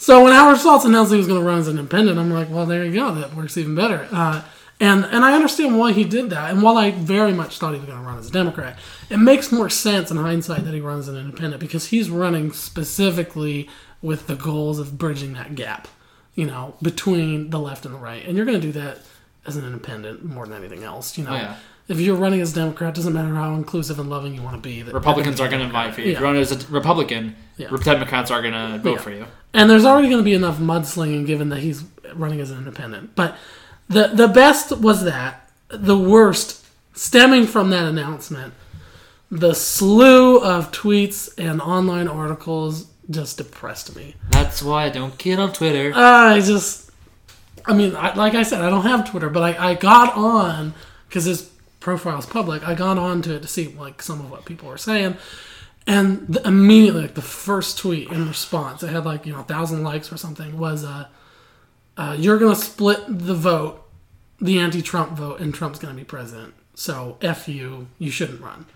So 0.00 0.22
when 0.22 0.32
Howard 0.32 0.60
Schultz 0.60 0.84
announced 0.84 1.10
he 1.10 1.18
was 1.18 1.26
going 1.26 1.40
to 1.40 1.46
run 1.46 1.58
as 1.58 1.66
an 1.66 1.76
independent, 1.76 2.20
I'm 2.20 2.30
like, 2.30 2.48
well, 2.48 2.66
there 2.66 2.84
you 2.84 2.92
go. 2.94 3.12
That 3.16 3.34
works 3.34 3.56
even 3.58 3.74
better. 3.74 4.06
Uh, 4.12 4.42
and 4.78 5.04
and 5.06 5.24
I 5.24 5.34
understand 5.34 5.76
why 5.76 5.90
he 5.90 6.04
did 6.04 6.30
that. 6.30 6.52
And 6.52 6.62
while 6.62 6.76
I 6.78 6.92
very 6.92 7.32
much 7.32 7.58
thought 7.58 7.72
he 7.74 7.80
was 7.80 7.88
going 7.88 7.98
to 8.00 8.06
run 8.06 8.16
as 8.16 8.28
a 8.28 8.32
Democrat, 8.32 8.78
it 9.10 9.16
makes 9.16 9.50
more 9.50 9.68
sense 9.68 10.12
in 10.12 10.16
hindsight 10.18 10.64
that 10.64 10.72
he 10.72 10.80
runs 10.80 11.08
as 11.08 11.14
an 11.14 11.20
independent 11.20 11.58
because 11.60 11.88
he's 11.88 12.10
running 12.10 12.52
specifically 12.52 13.68
with 14.02 14.28
the 14.28 14.36
goals 14.36 14.78
of 14.78 14.96
bridging 14.96 15.32
that 15.32 15.56
gap, 15.56 15.88
you 16.36 16.46
know, 16.46 16.76
between 16.80 17.50
the 17.50 17.58
left 17.58 17.84
and 17.84 17.92
the 17.92 17.98
right. 17.98 18.24
And 18.24 18.36
you're 18.36 18.46
going 18.46 18.60
to 18.60 18.66
do 18.66 18.72
that 18.78 18.98
as 19.46 19.56
an 19.56 19.64
independent 19.64 20.24
more 20.24 20.46
than 20.46 20.56
anything 20.56 20.84
else. 20.84 21.16
You 21.18 21.24
know, 21.24 21.30
Oh, 21.30 21.34
yeah. 21.36 21.56
if 21.88 21.98
you're 22.00 22.16
running 22.16 22.40
as 22.40 22.52
a 22.52 22.56
Democrat, 22.56 22.94
doesn't 22.94 23.12
matter 23.12 23.34
how 23.34 23.54
inclusive 23.54 23.98
and 23.98 24.10
loving 24.10 24.34
you 24.34 24.42
want 24.42 24.56
to 24.56 24.62
be. 24.62 24.82
That 24.82 24.94
Republicans 24.94 25.40
are 25.40 25.48
going 25.48 25.60
to 25.60 25.66
invite 25.66 25.94
for 25.94 26.00
you. 26.02 26.12
If 26.12 26.18
you 26.18 26.24
run 26.24 26.36
as 26.36 26.52
a 26.52 26.58
Republican, 26.70 27.34
Yeah. 27.56 27.68
Democrats 27.82 28.30
are 28.30 28.42
going 28.42 28.54
to 28.54 28.78
vote 28.78 29.00
for 29.00 29.10
you. 29.10 29.26
And 29.54 29.70
there's 29.70 29.84
already 29.84 30.08
going 30.08 30.20
to 30.20 30.24
be 30.24 30.34
enough 30.34 30.58
mudslinging 30.58 31.26
given 31.26 31.48
that 31.48 31.60
he's 31.60 31.84
running 32.14 32.40
as 32.40 32.50
an 32.50 32.58
independent. 32.58 33.14
But 33.16 33.36
the 33.88 34.08
the 34.08 34.28
best 34.28 34.72
was 34.78 35.04
that 35.04 35.50
the 35.68 35.96
worst 35.96 36.64
stemming 36.94 37.46
from 37.46 37.70
that 37.70 37.84
announcement, 37.86 38.52
the 39.30 39.54
slew 39.54 40.38
of 40.42 40.70
tweets 40.72 41.30
and 41.38 41.60
online 41.62 42.08
articles 42.08 42.86
just 43.10 43.38
depressed 43.38 43.96
me. 43.96 44.14
That's 44.30 44.62
why 44.62 44.84
I 44.84 44.88
don't 44.90 45.16
get 45.16 45.38
on 45.38 45.52
Twitter. 45.54 45.92
Ah, 45.94 46.34
I 46.34 46.40
just, 46.40 46.87
I 47.68 47.74
mean, 47.74 47.94
I, 47.94 48.14
like 48.14 48.34
I 48.34 48.42
said, 48.42 48.62
I 48.62 48.70
don't 48.70 48.82
have 48.82 49.08
Twitter, 49.08 49.28
but 49.28 49.42
I, 49.42 49.70
I 49.70 49.74
got 49.74 50.16
on 50.16 50.74
because 51.08 51.24
his 51.24 51.42
profile's 51.80 52.26
public. 52.26 52.66
I 52.66 52.74
got 52.74 52.98
on 52.98 53.22
to 53.22 53.36
it 53.36 53.42
to 53.42 53.48
see 53.48 53.68
like 53.68 54.02
some 54.02 54.20
of 54.20 54.30
what 54.30 54.44
people 54.44 54.68
were 54.68 54.78
saying, 54.78 55.16
and 55.86 56.26
the, 56.26 56.46
immediately, 56.46 57.02
like 57.02 57.14
the 57.14 57.22
first 57.22 57.78
tweet 57.78 58.10
in 58.10 58.26
response, 58.26 58.82
it 58.82 58.88
had 58.88 59.04
like 59.04 59.26
you 59.26 59.32
know 59.32 59.40
a 59.40 59.44
thousand 59.44 59.84
likes 59.84 60.12
or 60.12 60.16
something. 60.16 60.58
Was 60.58 60.84
uh, 60.84 61.06
uh, 61.96 62.16
you're 62.18 62.38
gonna 62.38 62.56
split 62.56 63.04
the 63.06 63.34
vote, 63.34 63.86
the 64.40 64.58
anti-Trump 64.58 65.12
vote, 65.12 65.40
and 65.40 65.54
Trump's 65.54 65.78
gonna 65.78 65.94
be 65.94 66.04
president. 66.04 66.54
So 66.74 67.18
f 67.20 67.48
you, 67.48 67.88
you 67.98 68.10
shouldn't 68.10 68.40
run. 68.40 68.66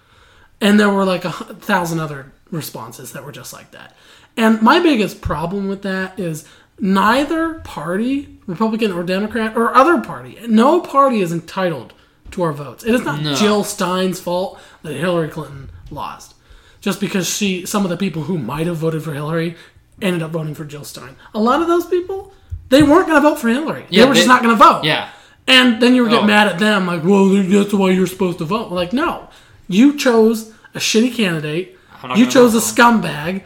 And 0.61 0.78
there 0.78 0.90
were 0.90 1.05
like 1.05 1.24
a 1.24 1.32
thousand 1.32 2.01
other 2.01 2.32
responses 2.51 3.12
that 3.12 3.24
were 3.24 3.32
just 3.32 3.53
like 3.53 3.70
that. 3.72 3.97
And 4.36 4.62
my 4.62 4.80
biggest 4.80 5.20
problem 5.20 5.68
with 5.68 5.82
that 5.82 6.18
is 6.18 6.47
neither 6.78 7.55
party, 7.61 8.32
Republican 8.47 8.93
or 8.93 9.03
Democrat 9.03 9.57
or 9.57 9.74
other 9.74 10.01
party, 10.01 10.38
no 10.49 10.80
party 10.80 11.20
is 11.20 11.32
entitled 11.32 11.93
to 12.32 12.43
our 12.43 12.53
votes. 12.53 12.82
It 12.84 12.95
is 12.95 13.03
not 13.05 13.22
No. 13.22 13.34
Jill 13.34 13.62
Stein's 13.64 14.18
fault 14.20 14.59
that 14.82 14.95
Hillary 14.95 15.28
Clinton 15.28 15.70
lost. 15.90 16.34
Just 16.80 16.99
because 17.01 17.28
she, 17.28 17.64
some 17.66 17.84
of 17.84 17.90
the 17.90 17.97
people 17.97 18.22
who 18.24 18.38
might 18.38 18.66
have 18.66 18.76
voted 18.78 19.03
for 19.05 19.12
Hillary 19.12 19.55
ended 20.01 20.22
up 20.22 20.32
voting 20.32 20.55
for 20.55 20.64
Jill 20.64 20.82
Stein. 20.84 21.14
A 21.34 21.38
lot 21.40 21.61
of 21.62 21.68
those 21.68 21.86
people, 21.86 22.32
they 22.70 22.82
weren't 22.82 23.07
going 23.07 23.22
to 23.22 23.28
vote 23.28 23.38
for 23.38 23.49
Hillary. 23.49 23.84
Yeah, 23.88 24.03
they 24.03 24.09
were 24.09 24.14
just 24.14 24.26
not 24.26 24.43
going 24.43 24.57
to 24.57 24.59
vote. 24.64 24.82
Yeah. 24.84 25.11
And 25.47 25.80
then 25.80 25.95
you 25.95 26.03
were 26.03 26.09
getting 26.09 26.24
Oh. 26.24 26.28
mad 26.28 26.49
at 26.49 26.59
them, 26.59 26.86
like, 26.86 27.05
well, 27.05 27.28
that's 27.28 27.72
why 27.74 27.90
you're 27.90 28.07
supposed 28.09 28.38
to 28.38 28.45
vote. 28.45 28.72
Like, 28.72 28.93
no. 28.93 29.28
You 29.68 29.97
chose 29.97 30.53
a 30.74 30.78
shitty 30.78 31.14
candidate. 31.14 31.78
You 32.16 32.26
chose 32.26 32.55
a 32.55 32.59
scumbag. 32.59 33.43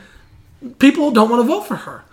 People 0.78 1.11
don't 1.11 1.28
want 1.28 1.40
to 1.42 1.47
vote 1.47 1.66
for 1.66 1.76
her. 1.76 2.05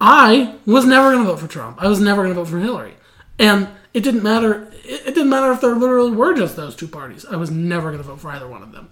I 0.00 0.56
was 0.64 0.86
never 0.86 1.10
going 1.12 1.24
to 1.24 1.30
vote 1.30 1.40
for 1.40 1.48
Trump. 1.48 1.82
I 1.82 1.88
was 1.88 2.00
never 2.00 2.22
going 2.22 2.34
to 2.34 2.40
vote 2.40 2.48
for 2.48 2.58
Hillary. 2.58 2.94
And 3.38 3.68
it 3.92 4.00
didn't 4.00 4.22
matter. 4.22 4.70
It, 4.84 5.08
it 5.08 5.14
didn't 5.14 5.28
matter 5.28 5.52
if 5.52 5.60
there 5.60 5.74
literally 5.74 6.12
were 6.12 6.34
just 6.34 6.56
those 6.56 6.74
two 6.74 6.88
parties. 6.88 7.26
I 7.26 7.36
was 7.36 7.50
never 7.50 7.90
going 7.90 8.02
to 8.02 8.08
vote 8.08 8.20
for 8.20 8.30
either 8.30 8.48
one 8.48 8.62
of 8.62 8.72
them. 8.72 8.90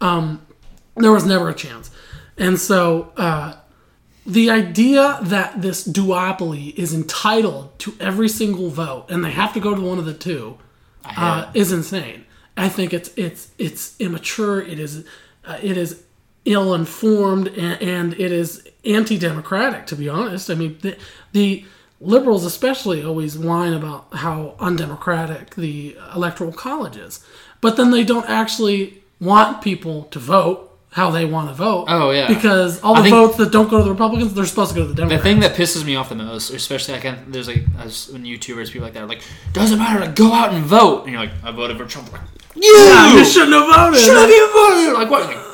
Um, 0.00 0.46
there 0.96 1.12
was 1.12 1.24
never 1.24 1.48
a 1.48 1.54
chance. 1.54 1.90
And 2.36 2.58
so 2.58 3.12
uh, 3.16 3.54
the 4.26 4.50
idea 4.50 5.18
that 5.22 5.62
this 5.62 5.86
duopoly 5.86 6.74
is 6.74 6.92
entitled 6.92 7.78
to 7.80 7.94
every 7.98 8.28
single 8.28 8.68
vote 8.68 9.06
and 9.10 9.24
they 9.24 9.30
have 9.30 9.52
to 9.54 9.60
go 9.60 9.74
to 9.74 9.80
one 9.80 9.98
of 9.98 10.04
the 10.04 10.14
two 10.14 10.58
uh, 11.04 11.50
is 11.54 11.72
insane. 11.72 12.24
I 12.56 12.68
think 12.68 12.92
it's 12.92 13.10
it's 13.16 13.50
it's 13.58 13.98
immature. 13.98 14.60
It 14.60 14.78
is 14.78 15.06
uh, 15.44 15.58
it 15.62 15.76
is 15.76 16.02
ill 16.44 16.74
informed 16.74 17.48
and, 17.48 17.80
and 17.80 18.14
it 18.14 18.32
is 18.32 18.68
anti 18.84 19.18
democratic. 19.18 19.86
To 19.86 19.96
be 19.96 20.08
honest, 20.08 20.50
I 20.50 20.54
mean 20.54 20.78
the, 20.82 20.96
the 21.32 21.64
liberals 22.00 22.44
especially 22.44 23.04
always 23.04 23.38
whine 23.38 23.72
about 23.72 24.12
how 24.12 24.56
undemocratic 24.58 25.54
the 25.54 25.96
electoral 26.14 26.52
college 26.52 26.96
is, 26.96 27.24
but 27.60 27.76
then 27.76 27.90
they 27.90 28.04
don't 28.04 28.28
actually 28.28 29.02
want 29.20 29.62
people 29.62 30.04
to 30.04 30.18
vote 30.18 30.68
how 30.90 31.10
they 31.10 31.24
want 31.24 31.48
to 31.48 31.54
vote. 31.54 31.86
Oh, 31.88 32.10
yeah. 32.10 32.28
because 32.28 32.82
all 32.82 33.02
the 33.02 33.08
votes 33.08 33.38
that 33.38 33.50
don't 33.50 33.70
go 33.70 33.78
to 33.78 33.84
the 33.84 33.90
Republicans, 33.90 34.34
they're 34.34 34.44
supposed 34.44 34.74
to 34.74 34.76
go 34.76 34.82
to 34.82 34.88
the 34.88 34.94
Democrats. 34.94 35.22
The 35.22 35.28
thing 35.30 35.40
that 35.40 35.54
pisses 35.54 35.86
me 35.86 35.96
off 35.96 36.10
the 36.10 36.16
most, 36.16 36.50
especially 36.50 37.00
like 37.00 37.32
there's 37.32 37.48
like 37.48 37.64
as 37.78 38.10
when 38.10 38.24
YouTubers 38.24 38.70
people 38.70 38.82
like 38.82 38.92
that 38.92 39.02
are 39.02 39.06
like, 39.06 39.22
doesn't 39.54 39.78
matter, 39.78 40.00
like 40.00 40.14
go 40.14 40.32
out 40.32 40.52
and 40.52 40.64
vote, 40.64 41.04
and 41.04 41.12
you're 41.12 41.20
like, 41.20 41.32
I 41.42 41.50
voted 41.50 41.78
for 41.78 41.86
Trump. 41.86 42.12
Like, 42.12 42.20
you, 42.54 42.64
yeah, 42.64 43.14
you 43.14 43.24
shouldn't 43.24 43.52
have 43.52 43.74
voted. 43.74 44.00
should 44.00 44.14
have 44.14 44.50
voted. 44.52 44.94
Like 44.94 45.10
what? 45.10 45.51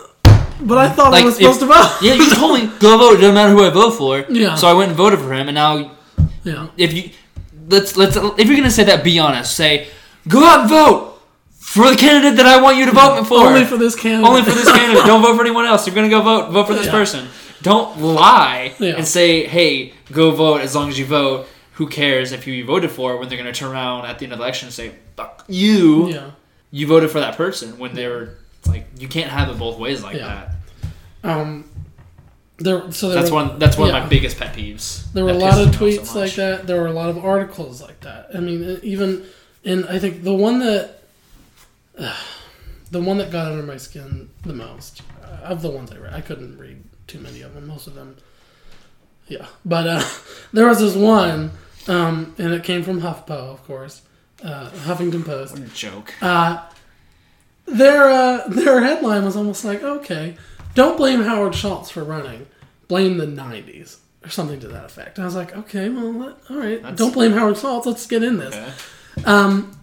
But 0.61 0.79
I 0.79 0.89
thought 0.89 1.13
like, 1.13 1.23
I 1.23 1.25
was 1.27 1.35
if- 1.35 1.41
supposed 1.43 1.61
to 1.61 1.67
vote. 1.67 1.99
yeah, 2.03 2.15
you 2.15 2.29
told 2.35 2.59
me 2.61 2.67
go 2.81 2.99
vote. 2.99 3.15
It 3.15 3.21
doesn't 3.21 3.35
matter 3.35 3.53
who 3.53 3.65
I 3.65 3.71
vote 3.71 3.93
for. 3.93 4.25
Yeah. 4.29 4.55
So 4.57 4.67
I 4.69 4.73
went 4.75 4.89
and 4.91 4.97
voted 4.97 5.19
for 5.21 5.33
him, 5.33 5.49
and 5.49 5.55
now 5.55 5.93
Yeah. 6.45 6.67
if 6.77 6.93
you 6.93 7.11
let's 7.69 7.97
let's 7.97 8.17
if 8.17 8.47
you're 8.49 8.57
gonna 8.57 8.71
say 8.71 8.85
that, 8.85 9.05
be 9.05 9.19
honest. 9.19 9.55
Say 9.57 9.89
go 10.27 10.45
out 10.45 10.61
and 10.61 10.69
vote 10.69 11.21
for 11.61 11.91
the 11.91 11.97
candidate 11.97 12.37
that 12.39 12.47
I 12.47 12.61
want 12.61 12.77
you 12.77 12.87
to 12.87 12.93
vote 12.93 13.25
for. 13.25 13.47
Only 13.47 13.65
for 13.65 13.77
this 13.77 13.95
candidate. 13.95 14.29
Only 14.29 14.43
for 14.43 14.51
this 14.51 14.71
candidate. 14.71 15.05
Don't 15.11 15.23
vote 15.23 15.37
for 15.37 15.43
anyone 15.43 15.65
else. 15.67 15.87
You're 15.87 15.95
gonna 15.95 16.09
go 16.09 16.23
vote. 16.23 16.51
Vote 16.51 16.67
for 16.67 16.75
this 16.75 16.87
Yeah. 16.87 16.93
person. 16.93 17.29
Don't 17.63 18.01
lie 18.01 18.73
Yeah. 18.79 18.95
and 18.97 19.07
say, 19.07 19.47
"Hey, 19.47 19.93
go 20.13 20.31
vote." 20.31 20.61
As 20.61 20.75
long 20.75 20.89
as 20.89 20.99
you 20.99 21.05
vote, 21.07 21.47
who 21.75 21.87
cares 21.89 22.33
if 22.33 22.47
you 22.47 22.65
voted 22.65 22.91
for? 22.91 23.17
When 23.19 23.29
they're 23.29 23.39
gonna 23.39 23.53
turn 23.53 23.71
around 23.73 24.07
at 24.07 24.19
the 24.19 24.25
end 24.25 24.33
of 24.33 24.39
the 24.39 24.45
election 24.45 24.67
and 24.69 24.75
say, 24.75 24.93
"Fuck 25.17 25.45
you." 25.49 26.09
Yeah. 26.09 26.21
You 26.71 26.87
voted 26.87 27.11
for 27.11 27.21
that 27.21 27.37
person 27.37 27.79
when 27.79 27.95
they 27.95 28.07
were 28.07 28.38
like 28.69 28.87
you 28.99 29.09
can't 29.09 29.31
have 29.31 29.49
it 29.49 29.59
both 29.59 29.79
ways 29.79 30.03
like 30.03 30.17
Yeah. 30.17 30.49
that. 31.23 31.31
Um. 31.31 31.71
There. 32.59 32.91
So 32.93 33.09
there 33.09 33.21
That's 33.21 33.31
were, 33.31 33.37
one. 33.37 33.59
That's 33.59 33.79
one 33.79 33.89
of 33.89 33.95
my 33.95 34.07
biggest 34.07 34.39
pet 34.39 34.55
peeves. 34.55 35.13
There 35.13 35.25
were 35.25 35.31
a 35.31 35.35
lot 35.35 35.61
of 35.61 35.69
pisses 35.69 35.81
me 35.81 35.99
off 35.99 36.05
tweets 36.05 36.07
so 36.07 36.19
like 36.21 36.35
that. 36.35 36.67
There 36.67 36.81
were 36.81 36.89
a 36.89 36.93
lot 36.93 37.09
of 37.09 37.25
articles 37.25 37.81
like 37.81 38.01
that. 38.01 38.31
I 38.35 38.41
mean, 38.41 38.81
even 38.83 39.27
and 39.65 39.87
I 39.87 39.99
think 39.99 40.25
the 40.25 40.35
one 40.35 40.59
that 40.61 41.03
the 42.91 43.01
one 43.01 43.19
that 43.19 43.31
got 43.31 43.51
under 43.51 43.63
my 43.63 43.77
skin 43.77 44.31
the 44.43 44.53
most 44.53 45.03
uh, 45.23 45.45
of 45.45 45.63
the 45.63 45.71
ones 45.71 45.93
I 45.93 45.99
read. 45.99 46.15
I 46.15 46.21
couldn't 46.21 46.59
read 46.59 46.83
too 47.07 47.19
many 47.19 47.43
of 47.43 47.55
them. 47.55 47.67
Most 47.67 47.87
of 47.87 47.95
them, 47.95 48.17
yeah. 49.27 49.47
But 49.65 49.87
uh, 49.87 50.05
there 50.53 50.67
was 50.67 50.81
this 50.81 50.97
one, 50.97 51.51
um, 51.87 52.35
and 52.39 52.53
it 52.53 52.65
came 52.65 52.83
from 52.83 53.01
HuffPo, 53.01 53.31
of 53.31 53.65
course, 53.65 54.03
uh, 54.43 54.71
Huffington 54.71 55.25
Post. 55.25 55.59
What 55.59 55.63
a 55.63 55.75
joke. 55.75 56.15
Uh, 56.21 56.65
their 57.73 58.09
uh, 58.09 58.49
their 58.49 58.81
headline 58.83 59.25
was 59.25 59.37
almost 59.37 59.65
like, 59.65 59.83
okay, 59.83 60.37
don't 60.75 60.97
blame 60.97 61.23
Howard 61.23 61.55
Schultz 61.55 61.91
for 61.91 62.03
running, 62.05 62.47
blame 62.89 63.19
the 63.19 63.27
'90s 63.27 63.99
or 64.25 64.31
something 64.31 64.61
to 64.61 64.69
that 64.69 64.85
effect. 64.85 65.19
I 65.19 65.25
was 65.25 65.35
like, 65.35 65.57
okay, 65.57 65.89
well, 65.89 66.13
let, 66.13 66.37
all 66.51 66.57
right, 66.57 66.83
That's- 66.83 66.99
don't 66.99 67.13
blame 67.15 67.33
Howard 67.33 67.57
Schultz. 67.57 67.87
Let's 67.87 68.07
get 68.07 68.23
in 68.23 68.39
this. 68.39 68.55
Okay. 68.55 69.25
Um, 69.25 69.77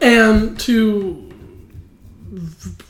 and 0.00 0.58
to 0.60 1.28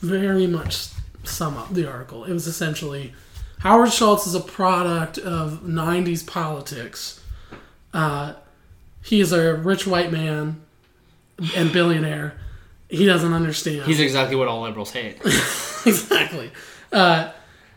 very 0.01 0.47
much 0.47 0.87
sum 1.23 1.57
up 1.57 1.73
the 1.73 1.89
article, 1.89 2.23
it 2.25 2.33
was 2.33 2.47
essentially 2.47 3.13
Howard 3.59 3.91
Schultz 3.91 4.27
is 4.27 4.35
a 4.35 4.39
product 4.39 5.17
of 5.17 5.61
90s 5.63 6.25
politics. 6.25 7.21
Uh, 7.93 8.33
he 9.01 9.19
is 9.21 9.31
a 9.31 9.53
rich 9.55 9.85
white 9.85 10.11
man 10.11 10.61
and 11.55 11.71
billionaire. 11.71 12.39
He 12.93 13.05
doesn't 13.05 13.33
understand. 13.33 13.83
He's 13.83 13.99
exactly 13.99 14.35
what 14.35 14.47
all 14.47 14.61
liberals 14.61 14.91
hate. 14.91 15.17
exactly. 15.85 16.51
Uh, 16.91 17.31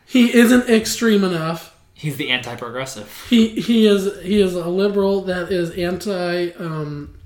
he 0.05 0.35
isn't 0.37 0.69
extreme 0.69 1.25
enough. 1.25 1.75
He's 1.95 2.19
the 2.19 2.29
anti-progressive. 2.31 3.11
He 3.31 3.49
he 3.61 3.87
is 3.87 4.21
he 4.23 4.41
is 4.43 4.55
a 4.55 4.69
liberal 4.69 5.23
that 5.23 5.51
is 5.51 5.71
anti 5.71 6.51
um, 6.59 7.17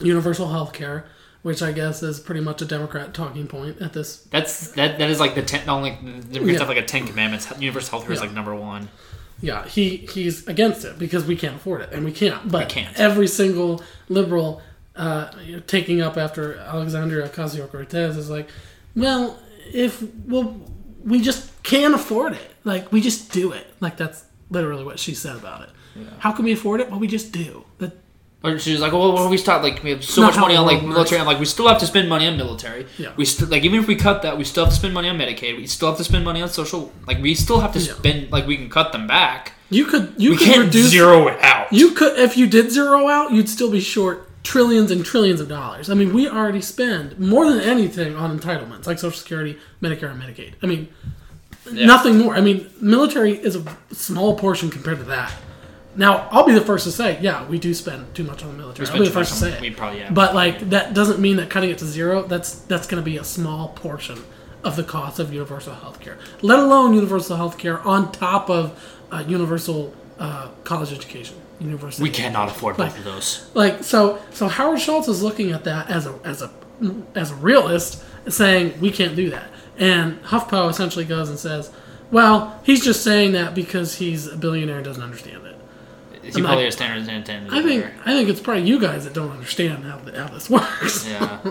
universal 0.00 0.48
health 0.50 0.72
care, 0.72 1.06
which 1.42 1.60
I 1.62 1.72
guess 1.72 2.02
is 2.04 2.20
pretty 2.20 2.40
much 2.40 2.62
a 2.62 2.64
Democrat 2.64 3.12
talking 3.12 3.48
point 3.48 3.82
at 3.82 3.92
this. 3.92 4.18
That's 4.30 4.70
that. 4.72 4.98
That 4.98 5.10
is 5.10 5.18
like 5.18 5.34
the 5.34 5.42
ten. 5.42 5.68
Only 5.68 5.98
there's 6.00 6.46
Yeah. 6.46 6.56
stuff 6.56 6.68
like 6.68 6.78
a 6.78 6.84
Ten 6.84 7.08
Commandments. 7.08 7.50
Universal 7.58 7.90
health 7.98 8.04
care 8.04 8.12
is 8.12 8.20
like 8.20 8.32
number 8.32 8.54
one. 8.54 8.88
Yeah, 9.40 9.66
he 9.66 9.96
he's 9.96 10.46
against 10.46 10.84
it 10.84 11.00
because 11.00 11.24
we 11.24 11.34
can't 11.34 11.56
afford 11.56 11.80
it, 11.80 11.90
and 11.92 12.04
we 12.04 12.12
can't. 12.12 12.48
But 12.48 12.68
can't. 12.68 12.96
every 13.00 13.26
single 13.26 13.82
liberal 14.08 14.62
uh, 14.96 15.30
taking 15.66 16.00
up 16.00 16.16
after 16.16 16.56
Alexandria 16.58 17.28
Ocasio 17.28 17.70
Cortez 17.70 18.16
is 18.16 18.28
like, 18.30 18.48
well, 18.94 19.38
if 19.72 20.02
well, 20.26 20.60
we 21.04 21.20
just 21.20 21.62
can't 21.62 21.94
afford 21.94 22.34
it. 22.34 22.50
Like 22.64 22.92
we 22.92 23.00
just 23.00 23.32
do 23.32 23.52
it. 23.52 23.66
Like 23.80 23.96
that's 23.96 24.24
literally 24.50 24.84
what 24.84 24.98
she 24.98 25.14
said 25.14 25.36
about 25.36 25.62
it. 25.62 25.70
How 26.18 26.32
can 26.32 26.44
we 26.44 26.52
afford 26.52 26.80
it? 26.80 26.90
Well, 26.90 26.98
we 27.00 27.06
just 27.06 27.32
do. 27.32 27.64
That 27.78 27.92
Or 28.42 28.58
she's 28.58 28.80
like, 28.80 28.92
well, 28.92 29.28
we 29.28 29.36
start 29.36 29.62
like 29.62 29.82
we 29.82 29.90
have 29.90 30.02
so 30.04 30.22
Not 30.22 30.32
much 30.34 30.40
money 30.40 30.56
on 30.56 30.66
like 30.66 30.82
military. 30.82 31.20
I'm 31.20 31.26
like, 31.26 31.38
we 31.38 31.44
still 31.44 31.68
have 31.68 31.78
to 31.80 31.86
spend 31.86 32.08
money 32.08 32.26
on 32.26 32.36
military. 32.36 32.86
Yeah. 32.98 33.12
We 33.16 33.24
still 33.24 33.48
like 33.48 33.62
even 33.64 33.78
if 33.80 33.86
we 33.86 33.96
cut 33.96 34.22
that, 34.22 34.36
we 34.38 34.44
still 34.44 34.64
have 34.64 34.72
to 34.72 34.78
spend 34.78 34.94
money 34.94 35.08
on 35.08 35.18
Medicaid. 35.18 35.56
We 35.56 35.66
still 35.66 35.88
have 35.88 35.98
to 35.98 36.04
spend 36.04 36.24
money 36.24 36.40
on 36.42 36.48
social. 36.48 36.92
Like 37.06 37.20
we 37.20 37.34
still 37.34 37.60
have 37.60 37.72
to 37.74 37.78
Yeah. 37.78 37.94
spend. 37.94 38.32
Like 38.32 38.46
we 38.46 38.56
can 38.56 38.68
cut 38.70 38.92
them 38.92 39.06
back. 39.06 39.52
you 39.70 39.84
could 39.86 40.14
you 40.18 40.30
We 40.32 40.36
could 40.36 40.46
can't 40.46 40.64
reduce 40.66 40.90
zero 40.90 41.28
it 41.28 41.40
out. 41.42 41.72
You 41.72 41.92
could, 41.92 42.18
if 42.18 42.36
you 42.36 42.46
did 42.46 42.70
zero 42.70 43.08
out, 43.08 43.32
you'd 43.32 43.48
still 43.48 43.70
be 43.70 43.80
short 43.80 44.28
trillions 44.42 44.90
and 44.90 45.04
trillions 45.04 45.40
of 45.40 45.48
dollars. 45.48 45.88
I 45.90 45.94
mean, 45.94 46.12
we 46.12 46.28
already 46.28 46.60
spend 46.60 47.18
more 47.18 47.48
than 47.50 47.60
anything 47.60 48.16
on 48.16 48.38
entitlements 48.38 48.86
like 48.86 48.98
Social 48.98 49.16
Security, 49.18 49.58
Medicare, 49.80 50.10
and 50.10 50.20
Medicaid. 50.20 50.54
I 50.62 50.66
mean, 50.66 50.88
Yeah. 51.70 51.86
nothing 51.86 52.18
more. 52.18 52.34
I 52.34 52.40
mean, 52.40 52.68
military 52.80 53.32
is 53.34 53.54
a 53.54 53.62
small 53.92 54.36
portion 54.36 54.68
compared 54.70 54.98
to 54.98 55.04
that. 55.04 55.32
Now, 55.94 56.26
I'll 56.30 56.44
be 56.44 56.54
the 56.54 56.60
first 56.62 56.84
to 56.86 56.90
say, 56.90 57.18
yeah, 57.20 57.46
we 57.46 57.58
do 57.58 57.72
spend 57.74 58.14
too 58.14 58.24
much 58.24 58.42
on 58.42 58.50
the 58.50 58.56
military. 58.56 58.88
I'll 58.88 58.98
be 58.98 59.04
the 59.04 59.10
first 59.10 59.32
to 59.34 59.38
say 59.38 59.58
we 59.60 59.68
it. 59.68 59.76
probably- 59.76 60.00
yeah. 60.00 60.10
But 60.10 60.34
like, 60.34 60.70
that 60.70 60.94
doesn't 60.94 61.20
mean 61.20 61.36
that 61.36 61.50
cutting 61.50 61.70
it 61.70 61.78
to 61.78 61.84
zero. 61.86 62.22
That's 62.22 62.54
that's 62.54 62.86
going 62.86 63.00
to 63.02 63.04
be 63.04 63.18
a 63.18 63.24
small 63.24 63.68
portion 63.68 64.18
of 64.64 64.74
the 64.76 64.84
cost 64.84 65.18
of 65.18 65.32
universal 65.32 65.74
health 65.74 66.00
care. 66.00 66.16
Let 66.40 66.58
alone 66.58 66.94
universal 66.94 67.36
health 67.36 67.58
care 67.58 67.80
on 67.86 68.10
top 68.10 68.48
of 68.48 68.72
uh, 69.12 69.22
universal 69.28 69.94
uh, 70.18 70.48
college 70.64 70.92
education, 70.92 71.36
university. 71.64 72.02
We 72.02 72.10
cannot 72.10 72.48
afford 72.48 72.76
both 72.76 72.96
of 72.98 73.04
those. 73.04 73.48
Like 73.54 73.82
so, 73.84 74.20
so 74.30 74.48
Howard 74.48 74.80
Schultz 74.80 75.08
is 75.08 75.22
looking 75.22 75.52
at 75.52 75.64
that 75.64 75.90
as 75.90 76.06
a 76.06 76.18
as 76.24 76.42
a 76.42 76.50
as 77.14 77.30
a 77.30 77.34
realist, 77.36 78.02
saying 78.28 78.80
we 78.80 78.90
can't 78.90 79.14
do 79.16 79.30
that. 79.30 79.48
And 79.78 80.22
HuffPo 80.24 80.68
essentially 80.70 81.04
goes 81.04 81.28
and 81.28 81.38
says, 81.38 81.70
"Well, 82.10 82.60
he's 82.64 82.84
just 82.84 83.02
saying 83.02 83.32
that 83.32 83.54
because 83.54 83.96
he's 83.96 84.26
a 84.26 84.36
billionaire 84.36 84.76
and 84.76 84.84
doesn't 84.84 85.02
understand 85.02 85.46
it." 85.46 85.56
He 86.22 86.28
I'm 86.38 86.44
probably 86.44 86.64
like- 86.64 86.72
standard 86.72 87.12
intended? 87.12 87.52
I 87.52 87.62
think 87.62 87.86
I 88.06 88.12
think 88.12 88.28
it's 88.28 88.40
probably 88.40 88.62
you 88.64 88.78
guys 88.80 89.04
that 89.04 89.12
don't 89.12 89.30
understand 89.30 89.84
how, 89.84 89.98
how 90.14 90.28
this 90.28 90.48
works. 90.50 91.06
Yeah. 91.08 91.40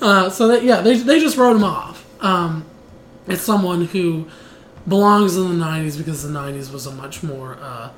Uh, 0.00 0.30
so 0.30 0.46
that 0.46 0.62
yeah, 0.62 0.80
they, 0.80 0.96
they 0.96 1.18
just 1.18 1.36
wrote 1.36 1.56
him 1.56 1.64
off. 1.64 2.06
Um, 2.22 2.64
it's 3.26 3.42
someone 3.42 3.86
who 3.86 4.28
belongs 4.86 5.36
in 5.36 5.58
the 5.58 5.64
'90s 5.64 5.98
because 5.98 6.22
the 6.22 6.28
'90s 6.28 6.72
was 6.72 6.86
a 6.86 6.92
much 6.92 7.24
more 7.24 7.58
uh, 7.60 7.90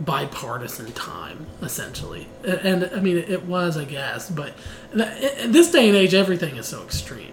bipartisan 0.00 0.92
time, 0.92 1.46
essentially. 1.62 2.26
A- 2.44 2.66
And, 2.66 2.90
I 2.94 3.00
mean, 3.00 3.18
it 3.18 3.44
was, 3.46 3.76
I 3.76 3.84
guess, 3.84 4.30
but 4.30 4.54
in 4.92 5.52
this 5.52 5.70
day 5.70 5.88
and 5.88 5.96
age, 5.96 6.14
everything 6.14 6.56
is 6.56 6.66
so 6.66 6.82
extreme. 6.82 7.32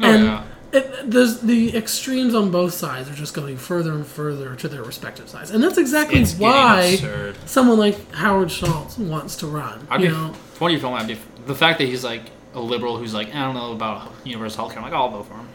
Oh, 0.00 0.04
and 0.10 0.24
yeah. 0.24 0.44
it, 0.72 1.10
the 1.10 1.76
extremes 1.76 2.34
on 2.34 2.50
both 2.50 2.74
sides 2.74 3.08
are 3.10 3.14
just 3.14 3.34
going 3.34 3.56
further 3.56 3.92
and 3.92 4.06
further 4.06 4.54
to 4.56 4.68
their 4.68 4.82
respective 4.82 5.28
sides, 5.28 5.50
and 5.50 5.62
that's 5.62 5.78
exactly 5.78 6.20
It's 6.20 6.34
why 6.34 7.32
someone 7.46 7.78
like 7.78 8.10
Howard 8.12 8.50
Schultz 8.50 8.98
wants 8.98 9.36
to 9.36 9.46
run. 9.46 9.86
I'd 9.90 10.00
you 10.00 10.08
be, 10.08 10.12
know, 10.14 10.34
you 10.68 10.78
feel? 10.80 10.90
I'd 10.94 11.06
be, 11.06 11.18
the 11.46 11.54
fact 11.54 11.78
that 11.78 11.86
he's 11.86 12.02
like 12.04 12.22
a 12.54 12.60
liberal 12.60 12.96
who's 12.96 13.12
like, 13.14 13.34
I 13.34 13.42
don't 13.44 13.54
know 13.54 13.72
about 13.72 14.12
universal 14.24 14.64
healthcare. 14.68 14.76
I'm 14.78 14.82
like, 14.84 14.92
oh, 14.92 14.96
I'll 14.96 15.10
vote 15.10 15.26
for 15.26 15.34
him. 15.34 15.48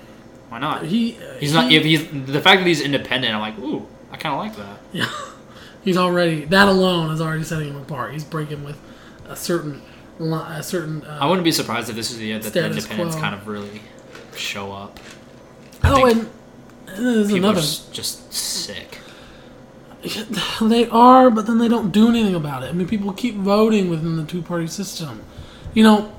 Why 0.49 0.59
not? 0.59 0.83
he 0.85 1.11
He's 1.39 1.53
not. 1.53 1.69
he- 1.69 1.77
If 1.77 1.83
he's 1.83 2.07
the 2.27 2.41
fact 2.41 2.61
that 2.61 2.67
he's 2.67 2.81
independent, 2.81 3.33
I'm 3.33 3.39
like, 3.41 3.57
ooh, 3.59 3.85
I 4.11 4.17
kind 4.17 4.33
of 4.35 4.39
like 4.39 4.55
that. 4.57 4.79
Yeah, 4.93 5.09
he's 5.83 5.97
already 5.97 6.45
that 6.45 6.67
alone 6.67 7.11
is 7.11 7.21
already 7.21 7.43
setting 7.43 7.69
him 7.69 7.77
apart. 7.77 8.13
He's 8.13 8.23
breaking 8.23 8.63
with 8.63 8.77
a 9.27 9.35
certain, 9.35 9.81
a 10.19 10.63
certain. 10.63 11.03
I 11.05 11.19
Uh, 11.19 11.29
wouldn't 11.29 11.43
be 11.45 11.51
surprised 11.51 11.89
if 11.89 11.95
this 11.95 12.11
is 12.11 12.17
the 12.17 12.25
year 12.27 12.39
that 12.39 12.53
the 12.53 12.65
independents 12.65 13.15
quo. 13.15 13.21
kind 13.23 13.35
of 13.35 13.47
really 13.47 13.81
show 14.35 14.71
up. 14.71 14.99
oh, 15.83 16.05
and, 16.05 16.29
and 16.87 17.05
there's 17.05 17.31
another. 17.31 17.59
are 17.59 17.91
just 17.93 18.33
sick. 18.33 18.97
They 20.61 20.87
are, 20.89 21.29
but 21.29 21.45
then 21.45 21.57
they 21.57 21.67
don't 21.67 21.91
do 21.91 22.07
anything 22.09 22.35
about 22.35 22.63
it. 22.63 22.67
I 22.69 22.71
mean, 22.71 22.87
people 22.87 23.11
keep 23.13 23.35
voting 23.35 23.89
within 23.89 24.15
the 24.15 24.23
two-party 24.23 24.67
system. 24.67 25.21
You 25.73 25.83
know, 25.83 26.11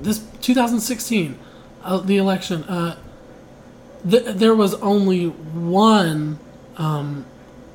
this 0.00 0.18
2016, 0.40 1.38
uh, 1.84 1.98
the 1.98 2.16
election, 2.16 2.64
uh, 2.64 2.96
th- 4.08 4.24
there 4.36 4.54
was 4.54 4.74
only 4.76 5.26
one 5.26 6.38
um, 6.78 7.26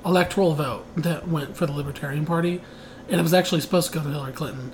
electoral 0.08 0.54
vote 0.54 0.86
that 0.96 1.28
went 1.28 1.56
for 1.58 1.66
the 1.66 1.74
Libertarian 1.74 2.26
Party, 2.26 2.62
and 3.10 3.20
it 3.20 3.24
was 3.24 3.34
actually 3.34 3.62
supposed 3.62 3.92
to 3.92 3.98
go 4.00 4.04
to 4.04 4.10
Hillary 4.10 4.34
Clinton, 4.34 4.72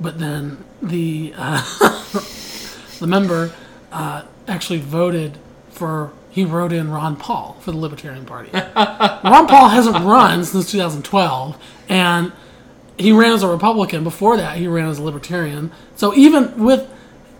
but 0.00 0.18
then 0.18 0.64
the 0.82 1.34
uh, 1.36 1.62
the 3.00 3.06
member 3.06 3.52
uh, 3.92 4.22
actually 4.48 4.78
voted 4.80 5.38
for. 5.70 6.12
He 6.30 6.44
wrote 6.44 6.70
in 6.70 6.90
Ron 6.90 7.16
Paul 7.16 7.56
for 7.60 7.70
the 7.70 7.78
Libertarian 7.78 8.26
Party. 8.26 8.50
Ron 8.76 9.46
Paul 9.46 9.68
hasn't 9.70 10.04
run 10.04 10.44
since 10.44 10.70
2012, 10.70 11.56
and 11.88 12.30
he 12.98 13.10
ran 13.12 13.32
as 13.32 13.42
a 13.42 13.48
Republican. 13.48 14.04
Before 14.04 14.36
that, 14.36 14.58
he 14.58 14.66
ran 14.68 14.86
as 14.86 14.98
a 14.98 15.02
Libertarian. 15.02 15.72
So 15.94 16.14
even 16.14 16.62
with 16.62 16.86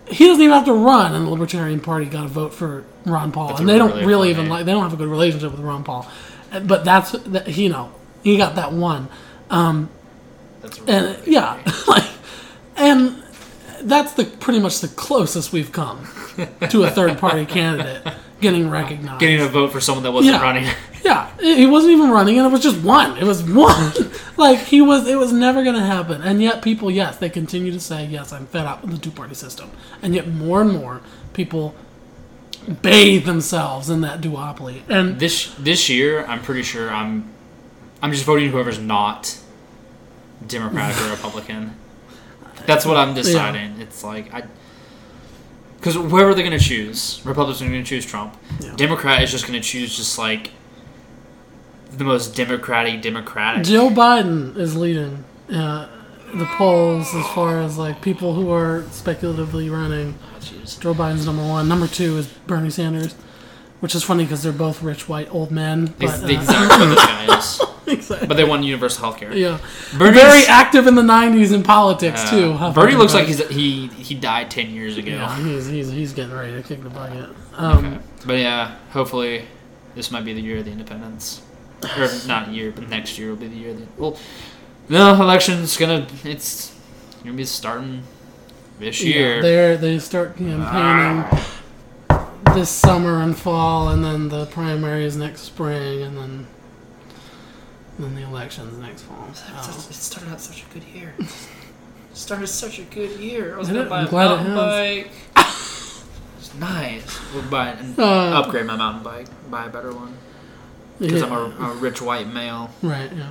he 0.09 0.25
doesn't 0.25 0.41
even 0.41 0.55
have 0.55 0.65
to 0.65 0.73
run, 0.73 1.13
and 1.13 1.27
the 1.27 1.29
Libertarian 1.29 1.79
Party 1.79 2.05
got 2.07 2.25
a 2.25 2.27
vote 2.27 2.55
for 2.55 2.85
Ron 3.05 3.31
Paul, 3.31 3.49
That's 3.49 3.59
and 3.59 3.69
they 3.69 3.77
don't 3.77 3.91
really 3.91 4.05
really 4.05 4.33
funny- 4.33 4.45
even 4.45 4.49
like 4.49 4.65
they 4.65 4.71
don't 4.71 4.81
have 4.81 4.93
a 4.93 4.97
good 4.97 5.09
relationship 5.09 5.51
with 5.51 5.59
Ron 5.61 5.83
Paul. 5.83 6.09
But 6.63 6.85
that's 6.85 7.11
that, 7.11 7.47
you 7.57 7.69
know 7.69 7.91
he 8.23 8.37
got 8.37 8.55
that 8.55 8.73
one, 8.73 9.07
um, 9.49 9.89
That's 10.61 10.77
and 10.79 11.17
really 11.17 11.31
yeah, 11.33 11.61
like, 11.87 12.03
and 12.75 13.23
that's 13.83 14.13
the 14.13 14.25
pretty 14.25 14.59
much 14.59 14.79
the 14.81 14.87
closest 14.89 15.53
we've 15.53 15.71
come 15.71 16.07
to 16.69 16.83
a 16.83 16.89
third 16.89 17.17
party 17.19 17.45
candidate 17.45 18.13
getting 18.41 18.69
recognized. 18.69 19.19
getting 19.19 19.41
a 19.41 19.47
vote 19.47 19.71
for 19.71 19.79
someone 19.79 20.03
that 20.03 20.11
wasn't 20.11 20.35
Yeah. 20.35 20.41
running. 20.41 20.69
Yeah, 21.03 21.29
he 21.39 21.65
wasn't 21.65 21.93
even 21.93 22.09
running, 22.09 22.37
and 22.37 22.45
it 22.45 22.51
was 22.51 22.61
just 22.61 22.83
one. 22.83 23.17
It 23.17 23.23
was 23.23 23.41
one. 23.41 23.93
like 24.35 24.59
he 24.59 24.81
was. 24.81 25.07
It 25.07 25.15
was 25.17 25.31
never 25.31 25.63
going 25.63 25.75
to 25.77 25.85
happen, 25.85 26.21
and 26.21 26.41
yet 26.41 26.61
people, 26.61 26.91
yes, 26.91 27.15
they 27.15 27.29
continue 27.29 27.71
to 27.71 27.79
say, 27.79 28.05
yes, 28.07 28.33
I'm 28.33 28.45
fed 28.47 28.65
up 28.65 28.81
with 28.81 28.91
the 28.91 28.97
two-party 28.97 29.33
system, 29.35 29.71
and 30.01 30.13
yet 30.13 30.27
more 30.27 30.59
and 30.59 30.71
more 30.73 30.99
people 31.31 31.75
bathe 32.67 33.25
themselves 33.25 33.89
in 33.89 34.01
that 34.01 34.21
duopoly. 34.21 34.81
And 34.89 35.19
this 35.19 35.53
this 35.55 35.89
year, 35.89 36.25
I'm 36.25 36.41
pretty 36.41 36.63
sure 36.63 36.89
I'm 36.89 37.29
I'm 38.01 38.11
just 38.11 38.25
voting 38.25 38.49
whoever's 38.49 38.79
not 38.79 39.37
Democratic 40.45 41.01
or 41.05 41.09
Republican. 41.11 41.75
That's 42.65 42.85
what 42.85 42.97
I'm 42.97 43.13
deciding. 43.13 43.79
It's 43.79 44.03
like 44.03 44.33
I 44.33 44.43
because 45.77 45.95
whoever 45.95 46.33
they're 46.33 46.43
gonna 46.43 46.59
choose, 46.59 47.21
Republicans 47.23 47.61
are 47.61 47.65
gonna 47.65 47.83
choose 47.83 48.05
Trump. 48.05 48.35
Yeah. 48.59 48.75
Democrat 48.75 49.21
is 49.23 49.31
just 49.31 49.45
gonna 49.45 49.61
choose 49.61 49.95
just 49.95 50.17
like 50.17 50.51
the 51.91 52.03
most 52.03 52.35
democratic 52.35 53.01
democratic. 53.01 53.63
Joe 53.63 53.89
Biden 53.89 54.57
is 54.57 54.75
leading. 54.75 55.23
Uh, 55.51 55.87
the 56.33 56.45
polls 56.57 57.13
as 57.15 57.25
far 57.27 57.61
as 57.61 57.77
like 57.77 58.01
people 58.01 58.33
who 58.33 58.51
are 58.51 58.83
speculatively 58.91 59.69
running. 59.69 60.17
Oh. 60.35 60.39
Joe 60.79 60.93
Biden's 60.93 61.25
number 61.25 61.43
one. 61.47 61.67
Number 61.67 61.87
two 61.87 62.17
is 62.17 62.27
Bernie 62.47 62.69
Sanders, 62.69 63.13
which 63.79 63.95
is 63.95 64.03
funny 64.03 64.23
because 64.23 64.43
they're 64.43 64.51
both 64.51 64.81
rich 64.83 65.07
white 65.09 65.33
old 65.33 65.51
men. 65.51 65.93
But, 65.99 66.23
uh, 66.23 66.27
exactly 66.27 66.87
what 66.87 66.89
this 66.95 67.05
guy 67.05 67.37
is. 67.37 67.61
exactly. 67.87 68.27
But 68.27 68.37
they 68.37 68.43
want 68.43 68.63
universal 68.63 69.03
health 69.05 69.17
care. 69.17 69.33
yeah, 69.33 69.59
Bernie's- 69.97 70.21
very 70.21 70.45
active 70.45 70.87
in 70.87 70.95
the 70.95 71.01
'90s 71.01 71.53
in 71.53 71.63
politics 71.63 72.23
Uh, 72.25 72.29
too. 72.31 72.53
How 72.53 72.71
Bernie 72.71 72.95
looks 72.95 73.13
like 73.13 73.27
he's 73.27 73.45
he 73.47 73.87
he 73.87 74.13
died 74.15 74.51
ten 74.51 74.69
years 74.71 74.97
ago. 74.97 75.11
Yeah, 75.11 75.35
he's, 75.37 75.67
he's 75.67 75.89
he's 75.89 76.13
getting 76.13 76.35
ready 76.35 76.53
to 76.53 76.63
kick 76.67 76.83
the 76.83 76.89
bucket. 76.89 77.29
Um, 77.55 77.85
Okay. 77.85 77.97
But 78.25 78.33
yeah, 78.39 78.75
hopefully 78.91 79.45
this 79.95 80.11
might 80.11 80.25
be 80.25 80.33
the 80.33 80.41
year 80.41 80.57
of 80.57 80.65
the 80.65 80.71
independence. 80.71 81.41
Or 81.97 82.09
not 82.27 82.49
year, 82.49 82.71
but 82.71 82.89
next 82.89 83.17
year 83.19 83.29
will 83.29 83.35
be 83.37 83.47
the 83.47 83.55
year 83.55 83.69
of 83.71 83.79
the 83.79 83.85
well 83.97 84.17
no, 84.89 85.13
election's 85.21 85.75
gonna 85.77 86.07
it's 86.23 86.73
gonna 87.23 87.35
be 87.35 87.45
starting 87.45 88.03
this 88.79 89.01
Yeah, 89.03 89.15
year. 89.15 89.41
they 89.41 89.75
they 89.77 89.99
start 89.99 90.37
campaigning 90.37 91.25
this 92.53 92.69
summer 92.69 93.21
and 93.21 93.37
fall, 93.37 93.89
and 93.89 94.03
then 94.03 94.29
the 94.29 94.45
primaries 94.47 95.15
next 95.17 95.41
spring, 95.41 96.01
and 96.01 96.17
then 96.17 96.47
then 97.99 98.15
the 98.15 98.21
elections 98.23 98.77
next 98.77 99.03
fall. 99.03 99.27
Oh. 99.27 99.85
It 99.89 99.93
started 99.93 100.31
out 100.31 100.39
such 100.41 100.63
a 100.63 100.73
good 100.73 100.83
year. 100.83 101.13
It 101.19 101.27
started 102.13 102.47
such 102.47 102.79
a 102.79 102.83
good 102.83 103.19
year. 103.19 103.55
I 103.55 103.57
was 103.57 103.67
gonna 103.67 103.85
buy 103.85 104.01
I'm 104.01 104.07
a 104.07 104.09
glad 104.09 104.27
mountain 104.27 104.53
has. 104.53 104.57
bike. 104.57 105.11
it's 106.39 106.53
nice. 106.55 107.33
We'll 107.33 107.43
buy 107.43 107.69
and 107.69 107.97
Uh, 107.99 108.41
upgrade 108.41 108.65
my 108.65 108.75
mountain 108.75 109.03
bike, 109.03 109.27
buy 109.51 109.65
a 109.65 109.69
better 109.69 109.93
one. 109.93 110.15
Yeah. 110.99 111.07
Because 111.07 111.21
I'm 111.23 111.31
a, 111.31 111.71
a 111.71 111.73
rich 111.75 112.01
white 112.01 112.27
male. 112.27 112.71
Right. 112.81 113.11
Yeah. 113.13 113.29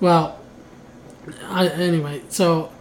Well, 0.00 0.40
I 1.44 1.68
anyway. 1.68 2.22
So, 2.28 2.72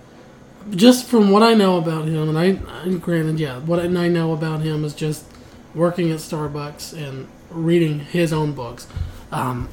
just 0.70 1.08
from 1.08 1.32
what 1.32 1.44
I 1.44 1.54
know 1.54 1.78
about 1.78 2.08
him, 2.08 2.36
and 2.36 2.38
I, 2.38 2.94
granted, 2.98 3.40
yeah, 3.40 3.60
what 3.60 3.80
I 3.80 3.88
know 4.08 4.34
about 4.34 4.62
him 4.62 4.84
is 4.86 4.94
just 4.94 5.26
working 5.74 6.12
at 6.12 6.20
Starbucks 6.20 6.94
and 6.94 7.28
reading 7.50 8.00
his 8.00 8.34
own 8.34 8.54
books. 8.54 8.88
Um, 9.32 9.70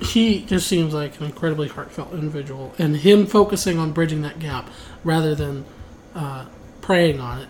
he 0.00 0.44
just 0.44 0.66
seems 0.66 0.92
like 0.92 1.18
an 1.20 1.26
incredibly 1.26 1.68
heartfelt 1.68 2.12
individual, 2.12 2.74
and 2.78 2.96
him 2.96 3.26
focusing 3.26 3.78
on 3.78 3.92
bridging 3.92 4.22
that 4.22 4.38
gap 4.38 4.68
rather 5.02 5.34
than 5.34 5.64
uh, 6.14 6.46
preying 6.80 7.20
on 7.20 7.42
it 7.42 7.48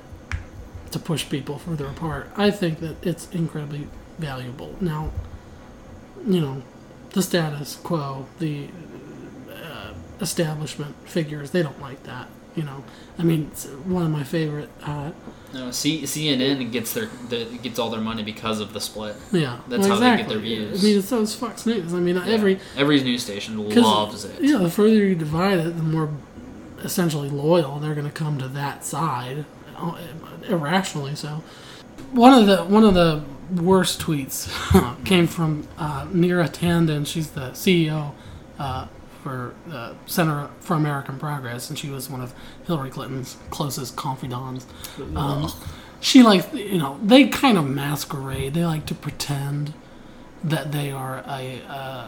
to 0.90 0.98
push 0.98 1.28
people 1.28 1.58
further 1.58 1.86
apart. 1.86 2.30
I 2.36 2.50
think 2.50 2.80
that 2.80 3.04
it's 3.04 3.28
incredibly 3.30 3.88
valuable. 4.18 4.76
Now, 4.80 5.10
you 6.26 6.40
know, 6.40 6.62
the 7.10 7.22
status 7.22 7.76
quo, 7.76 8.26
the 8.38 8.68
establishment 10.24 10.96
figures, 11.08 11.50
they 11.52 11.62
don't 11.62 11.80
like 11.80 12.02
that. 12.04 12.28
You 12.56 12.62
know, 12.62 12.84
I 13.18 13.24
mean, 13.24 13.48
it's 13.50 13.66
one 13.66 14.04
of 14.06 14.10
my 14.12 14.22
favorite. 14.22 14.68
Uh, 14.82 15.10
No, 15.52 15.70
C- 15.72 16.02
CNN 16.02 16.70
gets 16.70 16.92
their 16.94 17.08
the, 17.28 17.44
gets 17.62 17.78
all 17.80 17.90
their 17.90 18.00
money 18.00 18.22
because 18.22 18.60
of 18.60 18.72
the 18.72 18.80
split. 18.80 19.16
yeah, 19.32 19.58
That's 19.68 19.86
how 19.88 19.96
they 19.96 20.16
get 20.16 20.28
their 20.28 20.38
views. 20.38 20.80
I 20.80 20.86
mean, 20.86 20.98
it's 20.98 21.10
those 21.10 21.34
Fox 21.34 21.66
News. 21.66 21.92
I 21.92 21.98
mean, 21.98 22.14
Yeah. 22.16 22.26
every 22.26 22.60
every 22.76 23.00
news 23.02 23.22
station 23.24 23.58
loves 23.68 24.24
it. 24.24 24.40
Yeah, 24.40 24.58
the 24.58 24.70
further 24.70 24.96
you 24.96 25.16
divide 25.16 25.58
it, 25.58 25.76
the 25.76 25.82
more 25.82 26.10
essentially 26.84 27.28
loyal 27.28 27.78
they're 27.80 27.94
going 27.94 28.06
to 28.06 28.12
come 28.24 28.38
to 28.38 28.46
that 28.48 28.84
side, 28.84 29.44
uh, 29.76 29.96
irrationally 30.48 31.14
so. 31.16 31.42
One 32.12 32.32
of 32.40 32.46
the 32.46 32.58
one 32.64 32.84
of 32.84 32.94
the 32.94 33.22
worst 33.60 34.00
tweets 34.00 34.48
came 35.04 35.26
from 35.26 35.66
uh, 35.76 36.04
Neera 36.06 36.48
Tanden. 36.48 37.04
She's 37.04 37.30
the 37.32 37.50
CEO 37.50 38.12
uh, 38.60 38.86
for 39.24 39.54
the 39.66 39.96
Center 40.06 40.48
for 40.60 40.74
American 40.74 41.18
Progress, 41.18 41.68
and 41.68 41.76
she 41.78 41.90
was 41.90 42.08
one 42.08 42.20
of 42.20 42.32
Hillary 42.66 42.90
Clinton's 42.90 43.36
closest 43.50 43.96
confidants. 43.96 44.66
Um, 45.16 45.50
she 46.00 46.22
like 46.22 46.52
you 46.54 46.78
know 46.78 47.00
they 47.02 47.26
kind 47.26 47.58
of 47.58 47.64
masquerade. 47.68 48.54
They 48.54 48.64
like 48.64 48.86
to 48.86 48.94
pretend 48.94 49.72
that 50.44 50.70
they 50.70 50.92
are 50.92 51.24
a. 51.26 51.60
Uh, 51.68 52.06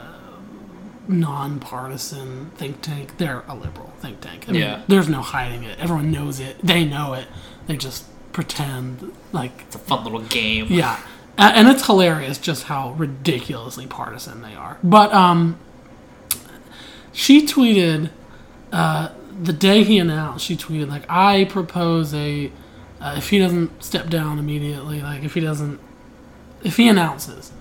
nonpartisan 1.09 2.51
think 2.57 2.83
tank. 2.83 3.17
They're 3.19 3.45
a 3.49 3.55
liberal 3.55 3.93
think 4.01 4.21
tank. 4.21 4.47
I 4.49 4.53
mean, 4.53 4.63
Yeah. 4.63 4.83
There's 4.89 5.09
no 5.09 5.21
hiding 5.23 5.63
it. 5.65 5.79
Everyone 5.79 6.11
knows 6.11 6.41
it. 6.41 6.57
They 6.63 6.85
know 6.85 7.15
it. 7.15 7.27
They 7.67 7.77
just 7.77 8.05
pretend 8.33 9.13
like 9.33 9.63
It's 9.67 9.77
a 9.77 9.79
fun 9.79 10.05
little 10.05 10.21
game. 10.21 10.67
yeah. 10.69 10.99
And 11.39 11.69
it's 11.69 11.87
hilarious 11.87 12.39
just 12.39 12.65
how 12.65 12.93
ridiculously 12.93 13.87
partisan 13.87 14.43
they 14.43 14.55
are. 14.55 14.79
But 14.83 15.13
um 15.13 15.59
she 17.17 17.47
tweeted 17.47 18.11
uh 18.73 19.09
the 19.43 19.53
day 19.53 19.83
he 19.83 19.99
announced, 19.99 20.45
she 20.45 20.57
tweeted 20.57 20.89
like 20.89 21.05
I 21.09 21.45
propose 21.45 22.15
a 22.15 22.53
uh, 23.01 23.15
if 23.19 23.29
he 23.31 23.39
doesn't 23.39 23.83
step 23.83 24.09
down 24.09 24.39
immediately, 24.39 25.03
like 25.03 25.25
if 25.25 25.35
he 25.35 25.41
doesn't 25.41 25.81
if 26.63 26.77
he 26.77 26.89
announces 26.89 27.53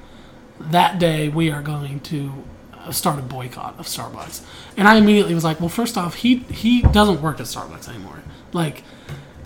that 0.60 1.00
day 1.00 1.30
we 1.30 1.52
are 1.52 1.62
going 1.62 2.00
to 2.00 2.32
uh, 2.74 2.92
start 2.92 3.20
a 3.20 3.22
boycott 3.22 3.76
of 3.78 3.86
Starbucks. 3.86 4.44
And 4.78 4.88
I 4.88 4.96
immediately 4.96 5.34
was 5.34 5.44
like, 5.44 5.60
well, 5.60 5.70
first 5.70 5.98
off, 5.98 6.16
he 6.16 6.38
he 6.38 6.82
doesn't 6.82 7.22
work 7.22 7.40
at 7.40 7.46
Starbucks 7.46 7.90
anymore. 7.90 8.22
Like 8.54 8.84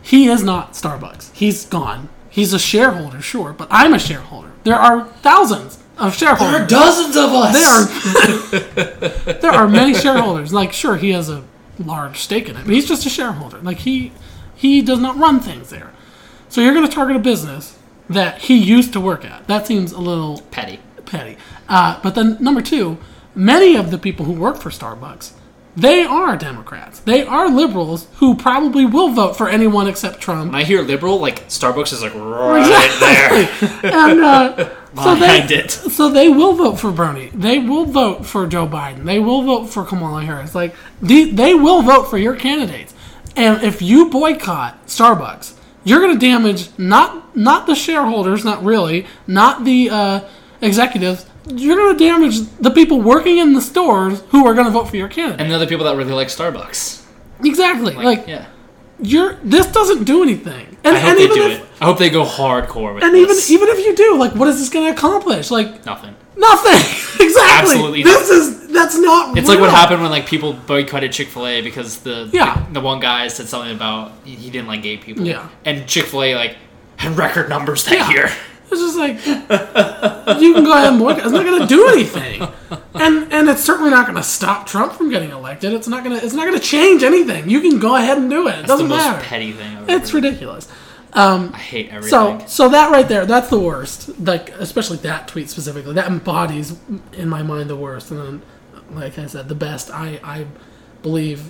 he 0.02 0.28
is 0.28 0.44
not 0.44 0.74
Starbucks. 0.74 1.34
He's 1.34 1.66
gone. 1.66 2.10
He's 2.30 2.54
a 2.54 2.60
shareholder, 2.60 3.22
sure, 3.22 3.54
but 3.54 3.68
I'm 3.72 3.94
a 3.94 4.00
shareholder. 4.00 4.52
There 4.64 4.76
are 4.76 5.06
thousands 5.22 5.82
of 6.00 6.16
shareholders. 6.16 6.68
dozens 6.68 7.16
of 7.16 7.30
us. 7.34 7.54
There 7.54 9.34
are 9.34 9.34
there 9.42 9.52
are 9.52 9.68
many 9.68 9.94
shareholders. 9.94 10.54
Like, 10.54 10.74
sure, 10.74 10.96
he 10.98 11.12
has 11.12 11.30
a 11.30 11.44
large 11.78 12.18
stake 12.18 12.50
in 12.50 12.56
it, 12.56 12.66
but 12.66 12.74
he's 12.74 12.88
just 12.88 13.06
a 13.06 13.10
shareholder. 13.10 13.60
Like 13.60 13.80
he 13.80 14.12
he 14.56 14.82
does 14.82 15.00
not 15.00 15.18
run 15.18 15.40
things 15.40 15.70
there. 15.70 15.92
So 16.50 16.62
you're 16.62 16.74
going 16.74 16.88
to 16.88 16.92
target 16.94 17.16
a 17.16 17.20
business 17.20 17.78
that 18.10 18.42
he 18.42 18.58
used 18.58 18.92
to 18.94 19.00
work 19.00 19.24
at. 19.24 19.48
That 19.48 19.68
seems 19.68 19.92
a 19.92 20.00
little 20.00 20.42
petty. 20.52 20.80
petty. 21.06 21.38
Uh, 21.68 22.00
but 22.02 22.16
then 22.16 22.38
number 22.40 22.62
two, 22.62 22.98
many 23.36 23.76
of 23.76 23.92
the 23.92 23.98
people 24.00 24.26
who 24.26 24.34
work 24.34 24.58
for 24.58 24.72
Starbucks, 24.72 25.34
they 25.78 26.02
are 26.04 26.36
Democrats. 26.36 27.00
They 27.00 27.22
are 27.24 27.48
liberals 27.50 28.08
who 28.16 28.36
probably 28.36 28.84
will 28.86 29.10
vote 29.10 29.38
for 29.38 29.48
anyone 29.48 29.88
except 29.88 30.20
Trump. 30.20 30.52
When 30.52 30.60
I 30.60 30.64
hear 30.66 30.82
liberal, 30.82 31.20
like 31.20 31.48
Starbucks 31.48 31.94
is 31.94 32.02
like 32.02 32.16
right 32.16 32.98
there. 33.00 33.94
and 33.94 34.20
uh, 34.22 34.70
so 34.96 35.16
they 35.16 35.44
it. 35.44 35.72
so 35.72 36.10
they 36.10 36.30
will 36.30 36.54
vote 36.54 36.80
for 36.80 36.92
Bernie. 36.92 37.30
They 37.30 37.60
will 37.60 37.86
vote 37.86 38.26
for 38.26 38.48
Joe 38.48 38.68
Biden. 38.68 39.06
They 39.06 39.20
will 39.20 39.44
vote 39.44 39.68
for 39.68 39.86
Kamala 39.86 40.24
Harris. 40.24 40.56
Like 40.56 40.76
the, 41.02 41.32
they 41.32 41.54
will 41.54 41.82
vote 41.82 42.10
for 42.10 42.18
your 42.18 42.36
candidates. 42.36 42.94
And 43.36 43.64
if 43.64 43.82
you 43.82 44.10
boycott 44.10 44.88
Starbucks, 44.88 45.56
you're 45.84 46.02
going 46.02 46.18
to 46.18 46.26
damage 46.26 46.70
not 46.78 47.36
not 47.36 47.68
the 47.68 47.76
shareholders, 47.76 48.44
not 48.44 48.64
really, 48.64 49.08
not 49.28 49.64
the 49.64 49.90
uh, 49.90 50.20
executives. 50.62 51.26
You're 51.48 51.78
going 51.78 51.98
to 51.98 52.04
damage 52.04 52.42
the 52.60 52.70
people 52.70 53.02
working 53.02 53.38
in 53.38 53.54
the 53.54 53.62
stores 53.62 54.22
who 54.30 54.46
are 54.46 54.54
going 54.54 54.66
to 54.66 54.72
vote 54.72 54.90
for 54.90 54.98
your 54.98 55.08
candidate. 55.08 55.42
And 55.42 55.50
the 55.50 55.56
other 55.56 55.68
people 55.68 55.86
that 55.86 55.96
really 55.96 56.14
like 56.14 56.28
Starbucks. 56.28 57.06
exactly. 57.44 57.94
Like, 57.96 58.28
yeah. 58.28 58.48
You're 59.02 59.34
this 59.44 59.68
doesn't 59.68 60.04
do 60.04 60.22
anything. 60.24 60.78
And, 60.84 60.96
I 60.96 61.00
hope 61.00 61.10
and 61.10 61.20
they 61.20 61.24
even 61.26 61.36
do 61.36 61.48
if, 61.48 61.62
it. 61.62 61.68
I 61.82 61.86
hope 61.86 61.98
they 61.98 62.10
go 62.10 62.24
hardcore 62.26 62.96
with 62.96 63.04
And 63.04 63.16
even 63.16 63.28
this. 63.28 63.52
even 63.52 63.68
if 63.68 63.80
you 63.86 63.96
do, 63.96 64.18
like, 64.18 64.34
what 64.34 64.48
is 64.48 64.60
this 64.60 64.70
going 64.70 64.86
to 64.86 64.92
accomplish? 64.98 65.52
Like, 65.52 65.86
nothing. 65.86 66.16
Nothing. 66.38 66.72
exactly. 67.26 67.74
Absolutely 67.76 68.04
This 68.04 68.30
is 68.30 68.68
that's 68.70 68.98
not. 68.98 69.38
It's 69.38 69.48
like 69.48 69.60
what 69.60 69.72
happened 69.72 70.02
when 70.02 70.12
like 70.12 70.26
people 70.26 70.54
boycotted 70.54 71.12
Chick 71.12 71.28
Fil 71.28 71.48
A 71.48 71.62
because 71.62 72.00
the, 72.00 72.30
Yeah. 72.32 72.64
the 72.68 72.74
the 72.76 72.82
one 72.82 73.00
guy 73.02 73.28
said 73.28 73.48
something 73.48 73.76
about 73.76 74.14
he 74.24 74.36
he 74.36 74.50
didn't 74.50 74.68
like 74.68 74.82
gay 74.84 74.96
people. 74.98 75.26
Yeah. 75.26 75.50
And 75.66 75.86
Chick 75.88 76.06
Fil 76.06 76.24
A 76.24 76.36
like 76.36 76.56
had 76.98 77.18
record 77.18 77.50
numbers 77.50 77.84
that 77.86 77.94
Yeah. 77.94 78.10
year. 78.12 78.32
It's 78.72 78.82
just 78.82 78.98
like 78.98 79.16
you 80.42 80.54
can 80.54 80.64
go 80.64 80.72
ahead 80.74 80.90
and 80.90 81.00
boycott. 81.00 81.24
It's 81.24 81.32
not 81.32 81.46
going 81.46 81.60
to 81.62 81.68
do 81.68 81.88
anything, 81.90 82.42
and 82.94 83.32
and 83.34 83.50
it's 83.50 83.64
certainly 83.64 83.90
not 83.92 84.06
going 84.06 84.16
to 84.18 84.24
stop 84.24 84.68
Trump 84.68 84.94
from 84.94 85.10
getting 85.10 85.32
elected. 85.32 85.74
It's 85.74 85.88
not 85.88 86.04
going 86.04 86.18
to. 86.20 86.24
It's 86.26 86.36
not 86.36 86.46
going 86.48 86.60
to 86.60 86.66
change 86.66 87.04
anything. 87.04 87.50
You 87.50 87.62
can 87.62 87.80
go 87.80 87.96
ahead 87.96 88.18
and 88.18 88.30
do 88.30 88.48
it. 88.48 88.52
It 88.56 88.60
It's 88.60 88.68
doesn't 88.68 88.88
the 88.88 88.96
most 88.96 89.04
matter. 89.04 89.24
petty 89.26 89.52
thing. 89.54 89.78
I've 89.78 89.90
It's 89.90 90.10
ever- 90.10 90.18
ridiculous. 90.18 90.68
Um, 91.14 91.50
I 91.56 91.58
hate 91.58 91.90
everything. 91.90 92.10
so 92.12 92.46
so 92.46 92.70
that 92.70 92.92
right 92.92 93.08
there, 93.08 93.26
that's 93.26 93.50
the 93.50 93.60
worst. 93.60 94.20
Like 94.20 94.50
especially 94.52 94.98
that 94.98 95.28
tweet 95.28 95.50
specifically, 95.50 95.94
that 95.96 96.06
embodies 96.08 96.76
in 97.14 97.28
my 97.30 97.42
mind 97.42 97.70
the 97.72 97.76
worst. 97.76 98.12
And 98.12 98.20
then, 98.20 98.42
like 98.92 99.18
I 99.18 99.26
said, 99.26 99.50
the 99.50 99.56
best. 99.56 99.90
I 99.90 100.20
I 100.24 100.46
believe 101.02 101.50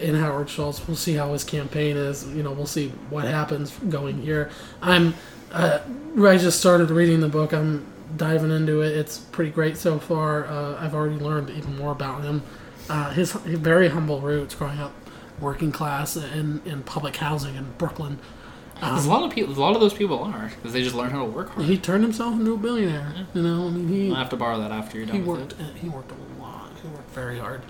in 0.00 0.16
Howard 0.16 0.50
Schultz. 0.50 0.84
We'll 0.88 0.96
see 0.96 1.14
how 1.14 1.32
his 1.32 1.44
campaign 1.44 1.96
is. 1.96 2.26
You 2.28 2.42
know, 2.42 2.50
we'll 2.50 2.66
see 2.66 2.88
what 3.10 3.24
happens 3.26 3.70
going 3.88 4.20
here. 4.22 4.50
I'm. 4.82 5.14
Uh, 5.52 5.80
I 6.22 6.36
just 6.36 6.58
started 6.58 6.90
reading 6.90 7.20
the 7.20 7.28
book. 7.28 7.52
I'm 7.52 7.86
diving 8.16 8.50
into 8.50 8.80
it. 8.82 8.96
It's 8.96 9.18
pretty 9.18 9.50
great 9.50 9.76
so 9.76 9.98
far. 9.98 10.46
Uh, 10.46 10.76
I've 10.82 10.94
already 10.94 11.16
learned 11.16 11.50
even 11.50 11.76
more 11.76 11.92
about 11.92 12.24
him. 12.24 12.42
Uh, 12.88 13.10
his, 13.10 13.32
his 13.32 13.58
very 13.58 13.88
humble 13.88 14.20
roots, 14.20 14.54
growing 14.54 14.78
up 14.78 14.92
working 15.40 15.72
class 15.72 16.16
in, 16.16 16.60
in 16.64 16.82
public 16.82 17.16
housing 17.16 17.54
in 17.54 17.72
Brooklyn. 17.78 18.18
There's 18.80 19.06
a 19.06 19.10
lot 19.10 19.24
of 19.24 19.32
people. 19.32 19.52
A 19.52 19.58
lot 19.58 19.74
of 19.74 19.80
those 19.80 19.92
people 19.94 20.22
are 20.22 20.52
because 20.54 20.72
they 20.72 20.82
just 20.84 20.94
learn 20.94 21.10
how 21.10 21.24
to 21.24 21.24
work 21.24 21.48
hard. 21.50 21.66
He 21.66 21.76
turned 21.76 22.04
himself 22.04 22.34
into 22.34 22.54
a 22.54 22.56
billionaire. 22.56 23.12
You 23.34 23.42
know, 23.42 23.66
I 23.66 23.70
mean, 23.70 23.88
he 23.88 24.12
I 24.12 24.18
have 24.18 24.30
to 24.30 24.36
borrow 24.36 24.60
that 24.60 24.70
after 24.70 24.98
you're 24.98 25.06
done 25.06 25.16
he 25.16 25.22
with 25.22 25.40
worked 25.40 25.52
it. 25.54 25.76
he 25.76 25.88
worked 25.88 26.12
a 26.12 26.40
lot. 26.40 26.70
He 26.80 26.88
worked 26.88 27.10
very 27.10 27.38
hard. 27.40 27.62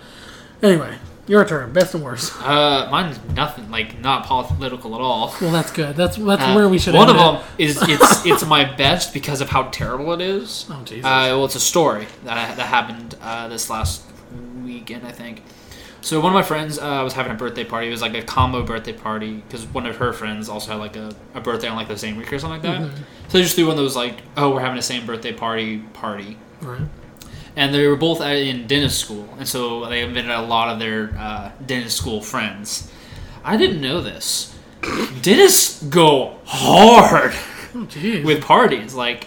Anyway, 0.63 0.99
Your 1.29 1.45
turn. 1.45 1.73
Best 1.73 1.95
and 1.95 2.03
worst. 2.03 2.33
Uh, 2.43 2.89
mine's 2.91 3.21
nothing 3.35 3.71
like 3.71 4.01
not 4.01 4.25
political 4.27 4.95
at 4.95 5.01
all. 5.01 5.35
Well, 5.41 5.53
that's 5.53 5.71
good. 5.71 5.95
That's 5.95 6.17
that's 6.17 6.43
Uh, 6.43 6.55
where 6.55 6.69
we 6.69 6.79
should. 6.79 6.95
One 6.95 7.11
of 7.11 7.17
it. 7.17 7.19
them 7.19 7.43
is 7.59 7.79
it's 7.83 8.25
it's 8.27 8.45
my 8.47 8.65
best 8.65 9.13
because 9.13 9.41
of 9.43 9.51
how 9.51 9.65
terrible 9.65 10.13
it 10.15 10.23
is. 10.23 10.67
Oh 10.71 10.81
Jesus. 10.85 11.05
Uh, 11.05 11.29
well, 11.37 11.45
it's 11.45 11.55
a 11.55 11.61
story 11.61 12.07
that 12.25 12.57
that 12.57 12.67
happened 12.67 13.15
uh, 13.23 13.47
this 13.49 13.69
last 13.69 14.03
weekend, 14.65 15.07
I 15.07 15.13
think. 15.13 15.43
So 16.01 16.21
one 16.21 16.33
of 16.33 16.35
my 16.35 16.43
friends 16.43 16.79
uh, 16.79 17.01
was 17.05 17.13
having 17.13 17.33
a 17.33 17.35
birthday 17.35 17.65
party. 17.65 17.89
It 17.89 17.91
was 17.91 18.01
like 18.03 18.15
a 18.15 18.23
combo 18.23 18.63
birthday 18.63 18.93
party 18.95 19.35
because 19.35 19.67
one 19.67 19.85
of 19.85 19.97
her 19.97 20.13
friends 20.13 20.49
also 20.49 20.71
had 20.73 20.79
like 20.79 20.97
a, 20.97 21.15
a 21.35 21.41
birthday 21.41 21.69
on 21.69 21.77
like 21.77 21.89
the 21.89 21.99
same 21.99 22.17
week 22.17 22.33
or 22.33 22.39
something 22.39 22.63
like 22.63 22.63
that. 22.63 22.81
Mm-hmm. 22.89 23.03
So 23.29 23.39
they 23.39 23.43
just 23.43 23.57
threw 23.57 23.67
one 23.67 23.73
of 23.73 23.79
those 23.79 23.97
like, 23.97 24.15
oh, 24.37 24.55
we're 24.55 24.61
having 24.61 24.77
the 24.77 24.83
same 24.83 25.05
birthday 25.05 25.33
party 25.33 25.79
party, 25.79 26.39
right. 26.63 26.81
And 27.59 27.75
they 27.75 27.89
were 27.89 27.97
both 27.97 28.21
in 28.21 28.69
dentist 28.69 29.01
school, 29.01 29.29
and 29.37 29.47
so 29.47 29.85
they 29.87 30.03
invited 30.03 30.31
a 30.31 30.43
lot 30.43 30.69
of 30.69 30.79
their 30.79 31.13
uh, 31.19 31.51
dentist 31.67 31.97
school 31.97 32.21
friends. 32.21 32.89
I 33.43 33.57
didn't 33.57 33.81
know 33.81 34.01
this. 34.01 34.57
Dentists 35.23 35.83
go 35.83 36.39
hard 36.45 37.35
Oh 37.75 37.87
with 38.25 38.43
parties. 38.45 38.95
Like, 38.95 39.27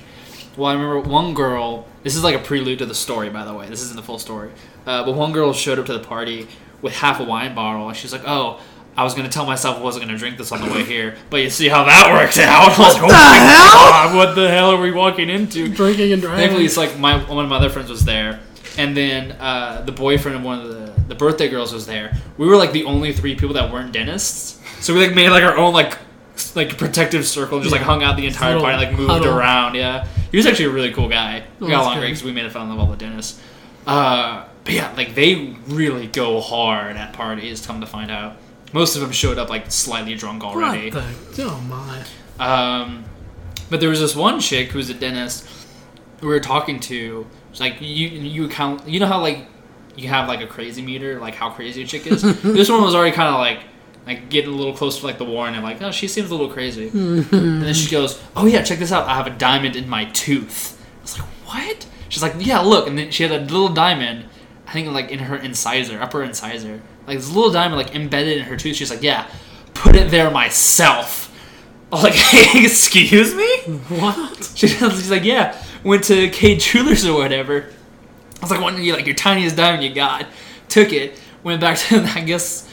well, 0.56 0.70
I 0.70 0.74
remember 0.74 1.02
one 1.02 1.34
girl. 1.34 1.86
This 2.04 2.16
is 2.16 2.24
like 2.24 2.36
a 2.36 2.40
prelude 2.40 2.80
to 2.80 2.86
the 2.86 2.96
story, 2.96 3.30
by 3.30 3.44
the 3.44 3.54
way. 3.54 3.68
This 3.68 3.82
isn't 3.82 3.98
the 3.98 4.02
full 4.02 4.18
story. 4.18 4.52
Uh, 4.86 5.04
but 5.04 5.14
one 5.14 5.34
girl 5.34 5.52
showed 5.52 5.78
up 5.78 5.86
to 5.88 5.94
the 5.94 6.00
party 6.00 6.48
with 6.82 6.94
half 6.94 7.20
a 7.20 7.24
wine 7.26 7.54
bottle, 7.54 7.90
and 7.90 7.98
she's 7.98 8.14
like, 8.14 8.24
"Oh, 8.26 8.62
I 8.98 9.04
was 9.04 9.14
gonna 9.14 9.30
tell 9.30 9.46
myself 9.46 9.78
I 9.78 9.82
wasn't 9.82 10.06
gonna 10.06 10.18
drink 10.18 10.38
this 10.38 10.52
on 10.52 10.62
the 10.62 10.70
way 10.72 10.84
here, 10.84 11.16
but 11.30 11.38
you 11.38 11.50
see 11.50 11.70
how 11.70 11.84
that 11.86 12.12
worked 12.12 12.38
out." 12.38 12.70
Was 12.78 12.96
like, 12.96 13.04
"Oh 13.04 13.08
the 13.08 13.14
hell?" 13.14 13.90
god, 13.90 14.16
what 14.16 14.36
the 14.36 14.50
hell 14.50 14.72
are 14.72 14.82
we 14.82 14.92
walking 14.92 15.30
into?" 15.30 15.70
Drinking 15.70 16.12
and 16.12 16.22
driving. 16.22 16.40
Thankfully, 16.40 16.66
it's 16.66 16.78
like 16.78 16.98
my 17.00 17.18
one 17.24 17.46
of 17.46 17.50
my 17.50 17.58
other 17.58 17.70
friends 17.70 17.90
was 17.90 18.04
there, 18.04 18.40
and 18.78 18.96
then 18.96 19.32
uh, 19.34 19.84
the 19.86 19.92
boyfriend 19.92 20.38
of 20.38 20.44
one 20.44 20.60
of 20.60 20.68
the 20.68 20.92
the 21.08 21.16
birthday 21.16 21.50
girls 21.50 21.74
was 21.74 21.86
there. 21.86 22.16
We 22.38 22.48
were 22.48 22.58
like 22.58 22.72
the 22.72 22.84
only 22.86 23.14
three 23.14 23.36
people 23.36 23.56
that 23.56 23.72
weren't 23.72 23.92
dentists, 23.92 24.60
so 24.80 24.94
we 24.94 25.06
like 25.06 25.16
made 25.16 25.30
like 25.30 25.44
our 25.44 25.58
own 25.58 25.74
like 25.74 25.98
like 26.56 26.78
protective 26.78 27.26
circle, 27.26 27.58
and 27.58 27.64
just 27.64 27.74
like 27.74 27.82
hung 27.82 28.04
out 28.04 28.18
the 28.18 28.26
entire 28.26 28.60
party, 28.60 28.78
like 28.78 28.98
moved 28.98 29.10
huddle. 29.10 29.38
around. 29.38 29.76
Yeah, 29.76 30.08
he 30.32 30.38
was 30.38 30.46
actually 30.46 30.66
a 30.66 30.70
really 30.72 30.92
cool 30.92 31.10
guy. 31.10 31.44
We 31.60 31.70
got 31.70 31.84
along 31.84 32.00
great 32.00 32.08
because 32.08 32.24
we 32.24 32.32
made 32.32 32.46
it 32.46 32.52
fun 32.52 32.72
of 32.72 32.80
all 32.80 32.88
the 32.88 32.98
dentists. 32.98 33.42
Uh, 33.86 34.46
but 34.64 34.74
yeah, 34.74 34.94
like 34.96 35.16
they 35.16 35.56
really 35.68 36.08
go 36.08 36.40
hard 36.40 36.96
at 36.96 37.14
parties. 37.14 37.66
Come 37.66 37.82
to 37.82 37.88
find 37.88 38.12
out, 38.12 38.38
most 38.74 38.96
of 38.96 39.02
them 39.02 39.12
showed 39.12 39.38
up 39.38 39.50
like 39.50 39.72
slightly 39.72 40.16
drunk 40.16 40.44
already. 40.44 40.90
What 40.92 41.36
the? 41.36 41.44
Oh 41.44 41.62
my. 41.62 42.04
Um, 42.40 43.06
but 43.70 43.80
there 43.80 43.90
was 43.90 44.00
this 44.00 44.16
one 44.16 44.40
chick 44.40 44.70
who 44.70 44.78
was 44.78 44.90
a 44.90 44.94
dentist 44.94 45.48
we 46.22 46.28
were 46.28 46.40
talking 46.40 46.80
to. 46.82 47.28
It's 47.50 47.60
like 47.60 47.82
you 47.82 48.08
you 48.08 48.48
count. 48.48 48.88
You 48.88 49.00
know 49.00 49.08
how 49.08 49.22
like 49.22 49.48
you 49.96 50.08
have 50.08 50.28
like 50.28 50.42
a 50.42 50.48
crazy 50.48 50.82
meter, 50.82 51.20
like 51.20 51.36
how 51.36 51.50
crazy 51.50 51.84
a 51.84 51.88
chick 51.88 52.08
is. 52.08 52.22
this 52.42 52.70
one 52.70 52.82
was 52.82 52.96
already 52.96 53.16
kind 53.16 53.30
of 53.30 53.40
like 53.40 53.62
like 54.06 54.30
getting 54.30 54.52
a 54.52 54.56
little 54.56 54.74
close 54.74 55.00
to 55.00 55.06
like 55.06 55.18
the 55.18 55.26
warren 55.26 55.54
and 55.54 55.58
I'm 55.58 55.64
like 55.64 55.82
oh 55.82 55.92
she 55.92 56.08
seems 56.08 56.32
a 56.32 56.36
little 56.36 56.52
crazy. 56.52 56.88
and 56.90 57.62
then 57.62 57.74
she 57.74 57.90
goes 57.92 58.20
oh 58.36 58.46
yeah 58.48 58.64
check 58.64 58.80
this 58.80 58.92
out 58.92 59.08
I 59.08 59.16
have 59.16 59.28
a 59.28 59.32
diamond 59.32 59.76
in 59.76 59.88
my 59.90 60.06
tooth. 60.06 60.80
I 61.00 61.02
was 61.02 61.20
like 61.20 61.28
what? 61.46 61.88
She's 62.10 62.24
like 62.24 62.34
yeah 62.40 62.60
look 62.60 62.88
and 62.88 62.98
then 62.98 63.12
she 63.12 63.24
had 63.24 63.32
a 63.32 63.40
little 63.42 63.70
diamond. 63.70 64.26
I 64.68 64.74
think 64.74 64.92
like 64.92 65.10
in 65.12 65.20
her 65.20 65.36
incisor, 65.36 66.02
upper 66.02 66.24
incisor, 66.24 66.82
like 67.12 67.20
this 67.20 67.34
little 67.34 67.52
diamond 67.52 67.76
like 67.82 67.94
embedded 67.96 68.38
in 68.38 68.44
her 68.46 68.56
tooth. 68.58 68.76
She's 68.76 68.90
like 68.90 69.04
yeah, 69.04 69.30
put 69.74 69.96
it 69.96 70.10
there 70.12 70.32
myself. 70.32 71.28
I 71.92 71.96
was 71.96 72.04
like, 72.06 72.16
excuse 72.64 73.36
me? 73.36 73.58
What? 74.00 74.52
She- 74.56 74.68
She's 74.68 75.12
like, 75.12 75.24
yeah, 75.26 75.62
went 75.84 76.06
to 76.06 76.30
Kay 76.30 76.56
Jewelers 76.58 77.06
or 77.06 77.14
whatever. 77.18 77.70
I 78.38 78.42
was 78.42 78.50
like, 78.52 78.62
one 78.62 78.82
you 78.82 78.94
like 78.94 79.06
your 79.06 79.16
tiniest 79.16 79.56
diamond 79.58 79.84
you 79.84 79.94
got, 79.94 80.26
took 80.70 80.94
it, 80.94 81.20
went 81.44 81.60
back 81.62 81.78
to 81.80 82.02
I 82.16 82.22
guess 82.22 82.68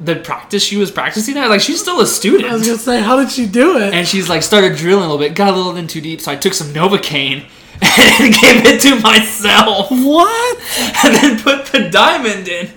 the 0.00 0.14
practice 0.16 0.62
she 0.62 0.76
was 0.76 0.90
practicing 0.90 1.36
at. 1.36 1.48
Like 1.50 1.60
she's 1.60 1.80
still 1.80 1.96
a 1.96 1.98
I 1.98 2.00
was 2.02 2.14
student, 2.16 2.48
gonna 2.50 2.78
say, 2.78 3.00
how 3.02 3.16
did 3.16 3.30
she 3.32 3.46
do 3.46 3.78
it? 3.78 3.92
and 3.92 4.06
she's 4.06 4.28
like 4.28 4.42
started 4.42 4.76
drilling 4.76 5.04
a 5.04 5.08
little 5.08 5.18
bit, 5.18 5.34
got 5.34 5.52
a 5.52 5.56
little 5.56 5.74
in 5.76 5.86
too 5.88 6.00
deep, 6.00 6.20
so 6.20 6.30
I 6.30 6.36
took 6.36 6.54
some 6.54 6.68
Novocaine 6.68 7.48
and 7.82 8.32
gave 8.32 8.64
it 8.64 8.80
to 8.82 9.00
myself, 9.00 9.90
what? 9.90 11.04
and 11.04 11.14
then 11.16 11.40
put 11.42 11.66
the 11.66 11.90
diamond 11.90 12.46
in. 12.48 12.70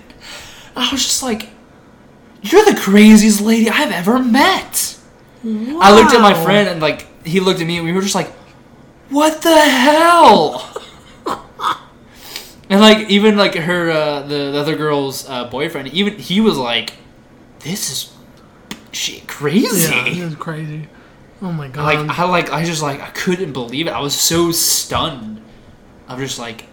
I 0.76 0.88
was 0.92 1.02
just 1.02 1.22
like, 1.22 1.48
you're 2.42 2.64
the 2.64 2.78
craziest 2.78 3.40
lady 3.40 3.68
I've 3.68 3.92
ever 3.92 4.18
met. 4.18 4.98
I 5.44 5.94
looked 5.94 6.12
at 6.14 6.20
my 6.20 6.34
friend 6.34 6.68
and 6.68 6.80
like 6.80 7.06
he 7.26 7.40
looked 7.40 7.60
at 7.60 7.66
me 7.66 7.76
and 7.78 7.86
we 7.86 7.92
were 7.92 8.02
just 8.02 8.14
like, 8.14 8.30
"What 9.08 9.40
the 9.42 9.56
hell?" 9.58 10.70
and 12.68 12.80
like 12.80 13.08
even 13.08 13.36
like 13.36 13.54
her 13.54 13.90
uh, 13.90 14.20
the, 14.22 14.52
the 14.52 14.58
other 14.58 14.76
girl's 14.76 15.28
uh, 15.28 15.48
boyfriend, 15.48 15.88
even 15.88 16.18
he 16.18 16.40
was 16.40 16.58
like, 16.58 16.92
"This 17.60 17.90
is 17.90 18.14
shit 18.92 19.26
crazy." 19.26 19.90
Yeah, 19.90 20.06
it 20.06 20.24
was 20.24 20.34
crazy. 20.34 20.88
Oh 21.42 21.52
my 21.52 21.68
god. 21.68 21.84
Like 22.06 22.18
I 22.18 22.24
like 22.24 22.52
I 22.52 22.64
just 22.64 22.82
like 22.82 23.00
I 23.00 23.08
couldn't 23.10 23.52
believe 23.52 23.86
it. 23.86 23.90
I 23.90 24.00
was 24.00 24.14
so 24.14 24.52
stunned. 24.52 25.42
I'm 26.06 26.18
just 26.18 26.38
like, 26.38 26.66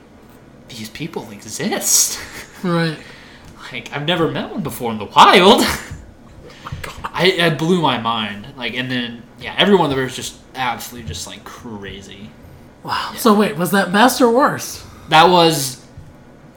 these 0.68 0.90
people 0.90 1.30
exist. 1.32 2.20
right. 2.64 2.98
Like 3.72 3.92
I've 3.94 4.06
never 4.06 4.30
met 4.30 4.52
one 4.52 4.64
before 4.64 4.92
in 4.92 4.98
the 4.98 5.06
wild. 5.06 5.64
Oh 6.90 7.12
I 7.14 7.26
it 7.28 7.58
blew 7.58 7.82
my 7.82 7.98
mind. 8.00 8.48
Like 8.56 8.74
and 8.76 8.90
then 8.92 9.24
yeah, 9.40 9.56
everyone 9.58 9.90
there 9.90 10.04
was 10.04 10.16
just 10.16 10.40
absolutely 10.56 11.08
just 11.08 11.28
like 11.28 11.44
crazy. 11.44 12.30
Wow. 12.84 13.14
So 13.18 13.34
wait, 13.34 13.56
was 13.58 13.72
that 13.72 13.92
best 13.92 14.22
or 14.22 14.32
worse? 14.32 14.86
That 15.10 15.30
was 15.30 15.86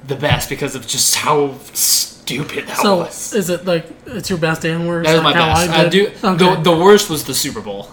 the 0.07 0.17
best 0.17 0.49
because 0.49 0.75
of 0.75 0.87
just 0.87 1.15
how 1.15 1.57
stupid 1.73 2.67
that 2.67 2.77
so 2.77 2.99
was. 2.99 3.33
is 3.33 3.51
it 3.51 3.65
like 3.65 3.87
it's 4.07 4.29
your 4.31 4.39
best 4.39 4.65
and 4.65 4.87
worst? 4.87 5.07
That 5.09 5.15
was 5.15 5.23
my 5.23 5.33
best. 5.33 5.71
I 5.71 5.87
I 5.87 5.89
do, 5.89 6.09
okay. 6.23 6.37
the, 6.37 6.61
the 6.63 6.77
worst 6.77 7.11
was 7.11 7.25
the 7.25 7.35
Super 7.35 7.61
Bowl. 7.61 7.89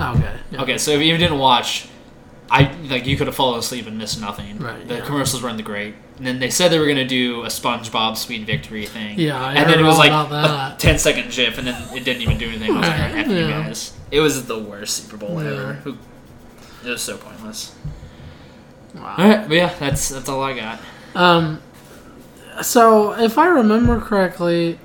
okay. 0.00 0.36
yeah. 0.50 0.62
Okay, 0.62 0.78
so 0.78 0.92
if 0.92 1.00
you 1.02 1.16
didn't 1.16 1.38
watch, 1.38 1.88
I 2.50 2.72
like 2.88 3.06
you 3.06 3.16
could 3.16 3.26
have 3.26 3.36
fallen 3.36 3.58
asleep 3.58 3.86
and 3.86 3.98
missed 3.98 4.20
nothing. 4.20 4.58
Right, 4.58 4.86
The 4.86 4.96
yeah. 4.96 5.04
commercials 5.04 5.42
weren't 5.42 5.56
the 5.56 5.62
great. 5.62 5.94
And 6.22 6.26
then 6.28 6.38
they 6.38 6.50
said 6.50 6.68
they 6.68 6.78
were 6.78 6.86
gonna 6.86 7.04
do 7.04 7.42
a 7.42 7.48
SpongeBob 7.48 8.16
Sweet 8.16 8.46
Victory 8.46 8.86
thing. 8.86 9.18
Yeah, 9.18 9.44
I 9.44 9.54
and 9.54 9.68
then 9.68 9.80
it 9.80 9.82
was 9.82 9.98
like 9.98 10.12
a 10.12 10.30
that. 10.30 10.78
10 10.78 10.96
second 11.00 11.32
gif, 11.32 11.58
and 11.58 11.66
then 11.66 11.74
it 11.96 12.04
didn't 12.04 12.22
even 12.22 12.38
do 12.38 12.48
anything. 12.48 12.70
I 12.70 12.78
was 12.78 12.88
like, 12.88 13.00
Right, 13.00 13.14
F 13.16 13.26
you 13.26 13.48
guys. 13.48 13.92
It 14.12 14.20
was 14.20 14.46
the 14.46 14.56
worst 14.56 14.98
Super 15.02 15.16
Bowl 15.16 15.42
Yeah. 15.42 15.50
ever. 15.50 15.78
It 16.84 16.88
was 16.88 17.02
so 17.02 17.16
pointless. 17.16 17.74
Wow. 18.94 19.16
All 19.18 19.28
right, 19.28 19.48
but 19.48 19.54
yeah, 19.54 19.74
that's 19.80 20.10
that's 20.10 20.28
all 20.28 20.40
I 20.44 20.54
got. 20.54 20.78
Um. 21.16 21.60
So 22.60 23.14
if 23.18 23.36
I 23.36 23.46
remember 23.48 24.00
correctly, 24.00 24.78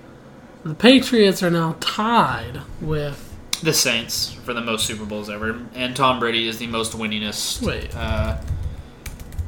the 0.64 0.74
Patriots 0.74 1.44
are 1.44 1.52
now 1.52 1.76
tied 1.80 2.62
with. 2.82 3.26
The 3.62 3.74
Saints 3.74 4.32
for 4.32 4.56
the 4.56 4.62
most 4.62 4.88
Super 4.88 5.06
Bowls 5.06 5.30
ever, 5.30 5.60
and 5.76 5.96
Tom 5.96 6.20
Brady 6.20 6.48
is 6.48 6.58
the 6.58 6.66
most 6.66 6.94
winningest. 6.94 7.62
Wait. 7.64 7.96
Uh, 7.96 8.38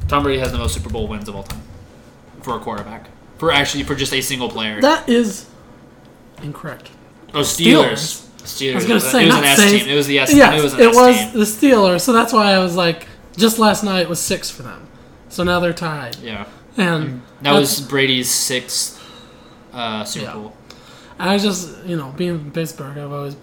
Tom 0.08 0.22
Brady 0.22 0.38
has 0.40 0.52
the 0.52 0.60
most 0.60 0.76
Super 0.76 0.90
Bowl 0.92 1.08
wins 1.08 1.28
of 1.28 1.36
all 1.36 1.42
time 1.44 1.62
for 2.50 2.58
a 2.58 2.60
quarterback. 2.60 3.10
For 3.38 3.52
actually 3.52 3.84
for 3.84 3.96
just 3.96 4.14
a 4.14 4.22
single 4.22 4.50
player. 4.50 4.82
That 4.82 5.08
is 5.08 5.46
incorrect. 6.42 6.90
oh, 7.34 7.42
Steelers. 7.42 8.26
Steelers. 8.40 8.72
I 8.72 8.76
was 8.76 8.86
gonna 8.88 9.00
say 9.00 9.24
it 9.24 9.26
was 9.28 9.36
not 9.36 9.44
an 9.44 9.50
S 9.50 9.72
team. 9.72 9.88
It 9.90 9.96
was 9.96 10.08
the 10.08 10.20
S. 10.20 10.34
Yes, 10.34 10.60
it 10.60 10.64
was 10.64 10.74
it 10.74 10.80
S 10.90 10.96
was 10.96 11.18
team. 11.18 11.34
the 11.34 11.46
Steelers. 11.46 12.02
So 12.02 12.14
that's 12.14 12.34
why 12.34 12.54
I 12.54 12.60
was 12.60 12.76
like, 12.76 13.08
just 13.38 13.60
last 13.60 13.84
night 13.84 14.10
was 14.10 14.20
six 14.20 14.50
for 14.50 14.64
them. 14.64 14.88
So 15.30 15.44
now 15.44 15.60
they're 15.60 15.74
tied, 15.74 16.16
Yeah, 16.18 16.48
and 16.76 17.22
that 17.44 17.54
was 17.54 17.80
Brady's 17.82 18.32
sixth 18.32 19.00
uh, 19.72 20.04
Super 20.04 20.26
Yeah. 20.26 20.34
Bowl. 20.34 20.54
I 21.20 21.34
was 21.34 21.44
just, 21.44 21.86
you 21.86 21.98
know, 21.98 22.14
being 22.18 22.40
from 22.40 22.52
Pittsburgh, 22.52 22.98
I've 22.98 23.12
always. 23.12 23.36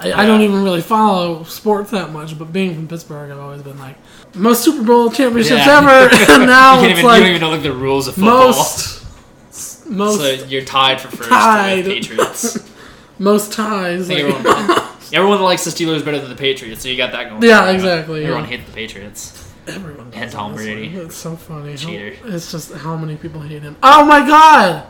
I, 0.00 0.22
I 0.22 0.26
don't 0.26 0.40
even 0.40 0.62
really 0.64 0.80
follow 0.80 1.44
sports 1.44 1.90
that 1.90 2.10
much, 2.10 2.38
but 2.38 2.52
being 2.52 2.74
from 2.74 2.88
Pittsburgh, 2.88 3.30
I've 3.30 3.38
always 3.38 3.62
been 3.62 3.78
like 3.78 3.96
most 4.34 4.64
Super 4.64 4.82
Bowl 4.82 5.10
championships 5.10 5.66
Yeah. 5.66 5.78
ever, 5.78 6.14
and 6.32 6.46
now 6.46 6.76
you, 6.76 6.80
can't 6.88 6.90
it's 6.92 6.98
even, 7.00 7.04
like 7.10 7.18
you 7.18 7.24
don't 7.24 7.30
even 7.36 7.40
know 7.42 7.50
like 7.50 7.62
the 7.62 7.72
rules 7.72 8.08
of 8.08 8.14
football. 8.14 8.46
most 8.48 9.86
most 9.90 10.18
so 10.20 10.46
you're 10.46 10.64
tied 10.64 11.00
for 11.00 11.08
first 11.08 11.28
Tied. 11.28 11.84
Patriots. 11.84 12.58
most 13.18 13.52
ties. 13.52 14.08
Like- 14.08 14.18
everyone, 14.18 14.80
everyone 15.12 15.42
likes 15.42 15.64
the 15.64 15.70
Steelers 15.70 16.04
better 16.04 16.18
than 16.18 16.30
the 16.30 16.36
Patriots, 16.36 16.82
so 16.82 16.88
you 16.88 16.96
got 16.96 17.12
that 17.12 17.28
going. 17.28 17.42
Yeah, 17.42 17.70
exactly, 17.70 18.22
Everyone 18.22 18.44
yeah. 18.44 18.50
hates 18.56 18.66
the 18.66 18.72
Patriots. 18.74 19.46
Everyone 19.66 20.10
And 20.14 20.30
Tom 20.32 20.54
Brady. 20.54 20.96
It's 20.96 21.14
so 21.16 21.36
funny. 21.36 21.72
How- 21.72 21.76
Cheater. 21.76 22.16
it's 22.24 22.50
just 22.50 22.72
how 22.72 22.96
many 22.96 23.16
people 23.16 23.40
hate 23.42 23.62
him. 23.62 23.76
Oh 23.82 24.04
my 24.06 24.20
god. 24.26 24.86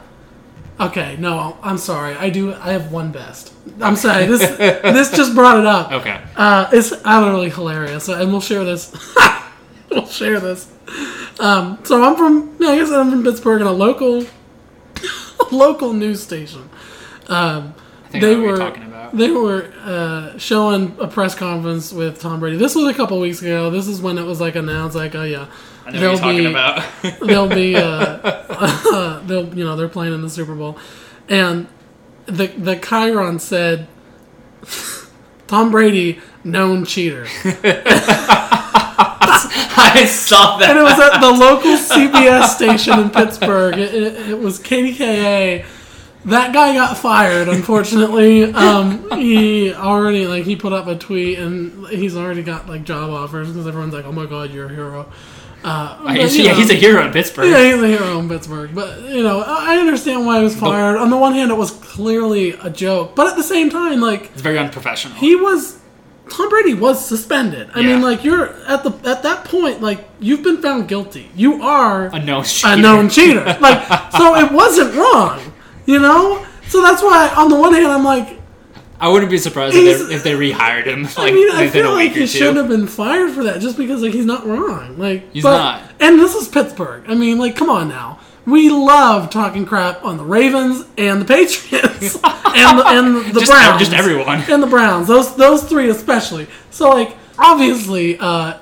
Okay, 0.81 1.16
no, 1.19 1.59
I'm 1.62 1.77
sorry. 1.77 2.15
I 2.15 2.31
do. 2.31 2.55
I 2.55 2.73
have 2.73 2.90
one 2.90 3.12
best. 3.12 3.52
I'm 3.82 3.97
sorry. 3.97 4.24
This 4.27 4.40
this 4.59 5.11
just 5.11 5.35
brought 5.35 5.59
it 5.61 5.66
up. 5.66 5.93
Okay. 5.93 6.19
Uh, 6.36 6.69
it's 6.73 6.93
utterly 7.05 7.51
hilarious, 7.51 8.09
and 8.09 8.31
we'll 8.32 8.40
share 8.40 8.65
this. 8.65 8.90
we'll 9.90 10.07
share 10.07 10.40
this. 10.40 10.73
Um, 11.39 11.78
so 11.85 12.02
I'm 12.02 12.16
from. 12.16 12.57
Yeah, 12.59 12.69
I 12.70 12.77
guess 12.77 12.90
I'm 12.90 13.11
from 13.11 13.23
Pittsburgh, 13.23 13.61
and 13.61 13.69
a 13.69 13.73
local, 13.73 14.24
local 15.52 15.93
news 15.93 16.23
station. 16.23 16.69
Um, 17.28 17.74
They 18.12 18.35
were- 18.36 18.57
talking 18.59 18.85
about. 18.85 19.16
they 19.16 19.31
were 19.31 19.70
uh, 19.85 20.39
showing 20.39 20.97
a 20.98 21.07
press 21.07 21.35
conference 21.35 21.93
with 21.93 22.20
Tom 22.20 22.40
Brady. 22.40 22.57
This 22.57 22.74
was 22.74 22.86
a 22.86 22.94
couple 22.94 23.20
weeks 23.20 23.43
ago. 23.43 23.70
This 23.70 23.86
is 23.86 24.01
when 24.01 24.16
it 24.19 24.24
was 24.24 24.40
like 24.40 24.57
announced, 24.57 24.97
like, 24.97 25.15
oh 25.15 25.24
yeah, 25.24 25.47
I 25.86 25.90
know 25.93 26.12
what 26.12 26.23
you're 26.23 26.32
talking 26.32 26.47
about. 26.47 26.85
they'll 27.27 27.48
be, 27.48 27.77
uh, 27.77 29.20
they'll, 29.27 29.55
you 29.55 29.65
know, 29.65 29.77
they're 29.77 29.89
playing 29.89 30.15
in 30.15 30.23
the 30.23 30.31
Super 30.31 30.55
Bowl, 30.55 30.78
and 31.28 31.69
the 32.27 32.47
the 32.48 32.77
Chiron 32.77 33.39
said, 33.39 33.86
Tom 35.47 35.70
Brady, 35.70 36.20
known 36.44 36.85
cheater, 36.85 37.27
I 39.82 40.07
saw 40.07 40.59
that. 40.59 40.70
and 40.70 40.78
it 40.78 40.82
was 40.82 40.98
at 40.98 41.20
the 41.20 41.31
local 41.31 41.77
CBS 41.77 42.48
station 42.55 42.98
in 42.98 43.11
Pittsburgh. 43.11 43.78
It, 43.78 43.94
it, 43.94 44.31
it 44.31 44.39
was 44.39 44.59
KDKA. 44.61 45.65
That 46.27 46.52
guy 46.52 46.74
got 46.74 46.98
fired, 46.98 47.48
unfortunately. 47.48 48.44
Um, 48.52 49.11
he 49.19 49.73
already 49.73 50.27
like 50.27 50.44
he 50.44 50.55
put 50.55 50.73
up 50.74 50.86
a 50.86 50.94
tweet 50.97 51.39
and 51.39 51.86
he's 51.89 52.15
already 52.15 52.43
got 52.43 52.69
like 52.69 52.85
job 52.85 53.11
offers 53.11 53.48
because 53.48 53.66
everyone's 53.66 53.94
like, 53.94 54.05
"Oh 54.05 54.12
my 54.12 54.27
god, 54.27 54.51
you're 54.51 54.66
a 54.66 54.69
hero." 54.69 55.11
Uh, 55.62 56.03
but, 56.05 56.16
He's- 56.16 56.37
yeah, 56.37 56.53
know, 56.53 56.59
he's 56.59 56.70
a 56.70 56.74
hero 56.74 57.05
in 57.05 57.12
Pittsburgh. 57.12 57.49
yeah, 57.51 57.62
he's 57.73 57.82
a 57.82 57.87
hero 57.87 58.19
in 58.19 58.28
Pittsburgh. 58.28 58.70
But 58.74 59.03
you 59.03 59.23
know, 59.23 59.41
I 59.47 59.77
understand 59.77 60.24
why 60.27 60.39
he 60.39 60.45
was 60.45 60.57
fired. 60.57 60.97
On 60.97 61.11
the 61.11 61.16
one 61.19 61.35
hand, 61.35 61.51
it 61.51 61.57
was 61.57 61.70
clearly 61.70 62.53
a 62.62 62.70
joke, 62.70 63.15
but 63.15 63.27
at 63.27 63.37
the 63.37 63.43
same 63.43 63.69
time, 63.69 64.01
like 64.01 64.31
It's 64.32 64.41
very 64.41 64.59
unprofessional. 64.59 65.16
he 65.19 65.37
was 65.37 65.78
Tom 66.31 66.49
Brady 66.49 66.74
was 66.74 67.05
suspended. 67.05 67.69
I 67.74 67.81
Yeah. 67.81 67.87
mean, 67.89 68.03
like 68.03 68.24
you're 68.24 68.47
at 68.69 68.85
the 68.85 68.93
at 69.09 69.23
that 69.24 69.45
point, 69.45 69.82
like 69.82 70.09
you've 70.20 70.43
been 70.43 70.62
found 70.62 70.89
guilty. 70.89 71.28
You 71.35 71.62
are 71.62 72.07
a 72.07 72.19
known 72.24 72.45
a 72.65 72.77
known 72.77 73.11
cheater. 73.11 73.45
Like 73.61 74.12
so, 74.12 74.37
it 74.37 74.51
wasn't 74.53 74.95
wrong. 74.95 75.41
You 75.87 75.99
know. 75.99 76.47
So 76.69 76.81
that's 76.82 77.03
why, 77.03 77.28
on 77.37 77.49
the 77.51 77.57
one 77.57 77.74
hand, 77.74 77.89
I'm 77.89 78.05
like, 78.05 78.40
I 79.01 79.09
wouldn't 79.09 79.31
be 79.31 79.39
surprised 79.39 79.74
if 79.77 80.09
they, 80.09 80.14
if 80.14 80.22
they 80.22 80.32
rehired 80.32 80.85
him. 80.86 81.05
Like, 81.05 81.18
I 81.18 81.31
mean, 81.32 81.51
I 81.51 81.68
feel 81.68 81.93
like 81.93 82.12
he 82.12 82.27
shouldn't 82.27 82.59
have 82.59 82.68
been 82.68 82.86
fired 82.86 83.32
for 83.32 83.44
that, 83.44 83.60
just 83.60 83.77
because 83.78 84.02
like 84.02 84.12
he's 84.12 84.27
not 84.27 84.47
wrong. 84.47 84.98
Like 84.98 85.32
He's 85.32 85.43
but- 85.43 85.56
not. 85.59 85.82
And 86.01 86.18
this 86.18 86.35
is 86.35 86.48
Pittsburgh. 86.48 87.05
I 87.09 87.14
mean, 87.14 87.39
like, 87.39 87.56
come 87.56 87.70
on 87.70 87.89
now. 87.89 88.20
We 88.47 88.70
love 88.70 89.31
talking 89.31 89.64
crap 89.66 90.02
on 90.05 90.16
the 90.16 90.24
Ravens 90.24 90.85
and 90.98 91.20
the 91.20 91.24
Patriots 91.27 92.14
and 92.24 92.78
the, 92.78 92.85
and 92.86 93.35
the 93.35 93.40
Just- 93.40 93.51
Browns, 93.52 93.81
just 93.81 93.93
everyone. 93.93 94.40
and 94.51 94.62
the 94.62 94.66
Browns. 94.66 95.09
Those 95.09 95.35
those 95.36 95.62
three 95.64 95.89
especially. 95.90 96.47
So 96.70 96.90
like, 96.90 97.16
obviously, 97.39 98.18
uh, 98.18 98.59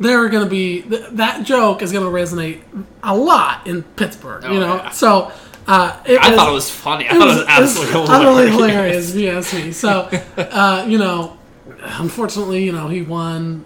they're 0.00 0.28
gonna 0.28 0.46
be 0.46 0.82
th- 0.82 1.06
that 1.12 1.44
joke 1.44 1.80
is 1.82 1.92
gonna 1.92 2.06
resonate 2.06 2.60
a 3.02 3.16
lot 3.16 3.66
in 3.66 3.82
Pittsburgh. 3.82 4.42
Oh, 4.46 4.52
you 4.52 4.60
know, 4.60 4.76
yeah. 4.76 4.90
so. 4.90 5.32
Uh, 5.66 6.00
it 6.04 6.18
I 6.18 6.28
was- 6.30 6.36
thought 6.38 6.48
it 6.48 6.52
was 6.52 6.70
funny. 6.70 7.06
I 7.08 7.12
thought 7.12 7.28
it 7.28 7.36
was 7.38 7.44
absolutely 7.48 8.00
it's 8.02 8.10
utterly 8.10 8.50
hilarious. 8.50 9.10
if 9.14 9.16
you 9.20 9.30
ask 9.30 9.54
me. 9.54 9.72
So, 9.72 10.08
uh, 10.36 10.84
you 10.88 10.98
know, 10.98 11.38
unfortunately, 11.78 12.64
you 12.64 12.72
know, 12.72 12.88
he 12.88 13.02
won. 13.02 13.64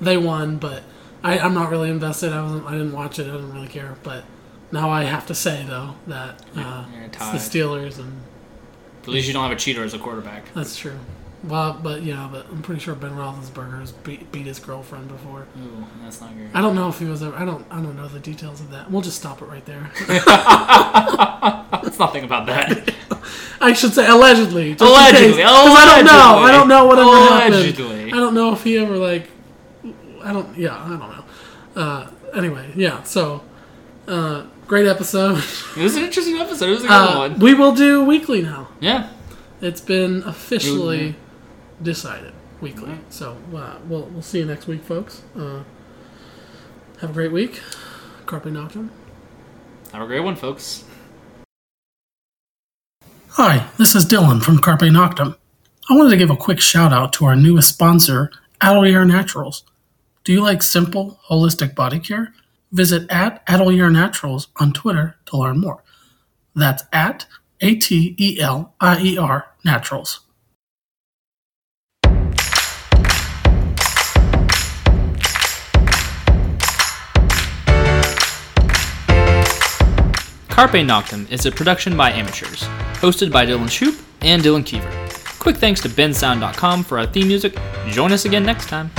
They 0.00 0.16
won, 0.16 0.58
but 0.58 0.82
I, 1.24 1.38
I'm 1.38 1.54
not 1.54 1.70
really 1.70 1.90
invested. 1.90 2.32
I 2.32 2.42
wasn't. 2.42 2.66
I 2.66 2.72
didn't 2.72 2.92
watch 2.92 3.18
it. 3.18 3.22
I 3.28 3.32
didn't 3.32 3.52
really 3.52 3.68
care. 3.68 3.96
But 4.02 4.24
now 4.72 4.90
I 4.90 5.04
have 5.04 5.26
to 5.26 5.34
say 5.34 5.64
though 5.66 5.94
that 6.06 6.42
uh, 6.56 6.84
it's 7.04 7.50
the 7.50 7.58
Steelers, 7.58 7.98
and 7.98 8.20
At 9.02 9.08
least 9.08 9.26
you 9.26 9.32
don't 9.32 9.42
have 9.42 9.52
a 9.52 9.56
cheater 9.56 9.82
as 9.84 9.94
a 9.94 9.98
quarterback. 9.98 10.52
that's 10.54 10.76
true. 10.76 10.98
Well, 11.44 11.78
but 11.80 12.02
yeah, 12.02 12.28
but 12.30 12.46
I'm 12.50 12.62
pretty 12.62 12.80
sure 12.80 12.96
Ben 12.96 13.12
Roethlisberger 13.12 13.78
has 13.80 13.92
beat, 13.92 14.32
beat 14.32 14.46
his 14.46 14.58
girlfriend 14.58 15.06
before. 15.08 15.46
Ooh, 15.62 15.84
that's 16.02 16.20
not 16.20 16.36
good. 16.36 16.50
I 16.52 16.60
don't 16.60 16.74
know 16.74 16.88
if 16.88 16.98
he 16.98 17.04
was 17.04 17.22
ever. 17.22 17.36
I 17.36 17.44
don't. 17.44 17.64
I 17.70 17.76
don't 17.80 17.96
know 17.96 18.08
the 18.08 18.18
details 18.18 18.60
of 18.60 18.70
that. 18.72 18.90
We'll 18.90 19.02
just 19.02 19.18
stop 19.18 19.40
it 19.40 19.44
right 19.44 19.64
there. 19.64 19.88
Let's 21.82 21.98
not 21.98 22.12
think 22.12 22.24
about 22.24 22.46
that. 22.46 22.92
I 23.60 23.72
should 23.72 23.92
say 23.92 24.06
allegedly. 24.08 24.76
Allegedly, 24.80 25.26
in 25.28 25.34
case, 25.36 25.44
'cause 25.44 25.76
I 25.78 25.96
don't 25.96 26.04
know. 26.06 26.38
I 26.44 26.50
don't 26.52 26.68
know 26.68 26.86
whatever 26.86 27.10
happened. 27.10 27.54
Allegedly. 27.54 28.06
I 28.12 28.16
don't 28.16 28.34
know 28.34 28.52
if 28.52 28.62
he 28.64 28.78
ever 28.78 28.96
like. 28.96 29.28
I 30.22 30.32
don't. 30.32 30.56
Yeah, 30.56 30.74
I 30.76 30.88
don't 30.88 30.98
know. 30.98 31.24
Uh, 31.76 32.10
anyway, 32.34 32.72
yeah. 32.74 33.02
So, 33.04 33.42
uh, 34.08 34.42
great 34.66 34.86
episode. 34.86 35.42
It 35.76 35.82
was 35.82 35.96
an 35.96 36.04
interesting 36.04 36.36
episode. 36.38 36.68
It 36.68 36.72
was 36.72 36.84
a 36.84 36.88
good 36.88 36.92
Uh, 36.92 37.16
one. 37.16 37.38
we 37.38 37.54
will 37.54 37.72
do 37.72 38.02
weekly 38.04 38.42
now. 38.42 38.68
Yeah. 38.80 39.08
It's 39.60 39.80
been 39.80 40.22
officially 40.24 40.98
Mhm. 41.10 41.14
Decided 41.82 42.32
weekly. 42.60 42.90
Alright. 42.90 43.12
So 43.12 43.36
uh, 43.54 43.76
we'll 43.86 44.04
we'll 44.04 44.22
see 44.22 44.38
you 44.38 44.44
next 44.44 44.66
week, 44.66 44.82
folks. 44.82 45.22
Uh, 45.36 45.62
have 47.00 47.10
a 47.10 47.12
great 47.12 47.32
week. 47.32 47.60
Carpe 48.26 48.44
Noctem. 48.44 48.90
Have 49.92 50.02
a 50.02 50.06
great 50.06 50.20
one, 50.20 50.36
folks. 50.36 50.84
Hi, 53.30 53.68
this 53.78 53.94
is 53.94 54.04
Dylan 54.04 54.42
from 54.42 54.58
Carpe 54.58 54.80
Noctem. 54.80 55.36
I 55.88 55.96
wanted 55.96 56.10
to 56.10 56.16
give 56.16 56.30
a 56.30 56.36
quick 56.36 56.60
shout 56.60 56.92
out 56.92 57.12
to 57.14 57.24
our 57.24 57.36
newest 57.36 57.68
sponsor, 57.68 58.30
Atelier 58.60 59.04
Naturals. 59.04 59.62
Do 60.24 60.32
you 60.32 60.42
like 60.42 60.62
simple, 60.62 61.20
holistic 61.30 61.74
body 61.74 62.00
care? 62.00 62.34
Visit 62.72 63.10
at 63.10 63.42
Atelier 63.48 63.88
Naturals 63.90 64.48
on 64.56 64.72
Twitter 64.72 65.16
to 65.26 65.36
learn 65.36 65.60
more. 65.60 65.82
That's 66.54 66.82
at 66.92 67.26
A 67.60 67.76
T 67.76 68.14
E 68.18 68.40
L 68.40 68.74
I 68.80 69.00
E 69.00 69.16
R 69.16 69.46
Naturals. 69.64 70.20
Carpe 80.58 80.82
Noctem 80.84 81.30
is 81.30 81.46
a 81.46 81.52
production 81.52 81.96
by 81.96 82.10
amateurs, 82.10 82.62
hosted 82.94 83.30
by 83.30 83.46
Dylan 83.46 83.70
Shoop 83.70 83.94
and 84.22 84.42
Dylan 84.42 84.64
Kiever. 84.64 85.38
Quick 85.38 85.56
thanks 85.56 85.80
to 85.82 85.88
bensound.com 85.88 86.82
for 86.82 86.98
our 86.98 87.06
theme 87.06 87.28
music. 87.28 87.56
Join 87.90 88.10
us 88.10 88.24
again 88.24 88.42
next 88.44 88.66
time. 88.68 88.90